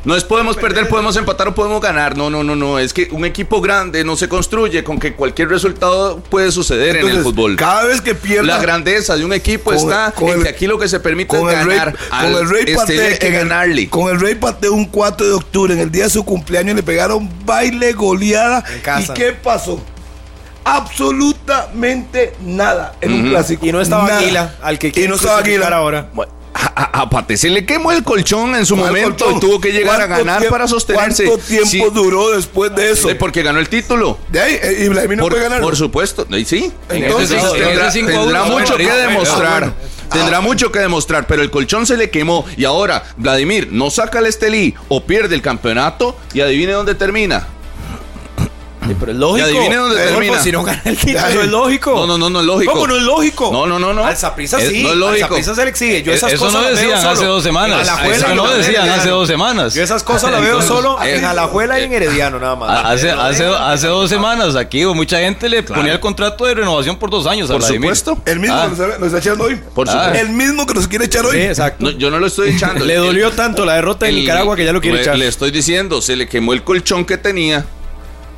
No 0.09 0.17
es 0.17 0.25
podemos 0.25 0.57
perder, 0.57 0.89
podemos 0.89 1.15
empatar 1.17 1.49
o 1.49 1.55
podemos 1.55 1.83
ganar. 1.83 2.17
No, 2.17 2.31
no, 2.31 2.43
no, 2.43 2.57
no. 2.57 2.79
Es 2.79 2.95
que 2.95 3.09
un 3.13 3.27
equipo 3.27 3.61
grande 3.61 4.05
no 4.05 4.17
se 4.17 4.27
construye 4.27 4.83
con 4.83 4.99
que 4.99 5.13
cualquier 5.13 5.51
resultado 5.51 6.19
puede 6.31 6.51
suceder 6.51 6.97
en 6.97 7.09
el 7.09 7.23
fútbol. 7.23 7.57
Cada 7.57 7.85
vez 7.85 8.01
que 8.01 8.15
pierda. 8.15 8.57
La 8.57 8.59
grandeza 8.59 9.17
de 9.17 9.27
un 9.27 9.35
equipo 9.35 9.65
con- 9.71 9.77
está 9.77 10.13
con 10.13 10.29
en 10.31 10.37
el- 10.39 10.43
que 10.45 10.49
aquí 10.49 10.67
lo 10.67 10.79
que 10.79 10.89
se 10.89 10.99
permite 10.99 11.37
es 11.37 11.43
el, 11.43 11.67
rey, 11.67 11.77
ganar. 11.77 11.95
con 12.09 12.25
el 12.37 12.49
Rey 12.49 12.61
Estelí 12.67 12.77
Paté 12.77 13.03
hay 13.07 13.19
que 13.19 13.31
ganarle. 13.31 13.89
con 13.91 14.11
el 14.11 14.19
Rey 14.19 14.35
Paté 14.35 14.71
un 14.71 14.87
4 14.87 15.27
de 15.27 15.35
octubre 15.35 15.75
en 15.75 15.81
el 15.81 15.91
día 15.93 16.05
de 16.05 16.11
su 16.11 16.25
cumpleaños 16.25 16.75
le 16.75 16.83
pegaron 16.83 17.29
baile 17.45 17.93
goleada 17.93 18.65
En 18.73 18.81
casa. 18.81 19.13
y 19.13 19.15
qué 19.15 19.33
pasó 19.35 19.79
absolutamente 20.65 22.33
nada 22.41 22.95
en 23.03 23.13
un 23.13 23.29
clásico 23.29 23.67
Y 23.67 23.73
no 23.73 23.81
estaba 23.83 24.07
Nada. 24.07 24.19
Aguila, 24.21 24.55
al 24.63 24.79
que 24.79 24.91
y 24.95 25.07
no 25.07 25.17
estaba 25.17 25.39
Aguila 25.39 25.69
ahora. 25.69 26.09
Bueno, 26.15 26.33
A, 26.61 26.83
a- 26.83 27.03
a 27.03 27.11
Pate 27.11 27.37
se 27.37 27.51
le 27.51 27.65
quemó 27.65 27.93
el 27.93 28.03
colchón 28.03 28.55
en 28.57 28.67
su 28.67 28.75
¿Cuál 28.77 28.89
momento 28.89 29.25
colchón? 29.27 29.37
y 29.37 29.41
tuvo 29.41 29.61
que 29.61 29.73
llegar 29.73 30.01
a 30.01 30.07
¿Cuánto 30.09 30.25
ganar 30.25 30.41
tiempo- 30.41 30.53
para 30.55 30.67
sostenerse. 30.69 31.25
¿Cuánto 31.27 31.45
tiempo 31.45 31.69
Sí, 31.71 31.83
duró 31.95 32.31
después 32.31 32.75
de 32.75 32.91
eso? 32.91 33.09
porque 33.19 33.43
ganó 33.43 33.61
el 33.61 33.69
título. 33.69 34.19
De 34.29 34.41
ahí, 34.41 34.59
eh, 34.61 34.85
y 34.85 34.89
Vladimir 34.89 35.19
no 35.19 35.23
Por, 35.25 35.33
puede 35.33 35.45
ganar. 35.45 35.61
por 35.61 35.77
supuesto, 35.77 36.27
y 36.31 36.45
sí. 36.45 36.73
Entonces, 36.89 37.31
Entonces, 37.43 37.97
en 37.97 38.07
tendrá, 38.07 38.45
mucho 38.45 38.77
que 38.77 38.91
demostrar. 38.91 39.61
bueno. 39.61 39.75
Tendrá 40.13 40.41
mucho 40.41 40.73
que 40.73 40.79
demostrar, 40.81 41.27
pero 41.27 41.43
el 41.43 41.51
colchón 41.51 41.87
se 41.87 41.97
le 41.97 42.11
quemó. 42.11 42.45
Y 42.57 42.65
ahora, 42.65 43.05
Vladimir 43.19 43.69
no 43.71 43.91
saca 43.91 44.19
el 44.21 44.27
Estelí 44.27 44.75
o 44.89 45.05
pierde 45.05 45.35
el 45.35 45.43
campeonato 45.43 46.17
y 46.33 46.41
adivine 46.41 46.73
dónde 46.73 46.95
termina. 46.95 47.47
Sí, 48.89 48.97
pero 48.99 49.13
es 49.13 49.19
lógico. 49.19 49.39
Y 49.39 49.51
adivine 49.51 49.77
dónde 49.77 49.95
Rodolfo, 49.97 50.19
termina. 50.19 50.43
Si 50.43 50.53
no 50.53 50.63
gana 50.65 50.83
el 50.85 50.97
título, 50.97 51.43
es 51.43 51.49
lógico. 51.49 51.95
No, 51.95 52.07
no, 52.07 52.19
no, 52.19 52.31
no 52.31 52.41
es 52.41 52.47
lógico. 52.47 52.73
¿Cómo 52.73 52.87
no 52.87 52.97
es 52.97 53.03
lógico? 53.03 53.51
No, 53.53 53.67
no, 53.67 53.79
no, 53.79 53.93
no. 53.93 54.05
Al 54.05 54.17
Saprissa 54.17 54.59
Es- 54.59 54.69
sí. 54.71 54.83
no 54.83 54.91
es 54.91 54.97
lógico. 54.97 55.35
Al 55.37 55.45
se 55.45 55.55
le 55.65 55.71
exige. 55.71 56.03
Yo 56.03 56.13
Eh, 56.13 56.15
esas 56.17 56.33
Eso 56.33 56.45
cosas 56.47 56.63
no 56.63 56.69
decían 56.71 56.99
solo 57.01 57.11
hace 57.13 57.25
dos 57.27 57.39
en 57.45 57.49
semanas. 57.51 57.89
Eso 58.05 58.33
y 58.33 58.35
no 58.35 58.51
en 58.51 58.59
decían 58.59 58.75
Herediano. 58.77 59.01
hace 59.01 59.09
dos 59.11 59.29
semanas. 59.29 59.75
Yo 59.75 59.83
esas 59.83 60.03
cosas 60.03 60.31
las 60.33 60.41
veo 60.41 60.63
solo 60.63 61.01
eh, 61.03 61.17
en 61.17 61.25
Alajuela 61.25 61.79
y 61.81 61.85
en 61.85 61.93
Herediano, 61.93 62.39
nada 62.41 62.57
más. 62.57 62.85
Hace, 62.85 63.11
hace, 63.11 63.45
hace 63.47 63.87
dos 63.87 64.09
semanas 64.09 64.57
aquí 64.57 64.85
mucha 64.87 65.19
gente 65.19 65.49
le 65.49 65.63
ponía 65.63 65.93
el 65.93 66.01
contrato 66.01 66.47
de 66.47 66.55
renovación 66.55 66.97
por 66.97 67.11
dos 67.11 67.27
años 67.27 67.51
Por 67.51 67.63
supuesto. 67.63 68.19
El 68.25 68.41
mismo 68.41 68.57
Ah. 68.57 68.71
que 68.75 68.77
nos, 68.99 69.03
está- 69.03 69.19
echando 69.19 69.45
hoy. 69.45 69.57
Por 69.75 69.89
Ah. 69.89 69.93
supuesto. 69.93 70.19
El 70.19 70.29
mismo 70.31 70.67
que 70.67 70.75
nos 70.75 70.89
quiere 70.89 71.05
echar 71.05 71.27
hoy. 71.27 71.33
Sí, 71.37 71.43
exacto. 71.43 71.85
No, 71.85 71.91
yo 71.91 72.11
no 72.11 72.19
lo 72.19 72.27
estoy 72.27 72.51
echando. 72.51 72.85
Le 72.89 72.97
dolió 72.97 73.31
tanto 73.33 73.65
la 73.65 73.75
derrota 73.75 74.07
de 74.07 74.13
Nicaragua 74.13 74.57
que 74.57 74.65
ya 74.65 74.73
lo 74.73 74.81
quiere 74.81 74.97
le, 74.97 75.03
echar. 75.03 75.19
Le 75.19 75.29
estoy 75.29 75.51
diciendo, 75.51 76.01
se 76.01 76.17
le 76.17 76.29
quemó 76.29 76.53
el 76.53 76.63
colchón 76.65 77.05
que 77.05 77.19
tenía 77.19 77.65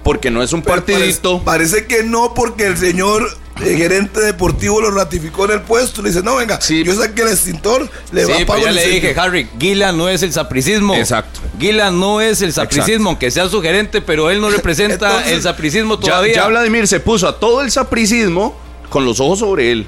porque 0.02 0.30
no 0.30 0.42
es 0.42 0.52
un 0.52 0.62
partidito. 0.62 1.42
Parece, 1.42 1.76
parece 1.80 1.86
que 1.86 2.02
no, 2.04 2.32
porque 2.34 2.66
el 2.66 2.76
señor 2.78 3.28
eh, 3.62 3.76
gerente 3.76 4.20
deportivo 4.20 4.80
lo 4.80 4.90
ratificó 4.90 5.44
en 5.44 5.50
el 5.52 5.60
puesto. 5.62 6.00
Le 6.02 6.08
dice, 6.10 6.22
no, 6.22 6.36
venga, 6.36 6.60
Sí. 6.60 6.82
yo 6.84 6.94
saqué 6.94 7.22
el 7.22 7.28
extintor, 7.28 7.88
le 8.12 8.24
Sí, 8.24 8.30
va 8.30 8.34
a 8.34 8.38
pero 8.38 8.46
pagar 8.46 8.62
ya 8.64 8.68
el 8.70 8.76
le 8.76 8.86
dije, 8.88 9.14
Harry, 9.18 9.48
Guila 9.58 9.92
no 9.92 10.08
es 10.08 10.22
el 10.22 10.32
sapricismo. 10.32 10.94
Exacto. 10.94 11.40
Guila 11.58 11.90
no 11.90 12.20
es 12.20 12.40
el 12.42 12.52
sapricismo, 12.52 13.10
aunque 13.10 13.30
sea 13.30 13.48
su 13.48 13.60
gerente, 13.60 14.00
pero 14.00 14.30
él 14.30 14.40
no 14.40 14.48
representa 14.50 15.08
Entonces, 15.08 15.32
el 15.32 15.42
sapricismo 15.42 16.00
Ya, 16.00 16.08
todavía. 16.08 16.34
ya 16.34 16.46
Vladimir 16.48 16.88
se 16.88 17.00
puso 17.00 17.28
a 17.28 17.38
todo 17.38 17.60
el 17.62 17.70
sapricismo 17.70 18.56
con 18.88 19.04
los 19.04 19.20
ojos 19.20 19.38
sobre 19.40 19.70
él. 19.72 19.86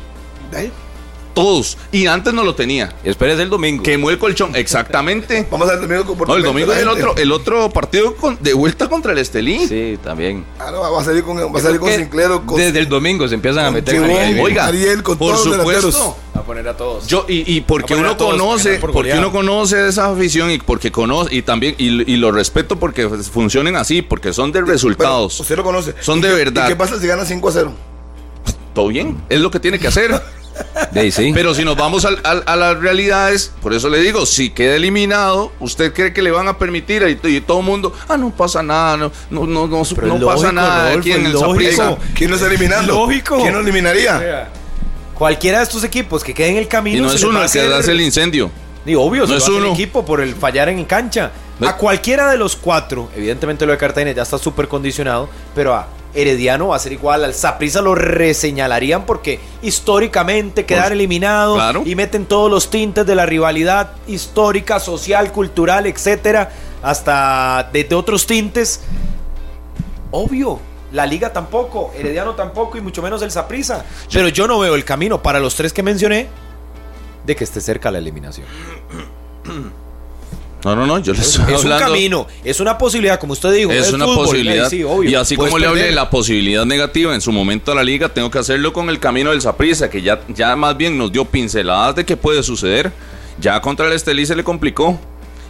Ahí. 0.54 0.70
Todos. 1.34 1.78
Y 1.92 2.06
antes 2.06 2.34
no 2.34 2.44
lo 2.44 2.54
tenía. 2.54 2.94
Espérese 3.04 3.42
el 3.42 3.48
domingo. 3.50 3.82
Quemó 3.82 4.10
el 4.10 4.18
colchón. 4.18 4.54
Exactamente. 4.54 5.46
Vamos 5.50 5.68
a 5.68 5.76
ver 5.76 5.82
el 5.84 5.88
domingo 5.88 6.26
No, 6.26 6.36
el 6.36 6.42
domingo 6.42 6.72
es 6.72 6.78
el 6.80 6.88
otro, 6.88 7.16
el 7.16 7.32
otro 7.32 7.70
partido 7.70 8.14
con- 8.16 8.36
de 8.40 8.52
vuelta 8.52 8.88
contra 8.88 9.12
el 9.12 9.18
Estelí. 9.18 9.66
Sí, 9.66 9.98
también. 10.04 10.44
Ah, 10.58 10.70
no, 10.70 10.80
va 10.92 11.00
a 11.00 11.04
salir 11.04 11.22
con, 11.24 11.36
va 11.38 11.58
a 11.58 11.62
salir 11.62 11.80
con 11.80 11.88
Que 11.88 11.96
Sinclair 11.98 12.30
o 12.32 12.44
con, 12.44 12.58
Desde 12.58 12.78
el 12.78 12.88
domingo 12.88 13.26
se 13.28 13.34
empiezan 13.34 13.64
a 13.64 13.70
meter 13.70 13.94
Chibón. 13.94 14.40
Oiga, 14.40 14.66
Ariel, 14.66 15.02
con 15.02 15.16
por 15.16 15.34
todos 15.34 15.56
supuesto. 15.56 16.16
A 16.34 16.42
poner 16.42 16.66
a 16.68 16.76
todos. 16.76 17.06
Yo, 17.06 17.24
y, 17.28 17.56
y 17.56 17.60
porque 17.60 17.94
uno 17.94 18.16
todos, 18.16 18.32
conoce, 18.32 18.78
por 18.78 18.90
porque 18.92 19.12
uno 19.16 19.30
conoce 19.30 19.88
esa 19.88 20.10
afición 20.10 20.50
y 20.50 20.58
porque 20.58 20.90
conoce, 20.90 21.34
y 21.34 21.42
también, 21.42 21.74
y, 21.78 22.10
y 22.10 22.16
lo 22.16 22.32
respeto 22.32 22.78
porque 22.78 23.08
funcionen 23.08 23.76
así, 23.76 24.02
porque 24.02 24.32
son 24.32 24.50
de 24.50 24.62
resultados. 24.62 25.38
usted 25.40 25.56
lo 25.56 25.62
conoce. 25.62 25.94
Son 26.00 26.18
¿Y 26.18 26.22
de 26.22 26.28
qué- 26.28 26.34
verdad. 26.34 26.64
¿Y 26.66 26.68
qué 26.70 26.76
pasa 26.76 26.98
si 26.98 27.06
gana 27.06 27.24
5 27.24 27.48
a 27.48 27.52
0? 27.52 27.72
Todo 28.74 28.88
bien, 28.88 29.22
es 29.28 29.40
lo 29.40 29.50
que 29.50 29.60
tiene 29.60 29.78
que 29.78 29.88
hacer. 29.88 30.20
Pero 31.34 31.54
si 31.54 31.64
nos 31.64 31.76
vamos 31.76 32.04
al- 32.04 32.20
al- 32.24 32.42
a 32.46 32.56
las 32.56 32.78
realidades, 32.78 33.52
por 33.62 33.72
eso 33.72 33.88
le 33.88 33.98
digo, 34.00 34.26
si 34.26 34.50
queda 34.50 34.76
eliminado, 34.76 35.52
¿usted 35.60 35.92
cree 35.92 36.12
que 36.12 36.20
le 36.22 36.30
van 36.30 36.48
a 36.48 36.58
permitir? 36.58 37.02
Y, 37.22 37.28
y 37.28 37.40
todo 37.40 37.60
el 37.60 37.64
mundo, 37.66 37.92
ah, 38.08 38.16
no 38.16 38.30
pasa 38.30 38.62
nada, 38.62 38.96
no, 38.96 39.10
no, 39.30 39.46
no, 39.46 39.66
no, 39.66 39.82
Pero 39.94 40.18
no 40.18 40.26
pasa 40.26 40.52
nada 40.52 40.84
Rodolfo, 40.88 40.98
aquí 41.00 41.12
en 41.12 41.20
es 41.20 41.26
el 41.26 41.32
lógico. 41.32 41.50
Saprissa. 41.52 41.96
¿Quién 42.14 42.30
lo 42.30 42.36
está 42.36 42.48
eliminando? 42.48 42.94
Lógico. 42.94 43.38
¿Quién 43.40 43.54
lo 43.54 43.60
eliminaría? 43.60 44.48
Cualquiera 45.14 45.58
de 45.58 45.64
estos 45.64 45.84
equipos 45.84 46.22
que 46.24 46.34
queden 46.34 46.52
en 46.52 46.58
el 46.58 46.68
camino. 46.68 46.98
Y 46.98 47.00
no 47.00 47.12
es 47.12 47.22
uno 47.22 47.42
el 47.42 47.50
que 47.50 47.60
hace 47.60 47.92
el 47.92 48.00
incendio. 48.00 48.50
Y 48.84 48.94
obvio, 48.96 49.22
No 49.22 49.28
se 49.28 49.36
es 49.36 49.46
el 49.46 49.54
uno. 49.54 49.72
equipo 49.72 50.04
por 50.04 50.20
el 50.20 50.34
fallar 50.34 50.68
en 50.68 50.84
cancha. 50.84 51.30
A 51.64 51.76
cualquiera 51.76 52.28
de 52.30 52.36
los 52.36 52.56
cuatro, 52.56 53.08
evidentemente 53.14 53.64
lo 53.64 53.70
de 53.72 53.78
Cartagena 53.78 54.10
ya 54.10 54.22
está 54.22 54.36
súper 54.36 54.66
condicionado, 54.66 55.28
pero 55.54 55.74
a 55.74 55.86
Herediano 56.14 56.68
va 56.68 56.76
a 56.76 56.78
ser 56.78 56.92
igual, 56.92 57.24
al 57.24 57.32
Saprissa 57.34 57.80
lo 57.80 57.94
reseñalarían 57.94 59.06
porque 59.06 59.40
históricamente 59.62 60.66
quedar 60.66 60.84
Por- 60.84 60.92
eliminado 60.92 61.54
claro. 61.54 61.82
y 61.86 61.94
meten 61.94 62.26
todos 62.26 62.50
los 62.50 62.68
tintes 62.70 63.06
de 63.06 63.14
la 63.14 63.24
rivalidad 63.26 63.92
histórica, 64.06 64.78
social, 64.78 65.32
cultural, 65.32 65.86
etcétera, 65.86 66.50
hasta 66.82 67.70
de, 67.72 67.84
de 67.84 67.94
otros 67.94 68.26
tintes. 68.26 68.80
Obvio, 70.10 70.60
la 70.92 71.06
liga 71.06 71.32
tampoco, 71.32 71.90
Herediano 71.96 72.34
tampoco 72.34 72.76
y 72.76 72.82
mucho 72.82 73.00
menos 73.00 73.22
el 73.22 73.30
Saprissa. 73.30 73.84
Pero 74.12 74.28
yo 74.28 74.46
no 74.46 74.58
veo 74.58 74.74
el 74.74 74.84
camino 74.84 75.22
para 75.22 75.40
los 75.40 75.54
tres 75.54 75.72
que 75.72 75.82
mencioné 75.82 76.28
de 77.24 77.34
que 77.36 77.44
esté 77.44 77.60
cerca 77.60 77.90
la 77.90 77.98
eliminación. 77.98 78.46
No, 80.64 80.76
no, 80.76 80.86
no, 80.86 80.98
yo 81.00 81.12
le 81.12 81.20
estoy 81.20 81.42
Es 81.54 81.64
un 81.64 81.72
hablando. 81.72 81.86
camino, 81.86 82.26
es 82.44 82.60
una 82.60 82.78
posibilidad, 82.78 83.18
como 83.18 83.32
usted 83.32 83.52
dijo. 83.52 83.72
Es 83.72 83.92
una 83.92 84.04
fútbol, 84.04 84.26
posibilidad. 84.26 84.66
eh, 84.66 84.70
sí, 84.70 84.84
obvio. 84.84 85.10
y 85.10 85.14
así 85.16 85.36
como 85.36 85.58
le 85.58 85.66
hablé 85.66 85.82
de 85.84 85.92
la 85.92 86.08
posibilidad 86.08 86.64
negativa 86.64 87.14
en 87.14 87.20
su 87.20 87.32
momento 87.32 87.72
a 87.72 87.74
la 87.74 87.82
liga, 87.82 88.08
tengo 88.10 88.30
que 88.30 88.38
hacerlo 88.38 88.72
con 88.72 88.88
el 88.88 89.00
camino 89.00 89.30
del 89.30 89.40
Saprissa, 89.40 89.90
que 89.90 90.02
ya, 90.02 90.20
ya 90.28 90.54
más 90.56 90.76
bien 90.76 90.96
nos 90.96 91.10
dio 91.12 91.24
pinceladas 91.24 91.96
de 91.96 92.04
que 92.04 92.16
puede 92.16 92.42
suceder. 92.42 92.92
Ya 93.40 93.60
contra 93.60 93.86
el 93.86 93.92
Estelí 93.92 94.24
se 94.26 94.36
le 94.36 94.44
complicó. 94.44 95.00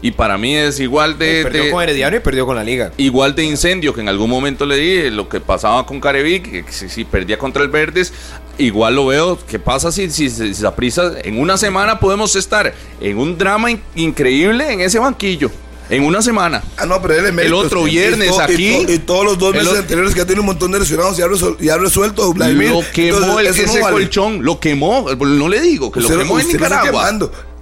Y 0.05 0.11
para 0.11 0.37
mí 0.37 0.57
es 0.57 0.81
igual 0.81 1.17
de, 1.17 1.45
perdió 1.45 1.63
de- 1.65 1.71
con 1.71 1.81
Herediano 1.81 2.17
y 2.17 2.21
perdió 2.21 2.45
con 2.45 2.57
la 2.57 2.65
liga. 2.65 2.91
igual 2.97 3.37
de 3.37 3.45
incendio 3.45 3.95
que 3.95 4.01
en 4.01 4.09
algún 4.09 4.29
momento 4.29 4.67
le 4.67 4.75
dije, 4.77 5.11
lo 5.13 5.29
que 5.29 5.39
pasaba 5.39 5.87
con 5.87 6.01
Carevic, 6.01 6.51
que 6.67 6.73
si, 6.73 6.89
si 6.89 7.05
perdía 7.05 7.39
contra 7.39 7.63
el 7.63 7.69
Verdes, 7.69 8.13
igual 8.59 8.95
lo 8.97 9.07
veo. 9.07 9.39
¿Qué 9.47 9.59
pasa 9.59 9.91
si, 9.93 10.11
si, 10.11 10.31
si 10.31 10.45
en 11.25 11.39
una 11.41 11.57
semana 11.57 11.99
podemos 12.01 12.37
estar 12.37 12.73
en 13.01 13.19
un 13.19 13.37
drama 13.39 13.71
in- 13.71 13.83
increíble 13.95 14.73
en 14.73 14.81
ese 14.81 14.99
banquillo? 14.99 15.51
en 15.91 16.05
una 16.05 16.23
semana. 16.23 16.63
Ah, 16.79 16.87
no, 16.87 17.03
pero 17.03 17.15
él 17.19 17.27
es 17.27 17.33
mérito. 17.35 17.59
otro 17.59 17.87
Y 17.87 17.91
viernes 17.91 18.31
y 18.35 18.41
aquí. 18.41 18.85
to- 18.87 18.93
Y, 18.93 18.99
todos 19.01 19.25
los 19.27 19.39
dos 19.39 19.55
El 19.55 19.63
meses 19.65 19.81
anteriores 19.81 20.15
que 20.15 20.23
ha 20.23 20.25
tenido 20.25 20.41
un 20.41 20.47
montón 20.47 20.73
de 20.73 20.79
lesionados 20.79 21.19
y 21.19 21.23
ha, 21.23 21.27
resol- 21.27 21.57
y 21.61 21.69
ha 21.69 21.77
resuelto 21.77 22.33
Vladimir. 22.33 22.71
Lo 22.71 22.81
quemó 22.95 23.19
Entonces, 23.19 23.59
el- 23.59 23.67
no 23.67 23.73
ese 23.73 23.81
vale. 23.83 23.93
colchón, 23.97 24.43
lo 24.43 24.59
quemó. 24.59 25.07
No 25.13 25.49
le 25.49 25.61
digo 25.61 25.93
que 25.93 26.01
lo 26.01 26.07
Usted- 26.07 26.19
quemó 26.21 26.41
en 26.41 26.49
Nicaragua. 26.49 27.11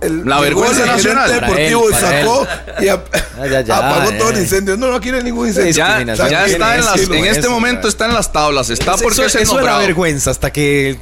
El- 0.00 0.24
La 0.24 0.40
vergüenza 0.40 0.82
el 0.82 0.88
nacional. 0.88 1.30
Deportivo 1.40 1.88
él, 1.88 1.94
sacó 1.94 2.46
y 2.80 2.88
ap- 2.88 3.14
ya, 3.50 3.60
ya, 3.60 3.76
apagó 3.76 4.10
ya. 4.12 4.18
todo 4.18 4.30
el 4.30 4.38
incendio. 4.38 4.76
No, 4.76 4.88
no 4.90 5.00
quiere 5.00 5.22
ningún 5.22 5.48
incendio. 5.48 5.72
Ya, 5.72 6.00
está 6.00 6.76
en, 6.76 6.84
las- 6.84 7.00
en 7.00 7.24
este 7.26 7.40
eso, 7.40 7.50
momento 7.50 7.86
está 7.88 8.06
en 8.06 8.14
las 8.14 8.32
tablas, 8.32 8.70
está 8.70 8.92
porque 8.92 9.08
eso, 9.12 9.24
es 9.26 9.34
el 9.34 9.42
eso 9.42 9.52
era 9.52 9.60
nombrado. 9.60 9.80
vergüenza 9.80 10.30
hasta 10.30 10.50
que 10.52 10.98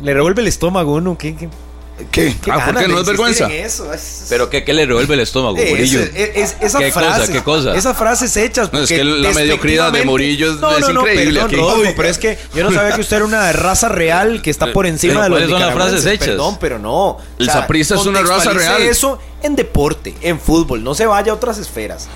le 0.00 0.14
revuelve 0.14 0.40
el 0.42 0.48
estómago 0.48 0.94
a 0.94 0.98
uno. 0.98 1.18
¿Qué, 1.18 1.36
qué, 1.36 1.48
¿Qué? 2.10 2.34
qué 2.42 2.50
Ah, 2.50 2.64
¿por 2.66 2.76
qué? 2.78 2.88
¿No 2.88 3.00
es 3.00 3.06
vergüenza? 3.06 3.46
eso? 3.52 3.92
Es- 3.92 4.26
Pero 4.28 4.48
¿qué, 4.50 4.64
qué 4.64 4.72
le 4.72 4.86
revuelve 4.86 5.14
el 5.14 5.20
estómago, 5.20 5.56
Eh, 5.58 5.70
Murillo? 5.70 6.00
es- 6.00 6.10
es- 6.14 6.56
esas 6.60 6.80
¿Qué 6.80 6.90
cosa, 6.92 7.06
frases, 7.14 7.30
qué 7.30 7.42
cosa? 7.42 7.74
Esas 7.76 7.96
frases 7.96 8.36
hechas. 8.36 8.72
No, 8.72 8.80
es 8.82 8.88
que 8.88 9.04
la 9.04 9.30
mediocridad 9.32 9.92
de 9.92 10.04
Murillo 10.04 10.52
es- 10.52 10.58
es 10.82 10.88
increíble 10.88 11.40
perdón, 11.40 11.70
aquí. 11.72 11.80
Uy. 11.88 11.94
pero 11.96 12.08
es 12.08 12.18
que 12.18 12.38
yo 12.54 12.64
no 12.64 12.72
sabía 12.72 12.94
que 12.94 13.00
usted 13.00 13.16
era 13.16 13.24
una 13.24 13.52
raza 13.52 13.88
real 13.88 14.42
que 14.42 14.50
está 14.50 14.72
por 14.72 14.86
encima 14.86 15.12
Pero 15.14 15.22
de 15.24 15.28
los 15.30 15.38
¿cuáles 15.38 15.50
son 15.50 15.60
las 15.60 15.74
frases 15.74 16.06
hechas? 16.06 16.28
Perdón, 16.28 16.58
pero 16.60 16.78
no. 16.78 17.18
El 17.38 17.46
saprissa 17.50 17.94
es 17.96 18.06
una 18.06 18.22
raza 18.22 18.50
real. 18.52 18.82
eso 18.82 19.18
en 19.42 19.56
deporte, 19.56 20.14
en 20.20 20.38
fútbol. 20.40 20.82
No 20.84 20.94
se 20.94 21.06
vaya 21.06 21.32
a 21.32 21.34
otras 21.34 21.58
esferas. 21.58 22.08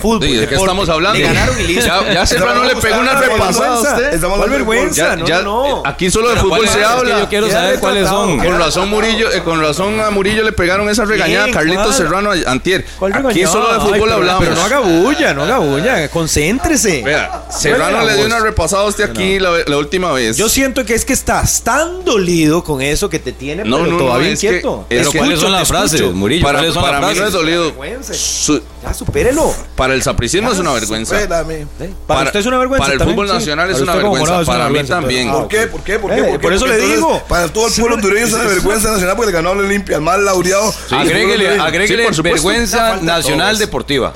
Fútbol, 0.00 0.28
Sí, 0.28 0.34
¿De 0.36 0.46
qué 0.48 0.54
estamos 0.54 0.88
hablando? 0.88 1.18
Le 1.18 1.24
ganaron 1.24 1.60
y 1.60 1.64
listo. 1.64 1.86
Ya, 1.86 2.12
ya 2.12 2.26
Serrano 2.26 2.64
le 2.64 2.76
pegó 2.76 3.00
una 3.00 3.14
repasada 3.20 3.74
a 3.74 3.80
usted. 3.80 4.14
Estamos 4.14 4.38
¿Cuál 4.38 4.50
hablando 4.52 4.52
de 4.52 4.58
vergüenza? 4.80 4.96
Ya, 5.10 5.16
no, 5.16 5.26
ya, 5.26 5.42
no, 5.42 5.68
no. 5.68 5.82
Aquí 5.84 6.10
solo 6.10 6.28
de 6.30 6.36
fútbol 6.36 6.50
¿cuáles 6.58 6.70
se 6.70 6.78
que 6.78 6.84
habla. 6.84 7.18
yo 7.20 7.28
quiero 7.28 7.50
saber 7.50 7.80
cuáles 7.80 8.08
son. 8.08 8.38
Con 8.38 8.58
razón 8.58 8.88
Murillo, 8.90 9.30
eh, 9.32 9.42
con 9.42 9.60
razón 9.60 10.00
a 10.00 10.10
Murillo 10.10 10.42
le 10.44 10.52
pegaron 10.52 10.88
esa 10.88 11.04
regañada 11.04 11.46
a 11.46 11.50
Carlitos. 11.50 11.96
Serrano 11.96 12.30
antier. 12.46 12.84
¿Cuál 12.98 13.12
Aquí 13.26 13.44
solo 13.46 13.68
de 13.68 13.74
Ay, 13.74 13.80
fútbol 13.80 14.00
pero- 14.00 14.14
hablamos. 14.14 14.44
Pero 14.44 14.54
no 14.54 14.62
haga 14.62 14.78
bulla, 14.80 15.34
no 15.34 15.42
haga 15.44 15.58
bulla. 15.58 16.08
Concéntrese. 16.10 17.02
Vea, 17.02 17.42
Serrano 17.50 18.04
le 18.04 18.14
dio 18.16 18.26
una 18.26 18.38
repasada 18.40 18.82
a 18.84 18.86
usted 18.86 19.10
aquí 19.10 19.38
la, 19.38 19.50
la 19.66 19.76
última 19.78 20.12
vez. 20.12 20.36
Yo 20.36 20.48
siento 20.48 20.84
que 20.84 20.94
es 20.94 21.04
que 21.04 21.12
estás 21.12 21.62
tan 21.62 22.04
dolido 22.04 22.62
con 22.64 22.80
eso 22.82 23.10
que 23.10 23.18
te 23.18 23.32
tiene 23.32 23.64
No, 23.64 23.78
pero 23.78 23.90
no, 23.90 23.98
no, 23.98 24.04
todavía 24.04 24.28
que- 24.28 24.32
inquieto. 24.34 24.86
Pero 24.88 25.10
que- 25.10 25.18
¿cuáles 25.18 25.40
son 25.40 25.48
Escucho, 25.54 25.58
las 25.58 25.68
frases. 25.68 26.02
Murillo? 26.14 26.44
para 26.44 26.62
¿Cuáles 26.74 26.74
son 26.74 26.82
para 27.00 27.12
mí 27.12 27.18
no 27.18 27.26
es 27.26 27.32
dolido. 27.32 27.64
Vergüenza. 27.66 28.14
Su- 28.14 28.62
Ya, 28.82 28.94
supérelo. 28.94 29.54
para 29.76 29.94
el 29.94 30.02
sapricismo 30.02 30.52
es 30.52 30.58
una 30.58 30.72
vergüenza. 30.72 31.20
Espérame. 31.20 31.66
Para, 32.06 32.24
usted 32.24 32.40
es 32.40 32.46
una 32.46 32.58
vergüenza. 32.58 32.82
Para 32.84 32.92
el 32.94 32.98
también, 32.98 33.16
fútbol 33.16 33.28
sí. 33.28 33.34
nacional 33.34 33.70
es 33.70 33.80
una 33.80 33.94
vergüenza. 33.94 34.18
morado 34.20 34.42
es 34.42 34.48
una 34.48 34.58
Para 34.58 34.70
mí 34.70 34.84
también. 34.88 35.30
¿Por 35.32 35.48
qué? 35.48 35.66
¿Por 35.66 35.80
qué? 35.82 35.98
¿Por 35.98 36.10
qué? 36.10 36.16
Eh, 36.20 36.22
¿Por 36.24 36.32
qué? 36.32 36.38
por 36.38 36.52
eso 36.52 36.64
Porque 36.66 36.78
le 36.78 36.84
entonces, 36.84 36.96
digo. 37.08 37.22
Para 37.28 37.48
todo 37.48 37.66
el 37.68 37.72
pueblo 37.74 37.94
hondureño 37.96 38.26
es 38.26 38.32
una 38.32 38.44
vergüenza 38.44 38.90
nacional 38.90 39.16
porque 39.16 39.32
ganó 39.32 39.54
la 39.54 39.62
Olimpia, 39.62 39.96
el 39.96 40.02
más 40.02 40.18
laureado. 40.20 40.72
Agréguele, 40.90 41.54
Sí, 41.54 41.60
agréguele 41.60 42.04
por 42.04 42.14
supuesto. 42.14 42.34
vergüenza 42.48 42.96
nacional 43.02 43.58
deportiva. 43.58 44.12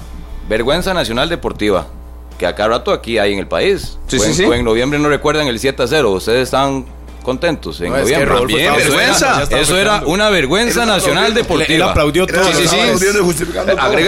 Vergüenza 0.49 0.93
nacional 0.95 1.29
deportiva. 1.29 1.87
Que 2.39 2.47
a 2.47 2.55
cada 2.55 2.71
rato 2.71 2.91
aquí 2.93 3.19
hay 3.19 3.33
en 3.35 3.39
el 3.39 3.47
país. 3.47 3.99
Sí, 4.09 4.17
o, 4.17 4.21
sí, 4.21 4.27
en, 4.31 4.35
sí. 4.35 4.45
o 4.45 4.53
en 4.55 4.65
noviembre 4.65 4.99
no 4.99 5.09
recuerdan 5.09 5.47
el 5.47 5.61
7 5.61 5.83
a 5.83 5.87
0. 5.87 6.11
Ustedes 6.11 6.43
están 6.45 6.85
contentos 7.23 7.81
en 7.81 7.91
No, 7.91 7.97
es 7.99 8.05
que 8.11 8.25
Bien, 8.47 8.75
vergüenza. 8.77 9.43
Eso 9.51 9.79
era 9.79 10.03
una 10.07 10.29
vergüenza 10.31 10.85
nacional 10.87 11.27
aplaudió. 11.27 11.29
Él 11.29 11.35
deportiva. 11.35 11.91
aplaudió 11.91 12.27
todo. 12.27 12.45
Sí, 12.45 12.53
sí, 12.63 12.69
sí. 12.69 13.07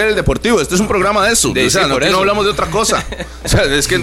el 0.09 0.15
deportivo. 0.15 0.61
Este 0.61 0.75
es 0.75 0.81
un 0.81 0.87
programa 0.87 1.25
de 1.27 1.33
eso. 1.33 1.51
De- 1.53 1.65
o 1.65 1.69
sea, 1.69 1.83
sí, 1.83 1.89
no, 2.11 2.17
hablamos 2.17 2.45
de 2.45 2.51
otra 2.51 2.67
cosa. 2.67 3.03
O 3.45 3.47
sea, 3.47 3.63
es 3.65 3.87
que 3.87 4.01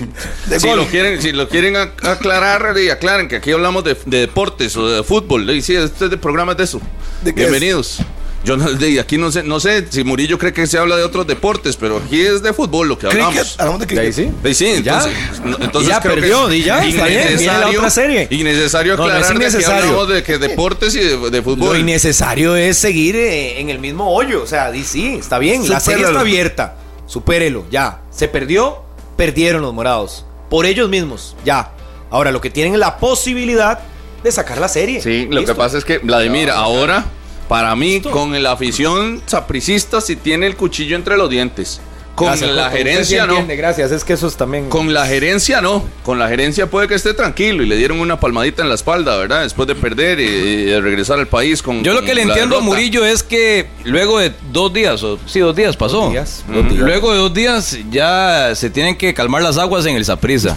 si 0.59 0.69
gol. 0.69 0.77
lo 0.79 0.87
quieren, 0.87 1.21
si 1.21 1.33
lo 1.33 1.49
quieren 1.49 1.75
ac- 1.75 2.07
aclarar 2.09 2.79
y 2.79 2.91
aclaren 2.91 3.27
que 3.27 3.37
aquí 3.37 3.51
hablamos 3.51 3.83
de, 3.83 3.97
de 4.07 4.21
deportes 4.21 4.77
o 4.77 4.89
de 4.89 5.03
fútbol. 5.03 5.51
Y 5.51 5.61
sí, 5.63 5.75
este 5.75 6.05
es 6.05 6.11
de 6.13 6.17
programa 6.17 6.55
de 6.55 6.63
eso. 6.63 6.81
¿De 7.23 7.35
qué 7.35 7.41
Bienvenidos. 7.41 7.99
Yo 8.45 8.57
no, 8.57 8.71
de 8.73 8.99
aquí 8.99 9.19
no 9.19 9.31
sé, 9.31 9.45
no 9.45 9.61
sé 9.61 9.87
si 9.91 10.03
Murillo 10.03 10.37
cree 10.37 10.53
que 10.53 10.67
se 10.67 10.77
habla 10.77 10.97
de 10.97 11.05
otros 11.05 11.27
deportes, 11.29 11.77
pero 11.77 11.99
aquí 12.05 12.21
es 12.21 12.43
de 12.43 12.53
fútbol 12.53 12.89
lo 12.89 12.99
que 12.99 13.07
hablamos. 13.07 13.35
Cricket, 13.35 13.61
hablamos 13.61 13.81
de 13.87 13.95
De 13.95 14.01
ahí 14.01 14.13
sí. 14.13 14.31
Sí, 14.45 14.55
sí, 14.55 14.83
Ya. 14.83 14.95
entonces, 14.95 15.41
no- 15.45 15.57
entonces 15.65 15.89
ya 15.89 16.01
creo 16.01 16.15
que 16.17 16.21
perdió, 16.23 16.49
es 16.49 16.55
y 16.57 16.63
ya, 16.65 16.85
está 16.85 17.07
bien, 17.07 17.29
viene 17.39 17.59
la 17.59 17.69
otra 17.71 17.91
serie. 17.91 18.27
Innecesario 18.31 18.97
No, 18.97 19.05
no 19.05 19.09
es 19.11 19.15
aclarar 19.15 19.33
de 19.35 19.39
que 19.39 19.45
innecesario. 19.53 19.85
hablamos 19.91 20.09
de 20.09 20.23
que 20.25 20.39
deportes 20.39 20.95
y 20.97 20.99
de, 20.99 21.31
de 21.31 21.37
Lo 21.39 21.43
fútbol. 21.45 21.79
innecesario 21.79 22.57
es 22.57 22.77
seguir 22.79 23.15
eh, 23.15 23.61
en 23.61 23.71
el 23.71 23.79
mismo 23.79 24.13
hoyo. 24.13 24.43
O 24.43 24.47
sea, 24.47 24.73
di 24.73 24.83
sí, 24.83 25.15
está 25.21 25.39
bien. 25.39 25.69
La 25.69 25.79
serie 25.79 26.05
está 26.07 26.21
abierta. 26.21 26.77
Supérelo, 27.07 27.65
ya. 27.71 28.01
Se 28.11 28.27
perdió, 28.27 28.83
perdieron 29.17 29.63
los 29.63 29.73
morados. 29.73 30.25
Por 30.51 30.67
ellos 30.67 30.89
mismos, 30.89 31.37
ya. 31.45 31.73
Ahora, 32.11 32.33
lo 32.33 32.41
que 32.41 32.51
tienen 32.51 32.73
es 32.75 32.81
la 32.81 32.99
posibilidad 32.99 33.79
de 34.25 34.33
sacar 34.33 34.59
la 34.59 34.69
serie. 34.69 35.01
Sí, 35.01 35.27
lo 35.31 35.39
Listo. 35.41 35.55
que 35.55 35.59
pasa 35.59 35.79
es 35.79 35.85
que 35.85 35.99
Vladimir 35.99 36.51
ahora, 36.51 37.05
para 37.53 37.77
mí, 37.77 38.01
con 38.01 38.43
la 38.43 38.53
afición 38.53 39.21
sapricista, 39.27 40.01
sí 40.01 40.17
tiene 40.17 40.47
el 40.47 40.57
cuchillo 40.57 40.97
entre 40.97 41.19
los 41.19 41.29
dientes. 41.29 41.83
Con 42.15 42.27
Gracias, 42.27 42.51
la 42.51 42.71
sí 42.71 42.77
gerencia 42.77 43.25
no. 43.27 43.33
entiende, 43.33 43.57
Gracias, 43.57 43.91
es 43.91 44.05
que 44.05 44.13
eso 44.13 44.27
es 44.27 44.37
también. 44.37 44.69
Con 44.69 44.93
la 44.93 45.07
gerencia 45.07 45.63
no. 45.63 45.83
Con 46.03 46.19
la 46.19 46.29
gerencia 46.29 46.67
puede 46.67 46.87
que 46.87 46.95
esté 46.95 47.15
tranquilo 47.15 47.63
y 47.63 47.67
le 47.67 47.77
dieron 47.77 48.01
una 48.01 48.21
palmadita 48.21 48.63
en 48.63 48.69
la 48.69 48.75
espalda, 48.75 49.17
¿verdad? 49.17 49.43
Después 49.45 49.67
de 49.67 49.75
perder 49.75 50.21
y, 50.21 50.25
y 50.25 50.65
de 50.67 50.81
regresar 50.83 51.19
al 51.19 51.27
país 51.27 51.63
con. 51.63 51.83
Yo 51.83 51.95
lo 51.95 52.03
que 52.03 52.15
le 52.15 52.23
entiendo 52.23 52.59
a. 52.59 52.61
Murillo 52.61 53.05
es 53.07 53.23
que 53.23 53.67
luego 53.85 54.19
de 54.19 54.33
dos 54.53 54.71
días, 54.75 55.03
o 55.03 55.19
sí, 55.27 55.41
dos 55.41 55.57
días 55.57 55.77
pasó. 55.77 56.03
Dos 56.03 56.13
días, 56.13 56.45
dos 56.49 56.69
días. 56.69 56.81
Luego 56.81 57.13
de 57.13 57.19
dos 57.19 57.33
días 57.33 57.79
ya 57.91 58.55
se 58.55 58.69
tienen 58.69 58.99
que 58.99 59.15
calmar 59.15 59.41
las 59.43 59.57
aguas 59.57 59.87
en 59.87 59.97
el 59.97 60.05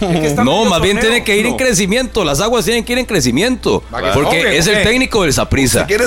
está 0.26 0.44
No, 0.44 0.66
más 0.66 0.82
bien 0.82 1.00
tiene 1.00 1.24
que 1.24 1.36
ir 1.38 1.46
en 1.46 1.52
No. 1.52 1.56
crecimiento. 1.56 2.22
Las 2.22 2.40
aguas 2.42 2.66
tienen 2.66 2.84
que 2.84 2.92
ir 2.92 2.98
en 2.98 3.06
crecimiento. 3.06 3.82
Porque 4.12 4.58
es 4.58 4.66
¿o 4.66 4.72
el 4.72 4.82
técnico 4.82 5.22
del 5.22 5.32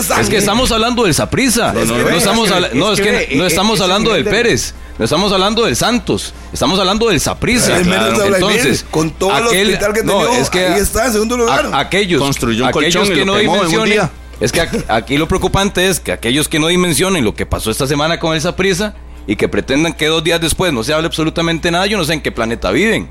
sangre. 0.03 0.23
Es 0.23 0.29
que 0.29 0.37
estamos 0.37 0.71
hablando 0.71 1.05
del 1.05 1.13
Saprisa. 1.15 1.73
No, 1.73 1.85
no 1.85 1.95
ve, 2.05 2.17
estamos 2.17 2.45
es 2.45 2.51
que- 2.51 2.55
habla- 2.55 2.69
no, 2.73 2.93
es 2.93 3.01
que 3.01 3.11
no 3.35 3.43
eh, 3.45 3.47
estamos 3.47 3.81
hablando 3.81 4.13
del 4.13 4.25
Pérez. 4.25 4.75
No 4.99 5.05
estamos 5.05 5.31
hablando 5.31 5.63
del 5.65 5.77
Santos. 5.77 6.33
Estamos 6.51 6.77
hablando 6.77 7.07
del 7.07 7.21
Saprisa. 7.21 7.77
El 7.77 7.85
mérito 7.85 8.19
de 8.21 8.27
Vladimir, 8.29 8.57
Entonces, 8.57 8.85
con 8.91 9.11
todo 9.11 9.31
el 9.37 9.45
hospital 9.47 9.93
que 9.93 10.03
no, 10.03 10.25
tenía, 10.25 10.39
es 10.39 10.49
que 10.49 10.67
ahí 10.67 10.79
está, 10.81 11.05
en 11.05 11.13
segundo 11.13 11.37
lugar. 11.37 11.67
a- 11.71 11.79
aquellos, 11.79 12.21
Construyó 12.21 12.63
un 12.65 12.69
aquellos 12.69 13.09
que 13.09 13.23
no 13.25 13.37
día. 13.37 14.11
Es 14.41 14.51
que 14.51 14.61
aquí, 14.89 15.17
lo 15.17 15.27
preocupante 15.27 15.87
es 15.87 16.01
que 16.01 16.11
aquellos 16.11 16.49
que 16.49 16.59
no 16.59 16.67
dimensionen 16.67 17.23
lo 17.23 17.33
que 17.33 17.45
pasó 17.45 17.71
esta 17.71 17.87
semana 17.87 18.19
con 18.19 18.35
el 18.35 18.41
Saprisa 18.41 18.93
y 19.25 19.37
que 19.37 19.47
pretendan 19.47 19.93
que 19.93 20.07
dos 20.07 20.21
días 20.21 20.41
después 20.41 20.73
no 20.73 20.83
se 20.83 20.93
hable 20.93 21.07
absolutamente 21.07 21.71
nada, 21.71 21.85
yo 21.85 21.97
no 21.97 22.03
sé 22.03 22.13
en 22.13 22.21
qué 22.21 22.33
planeta 22.33 22.69
viven. 22.71 23.07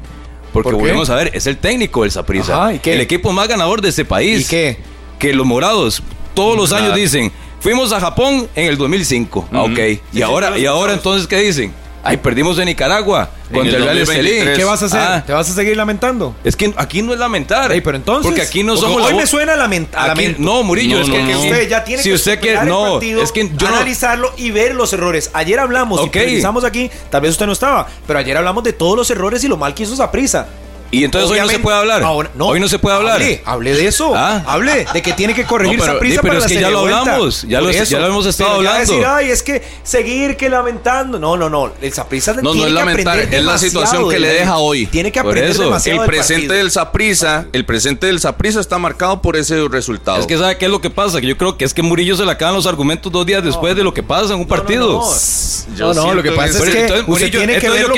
Porque 0.52 0.72
volvemos 0.72 1.08
a 1.08 1.14
ver, 1.14 1.30
es 1.32 1.46
el 1.46 1.56
técnico 1.56 2.02
del 2.02 2.10
Saprisa. 2.10 2.54
Ajá, 2.54 2.74
¿y 2.74 2.78
qué? 2.80 2.94
El 2.94 3.00
equipo 3.00 3.32
más 3.32 3.48
ganador 3.48 3.80
de 3.80 3.88
este 3.88 4.04
país. 4.04 4.42
¿Y 4.42 4.44
qué? 4.50 4.78
Que 5.18 5.32
los 5.32 5.46
morados 5.46 6.02
todos 6.34 6.54
los 6.56 6.72
años 6.72 6.94
dicen, 6.94 7.32
fuimos 7.60 7.92
a 7.92 8.00
Japón 8.00 8.48
en 8.54 8.66
el 8.66 8.76
2005. 8.76 9.48
Ah, 9.52 9.62
ok. 9.62 9.78
Y 10.12 10.22
ahora, 10.22 10.58
y 10.58 10.66
ahora 10.66 10.92
entonces, 10.94 11.26
¿qué 11.26 11.36
dicen? 11.38 11.72
Ay, 12.04 12.16
perdimos 12.16 12.56
en 12.58 12.66
Nicaragua 12.66 13.28
contra 13.52 13.76
el 13.76 13.84
Real 13.84 13.98
2023. 13.98 14.36
Estelí. 14.38 14.56
¿Qué 14.56 14.64
vas 14.64 14.82
a 14.82 14.86
hacer? 14.86 15.00
Ah, 15.00 15.22
¿Te 15.26 15.32
vas 15.32 15.50
a 15.50 15.52
seguir 15.52 15.76
lamentando? 15.76 16.34
es 16.44 16.56
que 16.56 16.72
aquí 16.76 17.02
no 17.02 17.12
es 17.12 17.18
lamentar. 17.18 17.70
Ey, 17.72 17.80
pero 17.80 17.96
entonces. 17.96 18.24
Porque 18.24 18.40
aquí 18.40 18.62
no 18.62 18.76
somos 18.76 19.02
Hoy 19.02 19.12
la 19.12 19.18
me 19.20 19.26
suena 19.26 19.56
lament 19.56 19.92
a 19.94 20.06
lamento. 20.06 20.40
no, 20.40 20.62
Murillo, 20.62 20.96
No, 20.96 21.02
es 21.02 21.08
no, 21.08 21.14
que, 21.14 21.20
no. 21.22 21.26
que 21.26 21.32
que 21.34 21.38
usted 21.50 21.68
ya 21.68 21.84
tiene 21.84 22.02
si 22.02 22.08
que 22.08 22.14
usted 22.14 22.40
quiere, 22.40 22.58
superar 22.58 22.68
el 22.78 22.84
no, 22.86 22.92
partido, 22.92 23.22
es 23.22 23.32
que 23.32 23.48
yo 23.48 23.68
no, 23.68 23.74
analizarlo 23.76 24.32
y 24.38 24.52
ver 24.52 24.74
los 24.74 24.92
errores. 24.92 25.30
Ayer 25.34 25.58
hablamos, 25.58 26.00
Ok. 26.00 26.16
y 26.16 26.18
revisamos 26.20 26.64
aquí, 26.64 26.88
tal 27.10 27.20
vez 27.22 27.32
usted 27.32 27.46
no 27.46 27.52
estaba, 27.52 27.88
pero 28.06 28.20
ayer 28.20 28.36
hablamos 28.36 28.62
de 28.64 28.72
todos 28.72 28.96
los 28.96 29.10
errores 29.10 29.42
y 29.44 29.48
lo 29.48 29.56
mal 29.56 29.74
que 29.74 29.82
hizo 29.82 29.92
esa 29.92 30.10
prisa. 30.10 30.46
Y 30.90 31.04
entonces 31.04 31.30
hoy 31.30 31.38
no 31.40 31.48
se 31.48 31.58
puede 31.58 31.76
hablar. 31.76 32.02
Ahora- 32.02 32.30
hoy 32.38 32.60
no 32.60 32.68
se 32.68 32.78
puede 32.78 32.96
hablar. 32.96 33.16
Hable, 33.16 33.42
hable 33.44 33.74
de 33.74 33.86
eso. 33.86 34.12
Ah. 34.14 34.42
Hable 34.46 34.86
de 34.92 35.02
que 35.02 35.12
tiene 35.12 35.34
que 35.34 35.44
corregir 35.44 35.76
No, 35.78 35.82
pero- 35.84 35.92
esa 35.94 36.00
prisa 36.00 36.12
di, 36.14 36.18
pero 36.22 36.34
para 36.34 36.38
es 36.38 36.42
la 36.44 36.48
que 36.56 36.60
ya 36.62 36.70
lo 36.70 36.78
hablamos, 36.80 37.42
ya 37.42 37.60
lo- 37.60 37.68
eso. 37.70 37.84
ya 37.84 37.98
lo 38.00 38.06
hemos 38.06 38.26
estado 38.26 38.58
Pero 38.58 38.70
hablando. 38.70 38.92
decir, 38.92 39.06
ay, 39.06 39.30
es 39.30 39.42
que 39.42 39.62
seguir 39.82 40.36
que 40.36 40.48
lamentando. 40.48 41.18
No, 41.18 41.36
no, 41.36 41.48
no. 41.50 41.72
El 41.80 41.92
Saprissa 41.92 42.32
No, 42.34 42.42
no 42.42 42.52
tiene 42.52 42.66
es 42.68 42.72
que 42.72 42.78
lamentar, 42.78 43.18
es 43.18 43.44
la 43.44 43.58
situación 43.58 44.08
que 44.08 44.18
le 44.18 44.28
deja 44.28 44.58
hoy. 44.58 44.86
Tiene 44.86 45.12
que 45.12 45.20
Por 45.20 45.30
aprender 45.30 45.50
eso, 45.52 45.64
demasiado 45.64 46.02
El 46.02 46.08
presente 46.08 46.54
del 46.54 46.70
Saprisa, 46.70 47.46
el 47.52 47.64
presente 47.64 48.06
del 48.06 48.20
Saprisa 48.20 48.60
está 48.60 48.78
marcado 48.78 49.20
por 49.22 49.36
ese 49.36 49.66
resultado. 49.68 50.18
Es 50.20 50.26
que 50.26 50.38
sabe 50.38 50.56
qué 50.58 50.64
es 50.66 50.70
lo 50.70 50.80
que 50.80 50.90
pasa, 50.90 51.20
que 51.20 51.26
yo 51.26 51.36
creo 51.36 51.56
que 51.56 51.64
es 51.64 51.74
que 51.74 51.82
Murillo 51.82 52.16
se 52.16 52.24
le 52.24 52.30
acaban 52.30 52.54
los 52.54 52.66
argumentos 52.66 53.10
dos 53.12 53.26
días 53.26 53.42
después 53.44 53.74
de 53.76 53.82
lo 53.84 53.92
que 53.92 54.02
pasa 54.02 54.34
en 54.34 54.40
un 54.40 54.46
partido. 54.48 54.86
No, 54.88 55.00
no, 55.00 55.10
no. 55.10 55.76
Yo 55.76 55.94
No, 55.94 56.06
no, 56.08 56.14
lo 56.14 56.22
que 56.22 56.32
pasa 56.32 56.58
es 56.64 56.70
que 56.70 57.02
Murillo, 57.06 57.38
tiene 57.38 57.58
que 57.58 57.70
ver 57.70 57.86
yo 57.86 57.92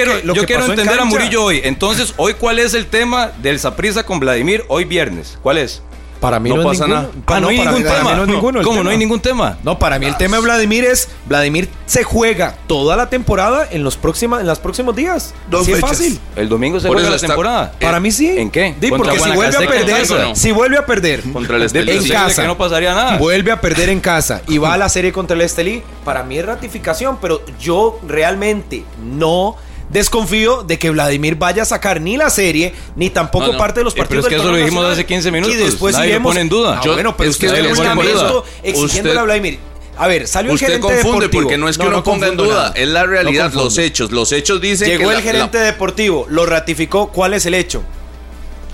quiero, 0.45 0.65
entender 0.67 0.99
a. 1.01 1.05
Murillo 1.05 1.45
hoy. 1.45 1.61
Entonces, 1.65 2.15
hoy 2.17 2.35
cuál 2.35 2.59
es 2.59 2.75
el 2.75 2.80
tema 2.87 3.31
del 3.43 3.59
Saprisa 3.59 4.05
con 4.05 4.21
Vladimir 4.21 4.65
hoy 4.69 4.85
viernes? 4.85 5.39
¿Cuál 5.43 5.59
es? 5.59 5.83
Para 6.21 6.39
mí 6.39 6.51
No 6.51 6.57
no, 6.59 6.65
pasa 6.65 6.87
nada. 6.87 7.09
Pa- 7.25 7.37
Ah, 7.37 7.41
no 7.41 7.49
hay 7.49 7.57
ningún 7.61 7.83
tema. 7.83 8.13
el 8.13 8.63
¿Cómo 8.63 8.83
no 8.85 8.91
hay 8.91 8.99
ningún 8.99 9.21
tema? 9.21 9.57
No, 9.63 9.79
para 9.79 9.99
mí 9.99 10.05
el 10.05 10.19
tema 10.19 10.37
de 10.37 10.43
Vladimir 10.43 10.85
es 10.85 11.09
Vladimir 11.25 11.71
se 11.87 12.05
juega 12.05 12.57
toda 12.67 12.95
la 12.95 13.09
temporada 13.09 13.67
en 13.71 13.83
los 13.83 13.97
próxima, 13.97 14.39
en 14.39 14.47
los 14.47 14.59
próximos 14.59 14.95
días. 14.95 15.33
Dos 15.51 15.63
Así 15.63 15.73
es 15.73 15.81
fácil. 15.81 16.21
El 16.37 16.51
domingo 16.51 16.79
se 16.79 16.89
Por 16.89 16.97
juega 16.99 17.09
la 17.09 17.17
está- 17.17 17.29
temporada. 17.29 17.73
Para 17.81 18.01
mí 18.01 18.11
sí. 18.13 18.37
¿En 18.37 18.51
qué? 18.51 18.75
Di, 18.79 18.91
¿Contra 18.91 19.15
porque 19.15 19.25
si 19.31 19.35
vuelve 19.35 19.57
a 19.57 19.61
perder, 19.71 20.11
no? 20.11 20.37
si 20.37 20.53
vuelve 20.53 20.77
a 20.77 20.85
perder 20.85 21.23
Contra 21.33 21.57
el 21.57 21.63
Estelí. 21.63 21.91
en 21.93 22.07
casa. 22.09 22.43
que 22.43 22.49
no 22.49 22.59
pasaría 22.59 22.95
nada. 22.95 23.17
Vuelve 23.17 23.51
a 23.53 23.59
perder 23.63 23.89
en 23.89 24.01
casa 24.01 24.43
y 24.47 24.59
va 24.59 24.75
a 24.75 24.77
la 24.77 24.89
serie 24.91 25.13
contra 25.15 25.35
el 25.35 25.41
Estelí. 25.41 25.83
Para 26.05 26.23
mí 26.23 26.37
es 26.39 26.45
ratificación, 26.45 27.17
pero 27.23 27.41
yo 27.59 27.99
realmente 28.07 28.85
no 29.03 29.57
desconfío 29.91 30.63
de 30.63 30.79
que 30.79 30.91
Vladimir 30.91 31.35
vaya 31.37 31.63
a 31.63 31.67
sacar 31.67 32.01
ni 32.01 32.17
la 32.17 32.31
serie 32.31 32.73
ni 32.97 33.11
tampoco 33.11 33.47
No, 33.49 33.53
no. 33.53 33.59
parte 33.59 33.81
de 33.81 33.85
los 33.85 33.93
Eh, 33.93 33.97
pero 33.97 34.07
partidos 34.09 34.25
es 34.25 34.29
que 34.29 34.35
del 34.37 34.41
eso 34.43 34.51
lo 34.51 34.57
dijimos 34.57 34.75
nacional. 34.83 34.93
hace 34.93 35.07
15 35.07 35.31
minutos. 35.31 35.55
Y 35.55 35.59
después 35.59 35.95
Nadie 35.95 36.09
lo 36.09 36.15
iremos- 36.15 36.31
pone 36.31 36.41
en 36.41 36.49
duda. 36.49 36.79
Ah, 36.79 36.83
Yo- 36.85 36.93
bueno, 36.95 37.17
pero 37.17 37.31
es 37.31 37.37
que 37.37 37.47
usted 37.47 37.63
lo 37.75 37.83
lamento 37.85 38.13
duda. 38.19 38.43
exigiéndole 38.63 39.11
Usted- 39.11 39.17
a 39.19 39.23
Vladimir. 39.25 39.59
A 39.99 40.07
ver, 40.07 40.27
salió 40.27 40.53
Usted 40.55 40.67
el 40.67 40.73
gerente 40.75 40.87
confunde 40.95 41.27
deportivo. 41.27 41.43
porque 41.43 41.59
no 41.59 41.69
es 41.69 41.77
que 41.77 41.87
uno 41.87 42.03
ponga 42.03 42.29
en 42.29 42.37
duda, 42.37 42.55
nada. 42.55 42.73
es 42.75 42.89
la 42.89 43.05
realidad, 43.05 43.53
No 43.53 43.65
los 43.65 43.77
hechos. 43.77 44.11
Los 44.13 44.33
hechos 44.33 44.59
dicen 44.61 44.89
Llegó 44.89 45.01
que 45.05 45.09
el 45.11 45.15
la- 45.17 45.21
gerente 45.23 45.59
la- 45.59 45.65
deportivo, 45.65 46.27
lo 46.31 46.47
ratificó. 46.47 47.09
¿Cuál 47.09 47.35
es 47.35 47.45
el 47.45 47.53
hecho? 47.55 47.83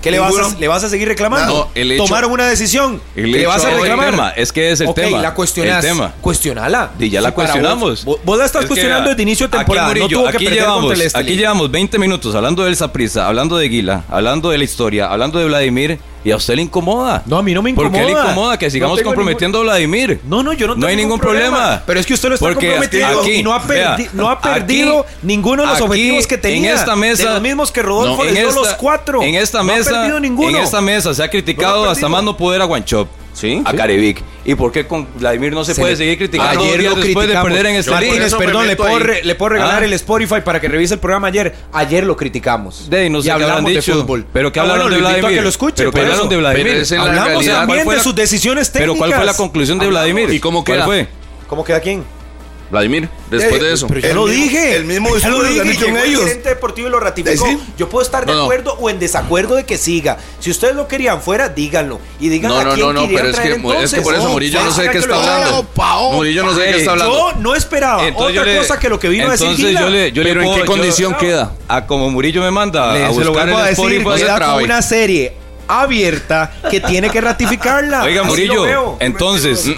¿Qué 0.07 0.11
le 0.13 0.19
vas, 0.21 0.35
a, 0.39 0.59
le 0.59 0.69
vas 0.69 0.85
a 0.85 0.89
seguir 0.89 1.09
reclamando? 1.09 1.53
No, 1.53 1.69
el 1.75 1.93
hecho- 1.93 2.05
Tomaron 2.05 2.31
una 2.31 2.47
decisión. 2.47 3.01
El 3.17 3.25
¿Qué 3.25 3.31
le 3.31 3.39
hecho 3.41 3.49
vas 3.49 3.65
a 3.65 3.71
reclamar? 3.71 4.11
tema, 4.11 4.31
es 4.31 4.53
que 4.53 4.71
es 4.71 4.81
el 4.81 4.87
Ok, 4.89 4.95
tema, 4.95 5.21
la 5.21 5.35
cuestionás. 5.35 5.85
el 5.85 5.91
tema. 5.91 6.15
Cuestionala. 6.21 6.91
Y 6.99 7.11
ya 7.11 7.21
la 7.21 7.33
cuestionamos. 7.33 8.05
Vos, 8.05 8.19
vos 8.25 8.39
la 8.39 8.45
estás 8.47 8.61
Es 8.63 8.65
que, 8.67 8.69
cuestionando 8.69 9.11
desde 9.11 9.23
inicio 9.23 9.49
de 9.49 9.57
aquí, 9.57 9.65
temporada. 9.67 9.89
no 9.89 9.95
Murillo, 10.01 10.19
tuvo 10.21 10.31
que 10.31 10.37
aquí 10.37 10.45
perder 10.45 10.61
llevamos, 10.63 11.01
el. 11.01 11.11
Aquí 11.15 11.37
llevamos 11.37 11.71
20 11.71 11.99
minutos 11.99 12.35
hablando 12.35 12.65
del 12.65 12.77
Saprissa, 12.77 13.27
hablando 13.27 13.57
de 13.57 13.69
Guila, 13.69 14.05
hablando 14.09 14.51
de 14.51 14.59
la 14.59 14.65
historia, 14.65 15.07
hablando 15.07 15.39
de 15.39 15.47
Vladimir, 15.47 15.99
y 16.27 16.33
a 16.33 16.37
usted 16.37 16.55
le 16.57 16.63
incomoda. 16.63 17.23
No, 17.27 17.39
a 17.39 17.43
mí 17.43 17.55
no 17.55 17.63
me 17.63 17.73
¿Por 17.73 17.91
qué 17.91 17.99
le 17.99 18.05
incomoda. 18.11 18.25
incomoda 18.25 18.59
que 18.59 18.67
No 18.67 18.71
sigamos 18.71 19.03
comprometiendo 19.03 19.59
a 19.59 19.63
Vladimir? 19.63 20.21
No, 20.27 20.43
no, 20.43 20.53
yo 20.53 20.67
no 20.67 20.75
tengo 20.75 20.87
hay 20.89 20.97
ningún 20.97 21.21
problema. 21.21 21.83
Pero 21.87 22.01
es 22.01 22.07
que 22.07 22.15
usted 22.15 22.29
lo 22.31 22.35
está 22.35 22.47
Porque 22.47 22.67
comprometiendo 22.67 23.21
aquí, 23.21 23.33
y 23.35 23.43
no 23.43 23.55
ha, 23.55 23.63
perdi- 23.63 23.69
vea, 23.69 23.99
no 24.13 24.29
ha 24.29 24.33
aquí- 24.33 24.49
perdido 24.49 25.07
ninguno 25.23 25.63
de 25.63 25.69
los 25.69 25.77
aquí, 25.77 25.85
objetivos 25.85 26.27
que 26.27 26.39
tenía. 26.39 26.73
En 26.73 26.79
esta 26.79 26.97
mesa, 26.97 27.23
De 27.29 27.31
los 27.35 27.43
mismos 27.43 27.71
que 27.71 27.83
Rodolfo 27.83 28.17
No, 28.19 28.25
les 28.25 28.35
dio 28.35 28.51
los 28.51 28.75
cuatro. 28.75 29.23
En 29.23 29.35
esta 29.37 29.63
No 29.63 29.73
ha 29.73 29.77
mesa, 29.77 29.91
perdido 29.91 30.21
ninguno. 30.21 30.49
en 30.51 30.57
esta 30.65 30.81
mesa 30.81 31.15
se 31.15 31.23
ha 31.23 31.31
criticado 31.31 31.85
No 31.85 31.89
ha 31.89 31.93
hasta 31.93 32.09
más 32.09 32.25
no 32.25 32.37
poder 32.37 32.61
a 32.61 32.65
Guanchop. 32.65 33.09
Sí, 33.37 33.61
A 33.67 33.71
sí. 33.73 33.77
Carevic. 33.77 34.23
¿Y 34.47 34.55
por 34.55 34.73
qué 34.73 34.87
con 34.87 35.07
Vladimir 35.19 35.53
no 35.53 35.63
se, 35.63 35.75
Se 35.75 35.81
puede 35.83 35.93
le- 35.93 35.97
seguir 35.99 36.17
criticando 36.17 36.59
Ayer 36.59 36.83
lo 36.85 36.95
después 36.95 37.29
de 37.29 37.35
perder 37.35 37.67
en 37.67 37.77
este 37.77 37.91
Martínez, 37.91 38.35
perdón, 38.35 38.67
le 38.67 38.77
puedo, 38.77 38.99
re- 38.99 39.23
le 39.25 39.35
puedo 39.35 39.51
regalar 39.51 39.83
Ah. 39.83 39.85
el 39.85 39.93
Spotify 39.93 40.37
para 40.43 40.59
que 40.59 40.69
revise 40.69 40.95
el 40.95 41.01
programa 41.01 41.29
ayer. 41.29 41.55
Ayer 41.71 42.05
lo 42.05 42.17
criticamos. 42.17 42.89
De 42.89 43.11
no 43.11 43.21
sé 43.21 43.29
Y 43.29 43.31
hablamos 43.31 43.71
de 43.71 43.83
fútbol. 43.83 44.25
Pero 44.33 44.51
que 44.51 44.59
Ah, 44.59 44.63
hablaron 44.63 44.85
bueno, 44.85 44.97
de 44.97 45.03
Vladimir. 45.03 45.37
que 45.37 45.43
lo 45.43 45.49
escuche. 45.51 45.75
Pero 45.77 45.93
que 45.93 46.01
hablaron 46.01 46.29
de 46.31 46.37
Vladimir. 46.39 46.73
Hablamos 46.99 47.15
realidad. 47.29 47.37
¿cuál 47.37 47.57
también 47.67 47.85
fue 47.85 47.95
de 47.95 47.99
la- 47.99 48.03
sus 48.05 48.15
decisiones 48.15 48.73
técnicas. 48.73 48.95
Pero 48.95 48.99
¿cuál 48.99 49.13
fue 49.15 49.25
la 49.27 49.35
conclusión 49.35 49.79
de 49.79 49.85
Hablamos. 49.85 50.11
Vladimir? 50.13 50.35
¿Y 50.35 50.41
cómo 50.41 50.65
¿Cuál 50.65 50.77
queda? 50.79 50.85
fue? 50.87 51.09
¿Cómo 51.47 51.63
queda 51.63 51.81
quién? 51.81 52.05
Vladimir, 52.71 53.09
después 53.31 53.61
Eh, 53.61 53.65
de 53.65 53.73
eso. 53.75 53.87
Pero 53.87 54.01
yo 54.01 54.09
El 54.09 54.15
lo 54.17 54.27
dije. 54.27 54.77
el 54.77 54.85
mismo 54.85 55.17
Ya 55.17 55.29
lo 55.29 55.37
discurso 55.39 55.43
que 55.43 55.49
dije. 55.49 55.61
han 55.61 55.69
dicho 55.71 55.87
Llegó 55.87 55.99
el 55.99 56.05
ellos. 56.11 56.23
gerente 56.25 56.49
deportivo 56.49 56.89
y 56.89 56.91
lo 56.91 57.01
ratificó. 57.01 57.47
¿Sí? 57.47 57.59
Yo 57.79 57.89
puedo 57.89 58.05
estar 58.05 58.27
de 58.27 58.33
No, 58.33 58.39
no. 58.39 58.45
acuerdo 58.45 58.73
o 58.81 58.91
en 58.91 58.99
desacuerdo 58.99 59.55
de 59.55 59.65
que 59.65 59.79
siga. 59.79 60.19
Si 60.41 60.51
ustedes 60.51 60.75
lo 60.75 60.89
querían 60.89 61.21
fuera, 61.23 61.49
díganlo. 61.49 62.01
Y 62.19 62.29
digan 62.29 62.51
No, 62.51 62.59
a 62.59 62.65
no, 62.65 62.75
quién 62.75 62.87
no, 62.87 62.93
no, 62.93 63.07
pero 63.07 63.29
es 63.29 63.35
traer 63.35 63.49
que, 63.51 63.55
es 63.59 63.65
entonces. 63.65 63.95
que 63.95 64.01
por 64.01 64.15
eso 64.15 64.29
Murillo 64.29 64.65
no 64.65 64.73
sé 64.73 64.83
de 64.83 64.91
qué 64.91 64.99
está 64.99 65.15
hablando. 65.17 65.67
Murillo 66.13 66.43
no 66.45 66.55
sé 66.55 66.61
de 66.61 66.67
qué 66.73 66.79
está 66.79 66.91
hablando. 66.93 67.15
Yo 67.33 67.39
no 67.41 67.55
esperaba 67.55 68.07
Entonces 68.07 68.31
otra 68.39 68.45
yo 68.45 68.53
le- 68.53 68.59
cosa 68.59 68.79
que 68.79 68.89
lo 68.89 68.99
que 68.99 69.09
vino 69.09 69.29
a 69.29 69.31
decir 69.33 69.47
entonces 69.47 69.69
Gila. 69.69 69.81
yo 69.81 69.89
le, 69.91 70.13
yo 70.13 70.23
le 70.23 70.29
Pero 70.29 70.43
¿en 70.43 70.53
qué 70.55 70.59
yo- 70.61 70.67
condición 70.67 71.15
queda? 71.15 71.53
A 71.69 71.87
como 71.87 72.11
Murillo 72.11 72.43
me 72.43 72.51
manda 72.51 72.93
Le- 72.95 73.05
a 73.05 73.13
se 73.13 73.21
lo 73.25 73.31
buscar 73.31 73.49
el 73.49 73.57
decir, 73.57 73.93
Spotify. 74.03 74.65
una 74.65 74.83
serie 74.83 75.33
abierta 75.69 76.53
que 76.71 76.81
tiene 76.81 77.11
que 77.11 77.21
ratificarla. 77.21 78.03
Oiga, 78.05 78.23
Así 78.23 78.31
Murillo, 78.31 78.97
entonces, 79.01 79.69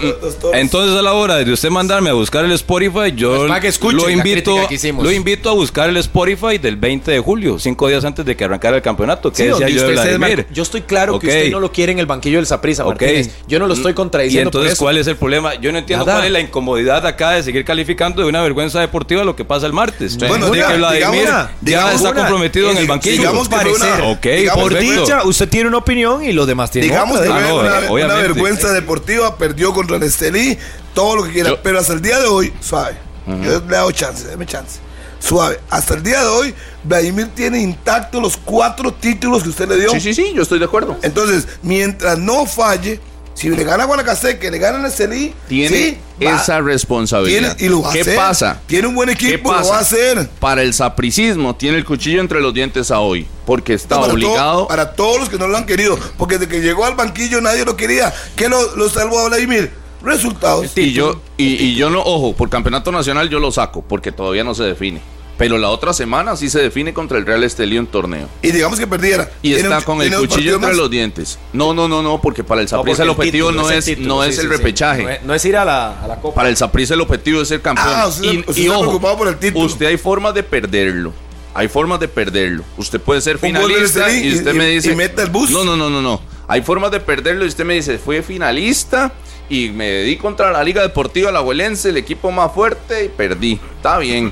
entonces 0.53 0.97
a 0.97 1.01
la 1.01 1.13
hora 1.13 1.35
de 1.35 1.51
usted 1.51 1.69
mandarme 1.69 2.09
a 2.09 2.13
buscar 2.13 2.45
el 2.45 2.51
Spotify, 2.53 3.11
yo 3.15 3.47
Pues 3.47 3.77
que 3.77 3.91
lo 3.91 4.09
invito, 4.09 4.55
lo 5.01 5.11
invito 5.11 5.49
a 5.49 5.53
buscar 5.53 5.89
el 5.89 5.97
Spotify 5.97 6.57
del 6.57 6.75
20 6.77 7.11
de 7.11 7.19
julio, 7.19 7.59
cinco 7.59 7.87
días 7.87 8.03
antes 8.05 8.25
de 8.25 8.35
que 8.35 8.43
arrancara 8.43 8.77
el 8.77 8.81
campeonato. 8.81 9.29
Sí, 9.29 9.43
¿Qué 9.43 9.49
decía 9.49 9.67
yo 9.69 9.87
de 9.87 10.45
estoy 10.69 10.81
claro 10.81 11.19
que 11.19 11.27
usted 11.27 11.51
no 11.51 11.59
lo 11.59 11.71
quiere 11.71 11.91
en 11.91 11.99
el 11.99 12.05
banquillo 12.05 12.37
del 12.37 12.45
Saprissa, 12.45 12.83
Ok. 12.83 12.89
Martínez. 13.01 13.31
Yo 13.47 13.59
no 13.59 13.67
lo 13.67 13.73
estoy 13.73 13.91
Y 13.91 13.95
contradiciendo 13.95 14.51
por 14.51 14.59
entonces, 14.59 14.73
eso. 14.73 14.83
¿cuál 14.85 14.97
es 14.97 15.07
el 15.07 15.15
problema? 15.15 15.55
Yo 15.55 15.71
no 15.71 15.77
entiendo 15.77 16.05
Nada. 16.05 16.17
cuál 16.19 16.27
es 16.27 16.31
la 16.33 16.39
incomodidad 16.39 17.05
acá 17.05 17.31
de 17.31 17.43
seguir 17.43 17.65
calificando 17.65 18.21
de 18.21 18.27
una 18.27 18.41
vergüenza 18.41 18.79
deportiva 18.79 19.23
lo 19.23 19.35
que 19.35 19.45
pasa 19.45 19.65
el 19.65 19.73
martes. 19.73 20.17
Bueno, 20.17 20.49
de 20.49 20.59
que 20.59 20.77
Vladimir 20.77 21.21
digamos- 21.21 21.23
ya 21.29 21.51
digamos 21.61 21.93
está 21.95 22.09
una- 22.09 22.19
comprometido 22.21 22.71
en 22.71 22.77
el 22.77 22.83
eh, 22.85 22.87
banquillo. 22.87 23.15
digamos 23.17 23.49
Parecer. 23.49 24.01
Ok, 24.03 24.21
digamos 24.23 24.63
Por 24.63 24.79
dicha, 24.79 25.23
usted 25.23 25.49
tiene 25.49 25.67
una 25.69 25.77
opinión 25.79 26.23
y 26.23 26.31
los 26.31 26.45
demás 26.47 26.71
tienen 26.71 26.89
Digamos 26.91 27.19
otra. 27.19 27.27
que 27.37 27.43
Ah, 27.43 27.47
no, 27.49 27.55
una, 27.59 27.79
eh, 27.79 27.89
una 28.05 28.15
vergüenza 28.15 28.71
deportiva, 28.71 29.37
perdió 29.37 29.73
contra 29.73 29.97
el 29.97 30.03
Estelí, 30.03 30.57
todo 30.93 31.15
lo 31.17 31.23
que 31.23 31.31
quiera. 31.31 31.49
Yo- 31.49 31.61
pero 31.63 31.79
hasta 31.79 31.93
el 31.93 32.01
día 32.01 32.19
de 32.19 32.27
hoy, 32.27 32.53
suave. 32.61 32.95
Yo 33.27 33.35
le 33.35 33.55
he 33.57 33.59
dado 33.59 33.91
chance, 33.91 34.27
déme 34.27 34.45
chance. 34.45 34.79
Suave. 35.19 35.59
Hasta 35.69 35.95
el 35.95 36.01
día 36.03 36.21
de 36.21 36.27
hoy, 36.27 36.55
Vladimir 36.83 37.27
tiene 37.35 37.59
intactos 37.61 38.21
los 38.21 38.37
cuatro 38.37 38.93
títulos 38.93 39.43
que 39.43 39.49
usted 39.49 39.67
le 39.67 39.77
dio. 39.77 39.91
Sí, 39.91 39.99
sí, 39.99 40.13
sí, 40.13 40.31
yo 40.33 40.41
estoy 40.43 40.59
de 40.59 40.65
acuerdo. 40.65 40.97
Entonces, 41.03 41.45
mientras 41.61 42.17
no 42.17 42.45
falle, 42.45 42.99
si 43.39 43.49
le 43.49 43.63
gana 43.63 43.83
a 43.83 43.85
Guanacaste, 43.87 44.37
que 44.37 44.51
le 44.51 44.57
gana 44.57 44.79
al 44.79 44.85
Estelí, 44.85 45.33
Tiene 45.47 45.77
sí, 45.77 45.97
va- 46.25 46.35
esa 46.41 46.59
responsabilidad. 46.59 47.55
tiene- 47.55 47.65
y 47.65 47.69
lo 47.69 47.81
va 47.81 47.89
a 47.89 47.93
¿Qué 47.93 48.01
hacer. 48.01 48.15
pasa? 48.15 48.59
Tiene 48.67 48.87
un 48.87 48.95
buen 48.95 49.07
¿Qué 49.15 49.27
equipo, 49.33 49.53
lo 49.53 49.67
va 49.69 49.77
a 49.77 49.79
hacer. 49.79 50.27
Para 50.39 50.61
el 50.63 50.73
sapricismo 50.73 51.55
tiene 51.55 51.77
el 51.77 51.85
cuchillo 51.85 52.19
entre 52.19 52.41
los 52.41 52.53
dientes 52.53 52.91
a 52.91 52.99
hoy, 52.99 53.25
porque 53.45 53.73
está 53.73 53.99
para, 53.99 54.11
obligado. 54.13 54.57
todo- 54.59 54.67
para 54.67 54.91
todos 54.93 55.19
los 55.21 55.29
que 55.29 55.37
no 55.37 55.47
lo 55.47 55.55
han 55.57 55.65
querido, 55.65 55.97
porque 56.17 56.37
desde 56.37 56.51
que 56.51 56.61
llegó 56.61 56.83
al 56.85 56.95
banquillo 56.95 57.39
nadie 57.39 57.63
lo 57.63 57.77
quería. 57.77 58.13
¿Qué 58.35 58.49
lo, 58.49 58.75
lo 58.75 58.89
salvó 58.89 59.19
a 59.19 59.29
Vladimir? 59.29 59.71
Resultados. 60.01 60.71
y 60.77 60.93
yo 60.93 61.21
y, 61.37 61.55
y 61.61 61.75
yo 61.75 61.89
no, 61.89 62.01
ojo, 62.01 62.33
por 62.33 62.49
campeonato 62.49 62.89
nacional 62.91 63.29
yo 63.29 63.39
lo 63.39 63.51
saco, 63.51 63.81
porque 63.81 64.11
todavía 64.13 64.43
no 64.45 64.55
se 64.55 64.63
define. 64.63 65.01
Pero 65.39 65.57
la 65.57 65.69
otra 65.69 65.93
semana 65.93 66.35
sí 66.35 66.49
se 66.49 66.59
define 66.59 66.93
contra 66.93 67.17
el 67.17 67.25
Real 67.25 67.43
Estelí 67.43 67.77
en 67.77 67.87
torneo. 67.87 68.27
Y 68.43 68.51
digamos 68.51 68.77
que 68.77 68.85
perdiera. 68.85 69.31
Y 69.41 69.53
está 69.53 69.77
un- 69.79 69.83
con 69.85 70.01
el 70.03 70.13
un 70.13 70.27
cuchillo 70.27 70.55
entre 70.55 70.67
más. 70.69 70.77
los 70.77 70.91
dientes. 70.91 71.39
No, 71.53 71.73
no, 71.73 71.87
no, 71.87 72.03
no, 72.03 72.21
porque 72.21 72.43
para 72.43 72.59
el 72.61 72.67
Saprissa 72.67 73.03
el 73.03 73.09
objetivo 73.09 73.47
título, 73.49 73.63
no 73.63 73.71
es, 73.71 73.85
título, 73.85 74.07
no 74.07 74.23
sí, 74.23 74.29
es 74.29 74.35
sí, 74.35 74.41
el 74.41 74.47
sí. 74.47 74.53
repechaje. 74.57 75.01
No 75.03 75.09
es, 75.09 75.23
no 75.23 75.33
es 75.33 75.45
ir 75.45 75.55
a 75.57 75.65
la, 75.65 76.03
a 76.03 76.07
la 76.07 76.17
copa. 76.17 76.35
Para 76.35 76.49
el 76.49 76.57
Saprissa 76.57 76.93
el 76.93 77.01
objetivo 77.01 77.41
es 77.41 77.47
ser 77.47 77.61
campeón. 77.61 77.87
Ah, 77.89 78.07
usted- 78.07 78.43
usted 78.47 78.61
está 78.63 78.77
preocupado 78.79 79.17
por 79.17 79.27
el 79.29 79.37
título. 79.37 79.65
Usted 79.65 79.85
hay 79.87 79.97
formas 79.97 80.33
de 80.35 80.43
perderlo. 80.43 81.13
Hay 81.53 81.67
formas 81.69 81.99
de 82.01 82.07
perderlo. 82.09 82.63
Usted 82.77 82.99
puede 82.99 83.21
ser 83.21 83.35
Un 83.37 83.41
finalista 83.41 84.11
y 84.11 84.33
usted 84.33 84.53
y- 84.53 84.57
me 84.57 84.67
dice. 84.67 84.91
y 84.91 84.95
meta 84.95 85.23
el 85.23 85.29
bus. 85.29 85.49
No, 85.49 85.63
no, 85.63 85.75
no, 85.75 85.89
no, 85.89 86.01
no. 86.01 86.21
Hay 86.47 86.61
formas 86.63 86.91
de 86.91 86.99
perderlo 86.99 87.45
y 87.45 87.47
usted 87.47 87.63
me 87.63 87.75
dice, 87.75 87.97
fui 87.97 88.21
finalista 88.21 89.13
y 89.49 89.69
me 89.69 90.01
di 90.01 90.17
contra 90.17 90.51
la 90.51 90.63
Liga 90.63 90.81
Deportiva 90.81 91.29
Alajuelense, 91.29 91.89
el 91.89 91.97
equipo 91.97 92.29
más 92.29 92.53
fuerte, 92.53 93.05
y 93.05 93.07
perdí. 93.09 93.59
Está 93.77 93.97
bien. 93.99 94.31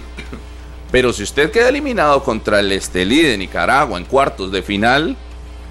Pero 0.92 1.12
si 1.12 1.24
usted 1.24 1.52
queda 1.52 1.70
eliminado 1.70 2.24
contra 2.24 2.60
el 2.60 2.72
Estelí 2.72 3.22
de 3.22 3.38
Nicaragua 3.38 3.98
en 3.98 4.06
cuartos 4.06 4.52
de 4.52 4.62
final, 4.62 5.18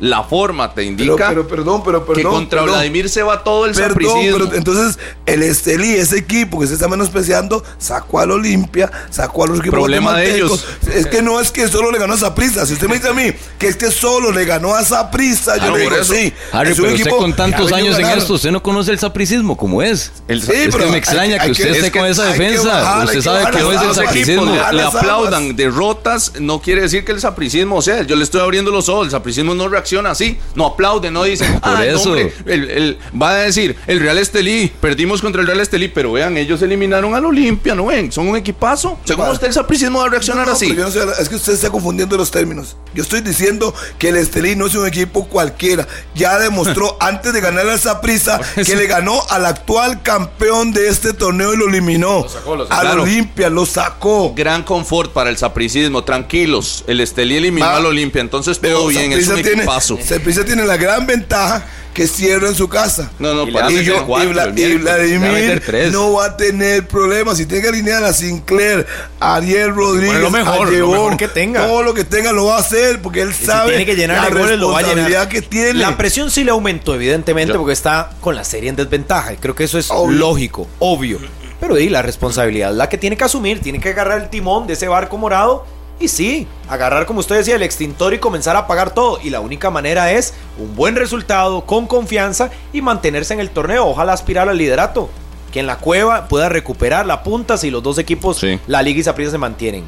la 0.00 0.22
forma 0.24 0.74
te 0.74 0.84
indica 0.84 1.28
pero 1.28 1.46
perdón, 1.48 1.82
pero 1.84 2.04
perdón. 2.04 2.22
que 2.22 2.28
contra 2.28 2.60
perdón. 2.60 2.76
Vladimir 2.76 3.08
se 3.08 3.22
va 3.22 3.42
todo 3.42 3.66
el 3.66 3.74
sapricismo. 3.74 4.52
entonces 4.52 4.98
el 5.24 5.42
Estelí, 5.42 5.94
ese 5.94 6.18
equipo 6.18 6.60
que 6.60 6.66
se 6.66 6.74
está 6.74 6.88
menospreciando, 6.88 7.64
sacó 7.78 8.20
al 8.20 8.30
Olimpia, 8.30 8.90
sacó 9.10 9.44
a 9.44 9.46
los 9.46 9.60
equipos 9.60 9.78
Problema 9.78 10.16
de 10.18 10.42
guatemaltecos. 10.42 10.94
Es 10.94 11.06
que 11.06 11.22
no 11.22 11.40
es 11.40 11.50
que 11.50 11.68
solo 11.68 11.90
le 11.90 11.98
ganó 11.98 12.14
a 12.14 12.18
Saprissa. 12.18 12.66
Si 12.66 12.74
usted 12.74 12.88
me 12.88 12.96
dice 12.96 13.08
a 13.08 13.12
mí 13.14 13.32
que 13.58 13.68
es 13.68 13.76
que 13.76 13.90
solo 13.90 14.32
le 14.32 14.44
ganó 14.44 14.74
a 14.74 14.84
Saprissa, 14.84 15.56
yo 15.56 15.74
le 15.76 15.82
digo 15.84 15.96
eso. 15.96 16.12
sí. 16.12 16.32
Harry, 16.52 16.72
es 16.72 16.78
un 16.78 16.84
pero 16.84 16.94
usted 16.94 17.06
equipo 17.06 17.16
con 17.18 17.32
tantos 17.34 17.72
años 17.72 17.98
en 17.98 18.06
esto, 18.06 18.34
usted 18.34 18.50
no 18.50 18.62
conoce 18.62 18.92
el 18.92 18.98
sapricismo 18.98 19.56
como 19.56 19.82
es. 19.82 20.12
El- 20.28 20.42
Sí, 20.42 20.52
es 20.52 20.68
pero 20.74 20.84
que 20.84 20.90
me 20.92 20.98
extraña 20.98 21.36
hay 21.40 21.46
que 21.46 21.52
usted 21.52 21.74
esté 21.74 21.90
con 21.90 22.06
esa 22.06 22.24
defensa. 22.24 22.68
bajar, 22.68 23.04
usted 23.06 23.22
sabe 23.22 23.50
que 23.50 23.62
no 23.62 23.72
es 23.72 23.82
el 23.82 23.94
sapricismo. 23.94 24.44
le, 24.72 24.82
aplaudan 24.82 25.56
derrotas, 25.56 26.32
no 26.40 26.60
quiere 26.60 26.82
decir 26.82 27.04
que 27.04 27.12
el 27.12 27.20
sapricismo, 27.20 27.76
o 27.76 27.82
sea, 27.82 28.02
yo 28.02 28.14
le 28.14 28.22
estoy 28.24 28.40
abriendo 28.40 28.70
los 28.70 28.88
ojos, 28.88 29.06
el 29.06 29.10
sapricismo 29.10 29.54
no 29.54 29.68
reacciona 29.68 29.85
así, 30.06 30.38
no 30.54 30.66
aplaude, 30.66 31.10
no 31.10 31.24
dice, 31.24 31.44
Por 31.62 31.76
"Ay, 31.76 31.90
no, 31.90 31.96
eso. 31.98 32.08
hombre", 32.10 32.32
el- 32.46 32.70
el- 32.70 32.98
va 33.20 33.30
a 33.30 33.34
decir, 33.36 33.76
el 33.86 34.00
Real 34.00 34.18
Estelí, 34.18 34.72
perdimos 34.80 35.20
contra 35.22 35.40
el 35.40 35.46
Real 35.46 35.60
Estelí, 35.60 35.88
pero 35.88 36.12
vean, 36.12 36.36
ellos 36.36 36.60
eliminaron 36.62 37.14
al 37.14 37.24
Olimpia, 37.24 37.74
¿no 37.74 37.86
ven? 37.86 38.10
Son 38.12 38.28
un 38.28 38.36
equipazo. 38.36 38.98
Según 39.04 39.28
usted, 39.28 39.46
el 39.46 39.52
sapricismo 39.52 40.00
va 40.00 40.06
a 40.06 40.10
reaccionar 40.10 40.46
No, 40.46 40.52
así. 40.52 40.74
yo 40.74 40.84
no 40.84 40.90
sé, 40.90 41.00
es 41.20 41.28
que 41.28 41.36
usted 41.36 41.52
está 41.54 41.70
confundiendo 41.70 42.16
los 42.16 42.30
términos. 42.30 42.76
Yo 42.94 43.02
estoy 43.02 43.20
diciendo 43.20 43.74
que 43.98 44.08
el 44.08 44.16
Estelí 44.16 44.56
no 44.56 44.66
es 44.66 44.74
un 44.74 44.86
equipo 44.86 45.26
cualquiera. 45.28 45.86
Ya 46.14 46.38
demostró 46.38 46.96
antes 47.00 47.32
de 47.32 47.40
ganar 47.40 47.68
al 47.68 47.78
Saprissa 47.78 48.40
que 48.64 48.74
le 48.76 48.86
ganó 48.86 49.20
al 49.30 49.46
actual 49.46 50.02
campeón 50.02 50.72
de 50.72 50.88
este 50.88 51.12
torneo 51.12 51.54
y 51.54 51.56
lo 51.56 51.68
eliminó. 51.68 52.26
sacó, 52.28 52.56
lo 52.56 52.64
sacó. 52.66 52.74
Al 52.80 52.86
Claro. 52.86 53.02
Olimpia, 53.02 53.50
lo 53.50 53.66
sacó. 53.66 54.32
Gran 54.34 54.62
confort 54.62 55.12
para 55.12 55.28
el 55.30 55.36
sapricismo, 55.36 56.04
tranquilos. 56.04 56.84
El 56.86 57.00
Estelí 57.00 57.36
eliminó 57.36 57.66
al 57.66 57.84
Olimpia, 57.86 58.20
entonces 58.20 58.58
Pero 58.58 58.78
todo 58.78 58.88
bien, 58.88 59.12
es 59.12 59.28
un 59.28 59.42
tiene, 59.42 59.64
Saprissa 59.80 60.44
tiene 60.44 60.64
la 60.64 60.76
gran 60.76 61.06
ventaja 61.06 61.64
que 61.94 62.06
cierra 62.06 62.48
en 62.48 62.54
su 62.54 62.68
casa. 62.68 63.10
No, 63.18 63.32
no, 63.32 63.48
Y 63.48 63.52
para 63.52 63.70
Y, 63.70 63.74
mí 63.74 63.78
meter 63.80 63.94
yo- 63.94 64.06
cuatro 64.06 64.30
y 64.30 64.34
va 64.34 64.44
Vladimir 64.44 65.62
no 65.92 66.12
va 66.12 66.26
a 66.26 66.36
tener 66.36 66.86
problemas. 66.86 67.38
Si 67.38 67.46
tiene 67.46 67.62
que 67.62 67.68
alinear 67.70 68.04
a 68.04 68.12
Sinclair, 68.12 68.86
a 69.18 69.36
Ariel 69.36 69.74
Rodríguez, 69.74 70.20
lo 70.20 70.30
mejor, 70.30 70.68
a 70.68 70.70
lo 70.72 70.88
mejor 70.90 71.16
que 71.16 71.28
tenga. 71.28 71.66
todo 71.66 71.82
lo 71.82 71.94
que 71.94 72.04
tenga 72.04 72.32
lo 72.32 72.46
va 72.46 72.56
a 72.56 72.60
hacer 72.60 73.00
porque 73.00 73.22
él 73.22 73.30
Y 73.30 73.32
si 73.32 73.46
sabe 73.46 73.70
tiene 73.70 73.86
que 73.86 73.96
llenar 73.96 74.18
la 74.18 74.30
de 74.30 74.40
goles, 74.40 74.58
lo 74.58 74.68
va 74.72 74.80
a 74.80 74.82
llenar. 74.82 74.96
responsabilidad 74.96 75.28
que 75.28 75.40
tiene. 75.42 75.74
La 75.74 75.96
presión 75.96 76.30
sí 76.30 76.44
le 76.44 76.50
aumentó, 76.50 76.94
evidentemente, 76.94 77.54
Yo- 77.54 77.58
porque 77.58 77.72
está 77.72 78.10
con 78.20 78.34
la 78.34 78.44
serie 78.44 78.68
en 78.68 78.76
desventaja. 78.76 79.32
Y 79.32 79.36
creo 79.38 79.54
que 79.54 79.64
eso 79.64 79.78
es 79.78 79.90
Obvio. 79.90 80.18
lógico, 80.18 80.68
obvio. 80.78 81.18
Pero 81.58 81.78
y 81.78 81.88
la 81.88 82.02
responsabilidad 82.02 82.72
es 82.72 82.76
la 82.76 82.90
que 82.90 82.98
tiene 82.98 83.16
que 83.16 83.24
asumir, 83.24 83.60
tiene 83.62 83.80
que 83.80 83.88
agarrar 83.88 84.20
el 84.20 84.28
timón 84.28 84.66
de 84.66 84.74
ese 84.74 84.86
barco 84.88 85.16
morado. 85.16 85.66
Y 85.98 86.08
sí, 86.08 86.46
agarrar, 86.68 87.06
como 87.06 87.20
usted 87.20 87.36
decía, 87.36 87.56
el 87.56 87.62
extintor 87.62 88.12
y 88.12 88.18
comenzar 88.18 88.54
a 88.56 88.60
apagar 88.60 88.92
todo. 88.92 89.18
Y 89.22 89.30
la 89.30 89.40
única 89.40 89.70
manera 89.70 90.12
es 90.12 90.34
un 90.58 90.76
buen 90.76 90.94
resultado, 90.94 91.62
con 91.64 91.86
confianza 91.86 92.50
y 92.72 92.82
mantenerse 92.82 93.32
en 93.32 93.40
el 93.40 93.48
torneo. 93.50 93.86
Ojalá 93.86 94.12
aspirar 94.12 94.48
al 94.48 94.58
liderato. 94.58 95.08
Que 95.52 95.60
en 95.60 95.66
la 95.66 95.78
cueva 95.78 96.28
pueda 96.28 96.50
recuperar 96.50 97.06
la 97.06 97.22
punta 97.22 97.56
si 97.56 97.70
los 97.70 97.82
dos 97.82 97.96
equipos, 97.98 98.36
Sí. 98.36 98.60
la 98.66 98.82
Liga 98.82 99.00
y 99.00 99.02
Saprissa 99.04 99.30
se 99.30 99.38
mantienen. 99.38 99.84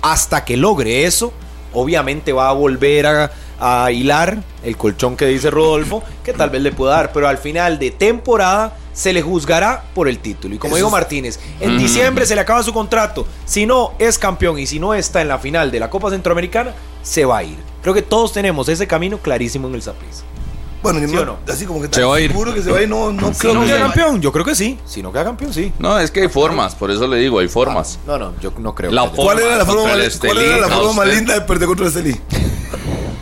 Hasta 0.00 0.44
que 0.44 0.56
logre 0.56 1.06
eso, 1.06 1.32
obviamente 1.72 2.32
va 2.32 2.48
a 2.48 2.52
volver 2.52 3.06
a, 3.06 3.32
a 3.60 3.90
hilar 3.90 4.38
el 4.62 4.76
colchón 4.76 5.16
que 5.16 5.26
dice 5.26 5.50
Rodolfo, 5.50 6.02
que 6.24 6.32
tal 6.32 6.50
vez 6.50 6.62
le 6.62 6.72
pueda 6.72 6.94
dar, 6.94 7.12
pero 7.12 7.28
al 7.28 7.38
final 7.38 7.78
de 7.78 7.90
temporada 7.90 8.76
se 8.92 9.12
le 9.12 9.22
juzgará 9.22 9.84
por 9.94 10.08
el 10.08 10.18
título. 10.18 10.56
Y 10.56 10.58
como 10.58 10.74
digo 10.74 10.90
Martínez, 10.90 11.38
en 11.60 11.78
diciembre 11.78 12.26
se 12.26 12.34
le 12.34 12.40
acaba 12.40 12.62
su 12.64 12.72
contrato. 12.72 13.26
Si 13.44 13.64
no 13.64 13.92
es 14.00 14.18
campeón 14.18 14.58
y 14.58 14.66
si 14.66 14.80
no 14.80 14.92
está 14.92 15.22
en 15.22 15.28
la 15.28 15.38
final 15.38 15.70
de 15.70 15.78
la 15.78 15.88
Copa 15.88 16.10
Centroamericana, 16.10 16.74
se 17.02 17.24
va 17.24 17.38
a 17.38 17.44
ir. 17.44 17.56
Creo 17.80 17.94
que 17.94 18.02
todos 18.02 18.32
tenemos 18.32 18.68
ese 18.68 18.88
camino 18.88 19.18
clarísimo 19.18 19.68
en 19.68 19.76
el 19.76 19.82
Saprissa. 19.82 20.24
Bueno, 20.82 21.00
¿Sí 21.00 21.14
no- 21.14 21.24
no? 21.24 21.38
así 21.48 21.66
como 21.66 21.80
que 21.82 21.88
Se 21.90 22.02
va 22.04 22.16
a 22.16 22.20
ir. 22.20 22.30
seguro 22.30 22.54
que 22.54 22.62
se 22.62 22.70
va 22.70 22.78
a 22.78 22.82
ir, 22.82 22.88
no, 22.88 23.12
no 23.12 23.32
Si 23.34 23.40
creo 23.40 23.54
no 23.54 23.60
que 23.62 23.66
queda 23.66 23.80
campeón, 23.80 24.20
yo 24.20 24.30
creo 24.32 24.44
que 24.44 24.54
sí. 24.54 24.78
Si 24.86 25.02
no 25.02 25.12
queda 25.12 25.24
campeón, 25.24 25.52
sí. 25.52 25.72
No, 25.78 25.98
es 25.98 26.10
que 26.10 26.20
hay 26.22 26.28
formas, 26.28 26.74
por 26.74 26.90
eso 26.90 27.06
le 27.06 27.16
digo, 27.18 27.38
hay 27.40 27.48
formas. 27.48 27.98
No, 28.06 28.18
no, 28.18 28.32
yo 28.40 28.52
no 28.58 28.74
creo. 28.74 28.90
La 28.92 29.10
que. 29.10 29.16
¿Cuál 29.16 29.40
era 29.40 29.56
la 29.56 29.66
forma, 29.66 29.82
cuál 29.82 30.00
Estelí, 30.02 30.40
era 30.44 30.58
la 30.58 30.66
a 30.66 30.70
forma 30.70 30.92
más 31.04 31.08
linda 31.08 31.34
de 31.34 31.40
perder 31.42 31.66
contra 31.66 31.86
el 31.86 31.92
Estelí? 31.92 32.16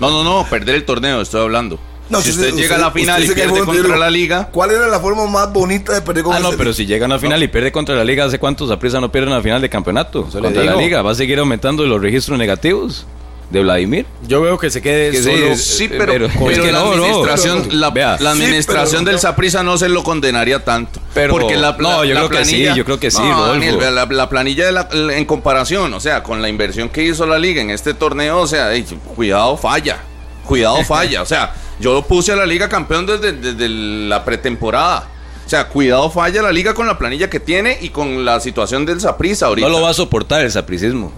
No, 0.01 0.11
no, 0.11 0.23
no, 0.25 0.47
perder 0.49 0.75
el 0.75 0.85
torneo, 0.85 1.21
estoy 1.23 1.41
hablando. 1.41 1.79
No, 2.09 2.21
si 2.21 2.31
usted, 2.31 2.55
llega 2.55 2.77
a 2.77 2.79
la 2.79 2.91
final 2.93 3.25
y 3.25 3.29
pierde 3.29 3.65
contra 3.65 3.83
digo, 3.83 3.97
la 3.97 4.11
liga, 4.11 4.49
¿Cuál 4.53 4.71
era 4.71 4.87
la 4.87 5.01
forma 5.01 5.27
más 5.27 5.53
bonita 5.53 5.93
de 5.93 6.03
perder 6.03 6.21
Ah, 6.21 6.25
contra 6.25 6.41
no, 6.43 6.51
el 6.51 6.57
pero 6.57 6.71
Estelí? 6.71 6.87
si 6.87 6.93
llegan 6.93 7.11
a 7.11 7.17
la 7.17 7.21
final 7.21 7.43
y 7.43 7.49
pierde 7.49 7.73
contra 7.73 7.97
la 7.97 8.05
liga, 8.05 8.25
¿hace 8.27 8.39
cuánto 8.39 8.69
Saprissa 8.69 9.01
no 9.01 9.11
pierde 9.11 9.27
una 9.29 9.41
final 9.43 9.61
de 9.61 9.69
campeonato? 9.69 10.23
Contra 10.25 10.63
la 10.63 10.77
liga, 10.77 11.03
va 11.03 11.11
a 11.11 11.15
seguir 11.17 11.39
aumentando 11.41 11.85
los 11.85 12.01
registros 12.01 12.39
negativos 12.39 13.07
de 13.51 13.63
Vladimir. 13.63 14.07
Yo 14.27 14.41
veo 14.43 14.59
que 14.59 14.71
se 14.71 14.83
quede 14.83 15.13
Que 15.13 15.23
solo. 15.23 15.55
sí, 15.57 15.57
sí, 15.57 15.89
pero, 15.89 16.13
pero- 16.13 16.29
pero 16.29 16.51
es 16.51 16.59
que 16.59 16.73
la 16.73 16.81
no, 16.81 16.93
administración, 16.93 17.69
la, 17.81 17.91
vea. 17.91 18.17
la 18.19 18.33
Sí, 18.35 18.43
administración 18.43 19.05
pero- 19.05 19.13
del 19.13 19.21
Saprissa 19.21 19.63
no 19.63 19.79
se 19.79 19.89
lo 19.89 20.03
condenaría 20.03 20.65
tanto. 20.65 21.01
Pero- 21.15 21.33
porque 21.33 21.57
la, 21.57 21.77
no, 21.79 22.03
la- 22.03 22.05
yo 22.09 22.15
la 22.15 22.21
creo 22.27 22.31
que 22.31 22.45
sí, 22.45 22.57
planilla- 22.57 22.75
yo 22.75 22.85
creo 22.85 22.99
que 23.01 23.11
sí, 23.11 23.23
No. 23.23 23.47
Daniel, 23.47 23.79
la, 23.95 24.05
la 24.07 24.29
planilla 24.29 24.67
de 24.67 24.73
la- 24.73 24.89
en 25.17 25.25
comparación, 25.27 25.95
o 25.95 26.01
sea, 26.01 26.23
con 26.25 26.43
la 26.43 26.49
inversión 26.49 26.89
que 26.89 27.05
hizo 27.05 27.25
la 27.25 27.39
liga 27.39 27.63
en 27.63 27.71
este 27.71 27.95
torneo, 27.95 28.41
o 28.41 28.47
sea, 28.49 28.71
cuidado 29.15 29.57
falla, 29.57 29.99
cuidado 30.45 30.79
falla, 30.85 31.23
o 31.23 31.27
sea, 31.27 31.55
yo 31.79 31.93
lo 31.95 32.03
puse 32.03 32.33
a 32.33 32.37
la 32.37 32.47
liga 32.47 32.69
campeón 32.69 33.07
desde, 33.07 33.33
desde 33.33 33.69
la 33.69 34.25
pretemporada. 34.25 35.09
O 35.47 35.49
sea, 35.49 35.69
cuidado 35.69 36.11
falla 36.11 36.43
la 36.43 36.51
liga 36.51 36.75
con 36.75 36.89
la 36.89 36.99
planilla 36.99 37.31
que 37.31 37.39
tiene 37.39 37.79
y 37.81 37.91
con 37.91 38.25
la 38.25 38.41
situación 38.41 38.85
del 38.85 39.01
Saprissa 39.01 39.47
ahorita. 39.47 39.69
No 39.69 39.73
lo 39.79 39.83
va 39.83 39.91
a 39.91 39.95
soportar 39.95 40.41
el 40.45 40.51
sapricismo. 40.51 41.13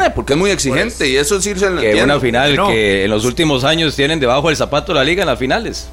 Eh, 0.00 0.10
porque 0.14 0.32
es 0.32 0.38
muy 0.38 0.50
exigente 0.50 1.08
y 1.08 1.16
eso 1.16 1.40
sí 1.40 1.54
se 1.56 1.70
lo 1.70 1.80
Que 1.80 1.88
entiendo. 1.90 2.14
una 2.14 2.20
final 2.20 2.56
No. 2.56 2.68
que 2.68 3.04
en 3.04 3.10
los 3.10 3.24
últimos 3.24 3.64
años 3.64 3.94
tienen 3.96 4.18
debajo 4.20 4.48
del 4.48 4.56
zapato 4.56 4.92
la 4.94 5.04
liga 5.04 5.22
en 5.22 5.28
las 5.28 5.38
finales. 5.38 5.88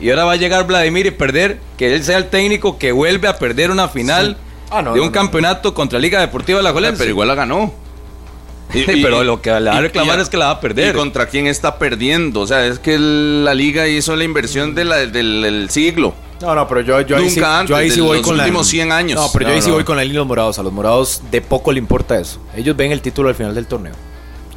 Y 0.00 0.10
ahora 0.10 0.24
va 0.24 0.32
a 0.32 0.36
llegar 0.36 0.66
Vladimir 0.66 1.06
y 1.06 1.10
perder, 1.10 1.58
que 1.78 1.94
él 1.94 2.04
sea 2.04 2.18
el 2.18 2.26
técnico 2.26 2.78
que 2.78 2.92
vuelve 2.92 3.28
a 3.28 3.38
perder 3.38 3.70
una 3.70 3.88
final 3.88 4.36
Ah, 4.70 4.82
no, 4.82 4.92
de 4.92 4.98
no, 4.98 5.02
un 5.04 5.08
no. 5.08 5.12
campeonato 5.12 5.72
contra 5.74 5.98
Liga 5.98 6.20
Deportiva 6.20 6.60
La 6.60 6.70
Eh, 6.70 6.94
pero 6.98 7.10
igual 7.10 7.28
la 7.28 7.34
ganó. 7.34 7.72
Y- 8.74 8.80
y- 8.80 9.02
pero 9.02 9.22
lo 9.22 9.40
que 9.40 9.50
le 9.60 9.70
va 9.70 9.76
a 9.78 9.80
reclamar 9.80 10.18
y- 10.18 10.22
es 10.22 10.28
que 10.28 10.36
la 10.36 10.46
va 10.46 10.50
a 10.52 10.60
perder. 10.60 10.94
¿Y 10.94 10.98
contra 10.98 11.26
quién 11.26 11.46
está 11.46 11.78
perdiendo? 11.78 12.40
O 12.40 12.46
sea, 12.48 12.66
es 12.66 12.78
que 12.80 12.98
la 12.98 13.54
liga 13.54 13.86
hizo 13.86 14.16
la 14.16 14.24
inversión 14.24 14.74
de 14.74 14.84
la- 14.84 14.96
del, 15.06 15.40
del 15.42 15.70
siglo. 15.70 16.14
No, 16.40 16.54
no, 16.54 16.68
pero 16.68 16.82
yo, 16.82 17.00
yo 17.00 17.16
ahí 17.16 17.30
sí, 17.30 17.40
antes, 17.42 17.68
yo 17.70 17.76
ahí 17.76 17.90
sí 17.90 18.00
voy 18.00 18.18
los 18.18 18.26
con 18.26 18.36
la- 18.36 18.44
últimos 18.44 18.66
100 18.66 18.92
años. 18.92 19.18
No, 19.20 19.28
pero 19.32 19.44
yo 19.44 19.48
No, 19.48 19.54
ahí 19.54 19.62
sí 19.62 19.70
voy 19.70 19.84
con 19.84 19.96
la 19.96 20.02
línea 20.02 20.14
de 20.16 20.18
los 20.18 20.26
morados. 20.26 20.58
A 20.58 20.62
los 20.62 20.72
morados 20.72 21.22
de 21.30 21.40
poco 21.40 21.72
le 21.72 21.78
importa 21.78 22.18
eso. 22.18 22.40
Ellos 22.54 22.76
ven 22.76 22.92
el 22.92 23.00
título 23.00 23.28
al 23.30 23.34
final 23.34 23.54
del 23.54 23.66
torneo. 23.66 23.94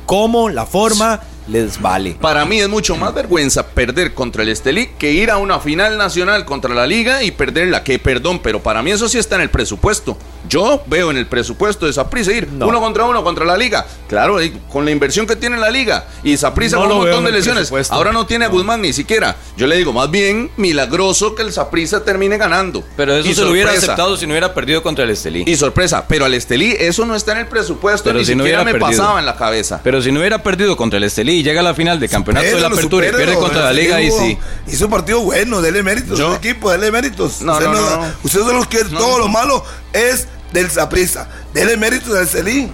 ¿Cómo? 0.05 0.49
La 0.49 0.65
forma 0.65 1.19
les 1.47 1.79
vale. 1.81 2.17
Para 2.19 2.43
mí 2.45 2.59
es 2.59 2.67
mucho 2.67 2.95
más 2.95 3.13
vergüenza 3.13 3.65
perder 3.67 4.13
contra 4.13 4.43
el 4.43 4.49
Estelí 4.49 4.87
que 4.97 5.11
ir 5.11 5.29
a 5.31 5.37
una 5.37 5.59
final 5.59 5.97
nacional 5.97 6.45
contra 6.45 6.73
la 6.73 6.85
liga 6.87 7.23
y 7.23 7.31
perderla. 7.31 7.83
Que 7.83 7.97
perdón, 7.99 8.39
pero 8.43 8.61
para 8.61 8.81
mí 8.81 8.91
eso 8.91 9.07
sí 9.07 9.17
está 9.17 9.35
en 9.35 9.41
el 9.43 9.49
presupuesto. 9.49 10.17
Yo 10.47 10.81
veo 10.87 11.11
en 11.11 11.17
el 11.17 11.27
presupuesto 11.27 11.85
de 11.85 11.93
Saprissa 11.93 12.31
ir 12.31 12.47
No. 12.51 12.67
uno 12.67 12.79
contra 12.79 13.05
uno 13.05 13.23
contra 13.23 13.45
la 13.45 13.57
liga. 13.57 13.85
Claro, 14.07 14.41
y 14.41 14.51
con 14.71 14.85
la 14.85 14.91
inversión 14.91 15.27
que 15.27 15.35
tiene 15.35 15.57
la 15.57 15.69
liga 15.69 16.05
y 16.23 16.37
Saprissa 16.37 16.77
No 16.77 16.83
con 16.83 16.91
un 16.91 16.97
montón 16.99 17.25
de 17.25 17.31
lesiones. 17.31 17.71
Ahora 17.91 18.11
no 18.11 18.25
tiene 18.25 18.45
a 18.45 18.47
No. 18.47 18.53
Guzmán 18.55 18.81
ni 18.81 18.93
siquiera. 18.93 19.35
Yo 19.57 19.67
le 19.67 19.75
digo, 19.77 19.93
más 19.93 20.09
bien 20.09 20.49
milagroso 20.57 21.35
que 21.35 21.41
el 21.43 21.51
Saprissa 21.51 22.03
termine 22.03 22.37
ganando. 22.37 22.83
Pero 22.95 23.15
eso 23.15 23.27
Y 23.27 23.35
se 23.35 23.41
lo 23.43 23.51
hubiera 23.51 23.71
aceptado 23.71 24.15
si 24.17 24.25
no 24.25 24.33
hubiera 24.33 24.53
perdido 24.53 24.81
contra 24.81 25.03
el 25.03 25.11
Estelí. 25.11 25.43
Y 25.45 25.55
sorpresa, 25.55 26.05
pero 26.07 26.25
al 26.25 26.33
Estelí 26.33 26.75
eso 26.79 27.05
no 27.05 27.15
está 27.15 27.33
en 27.33 27.39
el 27.39 27.47
presupuesto, 27.47 28.05
Pero 28.05 28.19
ni 28.19 28.25
si 28.25 28.35
no 28.35 28.43
siquiera 28.43 28.63
me 28.63 28.71
hubiera 28.71 28.85
perdido. 28.85 29.01
pasaba 29.03 29.19
en 29.19 29.25
la 29.25 29.35
cabeza. 29.35 29.81
Pero 29.83 30.01
si 30.01 30.11
no 30.11 30.19
hubiera 30.19 30.41
perdido 30.41 30.77
contra 30.77 30.97
el 30.97 31.03
Estelí 31.03 31.33
y 31.39 31.43
llega 31.43 31.59
a 31.61 31.63
la 31.63 31.73
final 31.73 31.99
de 31.99 32.07
campeonato 32.09 32.45
de 32.45 32.51
la 32.53 32.57
Supéralo, 32.59 32.75
apertura 32.75 33.07
y 33.07 33.11
pierde 33.11 33.35
contra 33.35 33.63
la 33.65 33.73
liga, 33.73 33.99
Estelí 33.99 34.37
sí. 34.67 34.73
Hizo 34.73 34.85
un 34.85 34.91
partido 34.91 35.19
bueno, 35.21 35.61
dele 35.61 35.83
méritos 35.83 36.17
Yo- 36.17 36.29
al 36.31 36.35
equipo, 36.37 36.71
dele 36.71 36.91
méritos. 36.91 37.41
No, 37.41 37.53
Usted 37.53 37.65
no, 37.65 37.73
no, 37.73 37.97
no. 37.97 38.11
Ustedes 38.23 38.45
son 38.45 38.55
los 38.55 38.67
que 38.67 38.83
todo 38.85 39.19
lo 39.19 39.27
malo 39.27 39.63
es 39.93 40.27
del 40.53 40.69
Saprissa. 40.69 41.27
Dele 41.53 41.77
méritos 41.77 42.17
al 42.17 42.27
Celín. 42.27 42.71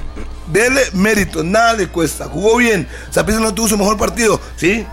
Dele 0.47 0.81
méritos, 0.93 1.43
nada 1.43 1.73
le 1.73 1.87
cuesta. 1.87 2.25
Jugó 2.25 2.57
bien. 2.57 2.87
Saprissa 3.11 3.39
no 3.39 3.53
tuvo 3.53 3.67
su 3.67 3.77
mejor 3.77 3.97
partido, 3.97 4.39
¿sí? 4.55 4.85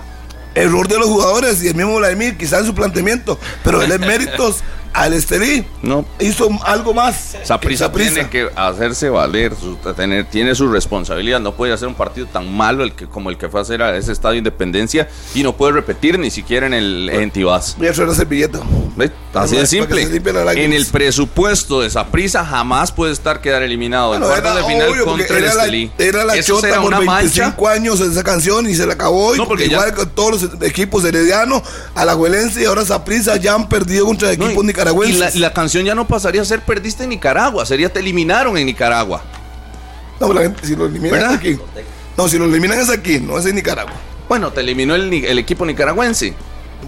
Error 0.54 0.88
de 0.88 0.98
los 0.98 1.06
jugadores 1.06 1.62
y 1.62 1.68
el 1.68 1.74
mismo 1.74 1.96
Vladimir, 1.96 2.36
quizás 2.36 2.60
en 2.60 2.66
su 2.66 2.74
planteamiento. 2.74 3.38
Pero 3.62 3.80
dele 3.80 3.98
méritos 3.98 4.62
al 4.93 5.12
Estelí. 5.14 5.64
No. 5.82 6.05
Hizo 6.20 6.48
algo 6.64 6.93
más. 6.94 7.36
Que 7.39 7.47
Saprissa. 7.47 7.90
tiene 7.93 8.28
que 8.28 8.48
hacerse 8.55 9.09
valer, 9.09 9.52
su- 9.59 9.77
tener, 9.94 10.27
tiene 10.27 10.55
su 10.55 10.69
responsabilidad. 10.70 11.40
No 11.40 11.52
puede 11.55 11.73
hacer 11.73 11.89
un 11.89 11.94
partido 11.94 12.27
tan 12.27 12.52
malo 12.52 12.85
el 12.85 12.93
que, 12.94 13.06
como 13.06 13.31
el 13.31 13.36
que 13.39 13.48
fue 13.48 13.60
a 13.60 13.62
hacer 13.62 13.82
a 13.82 13.97
ese 13.97 14.12
estadio 14.12 14.39
Independencia 14.39 15.09
y 15.35 15.43
no 15.43 15.56
puede 15.56 15.73
repetir 15.73 16.19
ni 16.19 16.31
siquiera 16.31 16.66
en 16.66 16.74
el 16.74 17.09
en 17.12 17.31
Tibás. 17.31 17.77
Voy 17.78 17.89
a 17.89 17.90
hacer 17.90 18.06
la 18.09 18.14
servilleta. 18.14 18.60
¿Ve? 18.97 19.10
Así 19.35 19.55
de 19.56 19.62
que 19.62 19.66
simple. 19.66 20.02
En 20.56 20.73
el 20.73 20.85
presupuesto 20.86 21.81
de 21.81 21.89
Saprissa 21.90 22.44
jamás 22.44 22.93
puede 22.93 23.12
estar 23.12 23.40
quedar 23.40 23.62
eliminado 23.62 24.09
Bueno, 24.09 24.31
en 24.31 24.39
era 24.39 24.55
de 24.55 24.64
final 24.64 25.05
contra 25.05 25.39
el 25.39 25.44
era, 25.44 25.52
Estelí. 25.52 25.90
la, 25.98 26.05
era 26.05 26.24
la 26.24 26.35
Eso 26.36 26.60
chota 26.60 26.77
por 26.77 26.86
una 26.89 27.01
mancha. 27.01 27.43
25 27.44 27.69
años 27.69 28.01
esa 28.01 28.23
canción 28.23 28.69
y 28.69 28.74
se 28.74 28.86
la 28.86 28.94
acabó. 28.94 29.35
No, 29.36 29.48
porque 29.48 29.66
ya- 29.69 29.73
igual 29.73 29.94
con 29.94 30.10
todos 30.10 30.43
los 30.43 30.62
equipos 30.62 31.05
heredianos, 31.05 31.62
Alajuelense 31.94 32.62
y 32.62 32.64
ahora 32.66 32.85
Saprissa 32.85 33.36
ya 33.36 33.55
han 33.55 33.69
perdido 33.69 34.06
contra 34.06 34.28
No, 34.28 34.35
equipos 34.44 34.62
y- 34.64 34.66
nicaragüenses. 34.84 35.16
Y 35.16 35.20
la, 35.20 35.30
y 35.36 35.38
la 35.38 35.52
canción 35.52 35.84
ya 35.84 35.94
no 35.94 36.06
pasaría 36.06 36.42
a 36.42 36.44
ser 36.44 36.60
perdiste 36.60 37.04
en 37.04 37.10
Nicaragua, 37.10 37.64
sería 37.66 37.92
te 37.92 38.00
eliminaron 38.00 38.56
en 38.56 38.66
Nicaragua. 38.66 39.22
No, 40.20 40.28
pero 40.28 40.34
la 40.34 40.40
gente, 40.42 40.66
si 40.66 40.76
lo 40.76 40.86
eliminan 40.86 41.10
¿Verdad? 41.20 41.32
es 41.32 41.38
aquí. 41.38 41.59
No, 42.16 42.28
si 42.28 42.38
lo 42.38 42.44
eliminan 42.44 42.78
es 42.78 42.90
aquí, 42.90 43.18
no 43.18 43.38
es 43.38 43.46
en 43.46 43.54
Nicaragua. 43.56 43.94
Bueno, 44.28 44.52
te 44.52 44.60
eliminó 44.60 44.94
el, 44.94 45.12
equipo 45.38 45.66
nicaragüense. 45.66 46.34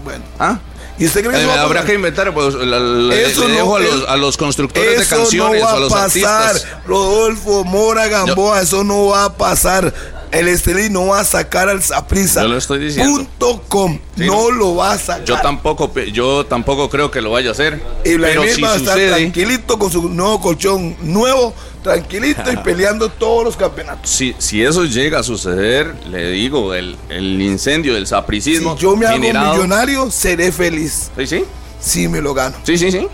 Bueno. 0.03 0.23
¿Ah? 0.39 0.59
¿Y 0.97 1.05
usted 1.07 1.21
cree 1.21 1.33
que 1.33 1.39
Eh, 1.39 1.41
eso 1.43 1.49
va 1.49 1.59
a 1.59 1.63
habrá 1.63 1.83
que 1.83 1.93
inventar, 1.93 2.33
pues, 2.33 2.53
la- 2.55 2.79
la- 2.79 3.15
Eso 3.15 3.41
le 3.41 3.49
no 3.49 3.55
dejo 3.55 3.75
a 3.75 3.79
los, 3.81 4.07
a 4.09 4.15
los 4.15 4.37
constructores 4.37 4.97
de 4.99 5.05
canciones 5.15 5.61
no 5.61 5.67
va 5.67 5.73
a 5.73 5.79
los 5.79 5.91
a 5.91 5.95
pasar. 5.95 6.45
artistas. 6.51 6.67
Rodolfo 6.85 7.65
Mora 7.65 8.07
Gamboa, 8.07 8.61
eso 8.61 8.83
no 8.85 9.07
va 9.07 9.25
a 9.25 9.33
pasar. 9.33 9.93
El 10.31 10.47
Estelí 10.47 10.89
no 10.89 11.07
va 11.07 11.21
a 11.21 11.23
sacar 11.23 11.69
al 11.69 11.81
Saprissa. 11.81 12.41
Yo 12.41 12.49
lo 12.49 12.57
estoy 12.57 12.79
diciendo. 12.79 13.11
Punto 13.15 13.63
com. 13.67 13.99
Sí, 14.17 14.25
no 14.25 14.49
no. 14.49 14.51
lo 14.51 14.75
va 14.75 14.91
a 14.93 14.97
sacar. 14.97 15.23
Yo 15.25 15.39
tampoco, 15.41 15.91
yo 16.11 16.45
tampoco 16.45 16.89
creo 16.89 17.09
que 17.11 17.21
lo 17.21 17.31
vaya 17.31 17.49
a 17.49 17.51
hacer. 17.53 17.75
Y 18.03 18.17
Pero 18.17 18.17
Vladimir 18.19 18.53
si 18.55 18.61
va 18.61 18.73
a 18.73 18.75
estar 18.75 18.93
sucede, 18.95 19.09
tranquilito 19.15 19.79
con 19.79 19.91
su 19.91 20.09
nuevo 20.09 20.41
colchón 20.41 20.95
nuevo, 21.01 21.53
tranquilito 21.83 22.51
y 22.51 22.57
peleando 22.63 23.09
todos 23.09 23.43
los 23.45 23.55
campeonatos. 23.55 24.09
si, 24.09 24.35
si 24.37 24.61
eso 24.63 24.83
llega 24.85 25.19
a 25.19 25.23
suceder, 25.23 25.95
le 26.09 26.31
digo, 26.31 26.73
el, 26.73 26.97
el 27.09 27.41
incendio 27.41 27.93
del 27.93 28.07
sapricismo 28.07 28.75
Si 28.75 28.81
yo 28.83 28.95
me 28.95 29.05
hago 29.05 29.15
generado- 29.15 29.53
millonario, 29.55 30.11
seré 30.11 30.51
feliz. 30.51 31.11
Sí, 31.17 31.27
sí, 31.27 31.43
Si 31.79 32.07
me 32.07 32.21
lo 32.21 32.33
gano. 32.33 32.55
sí, 32.63 32.77
sí, 32.77 32.91
sí. 32.91 33.07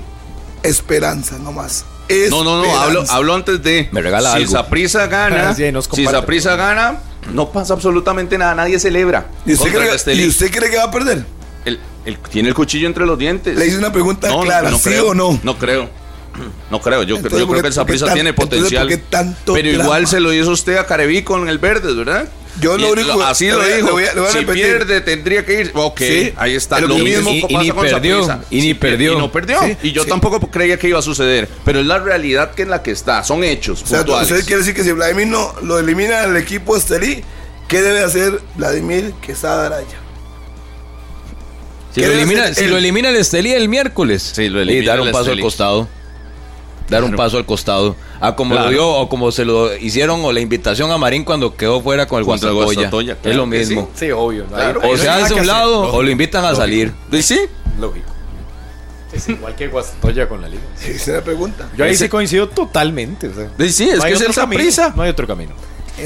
Esperanza 0.63 1.37
nomás. 1.37 1.85
No, 2.29 2.43
no, 2.43 2.63
no, 2.63 2.79
hablo, 2.79 3.03
hablo 3.09 3.33
antes 3.33 3.61
de. 3.63 3.89
Me 3.91 4.01
regala 4.01 4.31
si 4.31 4.37
algo. 4.43 4.51
Saprissa 4.51 5.07
gana, 5.07 5.53
Sí, 5.55 5.71
nos 5.71 5.87
si. 5.91 6.05
Saprissa 6.05 6.55
gana, 6.55 6.99
no 7.33 7.49
pasa 7.51 7.73
absolutamente 7.73 8.37
nada, 8.37 8.55
nadie 8.55 8.79
celebra. 8.79 9.27
¿Y 9.45 9.53
usted, 9.53 9.71
cree. 9.73 10.15
¿Y 10.15 10.27
usted 10.27 10.51
cree 10.51 10.69
que 10.69 10.77
va 10.77 10.83
a 10.85 10.91
perder? 10.91 11.25
El- 11.65 11.79
el- 12.05 12.17
tiene 12.17 12.49
el 12.49 12.55
cuchillo 12.55 12.87
entre 12.87 13.05
los 13.05 13.17
dientes. 13.17 13.57
Le 13.57 13.67
hice 13.67 13.77
una 13.77 13.91
pregunta 13.91 14.27
clara, 14.41 14.71
¿sí 14.71 14.89
creo, 14.89 15.09
o 15.09 15.13
no? 15.13 15.39
No 15.43 15.57
creo. 15.57 15.89
No 16.71 16.79
creo, 16.81 17.03
yo, 17.03 17.17
Entonces, 17.17 17.39
yo 17.39 17.45
¿por 17.47 17.57
creo 17.59 17.71
que 17.71 17.93
el 17.93 17.99
tan- 17.99 18.13
tiene 18.13 18.33
potencial. 18.33 18.87
¿por 18.87 18.89
qué 18.89 19.03
tanto 19.09 19.53
pero 19.53 19.69
drama? 19.69 19.83
igual 19.83 20.07
se 20.07 20.19
lo 20.19 20.33
hizo 20.33 20.51
usted 20.51 20.77
a 20.77 20.85
Careví 20.85 21.23
con 21.23 21.49
el 21.49 21.57
Verdes, 21.57 21.95
¿verdad? 21.95 22.29
Yo 22.59 22.77
lo 22.77 22.89
Y 22.89 22.91
único- 22.91 23.23
así 23.23 23.45
le 23.45 23.51
lo 23.53 23.57
voy 23.59 23.71
a- 23.71 23.75
dijo. 23.77 23.91
voy 23.91 24.03
a- 24.05 24.13
voy 24.13 24.25
a 24.27 24.31
si 24.31 24.37
repetir. 24.39 24.63
pierde, 24.65 25.01
tendría 25.01 25.45
que 25.45 25.61
ir. 25.61 25.71
Ok, 25.73 25.99
Sí, 25.99 26.33
ahí 26.35 26.55
está. 26.55 26.75
es 26.77 26.81
lo 26.83 26.87
Lo 26.89 26.95
mismo 26.97 27.29
y- 27.31 27.37
y 27.37 27.41
pasa 27.41 27.63
ni 27.63 27.69
con 27.71 27.85
perdió, 27.85 28.39
y 28.49 28.61
ni 28.61 28.73
perdió. 28.73 29.13
Y 29.13 29.17
no 29.17 29.31
perdió. 29.31 29.59
Sí, 29.61 29.77
y 29.83 29.91
yo 29.93 30.03
sí. 30.03 30.09
tampoco 30.09 30.39
creía 30.51 30.77
que 30.77 30.89
iba 30.89 30.99
a 30.99 31.01
suceder. 31.01 31.47
Pero 31.63 31.79
es 31.79 31.85
la 31.85 31.99
realidad 31.99 32.51
que 32.53 32.63
es 32.63 32.67
la 32.67 32.83
que 32.83 32.91
está. 32.91 33.23
Son 33.23 33.43
hechos 33.43 33.83
O 33.83 33.87
sea, 33.87 33.99
puntuales. 33.99 34.29
usted 34.31 34.45
quiere 34.45 34.59
decir 34.59 34.73
que 34.75 34.83
si 34.83 34.91
Vladimir 34.91 35.27
no 35.27 35.53
lo 35.63 35.79
elimina 35.79 36.23
el 36.25 36.35
equipo 36.35 36.75
Estelí, 36.75 37.23
¿qué 37.69 37.81
debe 37.81 38.03
hacer 38.03 38.41
Vladimir 38.55 39.13
Quesada 39.21 39.67
Araya? 39.67 39.97
Si, 41.93 42.01
¿Qué 42.01 42.07
lo 42.07 42.13
elimina, 42.13 42.53
si 42.53 42.63
él? 42.65 42.71
lo 42.71 42.77
elimina 42.77 43.09
el 43.09 43.15
Estelí 43.17 43.51
el 43.53 43.67
miércoles. 43.69 44.31
Sí, 44.35 44.49
lo 44.49 44.61
y 44.63 44.83
dar 44.85 44.97
el 44.99 45.07
un 45.07 45.11
paso 45.11 45.23
Estelí. 45.25 45.39
al 45.41 45.43
costado. 45.43 45.87
Dar 46.89 47.03
un 47.03 47.15
paso 47.15 47.37
al 47.37 47.45
costado. 47.45 47.95
A 48.19 48.35
como 48.35 48.51
Claro. 48.55 48.65
lo 48.65 48.71
dio 48.71 48.87
o 48.89 49.07
como 49.09 49.31
se 49.31 49.45
lo 49.45 49.75
hicieron 49.77 50.23
o 50.25 50.31
la 50.31 50.39
invitación 50.41 50.91
a 50.91 50.97
Marín 50.97 51.23
cuando 51.23 51.55
quedó 51.55 51.81
fuera 51.81 52.07
con 52.07 52.19
el 52.19 52.25
Guastatoya. 52.25 53.17
Es 53.23 53.35
lo 53.35 53.45
mismo. 53.45 53.89
Sí, 53.95 54.11
obvio. 54.11 54.45
O 54.83 54.97
se 54.97 55.07
hace 55.09 55.33
un 55.33 55.47
lado 55.47 55.81
Lógico. 55.83 55.97
o 55.97 56.03
lo 56.03 56.11
invitan 56.11 56.43
a 56.45 56.53
salir. 56.55 56.91
¿Y 57.11 57.21
sí? 57.21 57.39
Lógico. 57.79 58.07
Es 59.13 59.27
igual 59.27 59.55
que 59.55 59.67
Guastatoya 59.67 60.27
con 60.29 60.41
la 60.41 60.47
liga. 60.47 60.61
Esa 60.81 60.89
es 60.93 61.07
la 61.07 61.21
pregunta. 61.21 61.69
Yo 61.77 61.83
ahí 61.85 61.95
sí 61.95 62.07
coincido 62.07 62.47
totalmente. 62.47 63.27
o 63.27 63.33
sea, 63.33 63.49
Sí, 63.69 63.89
es 63.89 63.97
no 63.97 64.03
que 64.03 64.11
es 64.13 64.19
camino, 64.19 64.33
Saprissa. 64.33 64.93
No 64.95 65.03
hay 65.03 65.09
otro 65.09 65.27
camino. 65.27 65.51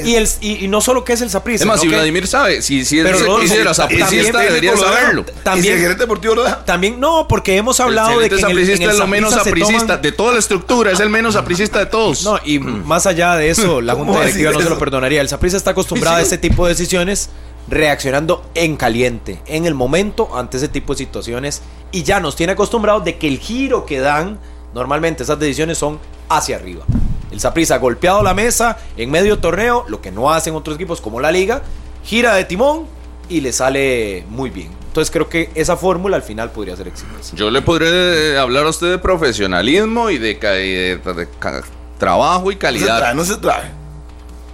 Y, 0.04 0.14
el, 0.16 0.28
y, 0.40 0.64
y 0.64 0.68
no 0.68 0.80
solo 0.80 1.04
que 1.04 1.12
es 1.14 1.20
el 1.22 1.30
Saprissa. 1.30 1.62
Es 1.64 1.66
más, 1.66 1.80
si 1.80 1.88
que- 1.88 1.94
Vladimir 1.94 2.26
sabe, 2.26 2.60
si, 2.60 2.84
si 2.84 3.02
Pero 3.02 3.18
también- 3.18 3.74
sapricista, 3.74 4.06
también 4.06 4.32
debería 4.32 4.76
saberlo. 4.76 5.22
Y 5.26 5.30
si 5.32 5.38
También- 5.42 5.74
el 5.74 5.80
gerente 5.80 6.02
deportivo 6.02 6.34
lo. 6.34 6.44
También 6.58 7.00
no, 7.00 7.26
porque 7.28 7.56
hemos 7.56 7.80
hablado 7.80 8.18
de 8.18 8.26
el 8.26 8.30
que 8.30 8.40
en 8.40 8.44
el, 8.50 8.58
en 8.58 8.66
sapricista 8.66 8.84
el 8.84 8.90
es 8.90 8.98
lo 8.98 9.06
menos 9.06 9.32
sapricista 9.32 9.96
de 9.96 10.12
toda 10.12 10.32
la 10.34 10.38
estructura, 10.38 10.90
es 10.90 11.00
el 11.00 11.08
menos 11.08 11.34
sapricista 11.34 11.78
de 11.78 11.86
todos. 11.86 12.24
No, 12.24 12.38
y 12.44 12.58
más 12.58 13.06
allá 13.06 13.36
de 13.36 13.48
eso, 13.50 13.80
la 13.80 13.94
¿Cómo 13.94 14.12
Junta 14.12 14.26
Directiva 14.26 14.52
no 14.52 14.60
se 14.60 14.68
lo 14.70 14.78
perdonaría. 14.78 15.20
El 15.20 15.28
Saprissa 15.28 15.56
está 15.56 15.70
acostumbrado 15.70 16.16
a 16.16 16.20
ese 16.22 16.36
tipo 16.38 16.66
de 16.66 16.74
decisiones 16.74 17.30
reaccionando 17.68 18.44
en 18.54 18.76
caliente, 18.76 19.40
en 19.46 19.66
el 19.66 19.74
momento, 19.74 20.36
ante 20.36 20.56
ese 20.58 20.68
tipo 20.68 20.92
de 20.94 20.98
situaciones. 20.98 21.62
Y 21.92 22.02
ya 22.02 22.20
nos 22.20 22.36
tiene 22.36 22.52
acostumbrados 22.52 23.04
de 23.04 23.16
que 23.16 23.26
el 23.28 23.38
giro 23.38 23.86
que 23.86 23.98
dan, 23.98 24.38
normalmente 24.74 25.22
esas 25.22 25.38
decisiones 25.38 25.78
son 25.78 25.98
hacia 26.28 26.56
arriba. 26.56 26.84
El 27.30 27.40
Saprissa 27.40 27.78
golpeado 27.78 28.22
la 28.22 28.34
mesa 28.34 28.78
en 28.96 29.10
medio 29.10 29.38
torneo, 29.38 29.84
lo 29.88 30.00
que 30.00 30.10
no 30.12 30.32
hacen 30.32 30.54
otros 30.54 30.76
equipos 30.76 31.00
como 31.00 31.20
la 31.20 31.32
Liga, 31.32 31.62
gira 32.04 32.34
de 32.34 32.44
timón 32.44 32.86
y 33.28 33.40
le 33.40 33.52
sale 33.52 34.24
muy 34.28 34.50
bien. 34.50 34.70
Entonces 34.88 35.10
creo 35.10 35.28
que 35.28 35.50
esa 35.54 35.76
fórmula 35.76 36.16
al 36.16 36.22
final 36.22 36.50
podría 36.52 36.76
ser 36.76 36.88
exitosa. 36.88 37.34
Yo 37.36 37.50
le 37.50 37.60
podré 37.62 38.32
eh, 38.34 38.38
hablar 38.38 38.64
a 38.64 38.70
usted 38.70 38.90
de 38.90 38.98
profesionalismo 38.98 40.08
y 40.10 40.18
de, 40.18 40.38
ca- 40.38 40.58
y 40.58 40.72
de- 40.72 40.96
de 40.98 41.28
ca- 41.38 41.62
trabajo 41.98 42.44
y 42.50 42.54
No 42.54 42.58
se 42.58 42.58
calidad. 42.58 42.98
trae, 42.98 43.14
no 43.14 43.24
se 43.24 43.36
trae. 43.36 43.70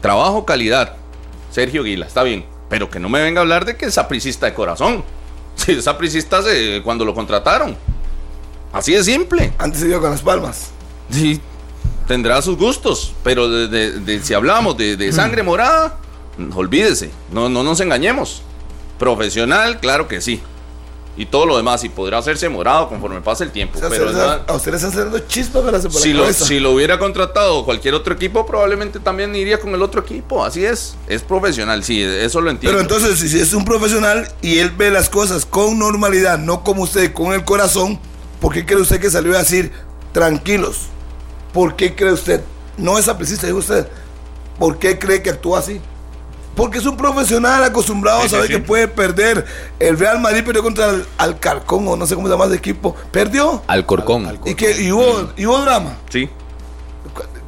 Trabajo, 0.00 0.44
calidad. 0.44 0.96
Sergio 1.50 1.84
Guila, 1.84 2.06
está 2.06 2.22
bien. 2.22 2.44
Pero 2.68 2.88
que 2.90 2.98
no 2.98 3.08
me 3.08 3.20
venga 3.22 3.40
a 3.40 3.42
hablar 3.42 3.64
de 3.66 3.76
que 3.76 3.84
es 3.86 3.94
sapricista 3.94 4.46
de 4.46 4.54
corazón. 4.54 5.04
Si 5.54 5.72
es 5.72 5.84
sapricista 5.84 6.40
cuando 6.82 7.04
lo 7.04 7.14
contrataron. 7.14 7.76
Así 8.72 8.94
de 8.94 9.04
simple. 9.04 9.52
Antes 9.58 9.80
se 9.82 9.86
dio 9.86 10.00
con 10.00 10.10
las 10.10 10.22
palmas. 10.22 10.70
Sí, 11.10 11.38
tendrá 12.12 12.42
sus 12.42 12.58
gustos. 12.58 13.14
Pero 13.24 13.48
de, 13.48 13.68
de- 13.68 13.92
de- 14.00 14.22
si 14.22 14.34
hablamos 14.34 14.76
de, 14.76 15.10
sangre 15.14 15.42
morada, 15.42 15.96
olvídese. 16.54 17.10
No, 17.32 17.48
no 17.48 17.62
nos 17.62 17.80
engañemos. 17.80 18.42
Profesional, 18.98 19.80
claro 19.80 20.08
que 20.08 20.20
sí. 20.20 20.42
Y 21.16 21.24
todo 21.26 21.46
lo 21.46 21.56
demás, 21.56 21.82
y 21.84 21.88
podrá 21.88 22.18
hacerse 22.18 22.48
morado 22.50 22.88
conforme 22.90 23.20
pase 23.22 23.44
el 23.44 23.50
tiempo. 23.50 23.76
O 23.78 23.80
sea, 23.80 23.88
pero 23.88 24.12
se- 24.12 24.20
a 24.20 24.52
ustedes 24.54 24.82
están 24.82 24.90
haciendo 24.90 25.18
chispas 25.20 25.62
para 25.62 25.78
hacer 25.78 25.90
por 25.90 26.00
la 26.00 26.04
si 26.04 26.12
lo, 26.12 26.32
si 26.32 26.60
lo 26.60 26.72
hubiera 26.72 26.98
contratado 26.98 27.64
cualquier 27.64 27.94
otro 27.94 28.12
equipo, 28.12 28.44
probablemente 28.44 28.98
también 29.00 29.34
iría 29.34 29.58
con 29.58 29.74
el 29.74 29.80
otro 29.82 30.02
equipo. 30.02 30.44
Así 30.44 30.64
es. 30.66 30.94
Es 31.08 31.22
profesional, 31.22 31.82
sí, 31.82 32.02
eso 32.02 32.42
lo 32.42 32.50
entiendo. 32.50 32.78
Pero 32.78 32.82
entonces, 32.94 33.18
si 33.30 33.38
es 33.40 33.54
un 33.54 33.64
profesional 33.64 34.30
y 34.42 34.58
él 34.58 34.70
ve 34.70 34.90
las 34.90 35.08
cosas 35.08 35.46
con 35.46 35.78
normalidad, 35.78 36.38
no 36.38 36.62
como 36.62 36.82
usted, 36.82 37.12
con 37.14 37.32
el 37.32 37.44
corazón, 37.44 37.98
¿por 38.40 38.52
qué 38.52 38.64
cree 38.66 38.80
usted 38.80 39.00
que 39.00 39.10
salió 39.10 39.34
a 39.34 39.38
decir 39.38 39.72
tranquilos? 40.12 40.86
¿Por 41.52 41.76
qué 41.76 41.94
cree 41.94 42.12
usted? 42.12 42.42
No 42.76 42.98
es 42.98 43.08
apricista, 43.08 43.46
dijo 43.46 43.58
usted. 43.58 43.86
¿Por 44.58 44.78
qué 44.78 44.98
cree 44.98 45.22
que 45.22 45.30
actúa 45.30 45.58
así? 45.58 45.80
Porque 46.54 46.78
es 46.78 46.86
un 46.86 46.96
profesional 46.96 47.64
acostumbrado 47.64 48.20
Sí, 48.20 48.26
a 48.26 48.30
saber 48.30 48.46
sí. 48.46 48.52
que 48.54 48.58
puede 48.60 48.86
perder. 48.88 49.44
El 49.78 49.98
Real 49.98 50.20
Madrid 50.20 50.44
perdió 50.44 50.62
contra 50.62 50.90
el 50.90 51.06
Alcarcón, 51.18 51.88
o 51.88 51.96
no 51.96 52.06
sé 52.06 52.14
cómo 52.14 52.26
se 52.28 52.32
llama 52.34 52.44
ese 52.46 52.56
equipo. 52.56 52.94
Perdió. 53.10 53.62
Alcorcón. 53.66 54.38
Y, 54.44 54.54
que, 54.54 54.80
y, 54.82 54.92
hubo, 54.92 55.32
y 55.36 55.46
hubo 55.46 55.58
drama. 55.60 55.96
Sí. 56.10 56.28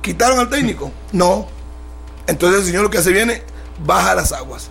¿Quitaron 0.01 0.39
al 0.39 0.49
técnico? 0.49 0.91
No. 1.13 1.47
Entonces 2.27 2.61
el 2.61 2.67
señor 2.67 2.83
lo 2.85 2.91
que 2.91 2.99
hace 2.99 3.13
viene, 3.13 3.43
baja 3.85 4.15
las 4.15 4.33
aguas. 4.33 4.71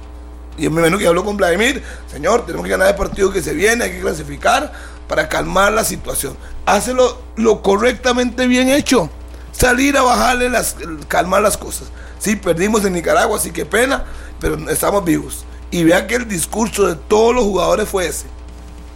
Y 0.58 0.70
me 0.70 0.80
imagino 0.82 0.98
que 1.00 1.08
habló 1.08 1.24
con 1.26 1.38
Vladimir, 1.38 1.84
señor, 2.12 2.46
tenemos 2.46 2.66
que 2.66 2.72
ganar 2.72 2.90
el 2.90 2.96
partido 2.96 3.32
que 3.32 3.42
se 3.42 3.54
viene, 3.54 3.86
hay 3.86 3.92
que 3.92 4.02
clasificar 4.02 4.72
para 5.08 5.28
calmar 5.30 5.74
la 5.74 5.84
situación. 5.84 6.36
Hácelo 6.66 7.20
lo 7.36 7.62
correctamente 7.62 8.46
bien 8.48 8.70
hecho. 8.70 9.10
Salir 9.54 9.96
a 9.98 10.02
bajarle 10.02 10.50
las, 10.50 10.76
calmar 11.08 11.42
las 11.42 11.56
cosas. 11.58 11.88
Sí, 12.20 12.36
perdimos 12.36 12.84
en 12.86 12.94
Nicaragua, 12.94 13.40
sí 13.40 13.52
que 13.52 13.66
pena, 13.66 14.04
pero 14.42 14.70
estamos 14.70 15.06
vivos. 15.06 15.46
Y 15.72 15.84
vean 15.86 16.06
que 16.08 16.16
el 16.16 16.28
discurso 16.28 16.86
de 16.88 16.96
todos 16.96 17.34
los 17.34 17.44
jugadores 17.46 17.88
fue 17.88 18.08
ese. 18.08 18.26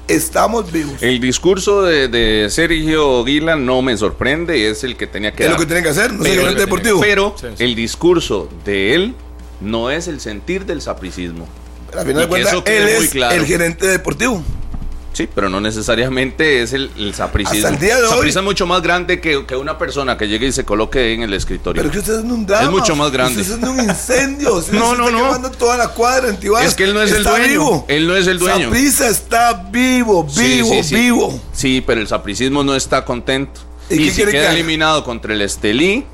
Estamos 0.07 0.71
vivos. 0.71 1.01
El 1.01 1.19
discurso 1.19 1.81
de, 1.84 2.07
de 2.07 2.49
Sergio 2.49 3.23
Guila 3.25 3.55
no 3.57 3.81
me 3.81 3.97
sorprende, 3.97 4.69
es 4.69 4.84
el 4.84 4.95
que 4.95 5.05
tenía 5.05 5.34
que 5.34 5.43
es 5.43 5.49
dar. 5.49 5.57
lo 5.57 5.59
que 5.59 5.65
tienen 5.65 5.84
que 5.84 5.89
hacer, 5.89 6.13
no 6.13 6.23
el 6.23 6.29
Pero- 6.31 6.41
gerente 6.43 6.61
deportivo. 6.61 6.99
Pero 7.01 7.35
Sí, 7.39 7.47
sí. 7.57 7.63
el 7.63 7.75
discurso 7.75 8.49
de 8.63 8.95
él 8.95 9.15
no 9.59 9.91
es 9.91 10.07
el 10.07 10.21
sentir 10.21 10.65
del 10.65 10.81
sapricismo. 10.81 11.47
Al 11.97 12.05
final 12.05 12.21
de 12.23 12.27
cuentas, 12.27 12.53
él 12.65 12.88
es 12.88 13.09
claro. 13.09 13.35
el 13.35 13.45
gerente 13.45 13.88
deportivo. 13.88 14.41
Sí, 15.18 15.27
pero 15.34 15.49
no 15.49 15.60
necesariamente 15.60 16.61
es 16.61 16.73
el, 16.73 16.91
el 16.95 17.11
sapricismo. 17.15 17.57
Hasta 17.57 17.69
el 17.69 17.80
día 17.80 17.95
de 17.98 18.03
hoy- 18.06 18.30
es 18.30 18.44
mucho 18.44 18.68
más 18.68 18.84
grande 18.84 19.19
que, 19.19 19.48
que 19.48 19.56
una 19.56 19.76
persona 19.80 20.15
que 20.15 20.27
llegue 20.27 20.45
y 20.45 20.52
se 20.52 20.64
coloque 20.64 21.14
en 21.14 21.23
el 21.23 21.34
escritorio. 21.34 21.81
Pero 21.81 21.91
que 21.91 21.98
usted 21.98 22.19
es 22.19 22.23
un 22.23 22.45
drama. 22.45 22.65
Es 22.65 22.69
mucho 22.69 22.95
más 22.95 23.11
grande. 23.11 23.41
Usted 23.41 23.57
es 23.57 23.68
un 23.68 23.80
incendio. 23.80 24.53
Usted 24.57 24.73
No, 24.73 24.91
se 24.91 24.98
no, 24.98 25.07
está 25.35 25.39
no. 25.39 25.52
toda 25.52 25.76
la 25.77 25.88
cuadra 25.88 26.30
en. 26.30 26.38
Es 26.64 26.76
que 26.76 26.84
él 26.84 26.94
no 26.94 27.02
es 27.02 27.10
el 27.11 27.18
Está 27.18 27.31
dueño. 27.31 27.48
Vivo. 27.48 27.85
Él 27.88 28.07
no 28.07 28.15
es 28.15 28.27
el 28.27 28.38
dueño. 28.38 28.65
Saprissa 28.65 29.10
está 29.10 29.53
vivo, 29.72 30.27
Sí, 30.30 30.44
vivo, 30.44 30.69
sí, 30.69 30.84
sí. 30.84 30.95
vivo. 30.95 31.41
Sí, 31.52 31.84
pero 31.85 31.99
el 31.99 32.07
sapricismo 32.07 32.64
no 32.64 32.76
está 32.76 33.03
contento. 33.03 33.61
¿Y 33.89 33.95
Y, 34.03 34.11
que 34.11 34.26
queda 34.27 34.41
haga? 34.49 34.53
eliminado 34.53 35.03
contra 35.03 35.34
el 35.34 35.41
Estelí, 35.41 36.06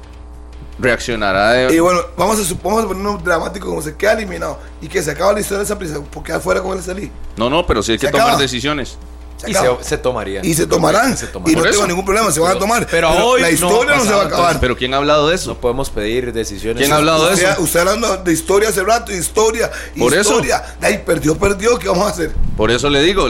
reaccionará 0.79 1.51
de... 1.53 1.75
Y 1.75 1.79
bueno, 1.79 2.01
vamos 2.17 2.39
a, 2.39 2.53
vamos 2.63 2.83
a 2.83 2.87
ponernos 2.87 3.23
dramático 3.23 3.67
como 3.67 3.81
se 3.81 3.95
queda 3.95 4.13
eliminado 4.13 4.59
y 4.81 4.87
que 4.87 5.01
se 5.01 5.11
acaba 5.11 5.33
la 5.33 5.39
historia 5.39 5.59
de 5.59 5.65
Saprissa 5.67 6.01
por 6.01 6.23
quedar 6.23 6.41
fuera 6.41 6.61
con 6.61 6.77
el 6.77 6.83
Salí. 6.83 7.11
No, 7.37 7.49
no, 7.49 7.65
pero 7.65 7.81
sí 7.83 7.93
hay 7.93 7.97
que 7.97 8.07
Se 8.07 8.11
tomar 8.11 8.27
acaba. 8.27 8.41
decisiones. 8.41 8.97
Se 9.37 9.51
Y 9.51 9.53
se, 9.55 9.67
se 9.81 9.97
tomaría. 9.97 10.39
Y 10.43 10.53
se 10.53 10.65
tomarán. 10.67 11.17
Se 11.17 11.27
tomarán. 11.27 11.51
Y 11.51 11.55
no 11.57 11.63
tengo 11.63 11.75
eso. 11.75 11.87
ningún 11.87 12.05
problema, 12.05 12.31
se 12.31 12.39
van 12.39 12.55
a 12.55 12.59
tomar. 12.59 12.87
pero 12.89 13.09
hoy 13.11 13.41
la 13.41 13.47
no 13.49 13.53
historia 13.53 13.95
no, 13.97 14.03
se 14.05 14.13
va 14.13 14.21
a 14.21 14.25
acabar. 14.25 14.59
Pero 14.61 14.77
¿quién 14.77 14.93
ha 14.93 14.97
hablado 14.97 15.27
de 15.27 15.35
eso? 15.35 15.49
No 15.49 15.57
podemos 15.59 15.89
pedir 15.89 16.31
decisiones. 16.31 16.77
¿Quién 16.81 16.93
ha 16.93 16.97
hablado 16.97 17.27
de 17.27 17.33
eso? 17.33 17.61
usted 17.61 17.79
hablando 17.81 18.15
de 18.17 18.31
historia 18.31 18.69
hace 18.69 18.83
rato, 18.83 19.11
historia, 19.11 19.69
Por 19.99 20.13
eso. 20.13 20.31
historia. 20.35 20.63
Ay, 20.81 21.03
perdió, 21.05 21.37
perdió, 21.37 21.77
¿qué 21.77 21.89
vamos 21.89 22.07
a 22.07 22.11
hacer? 22.11 22.31
Por 22.55 22.71
eso 22.71 22.89
le 22.89 23.01
digo, 23.01 23.27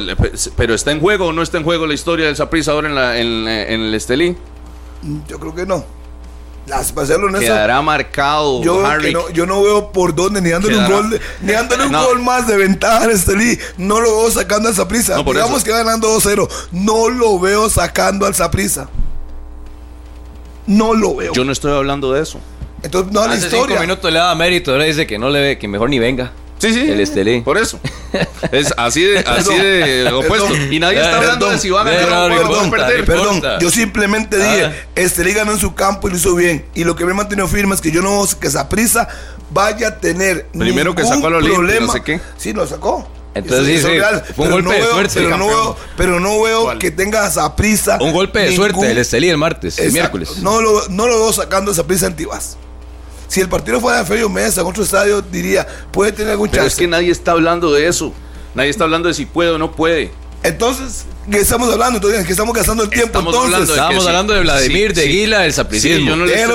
pero 0.55 0.75
¿está 0.75 0.91
en 0.91 0.99
juego 0.99 1.27
o 1.27 1.33
no 1.33 1.41
está 1.41 1.57
en 1.57 1.63
juego 1.63 1.87
la 1.87 1.95
historia 1.95 2.27
del 2.27 2.35
Saprissa 2.35 2.73
ahora 2.73 2.89
en, 2.89 2.95
la, 2.95 3.17
en, 3.17 3.47
en 3.47 3.81
el 3.81 3.93
Estelí? 3.95 4.37
Mm, 5.01 5.19
Yo 5.27 5.39
creo 5.39 5.55
que 5.55 5.65
no. 5.65 5.83
Las, 6.65 6.93
para 6.93 7.07
Quedará 7.39 7.81
marcado, 7.81 8.63
Yo, 8.63 8.85
Harry. 8.85 9.11
no, 9.11 9.29
yo 9.31 9.45
no 9.45 9.61
veo 9.61 9.91
por 9.91 10.15
dónde, 10.15 10.41
ni 10.41 10.49
dándole 10.49 10.77
un 10.77 10.87
gol, 10.89 11.19
ni 11.41 11.51
dándole 11.51 11.85
un 11.87 11.91
No. 11.91 12.05
gol 12.05 12.21
más 12.21 12.47
de 12.47 12.55
ventaja 12.55 13.03
al 13.03 13.11
Estelí. 13.11 13.59
No 13.77 13.99
lo 13.99 14.09
veo 14.21 14.31
sacando 14.31 14.69
al 14.69 14.75
Saprissa. 14.75 15.17
No, 15.17 15.23
Digamos 15.23 15.57
eso. 15.57 15.65
que 15.65 15.71
va 15.71 15.79
ganando 15.79 16.07
2-0. 16.09 16.47
No 16.71 17.09
lo 17.09 17.37
veo 17.37 17.69
sacando 17.69 18.25
al 18.25 18.33
Saprissa. 18.33 18.87
No 20.65 20.93
lo 20.93 21.15
veo. 21.15 21.33
Yo 21.33 21.43
no 21.43 21.51
estoy 21.51 21.73
hablando 21.73 22.13
de 22.13 22.21
eso. 22.21 22.39
Entonces, 22.81 23.11
no 23.11 23.25
la 23.27 23.33
Hace 23.33 23.41
cinco 23.49 23.55
historia. 23.57 23.79
minutos 23.81 24.11
le 24.11 24.19
daba 24.19 24.33
mérito, 24.35 24.71
ahora 24.71 24.85
dice 24.85 25.05
que 25.05 25.19
no 25.19 25.29
le 25.29 25.41
ve, 25.41 25.57
que 25.59 25.67
mejor 25.67 25.89
ni 25.89 25.99
venga. 25.99 26.31
Sí, 26.67 26.73
sí. 26.73 26.89
El 26.91 26.99
Estelí. 26.99 27.41
Por 27.41 27.57
eso. 27.57 27.79
Es 28.51 28.71
así 28.77 29.01
de, 29.03 29.19
así 29.19 29.55
de 29.55 30.07
opuesto. 30.13 30.47
Perdón. 30.47 30.73
Y 30.73 30.79
nadie 30.79 30.97
está 30.97 31.09
Perdón. 31.11 31.23
hablando 31.23 31.49
de 31.49 31.57
si 31.57 31.69
va 31.71 31.81
a 31.81 31.83
ganar 31.85 31.99
Perdón, 32.03 32.31
o 32.31 32.35
va 32.35 32.35
a 32.35 32.47
perdón, 32.47 32.69
perder. 32.71 33.05
perdón. 33.05 33.41
Yo 33.59 33.69
simplemente 33.71 34.37
dije, 34.37 34.65
Ah. 34.65 34.73
Estelí 34.95 35.33
ganó 35.33 35.51
en 35.53 35.59
su 35.59 35.73
campo 35.73 36.07
y 36.07 36.11
lo 36.11 36.17
hizo 36.17 36.35
bien. 36.35 36.65
Y 36.75 36.83
lo 36.83 36.95
que 36.95 37.05
me 37.05 37.11
he 37.11 37.15
mantenido 37.15 37.47
firme 37.47 37.73
es 37.73 37.81
que 37.81 37.91
yo 37.91 38.01
no 38.03 38.11
veo 38.11 38.27
que 38.39 38.49
Saprissa 38.51 39.07
vaya 39.49 39.87
a 39.87 39.97
tener 39.99 40.45
Primero 40.57 40.93
que 40.93 41.01
ningún 41.03 41.15
sacó 41.17 41.27
al 41.27 41.33
Olimpia, 41.35 41.57
problema. 41.57 41.85
no 41.87 41.93
sé 41.93 42.01
qué. 42.03 42.21
Sí, 42.37 42.53
lo 42.53 42.67
sacó. 42.67 43.07
Entonces, 43.35 43.81
sí, 43.81 43.87
sí, 43.87 43.97
fue 44.35 44.45
un 44.45 44.51
pero 44.51 44.51
golpe 44.51 44.63
no 44.63 44.71
de 44.73 44.79
veo- 44.81 44.91
suerte, 44.91 45.13
Pero 45.15 45.37
no 45.37 45.47
veo, 45.47 45.77
pero 45.97 46.19
no 46.19 46.41
veo 46.43 46.77
que 46.77 46.91
tenga 46.91 47.25
a 47.25 47.31
Saprissa. 47.31 47.97
Un 47.99 48.11
golpe 48.13 48.39
de 48.39 48.49
ningún- 48.51 48.69
suerte, 48.71 48.91
el 48.91 48.97
Estelí 48.99 49.29
el 49.29 49.37
martes, 49.37 49.79
el 49.79 49.91
miércoles. 49.91 50.37
No 50.43 50.61
lo, 50.61 50.87
no 50.89 51.07
lo 51.07 51.15
veo 51.19 51.33
sacando 51.33 51.71
a 51.71 51.73
Saprissa 51.73 52.05
en 52.05 52.15
Tibás. 52.15 52.57
Si 53.33 53.41
el 53.41 53.49
partido 53.49 53.81
fuera 53.81 53.97
de 53.97 54.05
Fello 54.05 54.29
Mesa 54.29 54.61
en 54.61 54.67
otro 54.67 54.83
estadio, 54.83 55.19
diría, 55.23 55.65
puede 55.91 56.11
tener 56.11 56.33
algún 56.33 56.49
Pero 56.49 56.61
chance. 56.61 56.73
es 56.75 56.79
que 56.79 56.87
nadie 56.87 57.09
está 57.11 57.31
hablando 57.31 57.73
de 57.73 57.87
eso. 57.87 58.13
Nadie 58.53 58.69
está 58.69 58.83
hablando 58.83 59.07
de 59.07 59.15
si 59.15 59.25
puede 59.25 59.49
o 59.49 59.57
no 59.57 59.71
puede. 59.75 60.11
Entonces, 60.43 61.05
¿qué 61.31 61.39
estamos 61.39 61.71
hablando? 61.73 61.97
Entonces, 61.97 62.19
¿en 62.19 62.25
qué 62.27 62.31
estamos 62.33 62.53
gastando 62.53 62.83
el 62.83 62.89
tiempo? 62.91 63.07
Estamos 63.17 63.33
Entonces, 63.33 63.53
hablando 63.79 63.93
de 63.95 63.99
sí, 64.01 64.07
hablando 64.07 64.33
de 64.33 64.39
Vladimir, 64.41 64.89
sí, 64.89 64.93
de 64.93 65.01
sí. 65.01 65.09
Guila, 65.09 65.39
del 65.39 65.51
Sí, 65.51 65.55
sapricismo. 65.55 66.11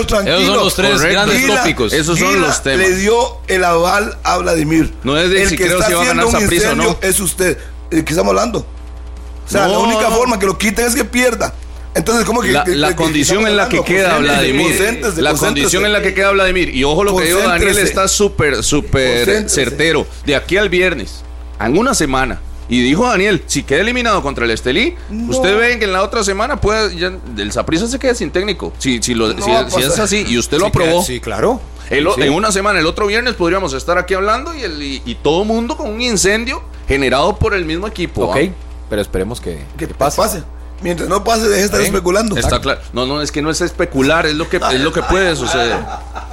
tranquilos. 0.07 0.41
Esos 0.41 0.47
son 0.47 0.57
los 0.57 0.75
tres 0.77 0.91
Correcto. 0.93 1.13
grandes 1.15 1.47
tópicos. 1.49 1.93
Esos 1.93 2.17
son 2.19 2.41
los 2.41 2.63
temas. 2.63 2.79
Le 2.89 2.95
dio 2.97 3.17
el 3.49 3.65
aval 3.65 4.17
a 4.23 4.37
Vladimir. 4.39 4.95
No 5.03 5.19
es 5.19 5.31
de 5.31 5.43
el 5.43 5.49
si 5.49 5.57
que 5.57 5.65
creo 5.65 5.79
está 5.79 5.89
si 5.89 5.95
va 5.95 6.03
a 6.03 6.05
ganar 6.05 6.27
haciendo 6.27 6.39
un 6.39 6.43
Saprissa 6.45 6.73
o 6.73 6.77
no. 6.77 6.99
es 7.03 7.19
usted. 7.19 7.59
¿De 7.91 8.05
qué 8.05 8.13
estamos 8.13 8.31
hablando? 8.31 8.59
O 8.61 9.51
sea, 9.51 9.63
No, 9.67 9.73
la 9.73 9.79
única 9.79 10.11
no. 10.11 10.17
forma 10.17 10.39
que 10.39 10.47
lo 10.47 10.57
quiten 10.57 10.87
es 10.87 10.95
que 10.95 11.05
pierda. 11.05 11.53
Entonces, 11.99 12.25
¿cómo 12.25 12.41
que 12.41 12.53
La, 12.53 12.65
que- 12.65 12.77
la 12.77 12.89
que- 12.91 12.97
condición 12.97 13.47
en 13.47 13.57
la 13.57 13.69
que 13.69 13.83
queda 13.83 14.19
Vladimir. 14.19 15.03
La 15.17 15.35
condición 15.35 15.85
en 15.85 15.93
la 15.93 16.01
que 16.03 16.15
queda 16.15 16.31
Vladimir. 16.31 16.75
Y 16.75 16.85
ojo 16.85 17.05
lo 17.05 17.17
que 17.17 17.25
dijo 17.27 17.41
Daniel 17.41 17.77
está 17.79 18.09
súper, 18.09 18.63
súper 18.63 19.49
certero. 19.51 20.07
De 20.25 20.37
aquí 20.37 20.57
al 20.57 20.69
viernes, 20.69 21.25
en 21.61 21.77
una 21.77 21.95
semana. 21.95 22.41
Y 22.71 22.83
dijo 22.83 23.07
Daniel, 23.09 23.43
si 23.47 23.63
queda 23.63 23.81
eliminado 23.81 24.23
contra 24.23 24.45
el 24.45 24.51
Estelí, 24.51 24.95
No. 25.09 25.31
usted 25.35 25.59
ve 25.59 25.79
que 25.79 25.87
en 25.87 25.93
la 25.95 26.03
otra 26.03 26.23
semana 26.23 26.61
puede, 26.61 26.95
ya, 26.97 27.13
el 27.39 27.51
Saprissa 27.51 27.87
se 27.87 27.99
queda 27.99 28.15
sin 28.15 28.31
técnico. 28.31 28.75
Si, 28.79 29.03
si, 29.03 29.15
lo- 29.15 29.33
No 29.33 29.43
si- 29.71 29.75
si 29.75 29.83
es 29.87 29.99
así 29.99 30.25
y 30.29 30.37
usted 30.37 30.59
lo 30.59 30.65
Sí, 30.65 30.69
aprobó, 30.69 31.03
Sí, 31.03 31.19
claro. 31.19 31.63
el 31.89 32.07
o- 32.07 32.15
Sí. 32.15 32.21
en 32.23 32.33
una 32.35 32.53
semana, 32.53 32.79
el 32.79 32.85
otro 32.87 33.07
viernes 33.07 33.35
podríamos 33.35 33.73
estar 33.73 33.97
aquí 33.97 34.13
hablando 34.13 34.55
y, 34.55 34.63
el, 34.65 34.83
y, 34.83 35.03
y 35.07 35.15
todo 35.15 35.45
mundo 35.47 35.79
con 35.79 35.91
un 35.91 36.03
incendio 36.03 36.63
generado 36.87 37.39
por 37.39 37.55
el 37.55 37.65
mismo 37.65 37.87
equipo. 37.87 38.27
Ok, 38.27 38.37
¿ah? 38.37 38.53
pero 38.91 39.01
esperemos 39.01 39.41
que, 39.41 39.61
Que 39.79 39.89
que 39.89 39.95
pase. 39.95 40.17
pase. 40.19 40.43
Mientras 40.81 41.09
no 41.09 41.25
pase, 41.25 41.43
deje 41.49 41.61
de 41.61 41.65
estar 41.65 41.81
especulando. 41.81 42.37
Está 42.37 42.61
claro. 42.61 42.81
No, 42.93 43.05
no, 43.07 43.21
es 43.21 43.33
que 43.33 43.43
no 43.43 43.51
es 43.51 43.61
especular, 43.61 44.27
es 44.27 44.35
lo 44.35 44.49
que, 44.49 44.59
es 44.59 44.81
lo 44.81 44.93
que 44.93 45.03
puede 45.03 45.35
suceder. 45.37 45.77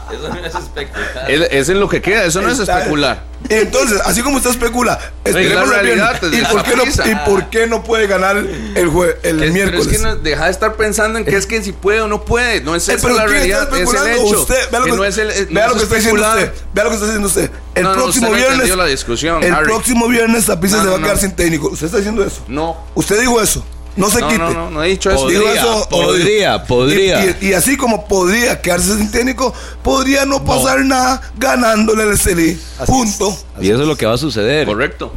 Eso 0.05 0.29
no 0.29 0.35
es 0.45 0.53
espectacular. 0.53 1.31
Es, 1.31 1.41
es 1.51 1.69
en 1.69 1.79
lo 1.79 1.89
que 1.89 1.99
queda, 1.99 2.25
eso 2.25 2.39
no 2.39 2.49
es 2.51 2.59
especular. 2.59 3.23
Entonces, 3.49 3.99
así 4.05 4.21
como 4.21 4.37
usted 4.37 4.51
especula, 4.51 4.99
esperemos 5.23 5.67
la 5.67 5.77
realidad, 5.81 6.21
desde 6.21 6.37
¿Y 6.37 6.45
por, 6.45 6.63
qué 6.63 6.75
no. 6.75 6.83
¿Y 6.85 7.15
por 7.27 7.49
qué 7.49 7.65
no 7.67 7.83
puede 7.83 8.05
ganar 8.05 8.37
el, 8.37 8.89
jue- 8.91 9.15
el 9.23 9.41
Es- 9.43 9.51
miércoles? 9.51 9.87
Pero 9.87 9.91
es 9.91 9.97
que 9.97 10.03
no, 10.07 10.15
deja 10.17 10.45
de 10.45 10.51
estar 10.51 10.75
pensando 10.75 11.17
en 11.17 11.25
que 11.25 11.35
es 11.35 11.47
que 11.47 11.61
si 11.63 11.71
puede 11.71 12.01
o 12.01 12.07
no 12.07 12.23
puede. 12.23 12.61
No 12.61 12.75
es 12.75 12.87
Eh, 12.87 12.97
pero 13.01 13.15
la 13.15 13.25
¿quién 13.25 13.37
está 13.37 13.65
realidad, 13.65 13.75
es 13.81 13.93
el 14.01 14.07
hecho. 14.27 14.41
Usted, 14.41 14.69
vea 14.71 14.79
lo 14.79 14.85
que 14.85 14.91
que, 14.91 14.97
no 14.97 15.05
es 15.05 15.17
el, 15.17 15.29
es- 15.31 15.51
vea 15.51 15.67
no 15.67 15.73
lo 15.73 15.75
es 15.75 15.77
que 15.79 15.83
está 15.83 15.95
diciendo 15.95 16.21
especular. 16.21 16.37
usted. 16.53 16.65
Vea 16.73 16.83
lo 16.83 16.89
que 16.91 16.95
está 16.95 17.05
diciendo 17.07 17.27
usted. 17.27 17.51
El 17.73 17.83
No, 17.83 17.89
no, 17.89 17.95
próximo 18.03 18.27
usted 18.29 18.41
no 18.43 18.47
viernes. 18.57 18.77
la 18.77 18.85
discusión, 18.85 19.43
el 19.43 19.53
Harry. 19.53 19.65
próximo 19.65 20.07
viernes 20.07 20.45
Tapiza 20.45 20.77
No, 20.77 20.83
se 20.83 20.89
va 20.89 20.93
no, 20.93 20.99
a 20.99 21.01
quedar 21.03 21.15
no. 21.15 21.21
sin 21.21 21.31
técnico. 21.35 21.67
¿Usted 21.69 21.85
está 21.87 21.97
diciendo 21.97 22.23
eso? 22.23 22.43
No. 22.47 22.77
Usted 22.93 23.19
dijo 23.19 23.41
eso. 23.41 23.65
No 23.95 24.09
se 24.09 24.19
No, 24.19 24.27
quite. 24.27 24.39
no, 24.39 24.53
no, 24.53 24.71
no 24.71 24.83
he 24.83 24.89
dicho 24.89 25.09
eso. 25.09 25.21
Podría, 25.23 25.53
eso 25.53 25.87
podría, 25.89 26.63
podría. 26.65 27.25
Y, 27.25 27.45
y- 27.45 27.49
y 27.49 27.53
así 27.53 27.77
como 27.77 28.07
podría 28.07 28.61
quedarse 28.61 28.97
sin 28.97 29.09
técnico, 29.09 29.53
podría 29.83 30.25
no 30.25 30.43
pasar 30.43 30.83
nada 30.83 31.21
ganándole 31.37 32.03
al 32.03 32.11
Estelí. 32.13 32.59
Punto. 32.85 33.37
Y 33.61 33.69
eso 33.69 33.81
es 33.83 33.87
lo 33.87 33.95
que 33.95 34.05
va 34.05 34.13
a 34.13 34.17
suceder. 34.17 34.65
Correcto. 34.67 35.13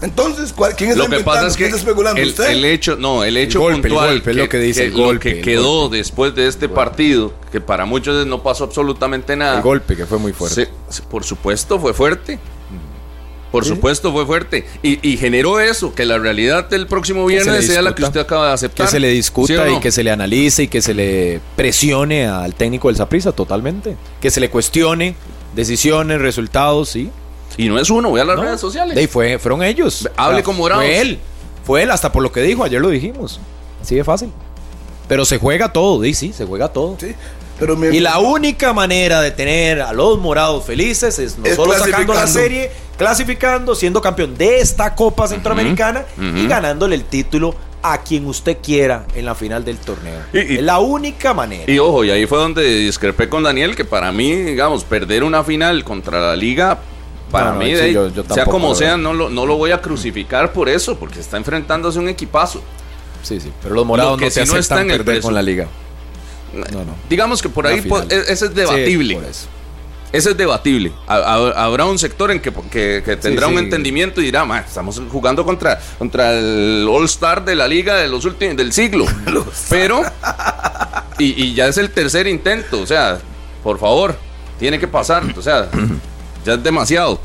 Entonces, 0.00 0.52
¿cuál- 0.52 0.74
¿quién 0.74 0.90
está 0.90 1.04
Lo 1.04 1.08
que 1.10 1.20
pasa 1.22 1.46
es 1.46 1.52
que 1.52 1.64
¿Quién 1.64 1.76
está 1.76 1.78
especulando? 1.78 2.20
el, 2.20 2.30
¿Usted? 2.30 2.50
el 2.50 2.64
hecho, 2.64 2.96
no, 2.96 3.22
el 3.22 3.36
hecho 3.36 3.60
golpe, 3.60 3.76
el 3.76 3.82
puntual 3.82 4.08
golpe, 4.14 4.30
es 4.32 4.36
lo 4.36 4.48
que 4.48 4.58
dice, 4.58 4.84
el 4.86 4.90
lo 4.96 5.04
golpe, 5.04 5.30
que 5.34 5.38
el 5.38 5.44
quedó 5.44 5.88
después 5.90 6.34
de 6.34 6.48
este 6.48 6.68
partido, 6.68 7.32
que 7.52 7.60
para 7.60 7.84
muchos 7.84 8.26
no 8.26 8.42
pasó 8.42 8.64
absolutamente 8.64 9.36
nada. 9.36 9.58
El 9.58 9.62
golpe 9.62 9.94
que 9.96 10.04
fue 10.06 10.18
muy 10.18 10.32
fuerte. 10.32 10.68
Por 11.08 11.22
supuesto 11.22 11.78
fue 11.78 11.94
fuerte. 11.94 12.40
Por 13.52 13.64
supuesto 13.64 14.10
fue 14.12 14.26
fuerte. 14.26 14.66
Y, 14.82 14.98
y 15.08 15.16
generó 15.18 15.60
eso, 15.60 15.94
que 15.94 16.04
la 16.06 16.18
realidad 16.18 16.68
del 16.68 16.86
próximo 16.88 17.24
viernes 17.26 17.66
sea 17.66 17.82
la 17.82 17.94
que 17.94 18.02
usted 18.02 18.20
acaba 18.20 18.48
de 18.48 18.54
aceptar. 18.54 18.86
Que 18.86 18.90
se 18.90 18.98
le 18.98 19.10
¿Sí 19.10 19.14
discuta 19.16 19.62
o 19.62 19.66
no? 19.66 19.76
y 19.76 19.80
que 19.80 19.92
se 19.92 20.02
le 20.02 20.10
analice 20.10 20.64
y 20.64 20.68
que 20.68 20.82
se 20.82 20.94
le 20.94 21.40
presione 21.54 22.26
al 22.26 22.54
técnico 22.54 22.88
del 22.88 22.96
Saprissa 22.96 23.30
totalmente. 23.32 23.96
Que 24.20 24.30
se 24.30 24.40
le 24.40 24.50
cuestione 24.50 25.14
decisiones, 25.54 26.20
resultados, 26.20 26.88
sí. 26.88 27.10
Y 27.58 27.68
no 27.68 27.78
es 27.78 27.90
uno, 27.90 28.08
voy 28.08 28.20
a 28.20 28.24
las 28.24 28.36
No. 28.36 28.42
redes 28.44 28.60
sociales. 28.60 28.96
De 28.96 29.06
fue, 29.06 29.38
fueron 29.38 29.62
ellos. 29.62 30.08
Hable 30.16 30.42
como 30.42 30.64
Bravos. 30.64 30.84
Fue 30.84 31.00
él. 31.00 31.18
Fue 31.64 31.82
él, 31.82 31.90
hasta 31.90 32.10
por 32.10 32.22
lo 32.22 32.32
que 32.32 32.40
dijo, 32.40 32.64
ayer 32.64 32.80
lo 32.80 32.88
dijimos. 32.88 33.38
Así 33.82 33.94
de 33.94 34.02
fácil. 34.04 34.30
Pero 35.08 35.26
se 35.26 35.38
juega 35.38 35.72
todo, 35.72 36.00
di, 36.00 36.14
sí, 36.14 36.32
se 36.32 36.46
juega 36.46 36.68
todo. 36.68 36.96
Sí, 36.98 37.14
pero 37.62 37.76
mi- 37.76 37.86
Y 37.96 38.00
la 38.00 38.18
única 38.18 38.72
manera 38.72 39.20
de 39.20 39.30
tener 39.30 39.80
a 39.82 39.92
los 39.92 40.18
morados 40.18 40.64
felices 40.64 41.18
es 41.20 41.38
no 41.38 41.46
Es 41.46 41.54
solo 41.54 41.72
sacando 41.78 42.12
la 42.12 42.26
serie, 42.26 42.70
clasificando, 42.98 43.74
siendo 43.74 44.00
campeón 44.02 44.36
de 44.36 44.58
esta 44.60 44.94
Copa 44.96 45.28
Centroamericana 45.28 46.04
y 46.18 46.46
ganándole 46.48 46.96
el 46.96 47.04
título 47.04 47.54
a 47.84 47.98
quien 48.02 48.26
usted 48.26 48.58
quiera 48.62 49.06
en 49.14 49.24
la 49.24 49.34
final 49.34 49.64
del 49.64 49.76
torneo. 49.78 50.18
Y- 50.32 50.38
y- 50.54 50.56
es 50.58 50.62
la 50.62 50.78
única 50.80 51.34
manera. 51.34 51.70
Y 51.70 51.78
ojo, 51.78 52.04
y 52.04 52.10
ahí 52.10 52.26
fue 52.26 52.38
donde 52.38 52.62
discrepé 52.64 53.28
con 53.28 53.42
Daniel, 53.42 53.74
que 53.76 53.84
para 53.84 54.10
mí, 54.12 54.32
digamos, 54.34 54.84
perder 54.84 55.22
una 55.24 55.42
final 55.44 55.82
contra 55.84 56.20
la 56.20 56.36
liga, 56.36 56.78
para 57.30 57.46
No, 57.46 57.52
no, 57.54 57.58
mí, 57.60 57.66
sí, 57.66 57.72
de 57.74 57.82
ahí, 57.82 57.92
yo- 57.92 58.08
yo 58.08 58.24
sea 58.34 58.44
como 58.44 58.74
sea, 58.74 58.96
no 58.96 59.12
lo, 59.14 59.30
no 59.30 59.46
lo 59.46 59.56
voy 59.56 59.70
a 59.72 59.80
crucificar 59.80 60.52
por 60.52 60.68
eso, 60.68 60.96
porque 60.98 61.18
está 61.20 61.36
enfrentándose 61.38 61.98
a 61.98 62.02
un 62.02 62.08
equipazo. 62.08 62.62
sí, 63.22 63.40
sí. 63.40 63.50
Pero 63.62 63.74
los 63.76 63.86
morados 63.86 64.12
Lo 64.12 64.16
que 64.18 64.24
no 64.26 64.30
se 64.32 64.44
sí 64.46 64.52
no 64.52 64.58
está 64.58 64.74
aceptan 64.74 64.86
en 64.86 64.90
el 64.90 65.04
perder 65.04 65.22
con 65.22 65.30
presu- 65.30 65.34
la 65.34 65.42
liga. 65.42 65.66
No, 66.52 66.84
no. 66.84 66.94
Digamos 67.08 67.40
que 67.42 67.48
por 67.48 67.66
ahí 67.66 67.80
po- 67.82 68.00
e- 68.02 68.24
ese 68.28 68.46
es 68.46 68.54
debatible. 68.54 69.18
Sí. 69.32 69.46
Ese 70.12 70.30
es 70.32 70.36
debatible. 70.36 70.92
Ha- 71.06 71.16
ha- 71.16 71.64
Habrá 71.64 71.86
un 71.86 71.98
sector 71.98 72.30
en 72.30 72.40
que, 72.40 72.52
que- 72.70 73.02
que 73.02 73.16
tendrá 73.16 73.46
Sí, 73.48 73.52
un 73.54 73.58
entendimiento 73.58 74.20
y 74.20 74.24
dirá, 74.26 74.44
"Ma, 74.44 74.58
estamos 74.58 75.00
jugando 75.10 75.42
contra, 75.44 75.80
contra 75.98 76.32
el 76.34 76.86
All 76.90 77.06
Star 77.06 77.42
de 77.44 77.54
la 77.54 77.66
liga 77.66 77.94
de 77.96 78.08
los 78.08 78.24
últimos 78.26 78.56
del 78.56 78.72
siglo. 78.74 79.06
Pero, 79.70 80.02
y, 81.18 81.42
y 81.44 81.54
ya 81.54 81.66
es 81.68 81.78
el 81.78 81.90
tercer 81.90 82.26
intento, 82.26 82.80
o 82.82 82.86
sea, 82.86 83.18
por 83.62 83.78
favor, 83.78 84.16
tiene 84.58 84.78
que 84.78 84.86
pasar, 84.86 85.22
o 85.36 85.40
sea, 85.40 85.68
ya 86.44 86.54
es 86.54 86.62
demasiado. 86.62 87.18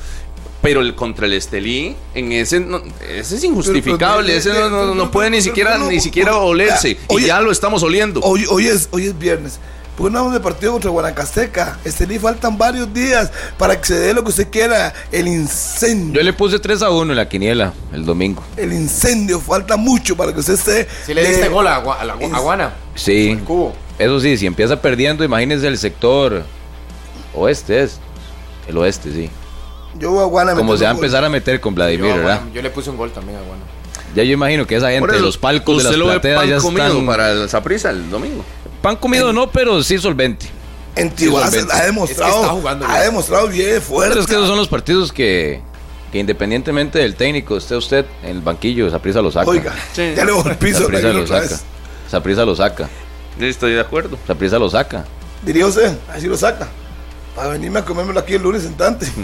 Pero 0.62 0.82
el 0.82 0.96
contra 0.96 1.28
el 1.28 1.34
Estelí, 1.34 1.96
en 2.16 2.32
ese, 2.32 2.60
no- 2.60 2.82
ese 3.08 3.36
es 3.38 3.44
injustificable, 3.44 4.36
ese 4.36 4.50
no, 4.54 4.70
no- 4.70 4.96
no 4.96 5.12
puede 5.12 5.30
ni 5.30 5.42
siquiera, 5.42 5.78
ni 5.78 6.00
siquiera 6.00 6.38
olerse. 6.38 6.98
Y 7.10 7.26
ya 7.26 7.42
lo 7.42 7.52
estamos 7.52 7.84
oliendo. 7.84 8.22
Hoy, 8.24 8.46
hoy, 8.50 8.68
es, 8.68 8.90
hoy 8.92 9.06
es 9.06 9.18
viernes. 9.18 9.60
¿Por 9.96 10.08
qué 10.08 10.12
no 10.14 10.20
hablamos 10.20 10.34
de 10.34 10.40
partido 10.42 10.74
contra 10.74 10.92
Guanacasteca? 10.92 11.80
Este 11.84 12.06
le 12.06 12.20
faltan 12.20 12.56
varios 12.56 12.94
días 12.94 13.32
para 13.58 13.80
que 13.82 13.88
se 13.88 13.96
dé 13.96 14.14
lo 14.14 14.24
que 14.24 14.30
usted 14.30 14.48
quiera. 14.50 14.94
El 15.12 15.28
incendio. 15.28 16.20
Yo 16.20 16.24
le 16.24 16.34
puse 16.34 16.60
3 16.60 16.84
a 16.84 16.92
1 16.92 17.14
en 17.14 17.18
la 17.18 17.28
quiniela 17.28 17.74
el 17.94 18.06
domingo. 18.06 18.44
El 18.58 18.74
incendio. 18.74 19.40
Falta 19.40 19.76
mucho 19.76 20.16
para 20.16 20.34
que 20.34 20.40
usted 20.40 20.54
esté. 20.54 20.88
Si 21.06 21.16
le 21.16 21.24
de- 21.24 21.30
diste 21.30 21.50
gol 21.50 21.66
a, 21.68 21.82
la- 22.04 22.14
a 22.14 22.40
Guana. 22.40 22.74
Sí. 22.94 23.30
El 23.32 23.40
cubo. 23.40 23.74
Eso 23.98 24.20
sí, 24.20 24.38
si 24.38 24.46
empieza 24.46 24.80
perdiendo, 24.80 25.24
imagínense 25.24 25.66
el 25.68 25.80
sector 25.80 26.44
oeste 27.34 27.82
es. 27.84 28.00
El 28.68 28.78
oeste, 28.78 29.12
sí. 29.12 29.30
Yo 30.00 30.12
voy 30.12 30.22
a 30.24 30.26
Guana 30.26 30.54
Como 30.56 30.78
se 30.78 30.84
va 30.84 30.92
a 30.92 30.94
empezar 30.94 31.24
a 31.24 31.30
meter 31.30 31.60
con 31.60 31.74
Yo, 31.74 31.76
Vladimir, 31.76 32.12
a 32.12 32.16
¿verdad? 32.16 32.36
Guana- 32.42 32.54
yo 32.54 32.62
le 32.62 32.70
puse 32.70 32.90
un 32.90 32.98
gol 32.98 33.12
también 33.12 33.38
a 33.38 33.42
Guana. 33.42 33.64
Ya 34.16 34.24
yo 34.24 34.32
imagino 34.34 34.66
que 34.66 34.76
esa 34.76 34.90
gente, 34.90 35.12
eso, 35.16 35.24
los 35.26 35.38
palcos 35.38 35.78
de 35.78 35.84
las 35.84 35.96
lo 35.98 36.08
pan 36.08 36.48
ya 36.48 36.58
comido 36.58 36.88
están... 36.88 37.06
para 37.06 37.32
el 37.32 37.50
Saprissa 37.50 37.90
el 37.92 38.10
domingo. 38.10 38.44
Pan 38.82 38.96
comido 38.96 39.32
no, 39.34 39.50
pero 39.52 39.84
sí 39.84 39.98
solvente. 39.98 40.48
En 40.96 41.12
Tijuana 41.12 41.48
solvente. 41.52 41.74
ha 41.74 41.86
demostrado. 41.86 42.32
Es 42.32 42.36
que 42.36 42.42
está 42.42 42.54
jugando 42.54 42.86
ha 42.88 43.00
demostrado 43.02 43.48
bien 43.48 43.82
fuerte. 43.82 44.10
Pero 44.10 44.22
es 44.22 44.28
que 44.28 44.34
esos 44.34 44.48
son 44.48 44.58
los 44.58 44.68
partidos 44.68 45.12
que, 45.12 45.62
que 46.12 46.18
independientemente 46.20 47.00
del 47.00 47.16
técnico, 47.16 47.58
esté 47.58 47.76
usted 47.76 48.06
en 48.24 48.30
el 48.30 48.42
banquillo, 48.42 48.88
esa 48.88 49.00
prisa 49.00 49.22
lo 49.22 49.32
saca. 49.32 49.50
Oiga, 49.50 49.74
Sí. 49.94 50.14
ya 50.16 50.26
le 50.26 50.32
voy 50.32 50.44
al 50.48 50.58
piso. 50.58 50.88
Daniel, 50.88 51.18
lo 51.18 51.28
saca. 51.28 51.42
vez. 51.42 51.64
Esa 52.08 52.24
prisa 52.24 52.46
lo 52.46 52.56
saca. 52.56 52.90
Yo 53.40 53.46
estoy 53.46 53.74
de 53.74 53.82
acuerdo. 53.82 54.18
Esa 54.24 54.34
prisa 54.36 54.58
lo 54.58 54.70
saca. 54.70 55.06
Diría 55.44 55.68
usted, 55.68 55.96
así 56.12 56.26
lo 56.28 56.38
saca. 56.38 56.68
Para 57.36 57.50
venirme 57.50 57.80
a 57.80 57.86
comérmelo 57.86 58.20
aquí 58.20 58.34
el 58.34 58.42
lunes 58.42 58.66
entrante. 58.66 59.06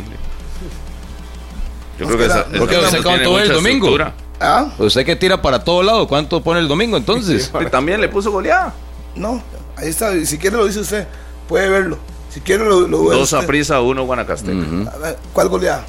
Yo 2.03 2.15
creo 2.15 2.17
que 2.19 2.25
esa- 2.25 2.41
esa 2.41 2.49
tiene 2.49 3.27
¿Usted 3.27 3.35
ve 3.35 3.41
el 3.43 3.49
domingo? 3.53 3.87
estructura. 3.87 4.13
¿Ah? 4.39 4.67
Usted 4.77 5.05
que 5.05 5.15
tira 5.15 5.41
para 5.41 5.63
todo 5.63 5.83
lado, 5.83 6.07
¿cuánto 6.07 6.41
pone 6.43 6.59
el 6.59 6.67
domingo 6.67 6.97
entonces? 6.97 7.51
Y 7.61 7.65
también 7.67 8.01
le 8.01 8.09
puso 8.09 8.31
goleada. 8.31 8.73
No, 9.15 9.41
ahí 9.77 9.89
está. 9.89 10.11
Si 10.25 10.37
quiere 10.37 10.57
lo 10.57 10.65
dice 10.65 10.79
usted, 10.81 11.07
puede 11.47 11.69
verlo. 11.69 11.97
Si 12.29 12.41
quiere 12.41 12.65
lo, 12.65 12.81
lo 12.87 12.97
Dos 12.97 13.21
usted. 13.23 13.39
Saprissa, 13.41 13.79
uno 13.81 14.03
Guanacasteca. 14.05 14.91
A 14.93 14.97
ver, 14.97 15.17
¿Cuál 15.33 15.49
goleada? 15.49 15.85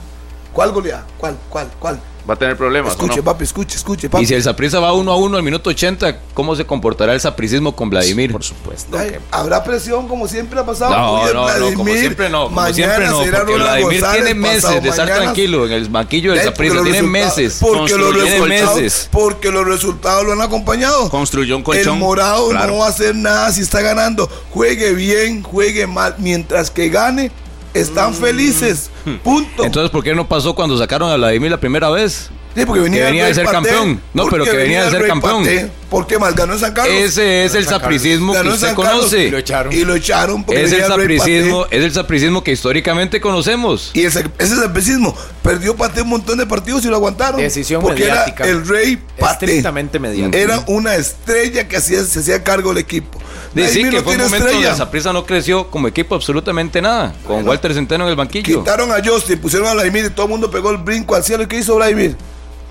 ¿Cuál 0.52 0.72
goleada? 0.72 1.04
¿Cuál? 1.18 1.36
¿Cuál? 1.48 1.68
¿Cuál? 1.80 2.00
Va 2.28 2.34
a 2.34 2.36
tener 2.36 2.56
problemas. 2.56 2.92
¿o 2.92 2.94
Escuche, 2.94 3.16
no? 3.18 3.24
papi, 3.24 3.44
escuche, 3.44 3.76
escuche, 3.76 4.09
papi. 4.09 4.24
Y 4.24 4.26
si 4.26 4.32
el 4.34 4.42
Saprissa 4.42 4.80
va 4.80 4.94
uno 4.94 5.12
a 5.12 5.16
uno 5.16 5.36
al 5.36 5.42
minuto 5.42 5.68
80, 5.70 6.20
¿cómo 6.32 6.56
se 6.56 6.64
comportará 6.64 7.12
el 7.12 7.20
sapricismo 7.20 7.76
con 7.76 7.90
Vladimir? 7.90 8.32
Por 8.32 8.42
supuesto. 8.42 8.96
Ay, 8.96 9.16
Habrá 9.30 9.62
presión 9.62 10.09
como 10.09 10.26
siempre 10.26 10.59
ha 10.59 10.64
pasado. 10.64 10.90
No, 10.94 11.32
no, 11.32 11.59
no, 11.59 11.74
como 11.76 11.92
siempre 11.92 12.30
no, 12.30 12.44
como 12.46 12.66
siempre 12.72 13.06
no, 13.09 13.22
será 13.24 13.38
porque 13.40 13.55
Vladimir 13.56 14.01
González, 14.01 14.24
tiene 14.24 14.40
meses 14.40 14.62
pasado 14.62 14.80
de 14.80 14.88
estar 14.88 15.05
mañana- 15.06 15.22
tranquilo 15.24 15.66
en 15.66 15.72
el 15.72 15.88
banquillo 15.88 16.32
del 16.32 16.46
los 16.46 16.82
tiene 16.84 17.02
meses. 17.02 17.59
Porque 17.60 17.96
los, 17.96 18.14
meses. 18.48 19.09
porque 19.10 19.51
los 19.51 19.66
resultados 19.66 20.24
lo 20.24 20.32
han 20.32 20.40
acompañado. 20.40 21.10
Construyó 21.10 21.56
un 21.56 21.60
El 21.60 21.64
colchón. 21.64 21.98
morado 21.98 22.48
Claro. 22.48 22.72
no 22.72 22.78
va 22.78 22.86
a 22.86 22.90
hacer 22.90 23.14
nada 23.14 23.52
si 23.52 23.60
está 23.60 23.80
ganando. 23.80 24.28
Juegue 24.51 24.94
bien, 24.94 25.42
juegue 25.42 25.86
mal. 25.86 26.14
Mientras 26.18 26.70
que 26.70 26.88
gane, 26.88 27.30
están 27.74 28.14
felices. 28.14 28.90
Punto. 29.22 29.64
Entonces, 29.64 29.90
¿por 29.90 30.02
qué 30.02 30.14
no 30.14 30.26
pasó 30.26 30.55
cuando 30.55 30.78
sacaron 30.78 31.10
a 31.10 31.16
Vladimir 31.16 31.51
la 31.51 31.60
primera 31.60 31.90
vez? 31.90 32.30
Sí, 32.56 32.64
porque 32.64 32.80
venía, 32.82 33.01
que 33.01 33.05
venía 33.06 33.26
de 33.26 33.34
ser 33.34 33.44
Paté, 33.44 33.56
campeón. 33.56 34.01
No, 34.14 34.26
pero 34.28 34.44
que 34.44 34.56
venía 34.56 34.84
de 34.84 34.90
ser 34.90 35.06
campeón. 35.06 35.42
Paté, 35.42 35.70
porque 35.90 36.19
más 36.19 36.35
ganó 36.35 36.55
en 36.55 36.59
San 36.59 36.73
Carlos. 36.73 36.94
Ese 36.94 37.44
es 37.44 37.55
el 37.55 37.66
sapricismo 37.66 38.32
que 38.32 38.48
usted 38.48 38.74
conoce. 38.74 39.24
Y 39.24 39.31
lo 39.31 39.39
echaron. 39.39 39.73
Y 39.73 39.85
lo 39.85 39.94
echaron 39.94 40.44
porque 40.44 40.65
Es 40.65 40.73
el 40.73 40.85
sapricismo, 40.85 41.66
es 41.70 41.85
el 41.85 41.93
sapricismo 41.93 42.43
que 42.43 42.52
históricamente 42.52 43.20
conocemos. 43.20 43.90
Y 43.94 44.05
ese, 44.05 44.24
ese 44.39 44.56
sapricismo 44.56 45.16
perdió 45.43 45.77
Paté 45.77 46.02
un 46.02 46.09
montón 46.09 46.39
de 46.39 46.47
partidos 46.47 46.85
y 46.85 46.89
lo 46.89 46.97
aguantaron. 46.97 47.40
Decisión 47.40 47.82
porque 47.82 48.05
mediática. 48.05 48.44
era 48.44 48.52
el 48.52 48.66
Rey 48.66 48.98
Paté. 49.19 49.47
Estrictamente 49.47 49.98
mediática. 49.98 50.39
Era 50.39 50.65
una 50.66 50.94
estrella 50.97 51.69
que 51.69 51.77
hacía, 51.77 52.02
se 52.05 52.20
hacía 52.20 52.43
cargo 52.43 52.70
del 52.70 52.78
equipo. 52.78 53.19
Decir 53.55 53.90
que 53.90 54.02
fue 54.02 54.16
un 54.16 54.23
momento 54.23 54.47
donde 54.47 54.61
estrella. 54.61 54.77
Saprissa 54.77 55.12
no 55.12 55.24
creció 55.24 55.70
como 55.70 55.86
equipo 55.89 56.15
absolutamente 56.15 56.82
nada, 56.82 57.15
con 57.27 57.47
Walter 57.47 57.73
Centeno 57.73 58.05
en 58.05 58.11
el 58.11 58.16
banquillo. 58.16 58.61
Quitaron 58.61 58.90
a 58.90 58.97
Justin, 59.05 59.39
pusieron 59.39 59.69
a 59.69 59.74
Vladimir 59.74 60.06
y 60.06 60.11
todo 60.11 60.27
el 60.27 60.31
mundo 60.31 60.51
pegó 60.51 60.70
el 60.70 60.78
brinco 60.78 61.15
al 61.15 61.23
cielo. 61.23 61.44
¿Y 61.44 61.47
qué 61.47 61.59
hizo 61.59 61.77
Vladimir? 61.77 62.16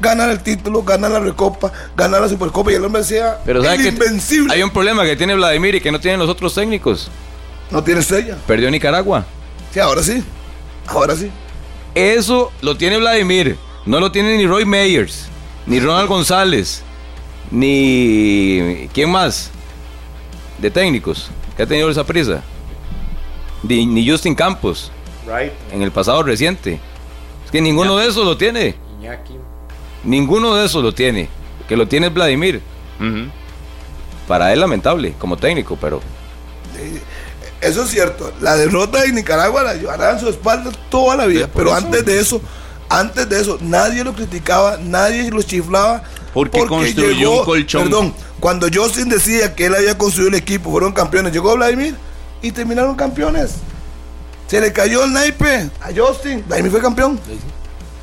Ganar 0.04 0.30
el 0.30 0.44
título, 0.44 0.84
ganar 0.84 1.12
la 1.12 1.20
Recopa, 1.20 1.72
ganar 1.96 2.22
la 2.22 2.28
Supercopa 2.30 2.72
y 2.72 2.76
el 2.76 2.84
hombre 2.84 3.02
decía 3.02 3.40
Pero 3.46 3.60
el 3.60 3.66
¿sabe 3.66 3.78
que 3.84 3.88
invencible. 3.90 4.54
hay 4.54 4.62
un 4.62 4.70
problema 4.70 5.04
que 5.06 5.16
tiene 5.16 5.34
Vladimir 5.34 5.76
y 5.76 5.82
que 5.82 5.92
no 5.92 6.00
tienen 6.00 6.20
los 6.20 6.30
otros 6.30 6.54
técnicos? 6.54 7.10
No 7.72 7.82
tiene 7.84 8.02
estrella. 8.02 8.38
Perdió 8.46 8.70
Nicaragua. 8.70 9.26
Sí, 9.74 9.80
ahora 9.80 10.04
sí. 10.04 10.22
Ahora 10.88 11.16
sí. 11.16 11.32
Eso 11.96 12.52
lo 12.62 12.76
tiene 12.76 12.98
Vladimir. 12.98 13.58
No 13.86 14.00
lo 14.00 14.12
tiene 14.12 14.36
ni 14.38 14.46
Roy 14.46 14.66
Meyers, 14.66 15.26
ni 15.66 15.80
Ronald 15.80 16.08
González, 16.10 16.84
ni. 17.52 18.90
¿Quién 18.94 19.10
más? 19.10 19.50
De 20.58 20.70
técnicos 20.72 21.30
que 21.56 21.64
ha 21.64 21.66
tenido 21.68 21.90
esa 21.90 22.04
prisa. 22.04 22.42
Ni, 23.64 23.86
ni 23.86 24.10
Justin 24.10 24.36
Campos 24.36 24.92
Right. 25.26 25.54
en 25.72 25.82
el 25.82 25.92
pasado 25.92 26.22
reciente. 26.24 26.80
Es 27.46 27.52
que 27.52 27.62
ninguno 27.62 27.96
de 27.98 28.08
esos 28.08 28.26
lo 28.26 28.36
tiene. 28.38 28.76
Iñaki. 29.00 29.34
Ninguno 30.04 30.56
de 30.56 30.66
esos 30.66 30.84
lo 30.84 30.94
tiene. 30.94 31.30
Que 31.68 31.78
lo 31.78 31.88
tiene 31.88 32.08
es 32.08 32.14
Vladimir. 32.14 32.62
Para 34.28 34.54
él 34.54 34.60
lamentable 34.60 35.14
como 35.20 35.38
técnico, 35.38 35.78
pero 35.80 36.02
Eso 37.62 37.84
es 37.84 37.90
cierto. 37.90 38.32
La 38.42 38.56
derrota 38.56 39.02
de 39.02 39.12
Nicaragua 39.12 39.64
la 39.64 39.74
llevará 39.74 40.12
en 40.12 40.20
su 40.20 40.30
espalda 40.30 40.72
toda 40.90 41.16
la 41.16 41.26
vida. 41.26 41.50
Pero 41.54 41.74
antes 41.74 42.06
de 42.06 42.20
eso, 42.20 42.42
antes 42.90 43.28
de 43.30 43.40
eso, 43.40 43.58
nadie 43.62 44.04
lo 44.04 44.14
criticaba, 44.14 44.78
nadie 44.78 45.30
lo 45.32 45.42
chiflaba. 45.42 46.04
Porque 46.34 46.66
construyó 46.66 47.40
un 47.40 47.46
colchón. 47.46 47.84
Perdón, 47.84 48.14
cuando 48.40 48.68
Justin 48.74 49.08
decía 49.08 49.56
que 49.56 49.68
él 49.68 49.76
había 49.76 49.98
construido 49.98 50.30
el 50.30 50.36
equipo, 50.36 50.72
fueron 50.72 50.92
campeones. 50.92 51.32
Llegó 51.32 51.56
Vladimir 51.56 51.96
y 52.42 52.52
terminaron 52.52 52.96
campeones. 52.96 53.56
Se 54.48 54.60
le 54.60 54.74
cayó 54.74 55.06
el 55.06 55.14
naipe 55.14 55.70
a 55.80 55.90
Justin. 55.96 56.44
Vladimir 56.48 56.72
fue 56.72 56.82
campeón. 56.82 57.20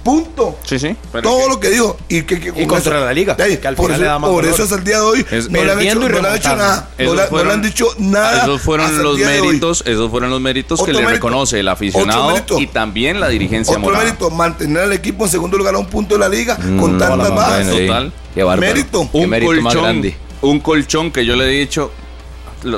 Punto. 0.03 0.59
Sí, 0.65 0.79
sí. 0.79 0.97
Todo 1.23 1.49
lo 1.49 1.61
que 1.61 1.69
dijo. 1.71 1.97
Y, 2.09 2.23
que, 2.23 2.41
que 2.41 2.49
Y 2.49 2.53
con 2.53 2.67
contra 2.67 2.97
eso- 2.97 3.05
la 3.05 3.13
liga, 3.13 3.37
Ey, 3.39 3.59
que 3.59 3.69
al 3.69 3.75
por 3.77 3.87
final 3.87 3.97
eso, 4.01 4.03
le 4.05 4.09
da 4.09 4.19
más 4.19 4.31
por 4.31 4.45
eso 4.47 4.63
hasta 4.63 4.75
el 4.77 4.85
día 4.85 4.97
de 4.97 5.03
hoy 5.03 5.27
Es- 5.31 5.51
no, 5.51 5.63
le 5.63 5.73
han 5.73 5.81
hecho, 5.81 5.93
y 5.93 6.01
no 6.01 6.09
le 6.09 6.29
han 6.29 6.37
hecho 6.37 6.57
nada. 6.57 6.89
No, 6.99 7.05
Esos 7.05 7.17
le- 7.17 7.23
no 7.23 7.29
fueron- 7.29 7.49
le 7.49 7.55
han 7.55 7.63
dicho 7.63 7.87
nada. 7.99 8.43
Esos 8.43 8.63
fueron 8.63 9.03
los 9.03 9.19
méritos, 9.19 9.83
esos 9.87 10.11
fueron 10.11 10.31
los 10.31 10.41
méritos 10.41 10.79
que 10.79 10.83
Otro 10.91 10.95
le 10.95 10.99
mérito. 11.07 11.15
reconoce 11.29 11.61
el 11.61 11.69
aficionado 11.69 12.35
y 12.59 12.67
también 12.67 13.21
la 13.21 13.29
dirigencia 13.29 13.73
Otro 13.73 13.83
morada. 13.85 14.05
mérito, 14.05 14.31
mantener 14.31 14.83
al 14.85 14.93
equipo 14.93 15.25
en 15.25 15.31
segundo 15.31 15.59
lugar 15.59 15.75
a 15.75 15.79
un 15.79 15.87
punto 15.87 16.15
de 16.15 16.21
la 16.21 16.29
liga 16.29 16.57
con 16.57 16.97
Mm, 16.97 16.99
tantas 16.99 17.17
bueno, 17.19 17.35
bajas. 17.35 17.67
Total. 17.69 18.13
Qué. 18.35 18.45
Mérito. 18.45 19.09
Qué 19.13 19.19
Un 19.19 19.29
mérito 19.31 19.53
más 19.53 19.63
colchón, 19.75 19.83
grande. 19.83 20.17
un 20.43 20.61
colchón 20.61 21.11
que 21.11 21.27
yo 21.27 21.37
le 21.37 21.45
he 21.45 21.61
dicho 21.61 21.91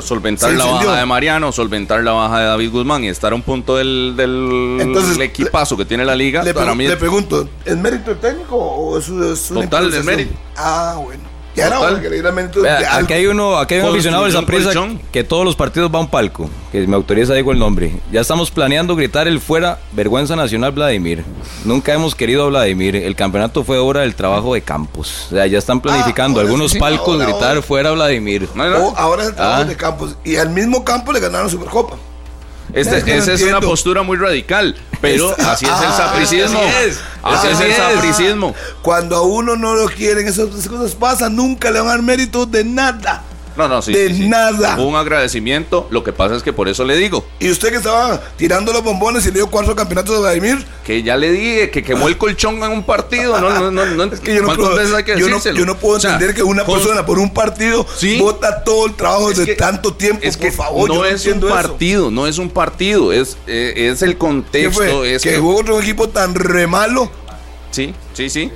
solventar 0.03 0.51
Se 0.51 0.57
la 0.57 0.65
incendió. 0.65 0.89
baja 0.89 1.01
de 1.01 1.07
Mariano, 1.07 1.53
solventar 1.53 2.03
la 2.03 2.13
baja 2.13 2.41
de 2.41 2.47
David 2.47 2.71
Guzmán 2.71 3.05
y 3.05 3.09
estar 3.09 3.33
a 3.33 3.35
un 3.35 3.43
punto 3.43 3.77
del, 3.77 4.15
del 4.17 4.79
Entonces, 4.81 5.19
equipazo 5.19 5.77
que 5.77 5.85
tiene 5.85 6.05
la 6.05 6.15
liga. 6.17 6.43
Le, 6.43 6.55
para 6.55 6.75
mí 6.75 6.87
le 6.87 6.93
es 6.95 6.99
pregunto, 6.99 7.49
¿es 7.65 7.77
mérito 7.77 8.15
técnico 8.17 8.57
o 8.57 8.99
es, 8.99 9.09
es 9.09 9.51
una 9.51 9.63
Total, 9.63 9.85
improvisación? 9.85 10.07
mérito. 10.07 10.35
Ah, 10.57 10.99
bueno. 11.03 11.32
Ya 11.55 11.69
mérito 12.33 12.63
Vea, 12.63 12.97
aquí 12.97 13.13
hay 13.13 13.27
uno, 13.27 13.59
aquí 13.59 13.75
hay 13.75 13.81
un 13.81 13.91
aficionado 13.91 14.25
del 14.25 14.47
colchón. 14.47 15.01
que 15.13 15.23
todos 15.23 15.45
los 15.45 15.55
partidos 15.55 15.93
va 15.95 15.99
a 15.99 16.01
un 16.01 16.09
palco, 16.09 16.49
que 16.71 16.87
me 16.87 16.97
autoriza 16.97 17.35
digo 17.35 17.53
el 17.53 17.59
nombre. 17.59 17.95
Ya 18.11 18.23
estamos 18.23 18.51
planeando 18.51 18.97
gritar 18.97 19.29
el 19.29 19.39
fuera 19.39 19.79
vergüenza 19.93 20.35
nacional 20.35 20.73
Vladimir. 20.73 21.25
Nunca 21.65 21.93
hemos 21.93 22.15
querido 22.15 22.45
a 22.45 22.47
Vladimir. 22.49 22.97
El 22.97 23.15
campeonato 23.15 23.65
fue 23.65 23.77
obra 23.79 24.01
del 24.01 24.15
trabajo 24.15 24.55
de 24.55 24.63
Campos. 24.63 25.27
O 25.27 25.35
sea, 25.35 25.47
ya 25.47 25.59
están 25.59 25.81
planificando 25.81 26.41
ahora 26.41 26.49
algunos 26.49 26.73
sí, 26.73 26.79
palcos 26.79 27.15
ahora, 27.15 27.25
gritar 27.27 27.49
ahora. 27.51 27.63
fuera 27.63 27.91
Vladimir. 27.93 28.49
No, 28.55 28.69
no. 28.71 28.89
O 28.89 28.97
ahora 28.97 29.23
es 29.25 29.29
el 29.29 29.35
trabajo 29.35 29.63
Ah. 29.63 29.65
de 29.65 29.77
Campos. 29.77 30.17
Y 30.25 30.37
al 30.37 30.49
mismo 30.51 30.85
campo 30.85 31.13
le 31.13 31.21
ganaron 31.21 31.51
Supercopa. 31.51 31.97
Este- 32.73 32.99
Es 32.99 33.05
que 33.05 33.17
no 33.17 33.23
esa 33.23 33.33
es 33.35 33.43
una 33.43 33.61
postura 33.61 34.03
muy 34.03 34.17
radical, 34.17 34.75
pero 35.01 35.35
así 35.47 35.65
es 35.67 35.71
el 35.71 35.77
Ah, 35.77 35.95
sapricismo. 35.97 36.59
así 36.59 36.69
es. 36.89 36.99
Así 37.23 37.47
es 37.49 37.61
el 37.61 37.73
sapricismo. 37.75 38.55
Cuando 38.83 39.17
a 39.17 39.23
uno 39.23 39.57
no 39.57 39.75
lo 39.75 39.87
quieren, 39.89 40.27
esas 40.27 40.49
cosas 40.69 40.95
pasan. 40.95 41.37
Nunca 41.37 41.71
le 41.71 41.79
van 41.81 41.89
a 41.89 41.91
dar 41.93 42.03
mérito 42.03 42.47
de 42.47 42.65
nada. 42.65 43.25
No, 43.57 43.69
no, 43.69 43.83
sí. 43.83 43.93
De 43.93 44.09
sí, 44.09 44.15
sí. 44.17 44.29
nada. 44.29 44.77
Un 44.81 44.97
agradecimiento. 44.97 45.87
Lo 45.91 46.03
que 46.03 46.13
pasa 46.13 46.35
es 46.37 46.43
que 46.43 46.53
por 46.53 46.69
eso 46.69 46.85
le 46.85 46.97
digo 46.97 47.25
Y 47.39 47.51
usted 47.51 47.71
que 47.71 47.77
estaba 47.77 48.21
tirando 48.37 48.73
los 48.73 48.83
bombones 48.83 49.25
y 49.25 49.29
le 49.29 49.35
dio 49.35 49.47
cuatro 49.49 49.75
campeonatos 49.77 50.17
a 50.17 50.21
Vladimir. 50.21 50.65
que 50.85 51.03
ya 51.03 51.17
le 51.17 51.31
dije 51.31 51.71
que 51.71 51.83
quemó 51.83 52.09
el 52.09 52.19
colchón 52.19 52.57
en 52.63 52.71
un 52.73 52.83
partido. 52.83 53.39
No, 53.41 53.51
no, 53.51 53.71
no, 53.71 53.85
no. 53.87 54.05
Es 54.13 54.21
que 54.21 54.35
yo 54.35 54.41
no, 54.43 54.47
¿Cuántas 54.49 54.69
puedo, 54.71 54.97
hay 54.97 55.05
que 55.05 55.13
yo 55.13 55.21
no- 55.29 55.37
decírselo? 55.37 55.59
yo 55.59 55.67
no 55.67 55.77
puedo 55.77 55.97
O 55.97 56.01
sea, 56.01 56.13
entender 56.15 56.35
que 56.35 56.43
una 56.43 56.65
con- 56.65 56.79
persona 56.79 57.05
por 57.07 57.19
un 57.19 57.33
partido 57.33 57.87
Sí. 57.97 58.19
vota 58.19 58.65
todo 58.65 58.87
el 58.87 58.95
trabajo 58.95 59.31
Es 59.31 59.37
de 59.39 59.47
que- 59.47 59.55
tanto 59.55 59.95
tiempo. 59.95 60.21
Es 60.23 60.37
que 60.37 60.49
por 60.49 60.57
favor, 60.57 60.89
yo 60.89 60.95
no 60.97 61.05
es 61.05 61.27
un 61.27 61.39
eso. 61.39 61.49
partido, 61.49 62.11
no 62.11 62.27
es 62.27 62.39
un 62.39 62.51
partido, 62.51 63.13
es, 63.13 63.37
eh, 63.47 63.89
es 63.93 64.03
el 64.03 64.13
¿Qué 64.13 64.19
contexto. 64.19 64.83
fue? 64.83 65.15
Es 65.15 65.23
que 65.23 65.39
hubo 65.39 65.57
otro 65.61 65.81
equipo 65.81 66.09
tan 66.09 66.35
re 66.35 66.67
malo. 66.67 67.11
Sí, 67.71 67.95
sí, 68.15 68.29
sí. 68.29 68.51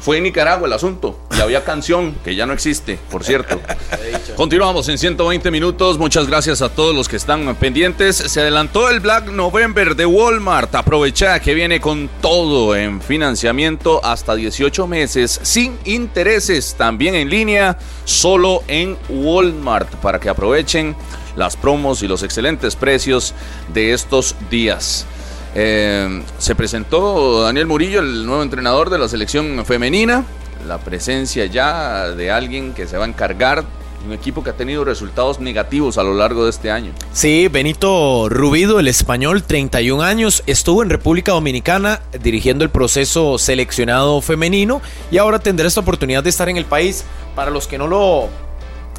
Fue 0.00 0.16
en 0.16 0.22
Nicaragua 0.24 0.66
el 0.66 0.72
asunto. 0.72 1.18
Y 1.36 1.40
había 1.40 1.62
canción 1.64 2.14
que 2.24 2.34
ya 2.34 2.46
no 2.46 2.52
existe, 2.52 2.98
por 3.10 3.22
cierto. 3.22 3.60
Continuamos 4.36 4.88
en 4.88 4.96
120 4.96 5.50
minutos. 5.50 5.98
Muchas 5.98 6.26
gracias 6.26 6.62
a 6.62 6.70
todos 6.70 6.94
los 6.94 7.08
que 7.08 7.16
están 7.16 7.54
pendientes. 7.56 8.16
Se 8.16 8.40
adelantó 8.40 8.88
el 8.88 9.00
Black 9.00 9.30
November 9.30 9.94
de 9.94 10.06
Walmart. 10.06 10.74
Aprovecha 10.74 11.38
que 11.40 11.54
viene 11.54 11.80
con 11.80 12.08
todo 12.22 12.74
en 12.74 13.02
financiamiento 13.02 14.04
hasta 14.04 14.34
18 14.34 14.86
meses 14.86 15.38
sin 15.42 15.78
intereses. 15.84 16.74
También 16.78 17.14
en 17.14 17.28
línea, 17.28 17.76
solo 18.04 18.62
en 18.68 18.96
Walmart 19.08 19.94
para 19.96 20.18
que 20.18 20.30
aprovechen 20.30 20.96
las 21.36 21.56
promos 21.56 22.02
y 22.02 22.08
los 22.08 22.22
excelentes 22.22 22.76
precios 22.76 23.34
de 23.72 23.92
estos 23.92 24.34
días. 24.50 25.06
Eh, 25.54 26.22
se 26.38 26.54
presentó 26.54 27.42
Daniel 27.42 27.66
Murillo, 27.66 28.00
el 28.00 28.24
nuevo 28.26 28.42
entrenador 28.42 28.90
de 28.90 28.98
la 28.98 29.08
selección 29.08 29.64
femenina. 29.64 30.24
La 30.66 30.78
presencia 30.78 31.46
ya 31.46 32.10
de 32.10 32.30
alguien 32.30 32.74
que 32.74 32.86
se 32.86 32.98
va 32.98 33.04
a 33.04 33.08
encargar 33.08 33.64
un 34.06 34.12
equipo 34.12 34.42
que 34.42 34.50
ha 34.50 34.54
tenido 34.54 34.84
resultados 34.84 35.40
negativos 35.40 35.98
a 35.98 36.02
lo 36.02 36.14
largo 36.14 36.44
de 36.44 36.50
este 36.50 36.70
año. 36.70 36.92
Sí, 37.12 37.48
Benito 37.48 38.28
Rubido, 38.28 38.80
el 38.80 38.88
español, 38.88 39.42
31 39.42 40.02
años, 40.02 40.42
estuvo 40.46 40.82
en 40.82 40.90
República 40.90 41.32
Dominicana 41.32 42.00
dirigiendo 42.22 42.64
el 42.64 42.70
proceso 42.70 43.38
seleccionado 43.38 44.20
femenino 44.20 44.80
y 45.10 45.18
ahora 45.18 45.38
tendrá 45.38 45.66
esta 45.66 45.80
oportunidad 45.80 46.22
de 46.22 46.30
estar 46.30 46.48
en 46.48 46.56
el 46.56 46.64
país. 46.64 47.04
Para 47.34 47.50
los 47.50 47.66
que 47.66 47.78
no 47.78 47.86
lo, 47.86 48.28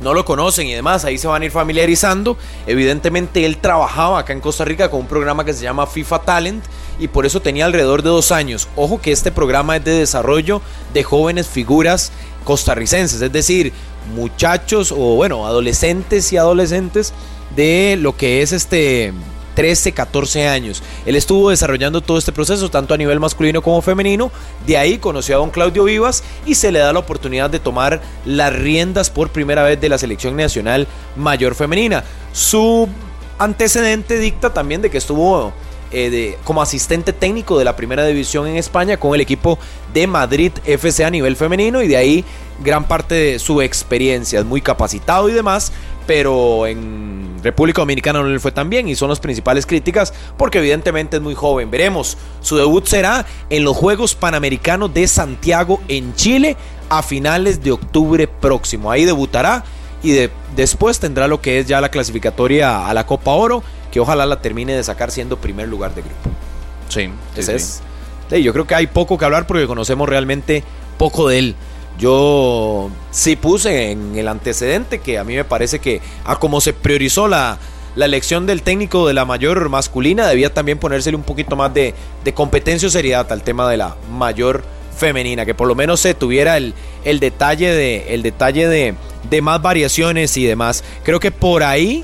no 0.01 0.13
lo 0.13 0.25
conocen 0.25 0.67
y 0.67 0.73
demás, 0.73 1.05
ahí 1.05 1.17
se 1.17 1.27
van 1.27 1.41
a 1.41 1.45
ir 1.45 1.51
familiarizando. 1.51 2.37
Evidentemente 2.67 3.45
él 3.45 3.57
trabajaba 3.57 4.19
acá 4.19 4.33
en 4.33 4.41
Costa 4.41 4.65
Rica 4.65 4.89
con 4.89 5.01
un 5.01 5.07
programa 5.07 5.45
que 5.45 5.53
se 5.53 5.63
llama 5.63 5.87
FIFA 5.87 6.19
Talent 6.19 6.65
y 6.99 7.07
por 7.07 7.25
eso 7.25 7.41
tenía 7.41 7.65
alrededor 7.65 8.01
de 8.01 8.09
dos 8.09 8.31
años. 8.31 8.67
Ojo 8.75 8.99
que 8.99 9.11
este 9.11 9.31
programa 9.31 9.77
es 9.77 9.85
de 9.85 9.93
desarrollo 9.93 10.61
de 10.93 11.03
jóvenes 11.03 11.47
figuras 11.47 12.11
costarricenses, 12.43 13.21
es 13.21 13.31
decir, 13.31 13.71
muchachos 14.15 14.91
o 14.91 15.15
bueno, 15.15 15.45
adolescentes 15.45 16.33
y 16.33 16.37
adolescentes 16.37 17.13
de 17.55 17.97
lo 17.99 18.17
que 18.17 18.41
es 18.41 18.51
este 18.51 19.13
13, 19.61 19.91
14 19.91 20.47
años. 20.47 20.81
Él 21.05 21.15
estuvo 21.15 21.51
desarrollando 21.51 22.01
todo 22.01 22.17
este 22.17 22.31
proceso, 22.31 22.71
tanto 22.71 22.95
a 22.95 22.97
nivel 22.97 23.19
masculino 23.19 23.61
como 23.61 23.79
femenino. 23.83 24.31
De 24.65 24.75
ahí 24.75 24.97
conoció 24.97 25.35
a 25.35 25.37
don 25.37 25.51
Claudio 25.51 25.83
Vivas 25.83 26.23
y 26.47 26.55
se 26.55 26.71
le 26.71 26.79
da 26.79 26.91
la 26.91 26.97
oportunidad 26.97 27.47
de 27.51 27.59
tomar 27.59 28.01
las 28.25 28.51
riendas 28.53 29.11
por 29.11 29.29
primera 29.29 29.61
vez 29.61 29.79
de 29.79 29.87
la 29.87 29.99
selección 29.99 30.35
nacional 30.35 30.87
mayor 31.15 31.53
femenina. 31.53 32.03
Su 32.33 32.89
antecedente 33.37 34.17
dicta 34.17 34.51
también 34.51 34.81
de 34.81 34.89
que 34.89 34.97
estuvo 34.97 35.53
eh, 35.91 36.09
de- 36.09 36.37
como 36.43 36.61
asistente 36.63 37.13
técnico 37.13 37.59
de 37.59 37.65
la 37.65 37.75
primera 37.75 38.03
división 38.05 38.47
en 38.47 38.55
España 38.55 38.97
con 38.97 39.13
el 39.13 39.21
equipo 39.21 39.59
de 39.93 40.07
Madrid 40.07 40.53
FC 40.65 41.03
a 41.05 41.09
nivel 41.11 41.35
femenino 41.35 41.83
y 41.83 41.87
de 41.87 41.97
ahí 41.97 42.25
gran 42.63 42.87
parte 42.87 43.13
de 43.15 43.39
su 43.39 43.61
experiencia, 43.61 44.43
muy 44.43 44.61
capacitado 44.61 45.27
y 45.29 45.33
demás, 45.33 45.71
pero 46.13 46.67
en 46.67 47.39
República 47.41 47.81
Dominicana 47.83 48.19
no 48.21 48.27
le 48.27 48.37
fue 48.37 48.51
tan 48.51 48.69
bien 48.69 48.89
y 48.89 48.95
son 48.97 49.07
las 49.07 49.21
principales 49.21 49.65
críticas 49.65 50.13
porque 50.35 50.57
evidentemente 50.57 51.15
es 51.15 51.23
muy 51.23 51.35
joven. 51.35 51.71
Veremos, 51.71 52.17
su 52.41 52.57
debut 52.57 52.85
será 52.85 53.25
en 53.49 53.63
los 53.63 53.77
Juegos 53.77 54.13
Panamericanos 54.13 54.93
de 54.93 55.07
Santiago 55.07 55.79
en 55.87 56.13
Chile 56.15 56.57
a 56.89 57.01
finales 57.01 57.63
de 57.63 57.71
octubre 57.71 58.27
próximo. 58.27 58.91
Ahí 58.91 59.05
debutará 59.05 59.63
y 60.03 60.11
de- 60.11 60.31
después 60.53 60.99
tendrá 60.99 61.29
lo 61.29 61.39
que 61.39 61.59
es 61.59 61.65
ya 61.67 61.79
la 61.79 61.87
clasificatoria 61.87 62.85
a 62.89 62.93
la 62.93 63.05
Copa 63.05 63.31
Oro, 63.31 63.63
que 63.89 64.01
ojalá 64.01 64.25
la 64.25 64.41
termine 64.41 64.73
de 64.75 64.83
sacar 64.83 65.11
siendo 65.11 65.37
primer 65.37 65.69
lugar 65.69 65.95
de 65.95 66.01
grupo. 66.01 66.29
Sí, 66.89 67.09
Ese 67.37 67.55
es. 67.55 67.81
Sí, 68.29 68.43
yo 68.43 68.51
creo 68.51 68.67
que 68.67 68.75
hay 68.75 68.87
poco 68.87 69.17
que 69.17 69.23
hablar 69.23 69.47
porque 69.47 69.65
conocemos 69.65 70.09
realmente 70.09 70.65
poco 70.97 71.29
de 71.29 71.39
él. 71.39 71.55
Yo 71.99 72.89
sí 73.11 73.35
puse 73.35 73.91
en 73.91 74.15
el 74.17 74.27
antecedente 74.27 74.99
que 74.99 75.17
a 75.19 75.23
mí 75.23 75.35
me 75.35 75.43
parece 75.43 75.79
que 75.79 76.01
a 76.25 76.37
como 76.37 76.61
se 76.61 76.73
priorizó 76.73 77.27
la, 77.27 77.59
la 77.95 78.05
elección 78.05 78.47
del 78.47 78.63
técnico 78.63 79.07
de 79.07 79.13
la 79.13 79.25
mayor 79.25 79.69
masculina, 79.69 80.27
debía 80.27 80.53
también 80.53 80.79
ponérsele 80.79 81.17
un 81.17 81.23
poquito 81.23 81.55
más 81.55 81.73
de, 81.73 81.93
de 82.23 82.33
competencia 82.33 82.87
o 82.87 82.91
seriedad 82.91 83.31
al 83.31 83.43
tema 83.43 83.69
de 83.69 83.77
la 83.77 83.95
mayor 84.11 84.63
femenina, 84.97 85.45
que 85.45 85.53
por 85.53 85.67
lo 85.67 85.75
menos 85.75 85.99
se 85.99 86.13
tuviera 86.13 86.57
el, 86.57 86.73
el 87.03 87.19
detalle, 87.19 87.71
de, 87.71 88.13
el 88.13 88.23
detalle 88.23 88.67
de, 88.67 88.95
de 89.29 89.41
más 89.41 89.61
variaciones 89.61 90.37
y 90.37 90.45
demás. 90.45 90.83
Creo 91.03 91.19
que 91.19 91.31
por 91.31 91.63
ahí 91.63 92.03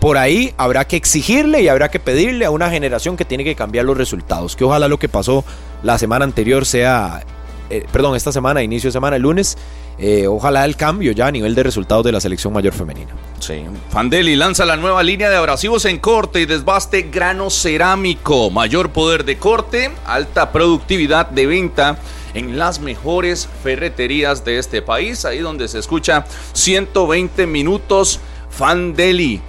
por 0.00 0.16
ahí 0.16 0.54
habrá 0.56 0.86
que 0.86 0.96
exigirle 0.96 1.62
y 1.62 1.68
habrá 1.68 1.90
que 1.90 1.98
pedirle 1.98 2.44
a 2.44 2.50
una 2.50 2.70
generación 2.70 3.16
que 3.16 3.24
tiene 3.24 3.42
que 3.42 3.56
cambiar 3.56 3.84
los 3.84 3.96
resultados. 3.96 4.54
Que 4.54 4.64
ojalá 4.64 4.86
lo 4.86 4.98
que 4.98 5.08
pasó 5.08 5.44
la 5.82 5.98
semana 5.98 6.24
anterior 6.24 6.66
sea, 6.66 7.24
eh, 7.70 7.86
perdón, 7.90 8.16
esta 8.16 8.32
semana, 8.32 8.62
inicio 8.62 8.88
de 8.88 8.92
semana, 8.92 9.16
el 9.16 9.22
lunes, 9.22 9.58
eh, 9.98 10.26
ojalá 10.26 10.64
el 10.64 10.76
cambio 10.76 11.12
ya 11.12 11.26
a 11.26 11.30
nivel 11.30 11.54
de 11.54 11.62
resultados 11.62 12.04
de 12.04 12.12
la 12.12 12.20
selección 12.20 12.52
mayor 12.52 12.72
femenina. 12.72 13.12
Sí. 13.40 13.64
Fandeli 13.90 14.36
lanza 14.36 14.64
la 14.64 14.76
nueva 14.76 15.02
línea 15.02 15.28
de 15.28 15.36
abrasivos 15.36 15.84
en 15.84 15.98
corte 15.98 16.40
y 16.40 16.46
desbaste 16.46 17.02
grano 17.02 17.50
cerámico. 17.50 18.50
Mayor 18.50 18.90
poder 18.90 19.24
de 19.24 19.38
corte, 19.38 19.90
alta 20.06 20.52
productividad 20.52 21.28
de 21.28 21.46
venta 21.46 21.98
en 22.34 22.58
las 22.58 22.80
mejores 22.80 23.48
ferreterías 23.62 24.44
de 24.44 24.58
este 24.58 24.82
país. 24.82 25.24
Ahí 25.24 25.38
donde 25.38 25.68
se 25.68 25.78
escucha 25.78 26.24
120 26.52 27.46
minutos 27.46 28.20
Fandeli. 28.50 29.40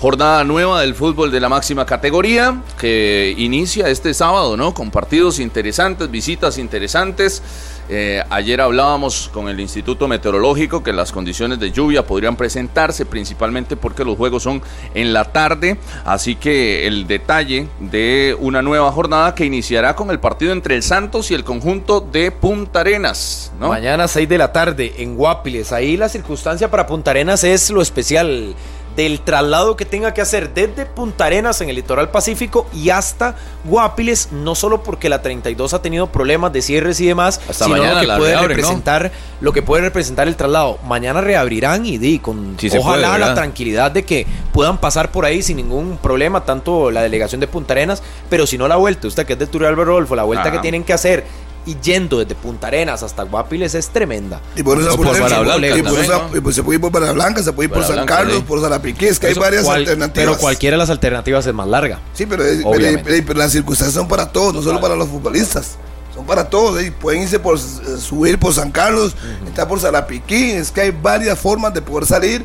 Jornada 0.00 0.44
nueva 0.44 0.82
del 0.82 0.94
fútbol 0.94 1.32
de 1.32 1.40
la 1.40 1.48
máxima 1.48 1.84
categoría 1.84 2.62
que 2.78 3.34
inicia 3.36 3.88
este 3.88 4.14
sábado, 4.14 4.56
¿no? 4.56 4.72
Con 4.72 4.92
partidos 4.92 5.40
interesantes, 5.40 6.08
visitas 6.08 6.56
interesantes. 6.56 7.42
Eh, 7.88 8.22
ayer 8.30 8.60
hablábamos 8.60 9.28
con 9.32 9.48
el 9.48 9.58
Instituto 9.58 10.06
Meteorológico 10.06 10.84
que 10.84 10.92
las 10.92 11.10
condiciones 11.10 11.58
de 11.58 11.72
lluvia 11.72 12.06
podrían 12.06 12.36
presentarse 12.36 13.06
principalmente 13.06 13.76
porque 13.76 14.04
los 14.04 14.16
juegos 14.16 14.44
son 14.44 14.62
en 14.94 15.12
la 15.12 15.24
tarde, 15.24 15.78
así 16.04 16.36
que 16.36 16.86
el 16.86 17.08
detalle 17.08 17.66
de 17.80 18.36
una 18.38 18.62
nueva 18.62 18.92
jornada 18.92 19.34
que 19.34 19.46
iniciará 19.46 19.96
con 19.96 20.10
el 20.10 20.20
partido 20.20 20.52
entre 20.52 20.76
el 20.76 20.84
Santos 20.84 21.32
y 21.32 21.34
el 21.34 21.42
conjunto 21.42 22.00
de 22.00 22.30
Punta 22.30 22.80
Arenas. 22.80 23.52
¿no? 23.58 23.68
Mañana 23.68 24.06
6 24.06 24.28
de 24.28 24.38
la 24.38 24.52
tarde 24.52 24.94
en 24.98 25.16
Guapiles. 25.16 25.72
Ahí 25.72 25.96
la 25.96 26.08
circunstancia 26.08 26.70
para 26.70 26.86
Punta 26.86 27.10
Arenas 27.10 27.42
es 27.42 27.70
lo 27.70 27.82
especial 27.82 28.54
del 28.98 29.20
traslado 29.20 29.76
que 29.76 29.84
tenga 29.84 30.12
que 30.12 30.20
hacer 30.20 30.52
desde 30.52 30.84
Punta 30.84 31.26
Arenas 31.26 31.60
en 31.60 31.68
el 31.68 31.76
litoral 31.76 32.10
pacífico 32.10 32.66
y 32.74 32.90
hasta 32.90 33.36
Guapiles, 33.64 34.30
no 34.32 34.56
solo 34.56 34.82
porque 34.82 35.08
la 35.08 35.22
32 35.22 35.72
ha 35.72 35.80
tenido 35.80 36.08
problemas 36.08 36.52
de 36.52 36.62
cierres 36.62 37.00
y 37.00 37.06
demás, 37.06 37.40
Hasta 37.48 37.66
sino 37.66 37.76
lo 37.76 38.00
que 38.00 38.06
puede 38.06 38.32
reabren, 38.32 38.40
¿no? 38.40 38.48
representar, 38.48 39.12
lo 39.40 39.52
que 39.52 39.62
puede 39.62 39.82
representar 39.82 40.26
el 40.26 40.34
traslado. 40.34 40.78
Mañana 40.84 41.20
reabrirán 41.20 41.86
y 41.86 41.98
di 41.98 42.18
con 42.18 42.56
Sí 42.58 42.70
ojalá 42.76 43.10
puede, 43.10 43.20
la 43.20 43.34
tranquilidad 43.34 43.92
de 43.92 44.04
que 44.04 44.26
puedan 44.52 44.78
pasar 44.78 45.12
por 45.12 45.24
ahí 45.24 45.44
sin 45.44 45.58
ningún 45.58 45.96
problema, 45.98 46.44
tanto 46.44 46.90
la 46.90 47.00
delegación 47.02 47.40
de 47.40 47.46
Punta 47.46 47.74
Arenas, 47.74 48.02
pero 48.28 48.48
si 48.48 48.58
no 48.58 48.66
la 48.66 48.74
vuelta, 48.74 49.06
usted 49.06 49.24
que 49.26 49.34
es 49.34 49.38
de 49.38 49.46
Turrialba 49.46 49.84
Rodolfo, 49.84 50.16
la 50.16 50.24
vuelta 50.24 50.48
Ajá. 50.48 50.56
que 50.56 50.58
tienen 50.58 50.82
que 50.82 50.92
hacer 50.92 51.24
y 51.68 51.76
yendo 51.82 52.18
desde 52.18 52.34
Punta 52.34 52.68
Arenas 52.68 53.02
hasta 53.02 53.22
Guapiles 53.24 53.74
es 53.74 53.88
tremenda. 53.90 54.40
Y 54.56 54.62
por 54.62 54.80
eso 54.80 54.96
por 54.96 55.06
Blanca 55.16 55.26
y 55.26 55.82
por 55.82 55.84
también, 55.84 56.04
esa- 56.04 56.28
¿no? 56.30 56.36
y 56.36 56.40
pues 56.40 56.56
se 56.56 56.62
puede 56.62 56.76
ir 56.76 56.80
por 56.80 56.90
Barra 56.90 57.12
Blanca, 57.12 57.42
se 57.42 57.52
puede 57.52 57.68
ir 57.68 57.72
por 57.74 57.84
San 57.84 57.92
Blanca, 57.96 58.16
Carlos, 58.16 58.36
sí. 58.38 58.44
por 58.48 58.60
Zarapiquí, 58.60 59.06
es 59.06 59.18
que 59.18 59.26
hay 59.28 59.34
varias 59.34 59.64
cual- 59.64 59.80
alternativas. 59.80 60.26
Pero 60.30 60.38
cualquiera 60.40 60.74
de 60.74 60.78
las 60.78 60.90
alternativas 60.90 61.46
es 61.46 61.52
más 61.54 61.68
larga. 61.68 62.00
Sí, 62.14 62.24
pero, 62.26 62.42
es- 62.44 62.56
pero- 62.58 62.70
Obviamente. 62.70 63.02
pero- 63.04 63.24
pero 63.26 63.38
las 63.38 63.52
circunstancias 63.52 63.94
son 63.94 64.08
para 64.08 64.32
todos, 64.32 64.54
no 64.54 64.62
solo 64.62 64.80
para 64.80 64.96
los 64.96 65.08
futbolistas. 65.08 65.76
Son 66.14 66.24
para 66.26 66.48
todos. 66.50 66.80
¿eh? 66.82 66.90
Pueden 66.98 67.22
irse 67.22 67.38
por 67.38 67.56
eh, 67.56 67.60
subir 68.00 68.38
por 68.38 68.52
San 68.54 68.70
Carlos, 68.72 69.14
estar 69.46 69.68
por 69.68 69.78
Zarapiquí. 69.78 70.50
Es 70.52 70.72
que 70.72 70.80
hay 70.80 70.90
varias 70.90 71.38
formas 71.38 71.72
de 71.74 71.82
poder 71.82 72.06
salir 72.06 72.44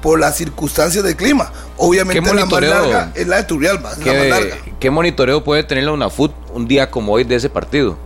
por 0.00 0.18
las 0.18 0.36
circunstancias 0.36 1.04
del 1.04 1.14
clima. 1.16 1.52
Obviamente 1.76 2.22
¿Qué 2.22 2.34
la 2.34 2.46
más 2.46 2.62
larga 2.62 3.12
es 3.14 3.26
la 3.26 3.36
de 3.36 3.42
Turrialba, 3.44 3.92
es 3.92 3.98
la 3.98 4.04
más 4.06 4.14
¿Qué, 4.22 4.28
larga. 4.30 4.56
qué 4.78 4.90
monitoreo 4.90 5.44
puede 5.44 5.62
tener 5.64 5.84
la 5.84 5.92
UNAFUT 5.92 6.32
un 6.54 6.66
día 6.66 6.90
como 6.90 7.12
hoy 7.12 7.24
de 7.24 7.34
ese 7.34 7.50
partido? 7.50 7.98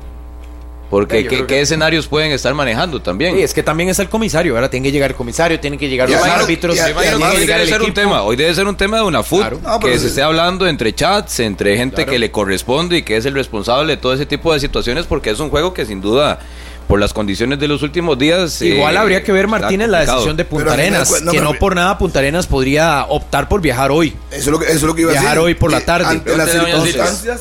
Porque 0.94 1.24
Yo 1.24 1.28
¿qué, 1.28 1.36
creo 1.36 1.46
qué 1.48 1.54
que- 1.56 1.60
escenarios 1.62 2.06
pueden 2.06 2.30
estar 2.30 2.54
manejando 2.54 3.02
también? 3.02 3.34
Sí, 3.34 3.42
es 3.42 3.52
que 3.52 3.64
también 3.64 3.88
es 3.88 3.98
el 3.98 4.08
comisario, 4.08 4.54
¿verdad? 4.54 4.70
Tiene 4.70 4.86
que 4.86 4.92
llegar 4.92 5.10
el 5.10 5.16
comisario, 5.16 5.58
tienen 5.58 5.76
que 5.76 5.88
llegar 5.88 6.08
Y 6.08 6.12
los 6.12 6.22
árbitros, 6.22 6.78
hoy 6.78 7.46
debe 7.46 7.66
ser 7.66 7.82
un 7.82 7.92
tema, 7.92 8.22
hoy 8.22 8.36
debe 8.36 8.54
ser 8.54 8.68
un 8.68 8.76
tema 8.76 8.98
de 8.98 9.02
una 9.02 9.24
FUT 9.24 9.40
Claro. 9.40 9.80
Que 9.80 9.94
sí. 9.94 9.98
se 9.98 10.06
esté 10.06 10.22
hablando 10.22 10.68
entre 10.68 10.94
chats, 10.94 11.40
entre 11.40 11.76
gente 11.76 11.96
Claro. 11.96 12.12
que 12.12 12.18
le 12.20 12.30
corresponde 12.30 12.98
y 12.98 13.02
que 13.02 13.16
es 13.16 13.26
el 13.26 13.34
responsable 13.34 13.96
de 13.96 13.96
todo 14.00 14.14
ese 14.14 14.24
tipo 14.24 14.52
de 14.52 14.60
situaciones, 14.60 15.06
porque 15.06 15.30
es 15.30 15.40
un 15.40 15.50
juego 15.50 15.74
que 15.74 15.84
sin 15.84 16.00
duda, 16.00 16.38
por 16.86 17.00
las 17.00 17.12
condiciones 17.12 17.58
de 17.58 17.66
los 17.66 17.82
últimos 17.82 18.16
días... 18.16 18.62
Igual 18.62 18.94
eh, 18.94 18.98
habría 18.98 19.24
que 19.24 19.32
ver, 19.32 19.46
está 19.46 19.58
Martínez, 19.58 19.88
la 19.88 20.00
decisión 20.06 20.36
de 20.36 20.44
Punta 20.44 20.74
Arenas, 20.74 21.22
no, 21.22 21.32
que 21.32 21.40
no 21.40 21.54
por 21.54 21.74
nada 21.74 21.98
Punta 21.98 22.20
Arenas 22.20 22.46
podría 22.46 23.06
optar 23.08 23.48
por 23.48 23.60
viajar 23.60 23.90
hoy. 23.90 24.10
Eso 24.30 24.38
es 24.40 24.46
lo 24.46 24.58
que, 24.60 24.66
eso 24.66 24.74
es 24.76 24.82
lo 24.82 24.94
que 24.94 25.00
iba 25.00 25.10
a 25.10 25.14
Viajar 25.14 25.30
decir. 25.30 25.44
hoy 25.44 25.54
por 25.54 25.72
la 25.72 25.78
Eh, 25.78 25.80
tarde. 25.80 26.06
Ante 26.06 26.36
las 26.36 26.50
circunstancias, 26.52 27.40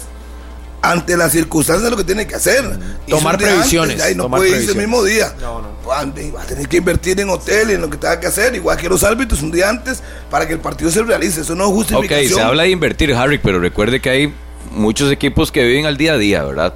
ante 0.84 1.16
las 1.16 1.32
circunstancias 1.32 1.90
lo 1.90 1.96
que 1.96 2.04
tiene 2.04 2.28
que 2.28 2.36
hacer. 2.36 2.62
Tomar 3.08 3.38
previsiones, 3.38 3.94
antes, 3.94 4.06
ahí 4.06 4.16
no 4.16 4.24
tomar 4.24 4.42
puede 4.42 4.60
irse 4.62 4.74
el 4.74 4.78
mismo 4.78 5.02
día. 5.02 5.34
No, 5.40 5.62
no. 5.62 5.92
Antes, 5.92 6.36
va 6.36 6.44
a 6.44 6.46
tener 6.46 6.68
que 6.68 6.78
invertir 6.78 7.20
en 7.22 7.30
hotel 7.30 7.72
y 7.72 7.74
en 7.74 7.82
lo 7.82 7.90
que 7.90 7.96
tenga 7.98 8.20
que 8.20 8.28
hacer, 8.28 8.54
igual 8.54 8.78
que 8.78 8.90
los 8.90 9.04
árbitros 9.04 9.42
un 9.42 9.52
día 9.52 9.70
antes, 9.70 10.04
para 10.30 10.46
que 10.46 10.54
el 10.54 10.60
partido 10.60 10.92
se 10.92 11.02
realice. 11.02 11.42
Eso 11.42 11.56
no 11.56 11.64
es 11.64 11.70
Ok, 11.70 11.76
justificación. 11.76 12.34
se 12.34 12.42
habla 12.42 12.64
de 12.64 12.70
invertir, 12.70 13.14
Harry, 13.14 13.38
pero 13.38 13.60
recuerde 13.60 14.02
que 14.02 14.10
hay 14.10 14.34
muchos 14.72 15.10
equipos 15.10 15.54
que 15.54 15.64
viven 15.64 15.86
al 15.86 15.96
día 15.96 16.14
a 16.14 16.18
día, 16.18 16.44
¿verdad? 16.44 16.74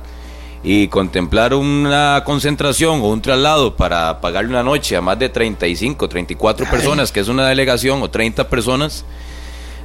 Y 0.64 0.88
contemplar 0.88 1.54
una 1.54 2.24
concentración 2.26 3.02
o 3.02 3.10
un 3.10 3.22
traslado 3.22 3.76
para 3.76 4.22
pagarle 4.22 4.52
una 4.52 4.64
noche 4.64 4.96
a 4.96 5.02
más 5.02 5.20
de 5.20 5.28
35, 5.28 6.08
34 6.08 6.70
personas, 6.70 7.12
que 7.12 7.20
es 7.20 7.28
una 7.28 7.48
delegación, 7.48 8.02
o 8.02 8.10
30 8.10 8.48
personas, 8.48 9.04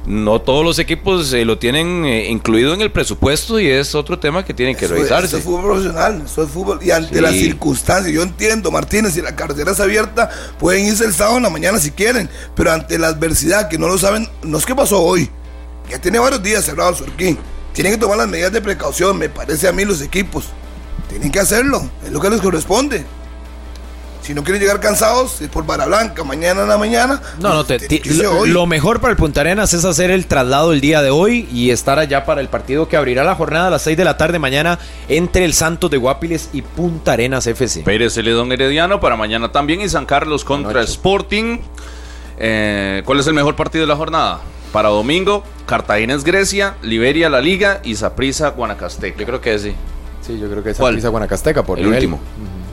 no 0.05 0.41
todos 0.41 0.65
los 0.65 0.79
equipos 0.79 1.31
eh, 1.33 1.45
lo 1.45 1.57
tienen 1.57 2.03
eh, 2.05 2.29
incluido 2.29 2.73
en 2.73 2.81
el 2.81 2.91
presupuesto 2.91 3.59
y 3.59 3.69
es 3.69 3.95
otro 3.95 4.19
tema 4.19 4.43
que 4.43 4.53
tienen 4.53 4.75
que 4.75 4.85
Eso 4.85 4.93
es- 4.95 4.99
revisarse. 4.99 5.27
Eso 5.27 5.37
es 5.37 5.43
fútbol 5.43 5.63
profesional, 5.63 6.21
eso 6.25 6.43
es 6.43 6.49
fútbol. 6.49 6.79
Y 6.83 6.91
ante 6.91 7.15
Sí. 7.15 7.21
las 7.21 7.31
circunstancias, 7.33 8.13
yo 8.13 8.21
entiendo, 8.21 8.69
Martínez, 8.71 9.13
si 9.13 9.21
la 9.21 9.35
carretera 9.35 9.71
es 9.71 9.79
abierta, 9.79 10.29
pueden 10.59 10.85
irse 10.85 11.05
el 11.05 11.13
sábado 11.13 11.37
en 11.37 11.43
la 11.43 11.49
mañana 11.49 11.79
si 11.79 11.91
quieren, 11.91 12.29
pero 12.55 12.71
ante 12.71 12.97
la 12.99 13.07
adversidad, 13.07 13.69
que 13.69 13.77
no 13.77 13.87
lo 13.87 13.97
saben, 13.97 14.27
no 14.43 14.57
es 14.57 14.65
que 14.65 14.75
pasó 14.75 15.01
hoy, 15.01 15.29
ya 15.89 15.99
tiene 15.99 16.19
varios 16.19 16.43
días 16.43 16.65
cerrado 16.65 16.89
el 16.89 16.95
Surquín. 16.97 17.37
Tienen 17.73 17.93
que 17.93 17.97
tomar 17.99 18.17
las 18.17 18.27
medidas 18.27 18.51
de 18.51 18.61
precaución, 18.61 19.17
me 19.17 19.29
parece 19.29 19.67
a 19.67 19.71
mí 19.71 19.83
los 19.85 20.01
equipos. 20.01 20.45
Tienen 21.09 21.31
que 21.31 21.39
hacerlo, 21.39 21.89
es 22.05 22.11
lo 22.11 22.19
que 22.19 22.29
les 22.29 22.41
corresponde. 22.41 23.03
Si 24.23 24.33
no 24.33 24.41
quieren 24.43 24.61
llegar 24.61 24.79
cansados, 24.79 25.41
es 25.41 25.49
por 25.49 25.65
Vara 25.65 25.85
Blanca, 25.85 26.23
mañana 26.23 26.61
en 26.63 26.69
la 26.69 26.77
mañana. 26.77 27.21
No, 27.39 27.53
no, 27.53 27.63
te- 27.65 27.75
irse 27.93 28.23
lo, 28.23 28.39
hoy. 28.39 28.49
lo 28.49 28.65
mejor 28.65 29.01
para 29.01 29.11
el 29.11 29.17
Punta 29.17 29.41
Arenas 29.41 29.73
es 29.73 29.83
hacer 29.83 30.09
el 30.11 30.25
traslado 30.27 30.71
el 30.71 30.79
día 30.79 31.01
de 31.01 31.09
hoy 31.09 31.47
y 31.51 31.71
estar 31.71 31.99
allá 31.99 32.23
para 32.25 32.39
el 32.39 32.47
partido 32.47 32.87
que 32.87 32.95
abrirá 32.95 33.25
la 33.25 33.35
jornada 33.35 33.67
a 33.67 33.69
las 33.69 33.81
6 33.81 33.97
de 33.97 34.05
la 34.05 34.15
tarde 34.17 34.39
mañana 34.39 34.79
entre 35.09 35.43
el 35.43 35.53
Santos 35.53 35.91
de 35.91 35.97
Guapiles 35.97 36.49
y 36.53 36.61
Punta 36.61 37.11
Arenas 37.13 37.45
FC. 37.47 37.81
Pérez 37.83 38.13
Celedón 38.13 38.49
Herediano 38.53 38.99
para 39.01 39.17
mañana 39.17 39.51
también 39.51 39.81
y 39.81 39.89
San 39.89 40.05
Carlos 40.05 40.45
contra 40.45 40.71
Anoche. 40.79 40.91
Sporting. 40.93 41.57
Eh, 42.39 43.03
¿Cuál 43.05 43.19
es 43.19 43.27
el 43.27 43.33
mejor 43.33 43.55
partido 43.55 43.83
de 43.83 43.87
la 43.87 43.95
jornada? 43.95 44.39
Para 44.71 44.89
domingo, 44.89 45.43
Cartaginés 45.67 46.23
Grecia, 46.23 46.75
Liberia 46.81 47.29
La 47.29 47.41
Liga 47.41 47.81
y 47.83 47.95
Saprissa 47.95 48.49
Guanacasteca. 48.49 49.19
Yo 49.19 49.25
creo 49.25 49.41
que 49.41 49.59
sí, 49.59 49.75
Sí, 50.25 50.39
yo 50.39 50.49
creo 50.49 50.63
que 50.63 50.71
es 50.71 50.77
¿Cuál? 50.77 50.93
Saprissa 50.93 51.09
Guanacasteca 51.09 51.63
por 51.63 51.77
el 51.77 51.83
nivel. 51.85 51.97
último, 51.97 52.19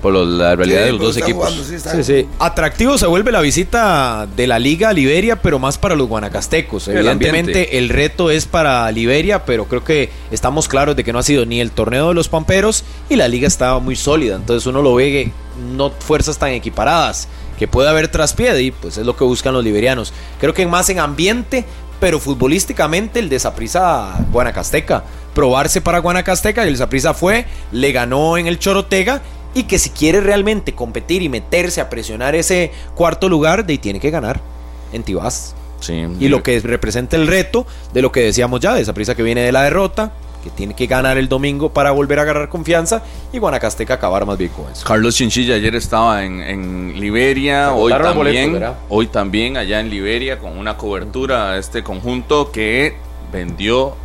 por 0.00 0.12
lo- 0.12 0.24
la 0.24 0.56
realidad 0.56 0.80
Sí, 0.80 0.84
de 0.86 0.92
los 0.92 1.00
dos 1.00 1.16
equipos. 1.16 1.44
jugando, 1.48 1.64
sí, 1.64 1.74
están- 1.74 2.02
Sí, 2.02 2.04
sí. 2.22 2.28
Atractivo 2.38 2.96
se 2.98 3.06
vuelve 3.06 3.32
la 3.32 3.40
visita 3.40 4.26
de 4.36 4.46
la 4.46 4.58
Liga 4.58 4.88
a 4.88 4.92
Liberia, 4.92 5.36
pero 5.42 5.58
más 5.58 5.76
para 5.78 5.94
los 5.94 6.08
guanacastecos. 6.08 6.88
El 6.88 6.98
Evidentemente, 6.98 7.50
ambiente. 7.52 7.78
el 7.78 7.88
reto 7.88 8.30
es 8.30 8.46
para 8.46 8.90
Liberia, 8.92 9.44
pero 9.44 9.66
creo 9.66 9.84
que 9.84 10.10
estamos 10.30 10.68
claros 10.68 10.96
de 10.96 11.04
que 11.04 11.12
no 11.12 11.18
ha 11.18 11.22
sido 11.22 11.44
ni 11.46 11.60
el 11.60 11.70
torneo 11.70 12.08
de 12.08 12.14
los 12.14 12.28
Pamperos 12.28 12.84
y 13.08 13.16
la 13.16 13.28
Liga 13.28 13.46
estaba 13.46 13.78
muy 13.78 13.96
sólida. 13.96 14.36
Entonces 14.36 14.66
uno 14.66 14.80
lo 14.82 14.94
ve 14.94 15.10
que 15.10 15.32
no 15.76 15.90
fuerzas 15.90 16.38
tan 16.38 16.50
equiparadas, 16.50 17.28
que 17.58 17.68
puede 17.68 17.88
haber 17.90 18.08
traspié 18.08 18.60
y 18.62 18.70
pues 18.70 18.96
es 18.96 19.04
lo 19.04 19.16
que 19.16 19.24
buscan 19.24 19.52
los 19.52 19.62
liberianos. 19.64 20.12
Creo 20.40 20.54
que 20.54 20.66
más 20.66 20.88
en 20.88 20.98
ambiente, 20.98 21.66
pero 22.00 22.18
futbolísticamente 22.18 23.18
el 23.20 23.28
de 23.28 23.38
Saprissa 23.38 24.24
Guanacasteca. 24.32 25.04
Probarse 25.34 25.80
para 25.80 25.98
Guanacasteca, 25.98 26.64
y 26.64 26.68
el 26.68 26.76
Saprissa 26.76 27.14
fue, 27.14 27.44
le 27.70 27.92
ganó 27.92 28.36
en 28.38 28.46
el 28.46 28.58
Chorotega 28.58 29.20
y 29.54 29.64
que 29.64 29.78
si 29.78 29.90
quiere 29.90 30.20
realmente 30.20 30.74
competir 30.74 31.22
y 31.22 31.28
meterse 31.28 31.80
a 31.80 31.90
presionar 31.90 32.34
ese 32.34 32.72
cuarto 32.94 33.28
lugar, 33.28 33.66
de 33.66 33.72
ahí 33.72 33.78
tiene 33.78 34.00
que 34.00 34.10
ganar 34.10 34.40
en 34.92 35.02
Tibás. 35.02 35.54
Sí. 35.80 36.04
Y 36.18 36.28
lo 36.28 36.42
que 36.42 36.60
representa 36.60 37.16
el 37.16 37.26
reto 37.26 37.66
de 37.92 38.02
lo 38.02 38.12
que 38.12 38.20
decíamos 38.20 38.60
ya, 38.60 38.74
de 38.74 38.82
esa 38.82 38.92
prisa 38.92 39.14
que 39.14 39.22
viene 39.22 39.40
de 39.40 39.52
la 39.52 39.62
derrota, 39.62 40.12
que 40.42 40.50
tiene 40.50 40.74
que 40.74 40.86
ganar 40.86 41.18
el 41.18 41.28
domingo 41.28 41.72
para 41.72 41.90
volver 41.90 42.18
a 42.18 42.22
agarrar 42.22 42.48
confianza 42.48 43.02
y 43.32 43.38
Guanacasteca 43.38 43.94
acabar 43.94 44.24
más 44.26 44.38
bien 44.38 44.50
con 44.50 44.70
eso. 44.70 44.84
Carlos 44.86 45.14
Chinchilla 45.14 45.54
ayer 45.54 45.74
estaba 45.74 46.24
en, 46.24 46.40
en 46.40 47.00
Liberia, 47.00 47.72
hoy 47.72 47.92
también, 47.92 48.62
hoy 48.88 49.06
también 49.06 49.56
allá 49.56 49.80
en 49.80 49.90
Liberia 49.90 50.38
con 50.38 50.56
una 50.56 50.76
cobertura 50.76 51.52
a 51.52 51.58
este 51.58 51.82
conjunto 51.82 52.50
que 52.50 52.96
vendió 53.32 53.96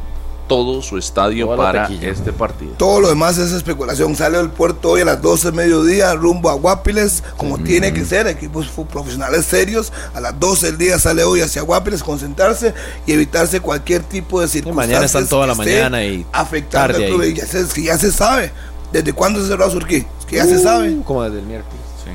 todo 0.47 0.81
su 0.81 0.97
estadio 0.97 1.45
Toda 1.45 1.57
para 1.57 1.87
este 1.87 2.31
partido. 2.31 2.73
Todo 2.77 3.01
lo 3.01 3.09
demás 3.09 3.37
es 3.37 3.51
especulación. 3.51 4.15
Sale 4.15 4.37
del 4.37 4.49
puerto 4.49 4.91
hoy 4.91 5.01
a 5.01 5.05
las 5.05 5.21
12 5.21 5.47
del 5.47 5.55
mediodía, 5.55 6.13
rumbo 6.13 6.49
a 6.49 6.53
Guapiles, 6.53 7.23
como 7.37 7.57
tiene 7.57 7.93
que 7.93 8.05
ser, 8.05 8.27
equipos 8.27 8.67
profesionales 8.67 9.45
serios. 9.45 9.91
A 10.13 10.21
las 10.21 10.39
12 10.39 10.67
del 10.67 10.77
día 10.77 10.99
sale 10.99 11.23
hoy 11.23 11.41
hacia 11.41 11.61
Guapiles, 11.61 12.03
concentrarse 12.03 12.73
y 13.05 13.13
evitarse 13.13 13.59
cualquier 13.59 14.03
tipo 14.03 14.41
de 14.41 14.47
circunstancias. 14.47 14.87
mañana 14.87 15.05
están 15.05 15.27
toda 15.27 15.47
la 15.47 15.55
que 15.55 15.61
esté 15.61 15.75
mañana 15.75 16.03
y 16.03 16.25
afectando 16.31 16.97
al 16.97 17.05
club. 17.05 17.23
Y 17.23 17.33
Ya 17.33 17.45
se, 17.45 17.61
es 17.61 17.73
que 17.73 17.83
ya 17.83 17.97
se 17.97 18.11
sabe. 18.11 18.51
¿Desde 18.91 19.13
cuándo 19.13 19.41
se 19.41 19.47
cerró 19.47 19.69
Surquí? 19.69 20.05
Es 20.19 20.25
que 20.25 20.37
ya 20.37 20.45
se 20.45 20.59
sabe. 20.59 20.89
Uh, 20.91 21.03
Como 21.03 21.23
desde 21.23 21.39
el 21.39 21.45
miércoles. 21.45 21.81
Sí. 22.03 22.11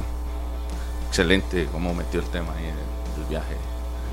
Excelente 1.09 1.69
cómo 1.73 1.93
metió 1.95 2.21
el 2.21 2.27
tema 2.27 2.55
ahí 2.57 2.67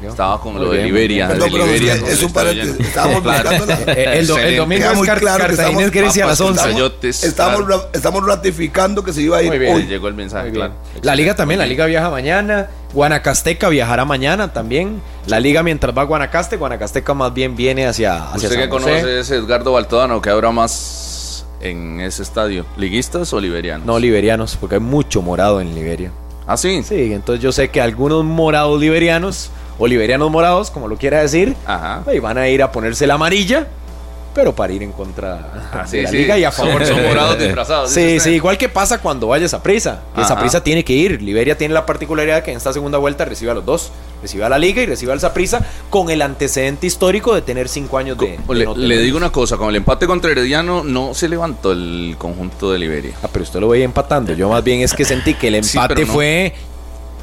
Estaba 0.03 0.40
con 0.40 0.56
lo 0.56 0.72
de 0.72 0.84
Liberia. 0.84 1.28
Perdón, 1.28 1.52
de 1.52 1.57
Liberia 1.57 1.94
es, 1.95 2.03
es 2.03 2.24
un 2.24 2.32
paréntesis. 2.34 2.80
Estábamos 2.80 3.22
Claro. 3.24 3.49
la- 3.65 3.94
el, 3.94 4.28
do- 4.28 4.38
el 4.38 4.56
domingo 4.57 4.86
es 4.91 4.95
muy 4.98 5.07
Car- 5.07 5.19
claro 5.19 5.45
estamos- 5.52 5.91
Grecia 5.91 6.24
a 6.26 6.28
las 6.28 6.38
papas, 6.40 6.52
11. 6.60 6.64
chayotes, 6.72 7.24
Estamos, 7.24 7.68
ra- 7.68 7.88
estamos 7.94 8.26
ratificando 8.26 9.03
que 9.03 9.11
se 9.14 9.22
iba 9.24 9.38
a 9.38 9.41
ir 9.41 9.49
Muy 9.49 9.57
bien. 9.60 9.76
hoy. 9.76 9.84
Llegó 9.88 10.07
el 10.07 10.14
mensaje, 10.14 10.52
claro. 10.52 10.74
La 11.02 11.15
liga 11.15 11.36
también, 11.36 11.60
la 11.60 11.65
liga 11.65 11.86
viaja 11.88 12.10
mañana, 12.11 12.68
Guanacasteca 12.94 13.69
viajará 13.69 14.06
mañana 14.06 14.53
también. 14.53 15.02
La 15.26 15.40
liga 15.40 15.64
mientras 15.64 15.98
va 15.98 16.03
a 16.03 16.06
Guanacaste, 16.06 16.57
Guanacasteca 16.57 17.14
más 17.14 17.34
bien 17.34 17.56
viene 17.56 17.88
hacia, 17.88 18.32
hacia 18.32 18.49
¿Usted 18.49 18.61
que 18.61 18.69
conoce 18.69 19.19
es 19.19 19.32
Edgardo 19.32 19.72
Baltodano, 19.74 20.22
que 20.22 20.30
habrá 20.30 20.52
más 20.52 21.45
en 21.61 21.99
ese 22.02 22.22
estadio? 22.24 22.65
¿Liguistas 22.78 23.34
o 23.34 23.40
liberianos? 23.41 23.86
No 23.86 23.98
liberianos, 23.99 24.56
porque 24.60 24.76
hay 24.76 24.82
mucho 24.82 25.22
morado 25.22 25.60
en 25.60 25.74
Liberia. 25.74 26.11
Ah, 26.45 26.56
sí. 26.56 26.82
Sí, 26.84 27.11
entonces 27.11 27.44
yo 27.44 27.52
sé 27.52 27.69
que 27.69 27.82
algunos 27.82 28.24
morados 28.24 28.80
liberianos, 28.80 29.49
o 29.80 29.88
liberianos 29.88 30.30
morados, 30.32 30.72
como 30.72 30.88
lo 30.88 30.98
quiera 30.98 31.22
decir, 31.22 31.56
Ajá. 31.66 32.04
ahí 32.08 32.20
van 32.20 32.38
a 32.38 32.48
ir 32.49 32.62
a 32.64 32.72
ponerse 32.72 33.06
la 33.08 33.16
amarilla 33.16 33.68
pero 34.34 34.54
para 34.54 34.72
ir 34.72 34.84
en 34.84 34.91
contra 34.91 35.40
Ah, 35.74 35.86
sí, 35.88 35.98
de 35.98 36.04
la 36.04 36.10
sí. 36.12 36.18
liga 36.20 36.38
y 36.38 36.44
a 36.44 36.52
Son- 36.52 36.68
favor 36.68 36.86
son 36.86 36.98
de- 36.98 37.08
morados 37.08 37.40
disfrazados, 37.40 37.90
Sí, 37.90 38.20
sí, 38.20 38.30
igual 38.34 38.56
que 38.56 38.70
pasa 38.70 38.99
cuando 39.02 39.26
vayas 39.30 39.56
a 39.56 39.64
prisa. 39.64 40.02
Esa 40.16 40.38
prisa 40.40 40.62
tiene 40.62 40.84
que 40.86 40.94
ir. 40.94 41.24
Liberia 41.24 41.58
tiene 41.58 41.74
la 41.74 41.88
particularidad 41.88 42.44
que 42.44 42.52
en 42.52 42.58
esta 42.58 42.72
segunda 42.72 42.99
vuelta 42.99 43.26
recibe 43.26 43.49
a 43.49 43.56
los 43.56 43.66
dos. 43.66 43.91
Recibe 44.22 44.44
a 44.44 44.49
la 44.49 44.60
liga 44.60 44.84
y 44.84 44.86
recibe 44.86 45.12
al 45.12 45.20
Saprissa 45.20 45.66
con 45.90 46.12
el 46.12 46.22
antecedente 46.22 46.86
histórico 46.86 47.34
de 47.34 47.41
tener 47.41 47.68
cinco 47.68 47.98
años 47.98 48.16
de. 48.20 48.38
de 48.48 48.54
Le, 48.54 48.66
no 48.66 48.76
le 48.76 48.88
tener. 48.90 49.02
digo 49.06 49.18
una 49.18 49.32
cosa, 49.32 49.58
con 49.58 49.70
el 49.70 49.76
empate 49.78 50.06
contra 50.06 50.30
Herediano 50.30 50.84
no 50.84 51.16
se 51.16 51.30
levantó 51.30 51.72
el 51.72 52.14
conjunto 52.20 52.72
de 52.72 52.78
Liberia. 52.78 53.14
Ah, 53.24 53.30
pero 53.34 53.41
usted 53.41 53.60
lo 53.60 53.70
veía 53.70 53.86
empatando. 53.86 54.34
Yo 54.34 54.49
más 54.49 54.64
bien 54.64 54.82
es 54.82 54.94
que 54.94 55.04
sentí 55.04 55.34
que 55.34 55.48
el 55.48 55.56
empate 55.56 56.06
no. 56.06 56.14
fue. 56.14 56.54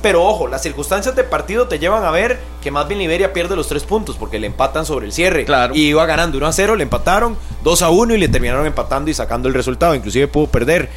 Pero 0.04 0.22
ojo, 0.22 0.46
las 0.48 0.62
circunstancias 0.62 1.16
de 1.16 1.24
partido 1.24 1.66
te 1.66 1.78
llevan 1.78 2.04
a 2.04 2.10
ver 2.10 2.38
que 2.62 2.70
más 2.70 2.86
bien 2.86 3.00
Liberia 3.00 3.32
pierde 3.32 3.56
los 3.56 3.68
tres 3.68 3.84
puntos 3.84 4.16
porque 4.16 4.38
le 4.38 4.46
empatan 4.46 4.84
sobre 4.84 5.06
el 5.06 5.12
cierre. 5.12 5.46
Claro. 5.46 5.74
Y 5.74 5.86
iba 5.88 6.04
ganando 6.04 6.36
1 6.36 6.46
a 6.46 6.52
0, 6.52 6.76
le 6.76 6.82
empataron 6.82 7.38
2 7.62 7.80
a 7.82 7.88
1 7.88 8.14
y 8.14 8.18
le 8.18 8.28
terminaron 8.28 8.66
empatando 8.66 9.10
y 9.10 9.14
sacando 9.14 9.48
el 9.48 9.54
resultado. 9.54 9.94
Inclusive 9.94 10.28
pudo 10.28 10.46
perder. 10.48 10.90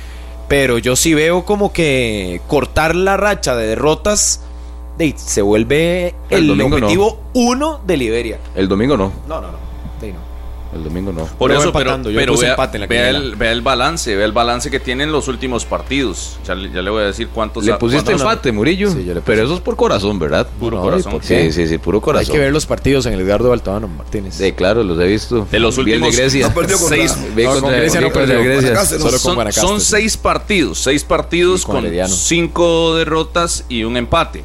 Pero 0.50 0.78
yo 0.78 0.98
sí 0.98 1.14
veo 1.14 1.46
como 1.46 1.72
que 1.72 2.42
cortar 2.48 2.96
la 2.98 3.16
racha 3.16 3.56
de 3.56 3.68
derrotas 3.68 4.42
de- 4.98 5.14
se 5.18 5.42
vuelve 5.42 6.14
El 6.30 6.50
el, 6.52 6.58
no. 6.58 6.66
objetivo 6.66 7.20
uno 7.34 7.80
de 7.88 7.96
Liberia. 7.96 8.40
El 8.56 8.68
domingo 8.68 8.98
no. 8.98 9.14
No, 9.26 9.40
no, 9.40 9.52
no. 9.54 9.67
El 10.76 10.84
domingo 10.84 11.14
no. 11.14 11.26
Por 11.26 11.52
eso, 11.52 11.72
pero, 11.72 11.98
pero 12.04 12.38
vea, 12.38 12.52
empate 12.52 12.78
en 12.78 12.82
la 12.82 12.88
vea 12.88 13.10
el, 13.10 13.36
vea 13.38 13.52
el 13.54 13.62
balance, 13.62 14.16
vea 14.16 14.26
el 14.26 14.34
balance 14.34 14.70
que 14.70 14.80
tienen 14.82 15.12
los 15.12 15.28
últimos 15.30 15.64
partidos. 15.66 16.38
Ya, 16.46 16.56
le- 16.56 16.70
ya 16.72 16.82
le 16.82 16.90
voy 16.90 17.04
a 17.04 17.06
decir 17.06 17.30
cuántos 17.30 17.64
Le 17.64 17.74
pusiste 17.76 18.04
cuántos- 18.04 18.22
empate, 18.22 18.52
Murillo. 18.52 18.92
Sí, 18.92 19.10
pero 19.26 19.44
eso 19.46 19.56
es 19.56 19.62
por 19.62 19.76
corazón, 19.78 20.20
¿verdad? 20.20 20.48
Puro 20.60 20.78
No, 20.78 20.84
corazón. 20.84 21.20
Sí, 21.24 21.52
sí, 21.54 21.68
sí, 21.68 21.78
puro 21.78 22.00
Hay 22.00 22.02
corazón. 22.02 22.34
que 22.34 22.40
ver 22.40 22.52
los 22.52 22.66
partidos 22.66 23.06
en 23.06 23.14
el 23.14 23.22
Edgardo 23.22 23.50
Baltodano 23.50 23.88
Martínez. 23.88 24.36
Sí, 24.36 24.52
claro, 24.52 24.84
los 24.84 25.00
he 25.00 25.08
visto. 25.08 25.48
De 25.50 25.60
los 25.60 25.76
Bien 25.78 25.88
últimos 26.04 26.16
de 26.16 26.22
Grecia. 26.24 26.48
No 26.50 26.54
perdió 26.54 26.78
contra- 26.78 26.98
seis, 26.98 27.18
Bien 27.36 27.48
No, 27.48 27.54
contra- 27.54 27.70
con 27.72 27.80
Grecia 27.80 28.02
no 28.02 28.08
bien 28.08 28.14
contra 28.14 28.36
perdió. 28.36 28.44
Grecia. 28.52 28.70
Guanacaste, 28.70 28.96
¿no? 29.00 29.06
Solo 29.06 29.20
con 29.44 29.54
son, 29.54 29.68
son 29.70 29.82
seis 29.82 30.18
partidos, 30.18 30.78
seis 30.80 31.04
partidos 31.04 31.66
con 31.66 31.84
con, 31.86 32.10
cinco 32.10 32.96
derrotas 32.96 33.64
y 33.70 33.84
un 33.84 33.96
empate. 33.98 34.44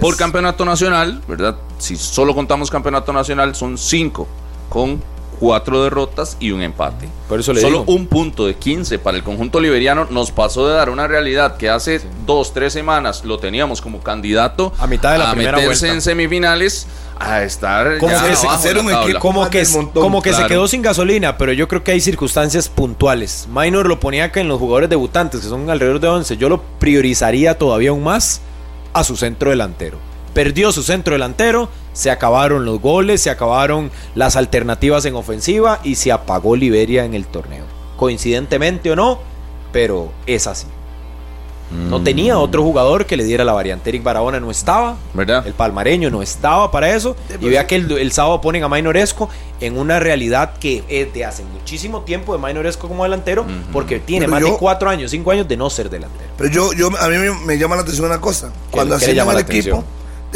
Por 0.00 0.16
campeonato 0.16 0.64
nacional, 0.64 1.22
¿verdad? 1.28 1.56
Si 1.78 1.96
solo 1.96 2.34
contamos 2.34 2.70
campeonato 2.70 3.12
nacional, 3.12 3.54
son 3.54 3.78
cinco 3.78 4.26
con 4.68 5.00
cuatro 5.38 5.82
derrotas 5.84 6.36
y 6.40 6.50
un 6.50 6.62
empate. 6.62 7.08
Por 7.28 7.40
eso 7.40 7.52
le 7.52 7.60
Solo 7.60 7.80
digo. 7.80 7.92
un 7.92 8.06
punto 8.06 8.46
de 8.46 8.54
15 8.54 8.98
para 8.98 9.16
el 9.16 9.22
conjunto 9.22 9.60
liberiano 9.60 10.06
nos 10.10 10.30
pasó 10.32 10.66
de 10.68 10.74
dar 10.74 10.90
una 10.90 11.06
realidad 11.06 11.56
que 11.56 11.68
hace 11.70 12.00
dos, 12.26 12.52
tres 12.54 12.72
semanas 12.72 13.24
lo 13.24 13.38
teníamos 13.38 13.80
como 13.80 14.00
candidato 14.00 14.72
A 14.78 14.86
mitad 14.86 15.12
de 15.12 15.18
la 15.18 15.30
a 15.30 15.34
primera 15.34 15.58
meterse 15.58 15.86
vuelta. 15.86 15.94
en 15.94 16.02
semifinales 16.02 16.86
a 17.18 17.42
estar 17.42 17.98
Como 17.98 18.12
que 18.12 18.18
abajo 18.18 18.50
hacer 18.50 18.74
de 18.74 18.74
la 18.74 18.80
un 18.82 18.90
tabla. 18.90 19.04
equipo 19.04 19.20
como 19.20 19.40
más 19.40 19.50
que, 19.50 19.58
del 19.64 19.68
montón, 19.72 20.02
como 20.02 20.22
que 20.22 20.30
se 20.30 20.36
claro. 20.36 20.48
quedó 20.48 20.68
sin 20.68 20.82
gasolina, 20.82 21.38
pero 21.38 21.52
yo 21.52 21.66
creo 21.68 21.82
que 21.82 21.92
hay 21.92 22.00
circunstancias 22.00 22.68
puntuales. 22.68 23.48
Minor 23.50 23.86
lo 23.88 23.98
ponía 24.00 24.24
acá 24.24 24.40
en 24.40 24.48
los 24.48 24.58
jugadores 24.58 24.90
debutantes, 24.90 25.40
que 25.40 25.46
son 25.48 25.68
alrededor 25.70 26.00
de 26.00 26.08
11. 26.08 26.36
Yo 26.36 26.48
lo 26.50 26.60
priorizaría 26.78 27.56
todavía 27.56 27.90
aún 27.90 28.04
más 28.04 28.40
a 28.92 29.02
su 29.04 29.16
centro 29.16 29.50
delantero. 29.50 29.98
Perdió 30.36 30.70
su 30.70 30.82
centro 30.82 31.14
delantero, 31.14 31.70
se 31.94 32.10
acabaron 32.10 32.66
los 32.66 32.78
goles, 32.78 33.22
se 33.22 33.30
acabaron 33.30 33.90
las 34.14 34.36
alternativas 34.36 35.06
en 35.06 35.14
ofensiva 35.14 35.80
y 35.82 35.94
se 35.94 36.12
apagó 36.12 36.56
Liberia 36.56 37.06
en 37.06 37.14
el 37.14 37.24
torneo. 37.24 37.64
Coincidentemente 37.96 38.90
o 38.90 38.96
no, 38.96 39.18
pero 39.72 40.12
es 40.26 40.46
así. 40.46 40.66
No 41.70 42.02
tenía 42.02 42.38
otro 42.38 42.62
jugador 42.62 43.06
que 43.06 43.16
le 43.16 43.24
diera 43.24 43.44
la 43.44 43.54
variante. 43.54 43.88
Eric 43.88 44.02
Barahona 44.02 44.38
no 44.38 44.50
estaba. 44.50 44.96
¿Verdad? 45.14 45.46
El 45.46 45.54
palmareño 45.54 46.10
no 46.10 46.20
estaba 46.20 46.70
para 46.70 46.94
eso. 46.94 47.16
Y 47.40 47.48
vea 47.48 47.66
que 47.66 47.76
el, 47.76 47.90
el 47.92 48.12
sábado 48.12 48.42
ponen 48.42 48.62
a 48.62 48.68
Mainoresco 48.68 49.30
en 49.62 49.78
una 49.78 50.00
realidad 50.00 50.58
que 50.58 50.84
es 50.90 51.14
de 51.14 51.24
hace 51.24 51.44
muchísimo 51.44 52.02
tiempo 52.02 52.34
de 52.34 52.38
Mainoresco 52.38 52.88
como 52.88 53.04
delantero, 53.04 53.46
porque 53.72 54.00
tiene 54.00 54.26
Pero 54.26 54.32
más 54.32 54.44
de 54.44 54.58
cuatro 54.58 54.90
años, 54.90 55.10
cinco 55.12 55.30
años 55.30 55.48
de 55.48 55.56
no 55.56 55.70
ser 55.70 55.88
delantero. 55.88 56.30
Pero 56.36 56.50
yo, 56.50 56.72
yo, 56.74 56.90
a 57.00 57.08
mí 57.08 57.16
me, 57.16 57.30
me 57.30 57.58
llama 57.58 57.74
la 57.74 57.82
atención 57.82 58.04
una 58.04 58.20
cosa. 58.20 58.52
Cuando 58.70 58.96
el 58.96 59.00
la 59.00 59.22
equipo, 59.22 59.38
atención? 59.38 59.84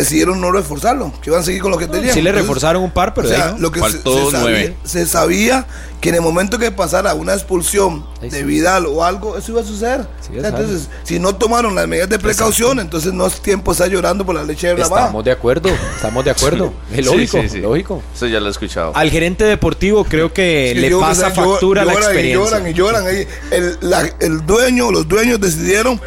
Decidieron 0.01 0.41
no 0.41 0.53
reforzarlo, 0.53 1.13
que 1.23 1.31
iban 1.31 1.41
a 1.41 1.45
seguir 1.45 1.63
con 1.63 1.71
lo 1.71 1.79
que 1.79 1.87
tenían. 1.87 2.13
sí 2.15 2.21
le 2.21 2.31
Entonces, 2.31 2.43
reforzaron 2.49 2.83
un 2.83 2.91
par, 2.91 3.15
pero 3.15 3.29
o 3.29 3.31
sea, 3.31 3.47
ahí 3.47 3.53
no. 3.55 3.59
lo 3.61 3.73
que 3.73 3.81
se, 3.81 3.91
se 4.03 4.31
sabía, 4.31 4.75
se 4.85 5.07
sabía 5.07 5.67
que 6.01 6.09
en 6.09 6.15
el 6.17 6.21
momento 6.23 6.59
que 6.59 6.71
pasara 6.71 7.13
una 7.15 7.35
expulsión 7.35 8.07
Ahí 8.23 8.31
de 8.31 8.39
sí. 8.39 8.45
Vidal 8.45 8.87
o 8.87 9.05
algo, 9.05 9.37
eso 9.37 9.53
iba 9.53 9.61
a 9.61 9.65
suceder. 9.65 10.07
Sí, 10.21 10.31
O 10.31 10.41
sea, 10.41 10.43
ya 10.43 10.49
entonces, 10.49 10.89
si 11.05 11.19
no 11.19 11.35
tomaron 11.37 11.75
las 11.75 11.87
medidas 11.87 12.09
de 12.09 12.19
precaución, 12.19 12.81
entonces 12.81 13.13
no 13.13 13.27
es 13.27 13.41
tiempo 13.43 13.73
estar 13.73 13.89
llorando 13.89 14.25
por 14.25 14.35
la 14.35 14.43
leche 14.45 14.69
de 14.69 14.75
la 14.79 14.85
Estamos 14.85 15.25
de 15.25 15.31
acuerdo, 15.33 15.69
estamos 15.95 16.25
de 16.25 16.31
acuerdo. 16.31 16.73
Es 16.95 17.05
lógico, 17.07 17.41
sí, 17.43 17.49
sí. 17.51 17.59
lógico. 17.61 18.03
Eso 18.15 18.27
ya 18.27 18.41
lo 18.41 18.49
he 18.49 18.51
escuchado. 18.51 18.93
Al 18.95 19.11
gerente 19.11 19.45
deportivo 19.45 20.05
creo 20.05 20.33
que 20.33 20.73
Sí, 20.75 20.81
le 20.81 20.91
yo- 20.91 21.01
pasa 21.01 21.29
o 21.29 21.31
sea, 21.35 21.45
yo- 21.45 21.51
factura 21.53 21.85
la 21.85 21.93
experiencia. 21.93 22.31
Y 22.31 22.35
lloran 22.35 22.67
y 22.69 22.73
lloran. 22.73 23.07
ahí. 23.07 23.27
El, 23.51 23.77
la- 23.83 24.11
el 24.21 24.47
dueño, 24.47 24.91
los 24.91 25.07
dueños 25.07 25.39
decidieron 25.41 26.01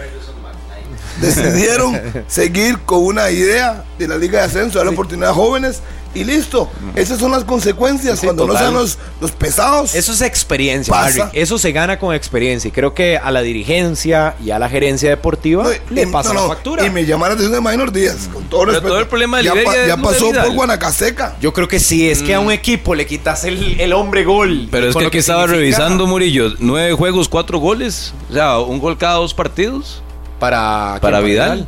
decidieron 1.22 2.00
seguir 2.28 2.80
con 2.80 3.04
una 3.04 3.30
idea 3.32 3.84
de 3.98 4.08
la 4.08 4.18
Liga 4.18 4.40
de 4.40 4.46
Ascenso, 4.46 4.78
dar 4.80 4.86
la 4.88 4.94
oportunidad 4.94 5.32
a 5.32 5.34
jóvenes 5.34 5.82
y 6.16 6.24
listo. 6.24 6.70
Esas 6.94 7.18
son 7.18 7.32
las 7.32 7.44
consecuencias 7.44 8.20
Sí, 8.20 8.28
cuando 8.28 8.46
no 8.46 8.56
sean 8.56 8.72
los, 8.76 9.00
los 9.20 9.32
pesados. 9.32 9.96
Eso 9.96 10.12
es 10.14 10.22
experiencia. 10.22 10.94
Harry. 10.96 11.24
Eso 11.34 11.58
se 11.58 11.72
gana 11.72 11.98
con 11.98 12.14
experiencia. 12.14 12.68
Y 12.68 12.72
creo 12.72 12.94
que 12.94 13.18
a 13.18 13.32
la 13.32 13.42
dirigencia 13.42 14.36
y 14.44 14.52
a 14.52 14.60
la 14.60 14.70
gerencia 14.70 15.10
deportiva 15.10 15.64
No, 15.64 15.70
le 15.90 16.04
y- 16.04 16.06
pasa 16.06 16.30
no, 16.32 16.42
no, 16.42 16.48
la 16.48 16.54
factura. 16.54 16.86
Y 16.86 16.92
me 16.92 17.04
llama 17.08 17.30
la 17.30 17.34
atención 17.34 17.64
de 17.64 17.68
Minor 17.72 17.92
Díaz, 17.92 18.30
con 18.32 18.44
todo 18.44 18.60
Pero 18.60 18.72
respeto. 18.74 18.90
todo 18.90 19.00
el 19.00 19.08
problema 19.08 19.38
de 19.40 19.46
ya, 19.46 19.54
ya 19.88 19.98
pasó 19.98 20.28
Vidal. 20.30 20.46
por 20.46 20.54
Guanacaseca. 20.56 21.36
Yo 21.42 21.52
creo 21.52 21.68
que 21.68 21.80
sí, 21.80 22.08
es 22.08 22.22
que 22.22 22.36
a 22.36 22.40
un 22.40 22.52
equipo 22.52 22.94
le 22.94 23.08
quitas 23.08 23.44
el, 23.44 23.82
el 23.82 23.92
hombre 23.94 24.24
gol. 24.24 24.68
Pero 24.70 24.90
es 24.90 24.96
que 24.96 25.02
lo 25.02 25.08
aquí 25.08 25.18
estaba 25.18 25.48
significa 25.48 25.80
revisando, 25.80 26.06
Murillo, 26.06 26.54
nueve 26.60 26.94
juegos, 26.94 27.28
cuatro 27.28 27.58
goles. 27.58 28.14
O 28.30 28.34
sea, 28.34 28.60
un 28.60 28.78
gol 28.78 29.00
cada 29.00 29.16
dos 29.16 29.34
partidos. 29.34 30.04
Para, 30.44 30.98
Para. 31.00 31.20
Vidal. 31.22 31.66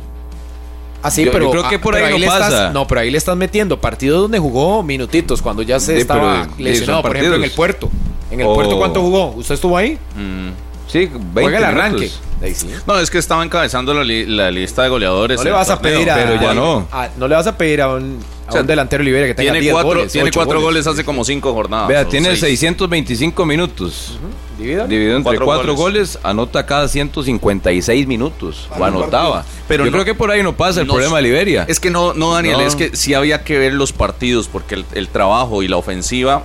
Ah, 1.02 1.10
sí, 1.10 1.24
Yo- 1.24 1.32
pero 1.32 1.44
yo 1.44 1.50
creo 1.52 1.68
que 1.70 1.78
por 1.78 1.94
ahí 1.94 2.10
no 2.12 2.18
le 2.18 2.26
estás- 2.26 2.40
pasa. 2.50 2.70
no, 2.70 2.86
pero 2.86 3.00
ahí 3.00 3.10
le 3.10 3.16
estás 3.16 3.34
metiendo 3.36 3.80
partidos 3.80 4.20
donde 4.22 4.38
jugó 4.38 4.82
minutitos 4.82 5.40
cuando 5.40 5.62
ya 5.62 5.80
se 5.80 5.94
Sí, 5.94 6.00
estaba 6.02 6.42
pero, 6.42 6.54
lesionado, 6.58 7.00
por 7.02 7.16
ejemplo, 7.16 7.36
en 7.36 7.44
el 7.44 7.50
puerto. 7.52 7.88
En 8.30 8.40
el 8.40 8.46
Oh. 8.46 8.54
puerto, 8.54 8.76
¿cuánto 8.76 9.00
jugó? 9.00 9.28
¿Usted 9.30 9.54
estuvo 9.54 9.78
ahí? 9.78 9.98
Mm. 10.14 10.50
Sí, 10.88 11.06
20 11.10 11.40
Juega 11.42 11.58
el 11.58 11.64
arranque. 11.64 12.10
Ahí 12.42 12.54
sí. 12.54 12.68
No, 12.86 12.98
es 12.98 13.10
que 13.10 13.16
estaba 13.18 13.42
encabezando 13.42 13.94
la, 13.94 14.04
li- 14.04 14.26
la 14.26 14.50
lista 14.50 14.82
de 14.82 14.90
goleadores. 14.90 15.38
No 15.38 15.44
le 15.44 15.50
vas 15.52 15.70
a 15.70 15.80
pedir 15.80 16.10
a, 16.10 16.14
pero 16.16 16.38
ya 16.40 16.52
no. 16.52 16.86
a- 16.92 17.08
no 17.16 17.28
le 17.28 17.34
vas 17.34 17.46
a 17.46 17.56
pedir 17.56 17.80
a 17.80 17.94
un, 17.94 18.18
a 18.46 18.48
O 18.48 18.52
sea, 18.52 18.60
un 18.62 18.66
delantero 18.66 19.02
Liberia 19.02 19.26
que 19.28 19.34
tenga 19.34 19.52
Tiene 19.52 19.60
10 19.60 19.72
cuatro, 19.72 19.88
goles, 19.88 20.12
tiene 20.12 20.30
cuatro 20.30 20.60
goles. 20.60 20.86
hace 20.86 21.04
como 21.04 21.24
cinco 21.24 21.52
jornadas. 21.52 21.88
Vea, 21.88 22.04
tiene 22.08 22.28
seis. 22.36 22.40
625 22.60 23.44
minutos. 23.46 24.18
Divida. 24.58 24.86
Dividido 24.86 25.16
entre 25.18 25.24
Cuatro 25.32 25.44
cuatro, 25.44 25.74
goles. 25.74 26.14
goles. 26.14 26.18
anota 26.22 26.64
cada 26.64 26.88
156 26.88 28.06
minutos. 28.06 28.68
O 28.78 28.84
anotaba. 28.84 29.44
Pero 29.68 29.84
Yo 29.84 29.90
no- 29.90 29.96
creo 29.96 30.04
que 30.04 30.14
por 30.14 30.30
ahí 30.30 30.42
no 30.42 30.56
pasa 30.56 30.80
el 30.80 30.86
No 30.86 30.94
problema 30.94 31.16
de. 31.18 31.22
Liberia. 31.24 31.64
Es 31.68 31.80
que 31.80 31.90
no, 31.90 32.14
no 32.14 32.32
Daniel, 32.34 32.58
No. 32.58 32.62
es 32.66 32.74
que 32.76 32.96
sí 32.96 33.12
había 33.14 33.44
que 33.44 33.58
ver 33.58 33.74
los 33.74 33.92
partidos 33.92 34.48
porque 34.48 34.76
el, 34.76 34.84
el 34.94 35.08
trabajo 35.08 35.62
y 35.62 35.68
la 35.68 35.76
ofensiva 35.76 36.42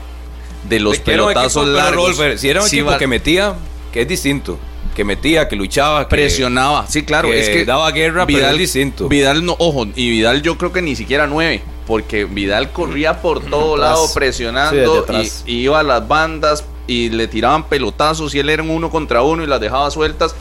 de 0.68 0.80
los 0.80 0.98
un 0.98 1.04
pelotazos 1.04 1.64
equipo, 1.64 1.78
largos. 1.78 2.08
Rolfer, 2.18 2.38
si 2.38 2.50
era 2.50 2.62
un 2.62 2.68
sí 2.70 2.78
equipo 2.78 2.92
va- 2.92 2.98
que 2.98 3.08
metía, 3.08 3.54
que 3.94 4.02
es 4.02 4.08
distinto. 4.08 4.60
Que 4.96 5.06
metía, 5.06 5.48
que 5.48 5.56
luchaba, 5.56 6.04
que 6.04 6.10
presionaba. 6.10 6.86
Sí, 6.88 7.04
claro, 7.04 7.30
que 7.30 7.40
es 7.40 7.48
que 7.50 7.64
daba 7.64 7.90
guerra, 7.92 8.26
pero 8.28 8.46
es 8.50 8.58
distinto. 8.58 9.08
Vidal 9.08 9.46
no, 9.46 9.56
ojo, 9.58 9.88
y 9.96 10.10
Vidal 10.10 10.42
yo 10.42 10.58
creo 10.58 10.74
que 10.74 10.82
ni 10.82 10.98
siquiera 10.98 11.28
nueve, 11.28 11.62
porque 11.92 12.24
Vidal 12.24 12.72
corría 12.72 13.22
por 13.22 13.44
todo 13.44 13.74
Atrás. 13.76 13.90
lado 13.92 14.14
presionando 14.14 15.06
y, 15.46 15.54
iba 15.56 15.78
a 15.82 15.84
las 15.84 16.08
bandas 16.08 16.64
y 16.88 17.10
le 17.10 17.28
tiraban 17.28 17.68
pelotazos 17.68 18.34
y 18.34 18.40
él 18.40 18.50
era 18.50 18.64
un 18.64 18.70
uno 18.70 18.90
contra 18.90 19.24
uno 19.24 19.44
y 19.44 19.46
las 19.46 19.60
dejaba 19.60 19.92
sueltas. 19.92 20.34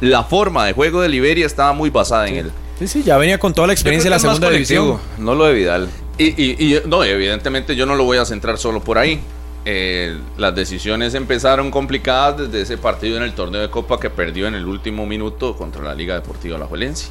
La 0.00 0.22
forma 0.22 0.64
de 0.64 0.74
juego 0.74 1.00
de 1.00 1.08
Liberia 1.08 1.44
estaba 1.44 1.72
muy 1.72 1.90
basada 1.90 2.28
en 2.28 2.36
él. 2.36 2.52
Sí, 2.78 2.86
sí, 2.86 3.02
ya 3.02 3.16
venía 3.16 3.36
con 3.38 3.52
toda 3.52 3.66
la 3.66 3.72
experiencia 3.72 4.08
de 4.10 4.14
la 4.14 4.20
segunda 4.20 4.48
división. 4.48 5.00
No 5.18 5.34
lo 5.34 5.46
de 5.46 5.54
Vidal. 5.54 5.90
Y, 6.18 6.40
y- 6.40 6.56
y, 6.76 6.80
no, 6.86 7.02
evidentemente 7.02 7.74
yo 7.74 7.84
no 7.84 7.96
lo 7.96 8.04
voy 8.04 8.18
a 8.18 8.24
centrar 8.24 8.56
solo 8.56 8.78
por 8.78 8.96
ahí. 8.96 9.18
Eh, 9.64 10.16
las 10.36 10.54
decisiones 10.54 11.14
empezaron 11.14 11.72
complicadas 11.72 12.38
desde 12.38 12.60
ese 12.62 12.78
partido 12.78 13.16
en 13.16 13.24
el 13.24 13.32
torneo 13.32 13.60
de 13.60 13.70
Copa 13.70 13.98
que 13.98 14.08
perdió 14.08 14.46
en 14.46 14.54
el 14.54 14.66
último 14.66 15.04
minuto 15.04 15.56
contra 15.56 15.82
la 15.82 15.96
Liga 15.96 16.14
Deportiva 16.14 16.54
Alajuelense. 16.54 17.08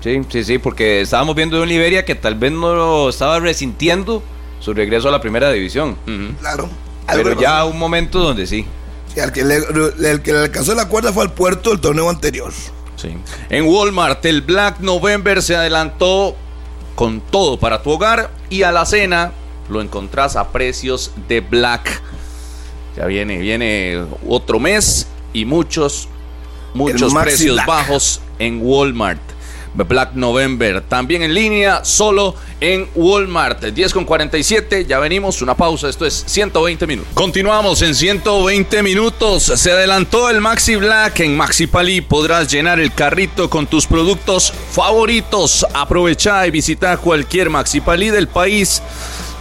Sí, 0.00 0.20
sí, 0.28 0.44
sí, 0.44 0.58
porque 0.58 1.00
estábamos 1.00 1.34
viendo 1.34 1.56
de 1.56 1.62
un 1.62 1.68
Liberia 1.68 2.04
que 2.04 2.14
tal 2.14 2.36
vez 2.36 2.52
no 2.52 2.74
lo 2.74 3.08
estaba 3.08 3.40
resintiendo 3.40 4.22
su 4.60 4.72
regreso 4.74 5.08
a 5.08 5.12
la 5.12 5.20
primera 5.20 5.50
división. 5.50 5.96
Claro. 6.40 6.68
Pero 7.06 7.40
ya 7.40 7.64
un 7.64 7.78
momento 7.78 8.18
donde 8.20 8.46
sí. 8.46 8.66
Sí, 9.12 9.20
al 9.20 9.32
que 9.32 9.44
le, 9.44 9.56
el 9.56 10.22
que 10.22 10.32
le 10.32 10.38
alcanzó 10.40 10.74
la 10.74 10.88
cuerda 10.88 11.12
fue 11.12 11.24
al 11.24 11.32
puerto 11.32 11.70
del 11.70 11.80
torneo 11.80 12.10
anterior. 12.10 12.52
Sí. 12.96 13.16
En 13.48 13.64
Walmart, 13.66 14.24
el 14.26 14.42
Black 14.42 14.80
November 14.80 15.42
se 15.42 15.56
adelantó 15.56 16.36
con 16.94 17.20
todo 17.20 17.58
para 17.58 17.82
tu 17.82 17.90
hogar 17.90 18.30
y 18.50 18.62
a 18.62 18.72
la 18.72 18.84
cena 18.84 19.32
lo 19.68 19.80
encontrás 19.80 20.36
a 20.36 20.48
precios 20.48 21.12
de 21.28 21.40
Black. 21.40 22.02
Ya 22.96 23.06
viene, 23.06 23.38
viene 23.38 24.04
otro 24.28 24.58
mes 24.58 25.06
y 25.32 25.44
muchos, 25.44 26.08
muchos 26.74 27.14
precios 27.14 27.54
Black. 27.54 27.66
bajos 27.66 28.20
en 28.38 28.60
Walmart. 28.62 29.20
Black 29.74 30.12
November, 30.14 30.82
también 30.82 31.22
en 31.22 31.34
línea, 31.34 31.84
solo 31.84 32.34
en 32.60 32.88
Walmart. 32.94 33.64
10 33.64 33.92
con 33.92 34.04
47, 34.04 34.86
ya 34.86 34.98
venimos, 34.98 35.42
una 35.42 35.54
pausa, 35.54 35.88
esto 35.88 36.06
es 36.06 36.24
120 36.26 36.86
minutos. 36.86 37.12
Continuamos 37.14 37.82
en 37.82 37.94
120 37.94 38.82
minutos. 38.82 39.44
Se 39.44 39.72
adelantó 39.72 40.30
el 40.30 40.40
Maxi 40.40 40.76
Black 40.76 41.20
en 41.20 41.36
Maxi 41.36 41.66
Palí. 41.66 42.00
Podrás 42.00 42.50
llenar 42.50 42.80
el 42.80 42.92
carrito 42.92 43.48
con 43.50 43.66
tus 43.66 43.86
productos 43.86 44.52
favoritos. 44.72 45.66
Aprovecha 45.74 46.46
y 46.46 46.50
visita 46.50 46.96
cualquier 46.96 47.50
Maxi 47.50 47.80
Palí 47.80 48.10
del 48.10 48.28
país. 48.28 48.82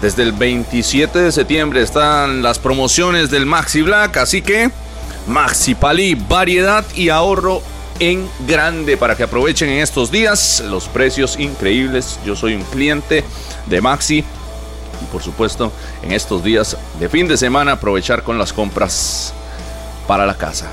Desde 0.02 0.24
el 0.24 0.32
27 0.32 1.18
de 1.18 1.32
septiembre 1.32 1.82
están 1.82 2.44
las 2.44 2.60
promociones 2.60 3.32
del 3.32 3.48
Maxi 3.48 3.82
Black, 3.82 4.18
así 4.18 4.44
que 4.44 4.70
Maxi 5.28 5.74
Palí, 5.74 6.14
variedad 6.16 6.86
y 6.96 7.10
ahorro 7.10 7.64
en 8.00 8.30
grande 8.48 8.98
para 8.98 9.16
que 9.16 9.24
aprovechen 9.24 9.70
en 9.70 9.80
estos 9.80 10.12
días 10.12 10.62
los 10.66 10.88
precios 10.88 11.40
increíbles. 11.40 12.20
Yo 12.26 12.36
soy 12.36 12.56
un 12.56 12.64
cliente 12.64 13.24
de 13.66 13.82
Maxi 13.82 14.20
y 14.20 15.06
por 15.12 15.22
supuesto 15.22 15.72
en 16.04 16.12
estos 16.12 16.44
días 16.44 16.78
de 17.00 17.10
fin 17.10 17.28
de 17.28 17.38
semana 17.38 17.74
aprovechar 17.74 18.24
con 18.24 18.38
las 18.38 18.54
compras 18.54 19.34
para 20.08 20.26
la 20.26 20.36
casa. 20.36 20.72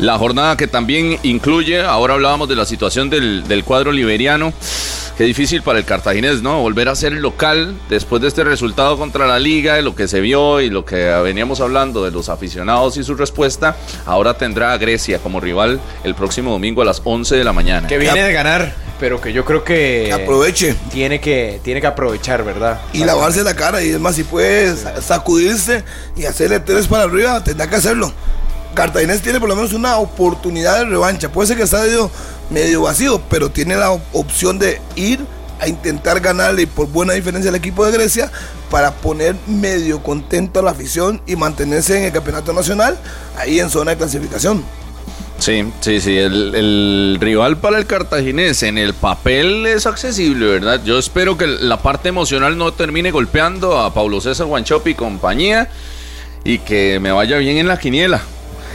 La 0.00 0.16
jornada 0.18 0.56
que 0.56 0.66
también 0.66 1.18
incluye, 1.22 1.82
ahora 1.82 2.14
hablábamos 2.14 2.48
de 2.48 2.56
la 2.56 2.64
situación 2.64 3.10
del, 3.10 3.46
del 3.46 3.64
cuadro 3.64 3.92
liberiano. 3.92 4.52
Qué 5.18 5.24
difícil 5.24 5.62
para 5.62 5.78
el 5.78 5.84
cartaginés, 5.84 6.40
¿no? 6.40 6.62
Volver 6.62 6.88
a 6.88 6.94
ser 6.94 7.12
local 7.12 7.74
después 7.90 8.22
de 8.22 8.28
este 8.28 8.42
resultado 8.42 8.96
contra 8.96 9.26
la 9.26 9.38
liga, 9.38 9.74
de 9.74 9.82
lo 9.82 9.94
que 9.94 10.08
se 10.08 10.22
vio 10.22 10.62
y 10.62 10.70
lo 10.70 10.86
que 10.86 10.96
veníamos 11.22 11.60
hablando 11.60 12.02
de 12.02 12.10
los 12.10 12.30
aficionados 12.30 12.96
y 12.96 13.04
su 13.04 13.14
respuesta. 13.14 13.76
Ahora 14.06 14.38
tendrá 14.38 14.72
a 14.72 14.78
Grecia 14.78 15.18
como 15.18 15.38
rival 15.38 15.78
el 16.04 16.14
próximo 16.14 16.50
domingo 16.52 16.80
a 16.80 16.86
las 16.86 17.02
11 17.04 17.36
de 17.36 17.44
la 17.44 17.52
mañana. 17.52 17.86
Que 17.86 17.98
viene 17.98 18.22
de 18.22 18.32
ganar, 18.32 18.72
pero 18.98 19.20
que 19.20 19.34
yo 19.34 19.44
creo 19.44 19.62
que. 19.62 20.04
Que 20.06 20.12
aproveche. 20.14 20.74
Tiene 20.90 21.20
que, 21.20 21.60
tiene 21.62 21.82
que 21.82 21.86
aprovechar, 21.88 22.42
¿verdad? 22.42 22.80
Y 22.94 23.04
lavarse 23.04 23.42
la 23.44 23.54
cara. 23.54 23.82
Y 23.82 23.90
es 23.90 24.00
más, 24.00 24.14
si 24.16 24.24
puede 24.24 24.74
sa- 24.74 25.02
sacudirse 25.02 25.84
y 26.16 26.24
hacerle 26.24 26.60
tres 26.60 26.86
para 26.88 27.02
arriba, 27.04 27.44
tendrá 27.44 27.68
que 27.68 27.76
hacerlo. 27.76 28.10
Cartaginés 28.74 29.20
tiene 29.22 29.40
por 29.40 29.48
lo 29.48 29.56
menos 29.56 29.72
una 29.72 29.96
oportunidad 29.98 30.78
de 30.78 30.84
revancha. 30.86 31.30
Puede 31.30 31.48
ser 31.48 31.56
que 31.56 31.64
está 31.64 31.82
medio, 32.50 32.82
vacío, 32.82 33.20
pero 33.28 33.50
tiene 33.50 33.76
la 33.76 33.90
op- 33.92 34.02
opción 34.12 34.58
de 34.58 34.80
ir 34.96 35.20
a 35.60 35.68
intentar 35.68 36.20
ganarle 36.20 36.66
por 36.66 36.86
buena 36.88 37.12
diferencia 37.12 37.50
al 37.50 37.56
equipo 37.56 37.84
de 37.84 37.92
Grecia 37.92 38.30
para 38.70 38.92
poner 38.92 39.36
medio 39.46 40.02
contento 40.02 40.60
a 40.60 40.62
la 40.62 40.70
afición 40.70 41.20
y 41.26 41.36
mantenerse 41.36 41.98
en 41.98 42.04
el 42.04 42.12
campeonato 42.12 42.52
nacional 42.52 42.96
ahí 43.36 43.60
en 43.60 43.68
zona 43.68 43.90
de 43.90 43.96
clasificación. 43.98 44.64
Sí, 45.38 45.70
sí, 45.80 46.00
sí. 46.00 46.16
El, 46.18 46.54
el 46.54 47.18
rival 47.20 47.56
para 47.58 47.78
el 47.78 47.86
cartaginés 47.86 48.62
en 48.62 48.78
el 48.78 48.94
papel 48.94 49.66
es 49.66 49.86
accesible, 49.86 50.46
¿verdad? 50.46 50.80
Yo 50.84 50.98
espero 50.98 51.36
que 51.36 51.46
la 51.46 51.78
parte 51.82 52.10
emocional 52.10 52.56
no 52.58 52.72
termine 52.72 53.10
golpeando 53.10 53.78
a 53.78 53.92
Paulo 53.92 54.20
César 54.20 54.46
Guanchop 54.46 54.86
y 54.86 54.94
compañía 54.94 55.68
y 56.44 56.58
que 56.58 57.00
me 57.00 57.10
vaya 57.10 57.38
bien 57.38 57.56
en 57.56 57.68
la 57.68 57.78
quiniela. 57.78 58.20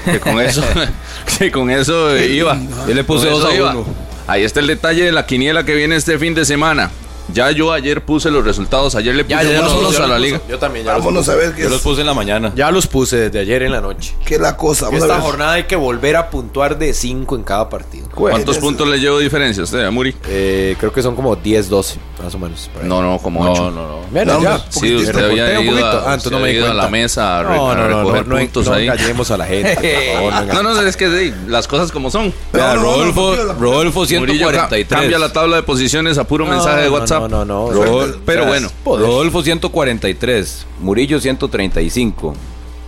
Que 0.05 0.19
con 0.19 0.39
eso, 0.39 0.63
que 1.39 1.51
con 1.51 1.69
eso 1.69 2.15
iba. 2.17 2.57
Yo 2.87 2.93
le 2.93 3.03
puse 3.03 3.27
Con 3.29 3.39
dos 3.41 3.43
eso 3.43 3.51
a 3.51 3.55
iba. 3.55 3.71
uno. 3.71 3.85
Ahí 4.27 4.43
está 4.43 4.59
el 4.59 4.67
detalle 4.67 5.03
de 5.03 5.11
la 5.11 5.25
quiniela 5.25 5.65
que 5.65 5.75
viene 5.75 5.95
este 5.95 6.17
fin 6.19 6.33
de 6.33 6.45
semana. 6.45 6.91
Ya 7.33 7.51
yo 7.51 7.71
ayer 7.73 8.03
puse 8.05 8.29
los 8.31 8.43
resultados, 8.45 8.95
ayer 8.95 9.15
le 9.15 9.23
puse 9.23 9.35
Ya, 9.35 9.43
ya, 9.43 9.51
ya 9.53 9.59
unos 9.61 9.81
los- 9.83 9.95
a 9.99 10.01
la 10.01 10.07
los 10.09 10.21
liga. 10.21 10.41
Yo 10.49 10.59
también, 10.59 10.85
ya 10.85 10.93
los 10.93 10.99
Vámonos 11.01 11.25
puse. 11.25 11.31
a 11.31 11.35
ver 11.35 11.53
qué 11.55 11.63
Yo 11.63 11.69
los 11.69 11.77
es, 11.79 11.83
puse 11.83 12.01
en 12.01 12.07
la 12.07 12.13
mañana. 12.13 12.51
Ya 12.55 12.71
los 12.71 12.87
puse 12.87 13.17
desde 13.17 13.39
ayer 13.39 13.63
en 13.63 13.71
la 13.71 13.81
noche. 13.81 14.13
qué 14.25 14.35
es 14.35 14.41
la 14.41 14.55
cosa. 14.55 14.85
Vamos 14.85 15.01
a 15.01 15.05
Esta 15.05 15.15
ver. 15.17 15.23
jornada 15.25 15.51
hay 15.53 15.63
que 15.63 15.75
volver 15.75 16.15
a 16.15 16.29
puntuar 16.29 16.77
de 16.77 16.93
5 16.93 17.35
en 17.35 17.43
cada 17.43 17.67
partido. 17.69 18.07
¿Cuántos 18.13 18.57
puntos 18.59 18.87
le 18.87 18.99
llevo 18.99 19.17
de 19.17 19.23
diferencia 19.23 19.61
a 19.61 19.63
usted, 19.65 19.83
a 19.85 19.91
Muri? 19.91 20.15
Eh, 20.27 20.75
creo 20.79 20.91
que 20.93 21.01
son 21.01 21.15
como 21.15 21.35
10, 21.35 21.67
12, 21.69 21.97
más 22.23 22.33
o 22.35 22.39
menos. 22.39 22.69
No, 22.83 23.01
no, 23.01 23.17
como 23.19 23.43
No, 23.43 23.51
ocho. 23.51 23.71
no, 23.71 23.87
no. 23.87 23.99
Menos 24.11 24.37
No, 24.37 24.43
ya. 24.43 24.65
Sí, 24.69 24.95
usted 24.95 25.23
había 25.25 25.59
ido, 25.61 25.85
a, 25.85 26.13
Ah, 26.13 26.15
usted 26.15 26.31
no 26.31 26.39
me 26.39 26.51
ido 26.53 26.69
a 26.69 26.73
la 26.73 26.87
mesa 26.89 27.39
a, 27.39 27.43
re- 27.43 27.55
No, 27.55 27.71
a 27.71 27.75
no, 27.75 27.81
no, 27.83 27.89
no, 27.89 27.97
recoger 28.03 28.27
no, 28.27 28.37
puntos 28.37 28.67
no 28.67 28.73
ahí. 28.73 28.83
engañemos 28.87 29.31
a 29.31 29.37
la 29.37 29.45
gente. 29.47 30.15
no. 30.53 30.63
No, 30.63 30.73
no, 30.75 30.81
es 30.81 30.95
que 30.97 31.33
las 31.47 31.67
cosas 31.67 31.91
como 31.91 32.09
son. 32.11 32.33
No, 32.53 32.59
no, 32.59 32.73
no, 32.75 32.81
Rodolfo, 32.81 33.35
no, 33.35 33.43
no, 33.45 33.53
no. 33.53 33.59
Rodolfo 33.59 33.99
Murillo 34.01 34.47
ca- 34.47 34.67
143. 34.69 34.87
cambia 34.87 35.19
la 35.19 35.33
tabla 35.33 35.55
de 35.57 35.63
posiciones 35.63 36.17
a 36.17 36.23
puro 36.25 36.45
No, 36.45 36.51
mensaje 36.51 36.81
de 36.83 36.89
no, 36.89 36.91
WhatsApp. 37.19 37.31
no, 37.31 37.45
no, 37.45 37.71
no. 37.71 37.83
Rodol- 37.85 38.19
Pero 38.25 38.45
bueno. 38.45 38.69
Rodolfo 38.85 39.41
143, 39.43 40.65
Murillo 40.81 41.19
135, 41.19 42.33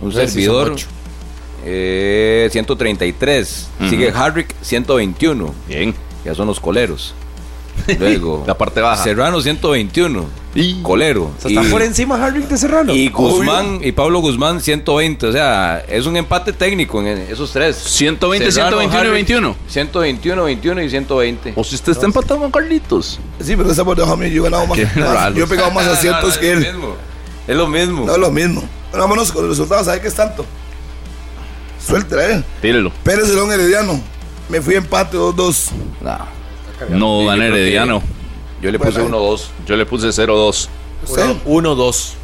un 0.00 0.12
servidor 0.12 0.72
ocho. 0.72 0.86
eh, 1.64 2.48
133, 2.52 3.68
Ujú. 3.80 3.88
sigue 3.90 4.10
Harrick 4.14 4.54
121, 4.62 5.54
Bien. 5.68 5.94
ya 6.24 6.34
son 6.34 6.46
los 6.46 6.60
coleros. 6.60 7.14
Luego 7.98 8.44
La 8.46 8.56
parte 8.56 8.80
baja. 8.80 9.02
Serrano 9.02 9.40
121, 9.40 10.24
Y- 10.54 10.82
colero. 10.82 11.24
O 11.36 11.40
sea, 11.40 11.50
está 11.50 11.62
Y- 11.68 11.70
por 11.70 11.82
encima 11.82 12.16
Harvick 12.24 12.48
de 12.48 12.58
Serrano. 12.58 12.92
Y 12.94 13.08
Guzmán 13.08 13.80
y 13.82 13.92
Pablo 13.92 14.20
Guzmán 14.20 14.60
120, 14.60 15.26
o 15.26 15.32
sea, 15.32 15.84
es 15.88 16.06
un 16.06 16.16
empate 16.16 16.52
técnico 16.52 17.00
en 17.00 17.06
esos 17.18 17.52
tres. 17.52 17.76
120, 17.76 18.50
Serrano, 18.52 18.78
121 18.78 18.94
y 18.94 18.96
Harrick, 18.98 19.12
21. 19.14 19.56
121, 19.68 20.44
21 20.44 20.82
y 20.82 20.90
120. 20.90 21.52
O 21.56 21.64
si 21.64 21.74
usted 21.74 21.92
está 21.92 22.06
empatado 22.06 22.40
con 22.40 22.50
Carlitos. 22.50 23.18
Sí, 23.40 23.54
pero 23.56 23.70
esa 23.70 23.84
por 23.84 23.96
debajo 23.96 24.16
de 24.16 24.28
mí, 24.28 24.34
yo 24.34 24.42
he 24.42 24.50
ganado 24.50 24.66
más. 24.66 24.78
Yo 25.34 25.44
he 25.44 25.46
pegado 25.46 25.70
más 25.70 25.86
aciertos 25.88 26.38
que 26.38 26.52
es 26.52 26.58
él. 26.58 26.64
lo 26.64 26.72
mismo. 26.72 26.94
Es 27.46 27.56
lo 27.56 27.66
mismo. 27.68 28.06
No 28.06 28.12
es 28.12 28.18
lo 28.18 28.30
mismo. 28.30 28.60
Bueno, 28.90 29.04
vámonos 29.04 29.32
con 29.32 29.42
los 29.46 29.50
resultados, 29.56 29.86
¿sabes 29.86 30.00
qué 30.00 30.08
es 30.08 30.14
tanto? 30.14 30.44
Suéltela, 31.84 32.30
eh. 32.30 32.44
Tírelo. 32.60 32.92
Pérez 33.02 33.28
León 33.28 33.50
Herediano. 33.52 34.00
Me 34.48 34.60
fui 34.60 34.74
empate 34.74 35.16
2-2. 35.16 35.70
No. 36.00 36.37
No 36.90 37.20
que- 37.34 37.46
Herediano. 37.46 38.02
Yo 38.60 38.70
le 38.72 38.78
puse 38.78 39.00
Bueno, 39.00 39.18
1-2. 39.18 39.50
Yo 39.66 39.76
le 39.76 39.86
puse 39.86 40.08
0-2. 40.12 40.68
¿Usted? 41.06 41.36
1-2. 41.46 42.14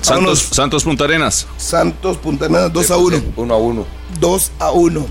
Santos. 0.00 0.38
Santos 0.52 0.84
Punta 0.84 1.04
Arenas. 1.04 1.46
Santos 1.56 2.16
Punta 2.16 2.46
Arenas 2.46 2.72
2 2.72 2.90
a 2.90 2.96
1. 2.96 3.22
1 3.36 3.54
a 3.54 3.56
1. 3.56 3.86
2 4.20 4.52
a 4.58 4.70
1. 4.72 5.06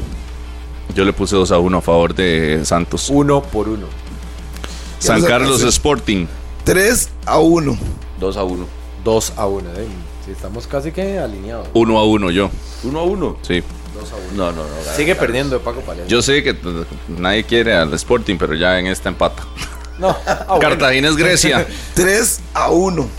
Yo 0.93 1.03
le 1.03 1.13
puse 1.13 1.35
2 1.35 1.51
a 1.51 1.59
1 1.59 1.77
a 1.77 1.81
favor 1.81 2.13
de 2.13 2.61
Santos. 2.63 3.09
1 3.09 3.41
por 3.41 3.67
1. 3.69 3.88
San 4.99 5.22
Carlos. 5.23 5.61
Sporting. 5.63 6.27
3 6.63 7.09
a 7.26 7.39
1. 7.39 7.77
2 8.19 8.38
a 8.38 8.43
1. 8.43 8.65
2 9.03 9.34
a 9.38 9.45
1. 9.47 9.69
¿eh? 9.77 9.88
Sí, 10.26 10.31
estamos 10.31 10.67
casi 10.67 10.91
que 10.91 11.19
alineados. 11.19 11.67
1 11.73 11.97
a 11.99 12.03
1 12.05 12.31
yo. 12.31 12.49
1 12.84 12.99
a 12.99 13.03
1. 13.03 13.38
Sí. 13.41 13.63
No, 14.36 14.52
no, 14.52 14.64
no. 14.64 14.95
Sigue 14.95 15.15
perdiendo 15.15 15.60
Paco 15.60 15.82
Palencia. 15.82 16.07
Yo 16.07 16.22
sé 16.22 16.44
que 16.44 16.56
nadie 17.07 17.44
quiere 17.44 17.73
al 17.73 17.94
Sporting, 17.94 18.38
pero 18.38 18.53
ya 18.53 18.80
en 18.80 18.88
esta 18.88 19.10
empata. 19.10 19.44
No. 19.99 20.15
Ah. 20.26 20.57
Cartagena 20.61 21.10
es 21.10 21.15
Grecia. 21.15 21.65
3 21.94 22.41
a 22.53 22.69
1. 22.69 23.10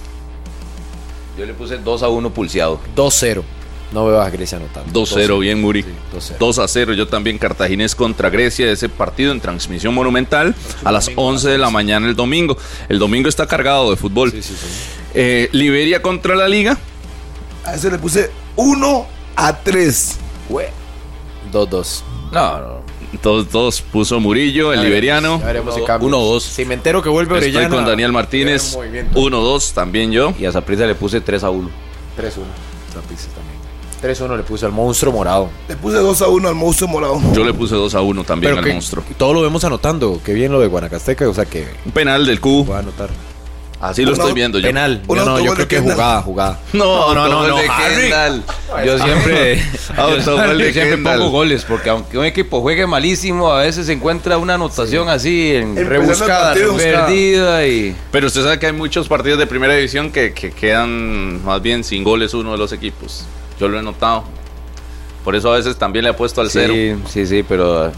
Yo 1.38 1.46
le 1.46 1.54
puse 1.54 1.78
2 1.78 2.02
a 2.02 2.08
1 2.08 2.30
pulseado. 2.30 2.80
2-0. 2.94 3.42
No 3.92 4.06
veo 4.06 4.20
a 4.20 4.28
Grecia 4.30 4.58
anotando. 4.58 4.92
2-0, 5.00 5.38
bien 5.40 5.60
Muri. 5.60 5.82
Sí, 5.82 5.88
2-0. 6.14 6.38
2 6.38 6.58
a 6.58 6.68
0, 6.68 6.92
yo 6.94 7.06
también 7.06 7.38
Cartaginés 7.38 7.94
contra 7.94 8.30
Grecia, 8.30 8.70
ese 8.70 8.88
partido 8.88 9.32
en 9.32 9.40
transmisión 9.40 9.94
monumental 9.94 10.54
a 10.82 10.90
las 10.90 11.10
11 11.14 11.48
de 11.50 11.58
la 11.58 11.70
mañana 11.70 12.08
el 12.08 12.16
domingo. 12.16 12.56
El 12.88 12.98
domingo 12.98 13.28
está 13.28 13.46
cargado 13.46 13.90
de 13.90 13.96
fútbol. 13.96 14.32
Sí, 14.32 14.42
sí. 14.42 14.54
Eh, 15.14 15.48
Liberia 15.52 16.02
contra 16.02 16.34
la 16.34 16.48
Liga. 16.48 16.76
A 17.64 17.74
ese 17.74 17.90
le 17.90 17.98
puse 17.98 18.30
1 18.56 19.06
a 19.36 19.56
3. 19.56 20.18
2-2. 20.48 22.02
No, 22.32 22.58
no. 22.58 22.86
Todos, 23.22 23.48
todos 23.48 23.80
puso 23.82 24.18
Murillo, 24.20 24.72
el 24.72 24.82
liberiano. 24.82 25.38
Ya 25.38 25.46
veremos 25.46 25.74
si 25.74 25.80
Uno- 25.80 25.86
cambia. 25.86 26.06
uno, 26.08 26.18
dos. 26.18 26.42
Si 26.42 26.64
me 26.64 26.74
entero 26.74 27.02
que 27.02 27.08
vuelve 27.08 27.34
Estoy 27.38 27.50
Orellana. 27.54 27.74
con 27.76 27.84
Daniel 27.86 28.12
Martínez. 28.12 28.72
ya, 28.72 28.78
movimiento. 28.78 29.18
1-2 29.20 29.72
también 29.72 30.10
yo. 30.12 30.34
Y 30.38 30.44
a 30.44 30.52
Zaprisa 30.52 30.86
le 30.86 30.94
puse 30.94 31.20
3 31.20 31.44
a 31.44 31.50
1. 31.50 31.70
3-1. 32.16 32.44
Zapriza 32.92 33.28
también. 33.28 33.56
3-1 34.02 34.36
le 34.36 34.42
puse 34.42 34.66
al 34.66 34.72
monstruo 34.72 35.12
morado. 35.12 35.48
Le 35.68 35.76
puse 35.76 35.96
2 35.98 36.20
a 36.20 36.28
1 36.28 36.48
al 36.48 36.54
monstruo 36.54 36.88
morado. 36.90 37.20
Yo 37.32 37.44
le 37.44 37.54
puse 37.54 37.74
2 37.76 37.94
a 37.94 38.00
1 38.02 38.24
también 38.24 38.50
Pero 38.52 38.58
al 38.58 38.64
que 38.66 38.72
monstruo. 38.74 39.04
todo 39.16 39.32
lo 39.32 39.40
vemos 39.40 39.64
anotando. 39.64 40.20
Qué 40.24 40.34
bien 40.34 40.52
lo 40.52 40.60
de 40.60 40.66
Guanacasteca. 40.66 41.28
O 41.28 41.32
sea 41.34 41.46
que 41.46 41.66
Un 41.86 41.92
penal 41.92 42.26
del 42.26 42.40
Q. 42.40 42.66
va 42.68 42.76
a 42.76 42.80
anotar. 42.80 43.08
Así 43.80 44.04
lo 44.04 44.12
estoy 44.12 44.32
viendo 44.32 44.58
yo. 44.58 44.68
Penal. 44.68 45.02
Yo, 45.06 45.14
no, 45.16 45.38
yo 45.38 45.54
creo 45.54 45.68
que 45.68 45.76
Kendall. 45.76 45.94
jugada, 45.94 46.22
jugada. 46.22 46.60
No, 46.72 47.14
no, 47.14 47.28
no, 47.28 47.46
no. 47.46 47.56
de 47.56 47.68
Harry. 47.68 48.02
Kendall. 48.02 48.42
Yo 48.86 48.98
siempre, 49.04 49.56
yo 49.96 50.72
siempre 50.72 50.98
pongo 50.98 51.30
goles 51.30 51.64
porque 51.64 51.90
aunque 51.90 52.18
un 52.18 52.24
equipo 52.24 52.60
juegue 52.62 52.86
malísimo, 52.86 53.52
a 53.52 53.62
veces 53.62 53.86
se 53.86 53.92
encuentra 53.92 54.38
una 54.38 54.54
anotación 54.54 55.08
así 55.08 55.54
en 55.54 55.76
Rebuscada, 55.76 56.54
perdida 56.54 57.66
y 57.66 57.94
Pero 58.10 58.28
usted 58.28 58.42
sabe 58.42 58.58
que 58.58 58.66
hay 58.66 58.72
muchos 58.72 59.08
partidos 59.08 59.38
de 59.38 59.46
primera 59.46 59.74
división 59.74 60.10
que, 60.10 60.32
que 60.32 60.52
quedan 60.52 61.44
más 61.44 61.60
bien 61.60 61.84
sin 61.84 62.02
goles 62.02 62.32
uno 62.34 62.52
de 62.52 62.58
los 62.58 62.72
equipos. 62.72 63.26
Yo 63.60 63.68
lo 63.68 63.78
he 63.78 63.82
notado. 63.82 64.24
Por 65.24 65.34
eso 65.34 65.52
a 65.52 65.56
veces 65.56 65.76
también 65.76 66.04
le 66.04 66.12
he 66.12 66.14
puesto 66.14 66.40
al 66.40 66.50
cero. 66.50 66.72
sí, 66.72 66.94
sí, 67.08 67.26
sí, 67.26 67.42
pero 67.42 67.92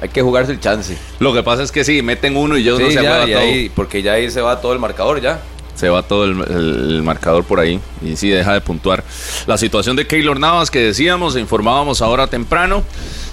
hay 0.00 0.08
que 0.08 0.22
jugarse 0.22 0.52
el 0.52 0.60
chance. 0.60 0.96
Lo 1.18 1.32
que 1.32 1.42
pasa 1.42 1.62
es 1.62 1.72
que 1.72 1.84
sí, 1.84 2.02
meten 2.02 2.36
uno 2.36 2.56
y 2.56 2.62
yo 2.64 2.76
Sí, 2.76 2.82
no 2.84 2.88
se 2.90 2.94
ya, 3.02 3.26
y 3.28 3.32
todo. 3.32 3.40
ahí- 3.40 3.68
porque 3.74 4.02
ya 4.02 4.12
ahí 4.14 4.30
se 4.30 4.40
va 4.40 4.60
todo 4.60 4.72
el 4.72 4.78
marcador 4.78 5.20
ya. 5.20 5.40
Se 5.74 5.88
va 5.88 6.02
todo 6.02 6.24
el, 6.24 6.32
el- 6.42 6.94
el 6.96 7.02
marcador 7.02 7.44
por 7.44 7.58
ahí 7.60 7.80
y 8.04 8.16
sí 8.16 8.28
deja 8.28 8.52
de 8.52 8.60
puntuar. 8.60 9.02
La 9.46 9.56
situación 9.56 9.96
de 9.96 10.06
Keylor 10.06 10.38
Navas 10.38 10.70
que 10.70 10.80
decíamos, 10.80 11.36
informábamos 11.36 12.02
ahora 12.02 12.26
temprano, 12.26 12.82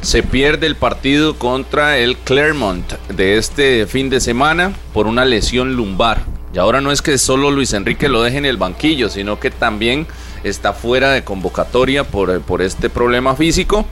se 0.01 0.23
pierde 0.23 0.67
el 0.67 0.75
partido 0.75 1.35
contra 1.37 1.97
el 1.97 2.15
Clermont 2.17 2.93
de 3.09 3.37
este 3.37 3.85
fin 3.87 4.09
de 4.09 4.21
semana 4.21 4.71
por 4.93 5.07
una 5.07 5.25
lesión 5.25 5.73
lumbar. 5.75 6.21
Y 6.53 6.59
ahora 6.59 6.79
no 6.79 6.91
es 6.91 7.01
que 7.01 7.17
solo 7.17 7.51
Luis 7.51 7.73
Enrique 7.73 8.07
lo 8.07 8.21
deje 8.23 8.37
en 8.37 8.45
el 8.45 8.55
banquillo, 8.57 9.09
sino 9.09 9.39
que 9.39 9.51
también 9.51 10.07
está 10.43 10.71
fuera 10.71 11.11
de 11.11 11.23
convocatoria 11.25 12.05
por, 12.05 12.39
por 12.41 12.61
este 12.61 12.89
problema 12.89 13.35
físico. 13.35 13.85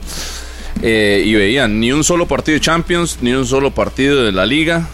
Eh, 0.82 1.22
y 1.24 1.34
veían 1.34 1.80
ni 1.80 1.92
un 1.92 2.04
solo 2.04 2.26
partido 2.26 2.54
de 2.54 2.60
Champions, 2.60 3.18
ni 3.20 3.32
un 3.32 3.46
solo 3.46 3.70
partido 3.70 4.24
de 4.24 4.32
la 4.32 4.46
liga. 4.46 4.86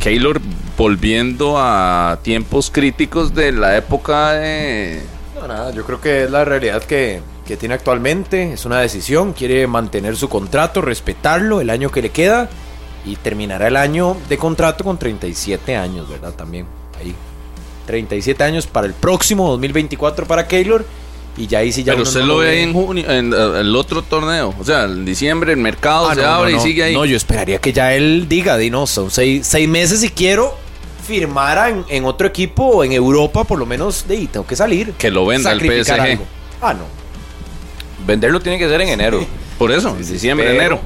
Keylor 0.00 0.40
volviendo 0.76 1.56
a 1.58 2.20
tiempos 2.22 2.70
críticos 2.70 3.34
de 3.34 3.52
la 3.52 3.76
época 3.76 4.32
de... 4.32 5.02
No, 5.38 5.46
nada, 5.46 5.72
yo 5.72 5.84
creo 5.84 6.00
que 6.00 6.24
es 6.24 6.30
la 6.30 6.44
realidad 6.44 6.82
que, 6.82 7.20
que 7.46 7.56
tiene 7.56 7.74
actualmente. 7.74 8.52
Es 8.52 8.64
una 8.64 8.80
decisión, 8.80 9.32
quiere 9.32 9.66
mantener 9.66 10.16
su 10.16 10.28
contrato, 10.28 10.80
respetarlo 10.80 11.60
el 11.60 11.68
año 11.68 11.90
que 11.90 12.02
le 12.02 12.10
queda 12.10 12.48
y 13.04 13.16
terminará 13.16 13.68
el 13.68 13.76
año 13.76 14.16
de 14.28 14.38
contrato 14.38 14.84
con 14.84 14.98
37 14.98 15.76
años, 15.76 16.08
¿verdad? 16.08 16.32
También 16.32 16.66
ahí. 16.98 17.14
37 17.86 18.44
años 18.44 18.66
para 18.66 18.86
el 18.86 18.94
próximo 18.94 19.48
2024 19.50 20.26
para 20.26 20.46
Keylor. 20.46 20.84
Y 21.40 21.46
ya 21.46 21.60
ahí 21.60 21.72
sí 21.72 21.82
ya 21.82 21.92
Pero 21.92 22.02
uno 22.02 22.08
usted 22.08 22.20
no 22.20 22.26
lo 22.26 22.36
ve 22.38 22.46
ve. 22.48 22.62
en 22.62 22.72
junio, 22.74 23.10
en 23.10 23.32
eh, 23.32 23.60
el 23.60 23.74
otro 23.74 24.02
torneo. 24.02 24.54
O 24.60 24.64
sea, 24.64 24.84
en 24.84 25.06
diciembre 25.06 25.52
el 25.52 25.58
mercado 25.58 26.08
Ah, 26.10 26.14
se 26.14 26.20
no, 26.20 26.26
abre 26.28 26.52
no. 26.52 26.58
y 26.58 26.60
sigue 26.60 26.82
ahí. 26.84 26.92
No, 26.94 27.04
yo 27.06 27.16
esperaría 27.16 27.58
que 27.58 27.72
ya 27.72 27.94
él 27.94 28.26
diga, 28.28 28.58
di 28.58 28.68
no, 28.68 28.86
son 28.86 29.10
seis, 29.10 29.46
seis 29.46 29.66
meses 29.66 30.02
y 30.04 30.10
quiero 30.10 30.54
firmar 31.06 31.70
en, 31.70 31.84
en 31.88 32.04
otro 32.04 32.26
equipo 32.26 32.64
o 32.64 32.84
en 32.84 32.92
Europa, 32.92 33.44
por 33.44 33.58
lo 33.58 33.64
menos, 33.64 34.06
de 34.06 34.16
ahí 34.16 34.26
tengo 34.26 34.46
que 34.46 34.54
salir. 34.54 34.92
Que 34.98 35.10
lo 35.10 35.24
venda 35.24 35.50
el 35.52 35.60
Sacrificar 35.60 35.96
PSG. 35.98 36.10
algo. 36.10 36.24
Ah, 36.60 36.74
no. 36.74 36.84
Venderlo 38.06 38.40
tiene 38.40 38.58
que 38.58 38.68
ser 38.68 38.80
en 38.82 38.88
enero. 38.90 39.24
Por 39.58 39.72
eso, 39.72 39.94
diciembre, 39.96 40.46
Pero 40.46 40.58
enero. 40.58 40.80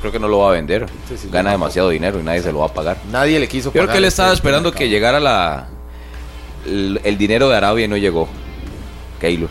Creo 0.00 0.12
que 0.12 0.18
no 0.18 0.28
lo 0.28 0.38
va 0.38 0.50
a 0.50 0.52
vender. 0.52 0.86
Sí, 1.08 1.16
sí, 1.20 1.28
Gana 1.30 1.50
demasiado 1.50 1.88
dinero 1.90 2.18
y 2.18 2.22
nadie 2.22 2.40
se 2.42 2.50
lo 2.52 2.60
va 2.60 2.66
a 2.66 2.72
pagar. 2.72 2.96
Nadie 3.10 3.38
le 3.40 3.46
quiso 3.48 3.68
Yo 3.68 3.72
creo 3.72 3.82
pagar 3.84 3.94
que 3.94 3.98
él 3.98 4.04
este 4.04 4.22
estaba 4.22 4.32
esperando 4.34 4.68
mercado. 4.70 4.78
que 4.78 4.88
llegara 4.88 5.20
la 5.20 5.68
el, 6.66 7.00
el 7.04 7.18
dinero 7.18 7.48
de 7.50 7.56
Arabia 7.56 7.84
y 7.84 7.88
no 7.88 7.96
llegó. 7.96 8.28
Keylor. 9.20 9.48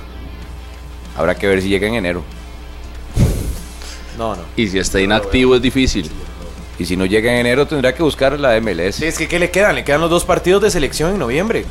Habrá 1.15 1.35
que 1.35 1.47
ver 1.47 1.61
si 1.61 1.69
llega 1.69 1.87
en 1.87 1.95
enero. 1.95 2.23
No, 4.17 4.35
no. 4.35 4.43
Y 4.55 4.67
si 4.67 4.79
está 4.79 4.99
inactivo 4.99 5.55
es 5.55 5.61
difícil. 5.61 6.09
Y 6.77 6.85
si 6.85 6.97
no 6.97 7.05
llega 7.05 7.31
en 7.31 7.39
enero 7.39 7.65
tendrá 7.65 7.93
que 7.93 8.03
buscar 8.03 8.39
la 8.39 8.59
MLS. 8.59 8.95
Sí, 8.95 9.05
es 9.05 9.17
que 9.17 9.27
¿qué 9.27 9.39
le 9.39 9.49
quedan? 9.49 9.75
Le 9.75 9.83
quedan 9.83 10.01
los 10.01 10.09
dos 10.09 10.25
partidos 10.25 10.61
de 10.61 10.71
selección 10.71 11.11
en 11.11 11.19
noviembre. 11.19 11.65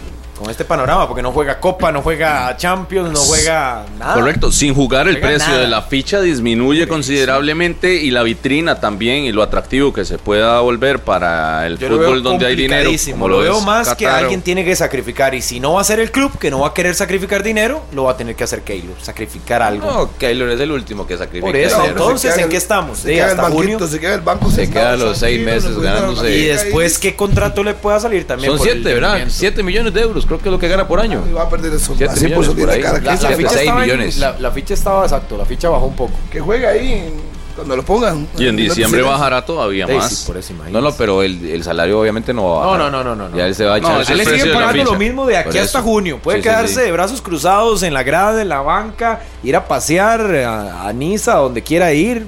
Con 0.44 0.50
este 0.50 0.66
panorama, 0.66 1.08
porque 1.08 1.22
no 1.22 1.32
juega 1.32 1.58
Copa, 1.58 1.90
no 1.90 2.02
juega 2.02 2.54
Champions, 2.58 3.10
no 3.10 3.18
juega 3.18 3.86
nada. 3.98 4.12
Correcto, 4.12 4.52
sin 4.52 4.74
jugar 4.74 5.08
el 5.08 5.18
precio 5.18 5.48
nada. 5.48 5.60
de 5.60 5.68
la 5.68 5.80
ficha 5.80 6.20
disminuye 6.20 6.86
considerablemente 6.86 7.94
y 7.94 8.10
la 8.10 8.22
vitrina 8.22 8.78
también 8.78 9.24
y 9.24 9.32
lo 9.32 9.42
atractivo 9.42 9.94
que 9.94 10.04
se 10.04 10.18
pueda 10.18 10.60
volver 10.60 10.98
para 10.98 11.66
el 11.66 11.78
Yo 11.78 11.88
fútbol 11.88 12.22
donde 12.22 12.44
hay 12.44 12.56
dinero. 12.56 12.90
Como 13.12 13.26
lo 13.26 13.38
veo 13.38 13.62
más 13.62 13.94
que 13.94 14.06
alguien 14.06 14.42
tiene 14.42 14.66
que 14.66 14.76
sacrificar. 14.76 15.34
Y 15.34 15.40
si 15.40 15.60
no 15.60 15.72
va 15.72 15.80
a 15.80 15.84
ser 15.84 15.98
el 15.98 16.10
club, 16.10 16.38
que 16.38 16.50
no 16.50 16.60
va 16.60 16.68
a 16.68 16.74
querer 16.74 16.94
sacrificar 16.94 17.42
dinero, 17.42 17.82
lo 17.94 18.04
va 18.04 18.12
a 18.12 18.16
tener 18.18 18.36
que 18.36 18.44
hacer 18.44 18.60
Keylor. 18.60 18.96
Sacrificar 19.00 19.62
algo. 19.62 19.90
No, 19.90 20.10
Keylor 20.18 20.50
es 20.50 20.60
el 20.60 20.72
último 20.72 21.06
que 21.06 21.16
sacrifica. 21.16 21.46
Por 21.46 21.56
eso, 21.56 21.76
dinero. 21.76 21.92
entonces, 21.92 22.36
¿en 22.36 22.50
qué 22.50 22.58
estamos? 22.58 22.98
Se 22.98 23.14
queda 23.14 23.30
el 23.30 23.36
banquito, 23.38 23.56
junio. 23.56 23.88
se 23.88 23.98
queda 23.98 24.14
el 24.14 24.20
banco. 24.20 24.50
Se 24.50 24.70
queda 24.70 24.94
los 24.98 25.16
seis 25.16 25.40
meses 25.42 25.74
ganándose- 25.78 26.36
y 26.36 26.42
después. 26.48 26.98
¿qué 26.98 27.16
contrato 27.16 27.64
le 27.64 27.72
pueda 27.72 27.98
salir 27.98 28.26
también? 28.26 28.50
Son 28.50 28.60
siete, 28.60 28.92
¿verdad? 28.92 29.24
Siete 29.28 29.62
millones 29.62 29.94
de 29.94 30.02
euros, 30.02 30.26
creo 30.39 30.43
que 30.43 30.48
es 30.48 30.52
lo 30.52 30.59
que 30.59 30.69
gana 30.69 30.86
por 30.89 31.01
año. 31.01 31.23
Y 31.28 31.32
va 31.32 31.43
a 31.43 31.48
perder 31.48 31.73
eso. 31.74 31.94
Siete 31.97 32.12
Así 32.12 32.28
por 32.28 32.39
millones 32.39 32.47
su 32.55 32.56
por 32.61 32.70
ahí. 32.70 32.81
cara. 32.82 32.94
La- 33.01 33.16
que 33.19 33.23
la 33.24 33.36
ficha- 33.36 33.62
en- 33.62 34.20
la, 34.20 34.39
la 34.39 34.51
ficha 34.51 34.74
estaba 34.74 35.02
exacto, 35.05 35.36
la 35.36 35.44
ficha 35.44 35.69
bajó 35.69 35.86
un 35.86 35.97
poco. 35.97 36.12
Que 36.31 36.40
juega 36.40 36.70
ahí 36.70 37.12
cuando 37.55 37.77
lo 37.77 37.85
pongan. 37.85 38.27
Y 38.36 38.48
en 38.48 38.56
diciembre 38.56 39.01
bajará 39.02 39.44
todavía 39.44 39.86
Sí, 39.86 39.93
más. 39.94 40.12
sí, 40.12 40.27
por 40.27 40.36
eso. 40.36 40.52
No, 40.70 40.81
no, 40.81 40.93
pero 40.94 41.23
el, 41.23 41.44
el 41.48 41.62
salario 41.62 42.01
obviamente 42.01 42.35
no 42.35 42.44
va 42.48 42.62
a 42.62 42.65
No, 42.65 42.70
bajar. 42.73 42.93
no, 42.93 43.05
no, 43.05 43.15
no, 43.15 43.28
no. 43.28 43.36
Ya 43.36 43.47
él 43.47 43.55
se 43.55 43.65
va 43.65 43.77
a 43.77 43.78
No, 43.81 44.01
echar. 44.01 44.09
A 44.09 44.12
él 44.12 44.19
le 44.19 44.24
siguen 44.39 44.52
pagando 44.55 44.85
lo 44.85 44.98
mismo 44.98 45.27
de 45.27 45.36
aquí 45.36 45.59
hasta 45.59 45.81
junio. 45.81 46.19
Puede 46.23 46.39
Sí, 46.39 46.43
sí, 46.43 46.48
quedarse 46.48 46.74
sí. 46.74 46.81
de 46.81 46.93
brazos 46.93 47.23
cruzados 47.23 47.82
en 47.85 47.94
la 47.94 48.02
grada, 48.02 48.43
en 48.43 48.48
la 48.48 48.61
banca, 48.61 49.20
ir 49.44 49.55
a 49.56 49.66
pasear 49.69 50.20
a, 50.44 50.89
a 50.89 50.93
Niza, 50.93 51.35
donde 51.36 51.62
quiera 51.62 51.93
ir, 51.93 52.27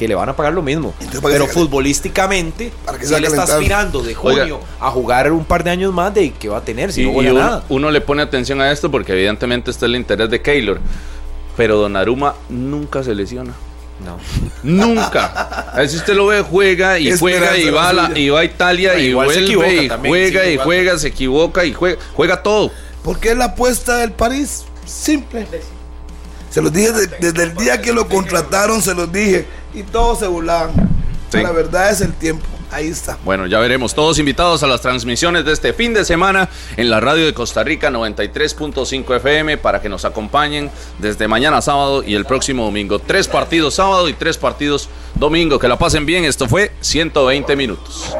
que 0.00 0.08
le 0.08 0.14
van 0.14 0.30
a 0.30 0.34
pagar 0.34 0.54
lo 0.54 0.62
mismo. 0.62 0.94
Entonces, 0.98 1.20
para 1.20 1.34
que 1.34 1.40
Pero 1.40 1.52
futbolísticamente, 1.52 2.72
para 2.86 2.96
que 2.96 3.04
si 3.04 3.10
se 3.12 3.18
él 3.18 3.24
está 3.26 3.42
aspirando 3.42 4.00
de 4.00 4.16
Oiga. 4.16 4.40
junio 4.44 4.60
a 4.80 4.90
jugar 4.90 5.30
un 5.30 5.44
par 5.44 5.62
de 5.62 5.68
años 5.70 5.92
más, 5.92 6.14
de 6.14 6.32
que 6.32 6.48
va 6.48 6.56
a 6.56 6.64
tener 6.64 6.90
si 6.90 7.02
Y, 7.02 7.04
no 7.04 7.10
y 7.10 7.14
juega 7.16 7.30
uno, 7.32 7.40
nada. 7.40 7.64
uno 7.68 7.90
le 7.90 8.00
pone 8.00 8.22
atención 8.22 8.62
a 8.62 8.72
esto 8.72 8.90
porque 8.90 9.12
evidentemente 9.12 9.70
está 9.70 9.84
el 9.84 9.96
interés 9.96 10.30
de 10.30 10.40
Keylor. 10.40 10.80
Pero 11.54 11.76
Donnarumma 11.76 12.34
nunca 12.48 13.02
se 13.04 13.14
lesiona. 13.14 13.52
No. 14.02 14.16
Nunca. 14.62 15.70
A 15.74 15.86
si 15.86 15.98
usted 15.98 16.14
lo 16.14 16.26
ve, 16.28 16.40
juega 16.40 16.98
y 16.98 17.12
juega 17.18 17.58
y 17.58 17.68
va, 17.68 17.92
la- 17.92 18.18
y 18.18 18.30
va 18.30 18.40
a 18.40 18.44
Italia 18.44 18.98
y 18.98 19.12
vuelve 19.12 19.34
y 19.84 19.88
también, 19.88 20.10
juega 20.14 20.44
sí, 20.44 20.50
y 20.52 20.56
juega, 20.56 20.98
se 20.98 21.08
equivoca 21.08 21.66
y 21.66 21.74
juega, 21.74 21.98
juega 22.14 22.42
todo. 22.42 22.70
¿Por 23.04 23.18
qué 23.20 23.34
la 23.34 23.44
apuesta 23.46 23.98
del 23.98 24.12
París? 24.12 24.64
Simple. 24.86 25.46
Se 26.50 26.60
los 26.60 26.72
dije 26.72 26.92
de- 26.92 27.06
desde 27.20 27.42
el 27.44 27.54
día 27.54 27.80
que 27.80 27.92
lo 27.92 28.08
contrataron, 28.08 28.82
se 28.82 28.94
los 28.94 29.10
dije. 29.12 29.46
Y 29.72 29.82
todos 29.84 30.18
se 30.18 30.26
burlaban. 30.26 30.72
Sí. 31.32 31.40
La 31.42 31.52
verdad 31.52 31.90
es 31.90 32.00
el 32.00 32.12
tiempo. 32.12 32.44
Ahí 32.72 32.86
está. 32.88 33.18
Bueno, 33.24 33.46
ya 33.46 33.58
veremos. 33.58 33.94
Todos 33.94 34.18
invitados 34.20 34.62
a 34.62 34.66
las 34.68 34.80
transmisiones 34.80 35.44
de 35.44 35.52
este 35.52 35.72
fin 35.72 35.92
de 35.92 36.04
semana 36.04 36.48
en 36.76 36.88
la 36.88 37.00
radio 37.00 37.24
de 37.26 37.34
Costa 37.34 37.64
Rica 37.64 37.90
93.5 37.90 39.14
FM 39.16 39.58
para 39.58 39.80
que 39.80 39.88
nos 39.88 40.04
acompañen 40.04 40.70
desde 40.98 41.26
mañana 41.26 41.60
sábado 41.62 42.04
y 42.04 42.14
el 42.14 42.24
próximo 42.26 42.64
domingo. 42.64 42.98
Tres 43.00 43.26
partidos 43.26 43.74
sábado 43.74 44.08
y 44.08 44.12
tres 44.12 44.36
partidos 44.38 44.88
domingo. 45.16 45.58
Que 45.58 45.66
la 45.68 45.78
pasen 45.78 46.06
bien. 46.06 46.24
Esto 46.24 46.46
fue 46.48 46.70
120 46.80 47.56
minutos. 47.56 48.14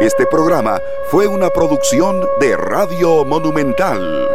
Este 0.00 0.26
programa 0.26 0.80
fue 1.12 1.28
una 1.28 1.48
producción 1.50 2.20
de 2.40 2.56
Radio 2.56 3.24
Monumental. 3.24 4.28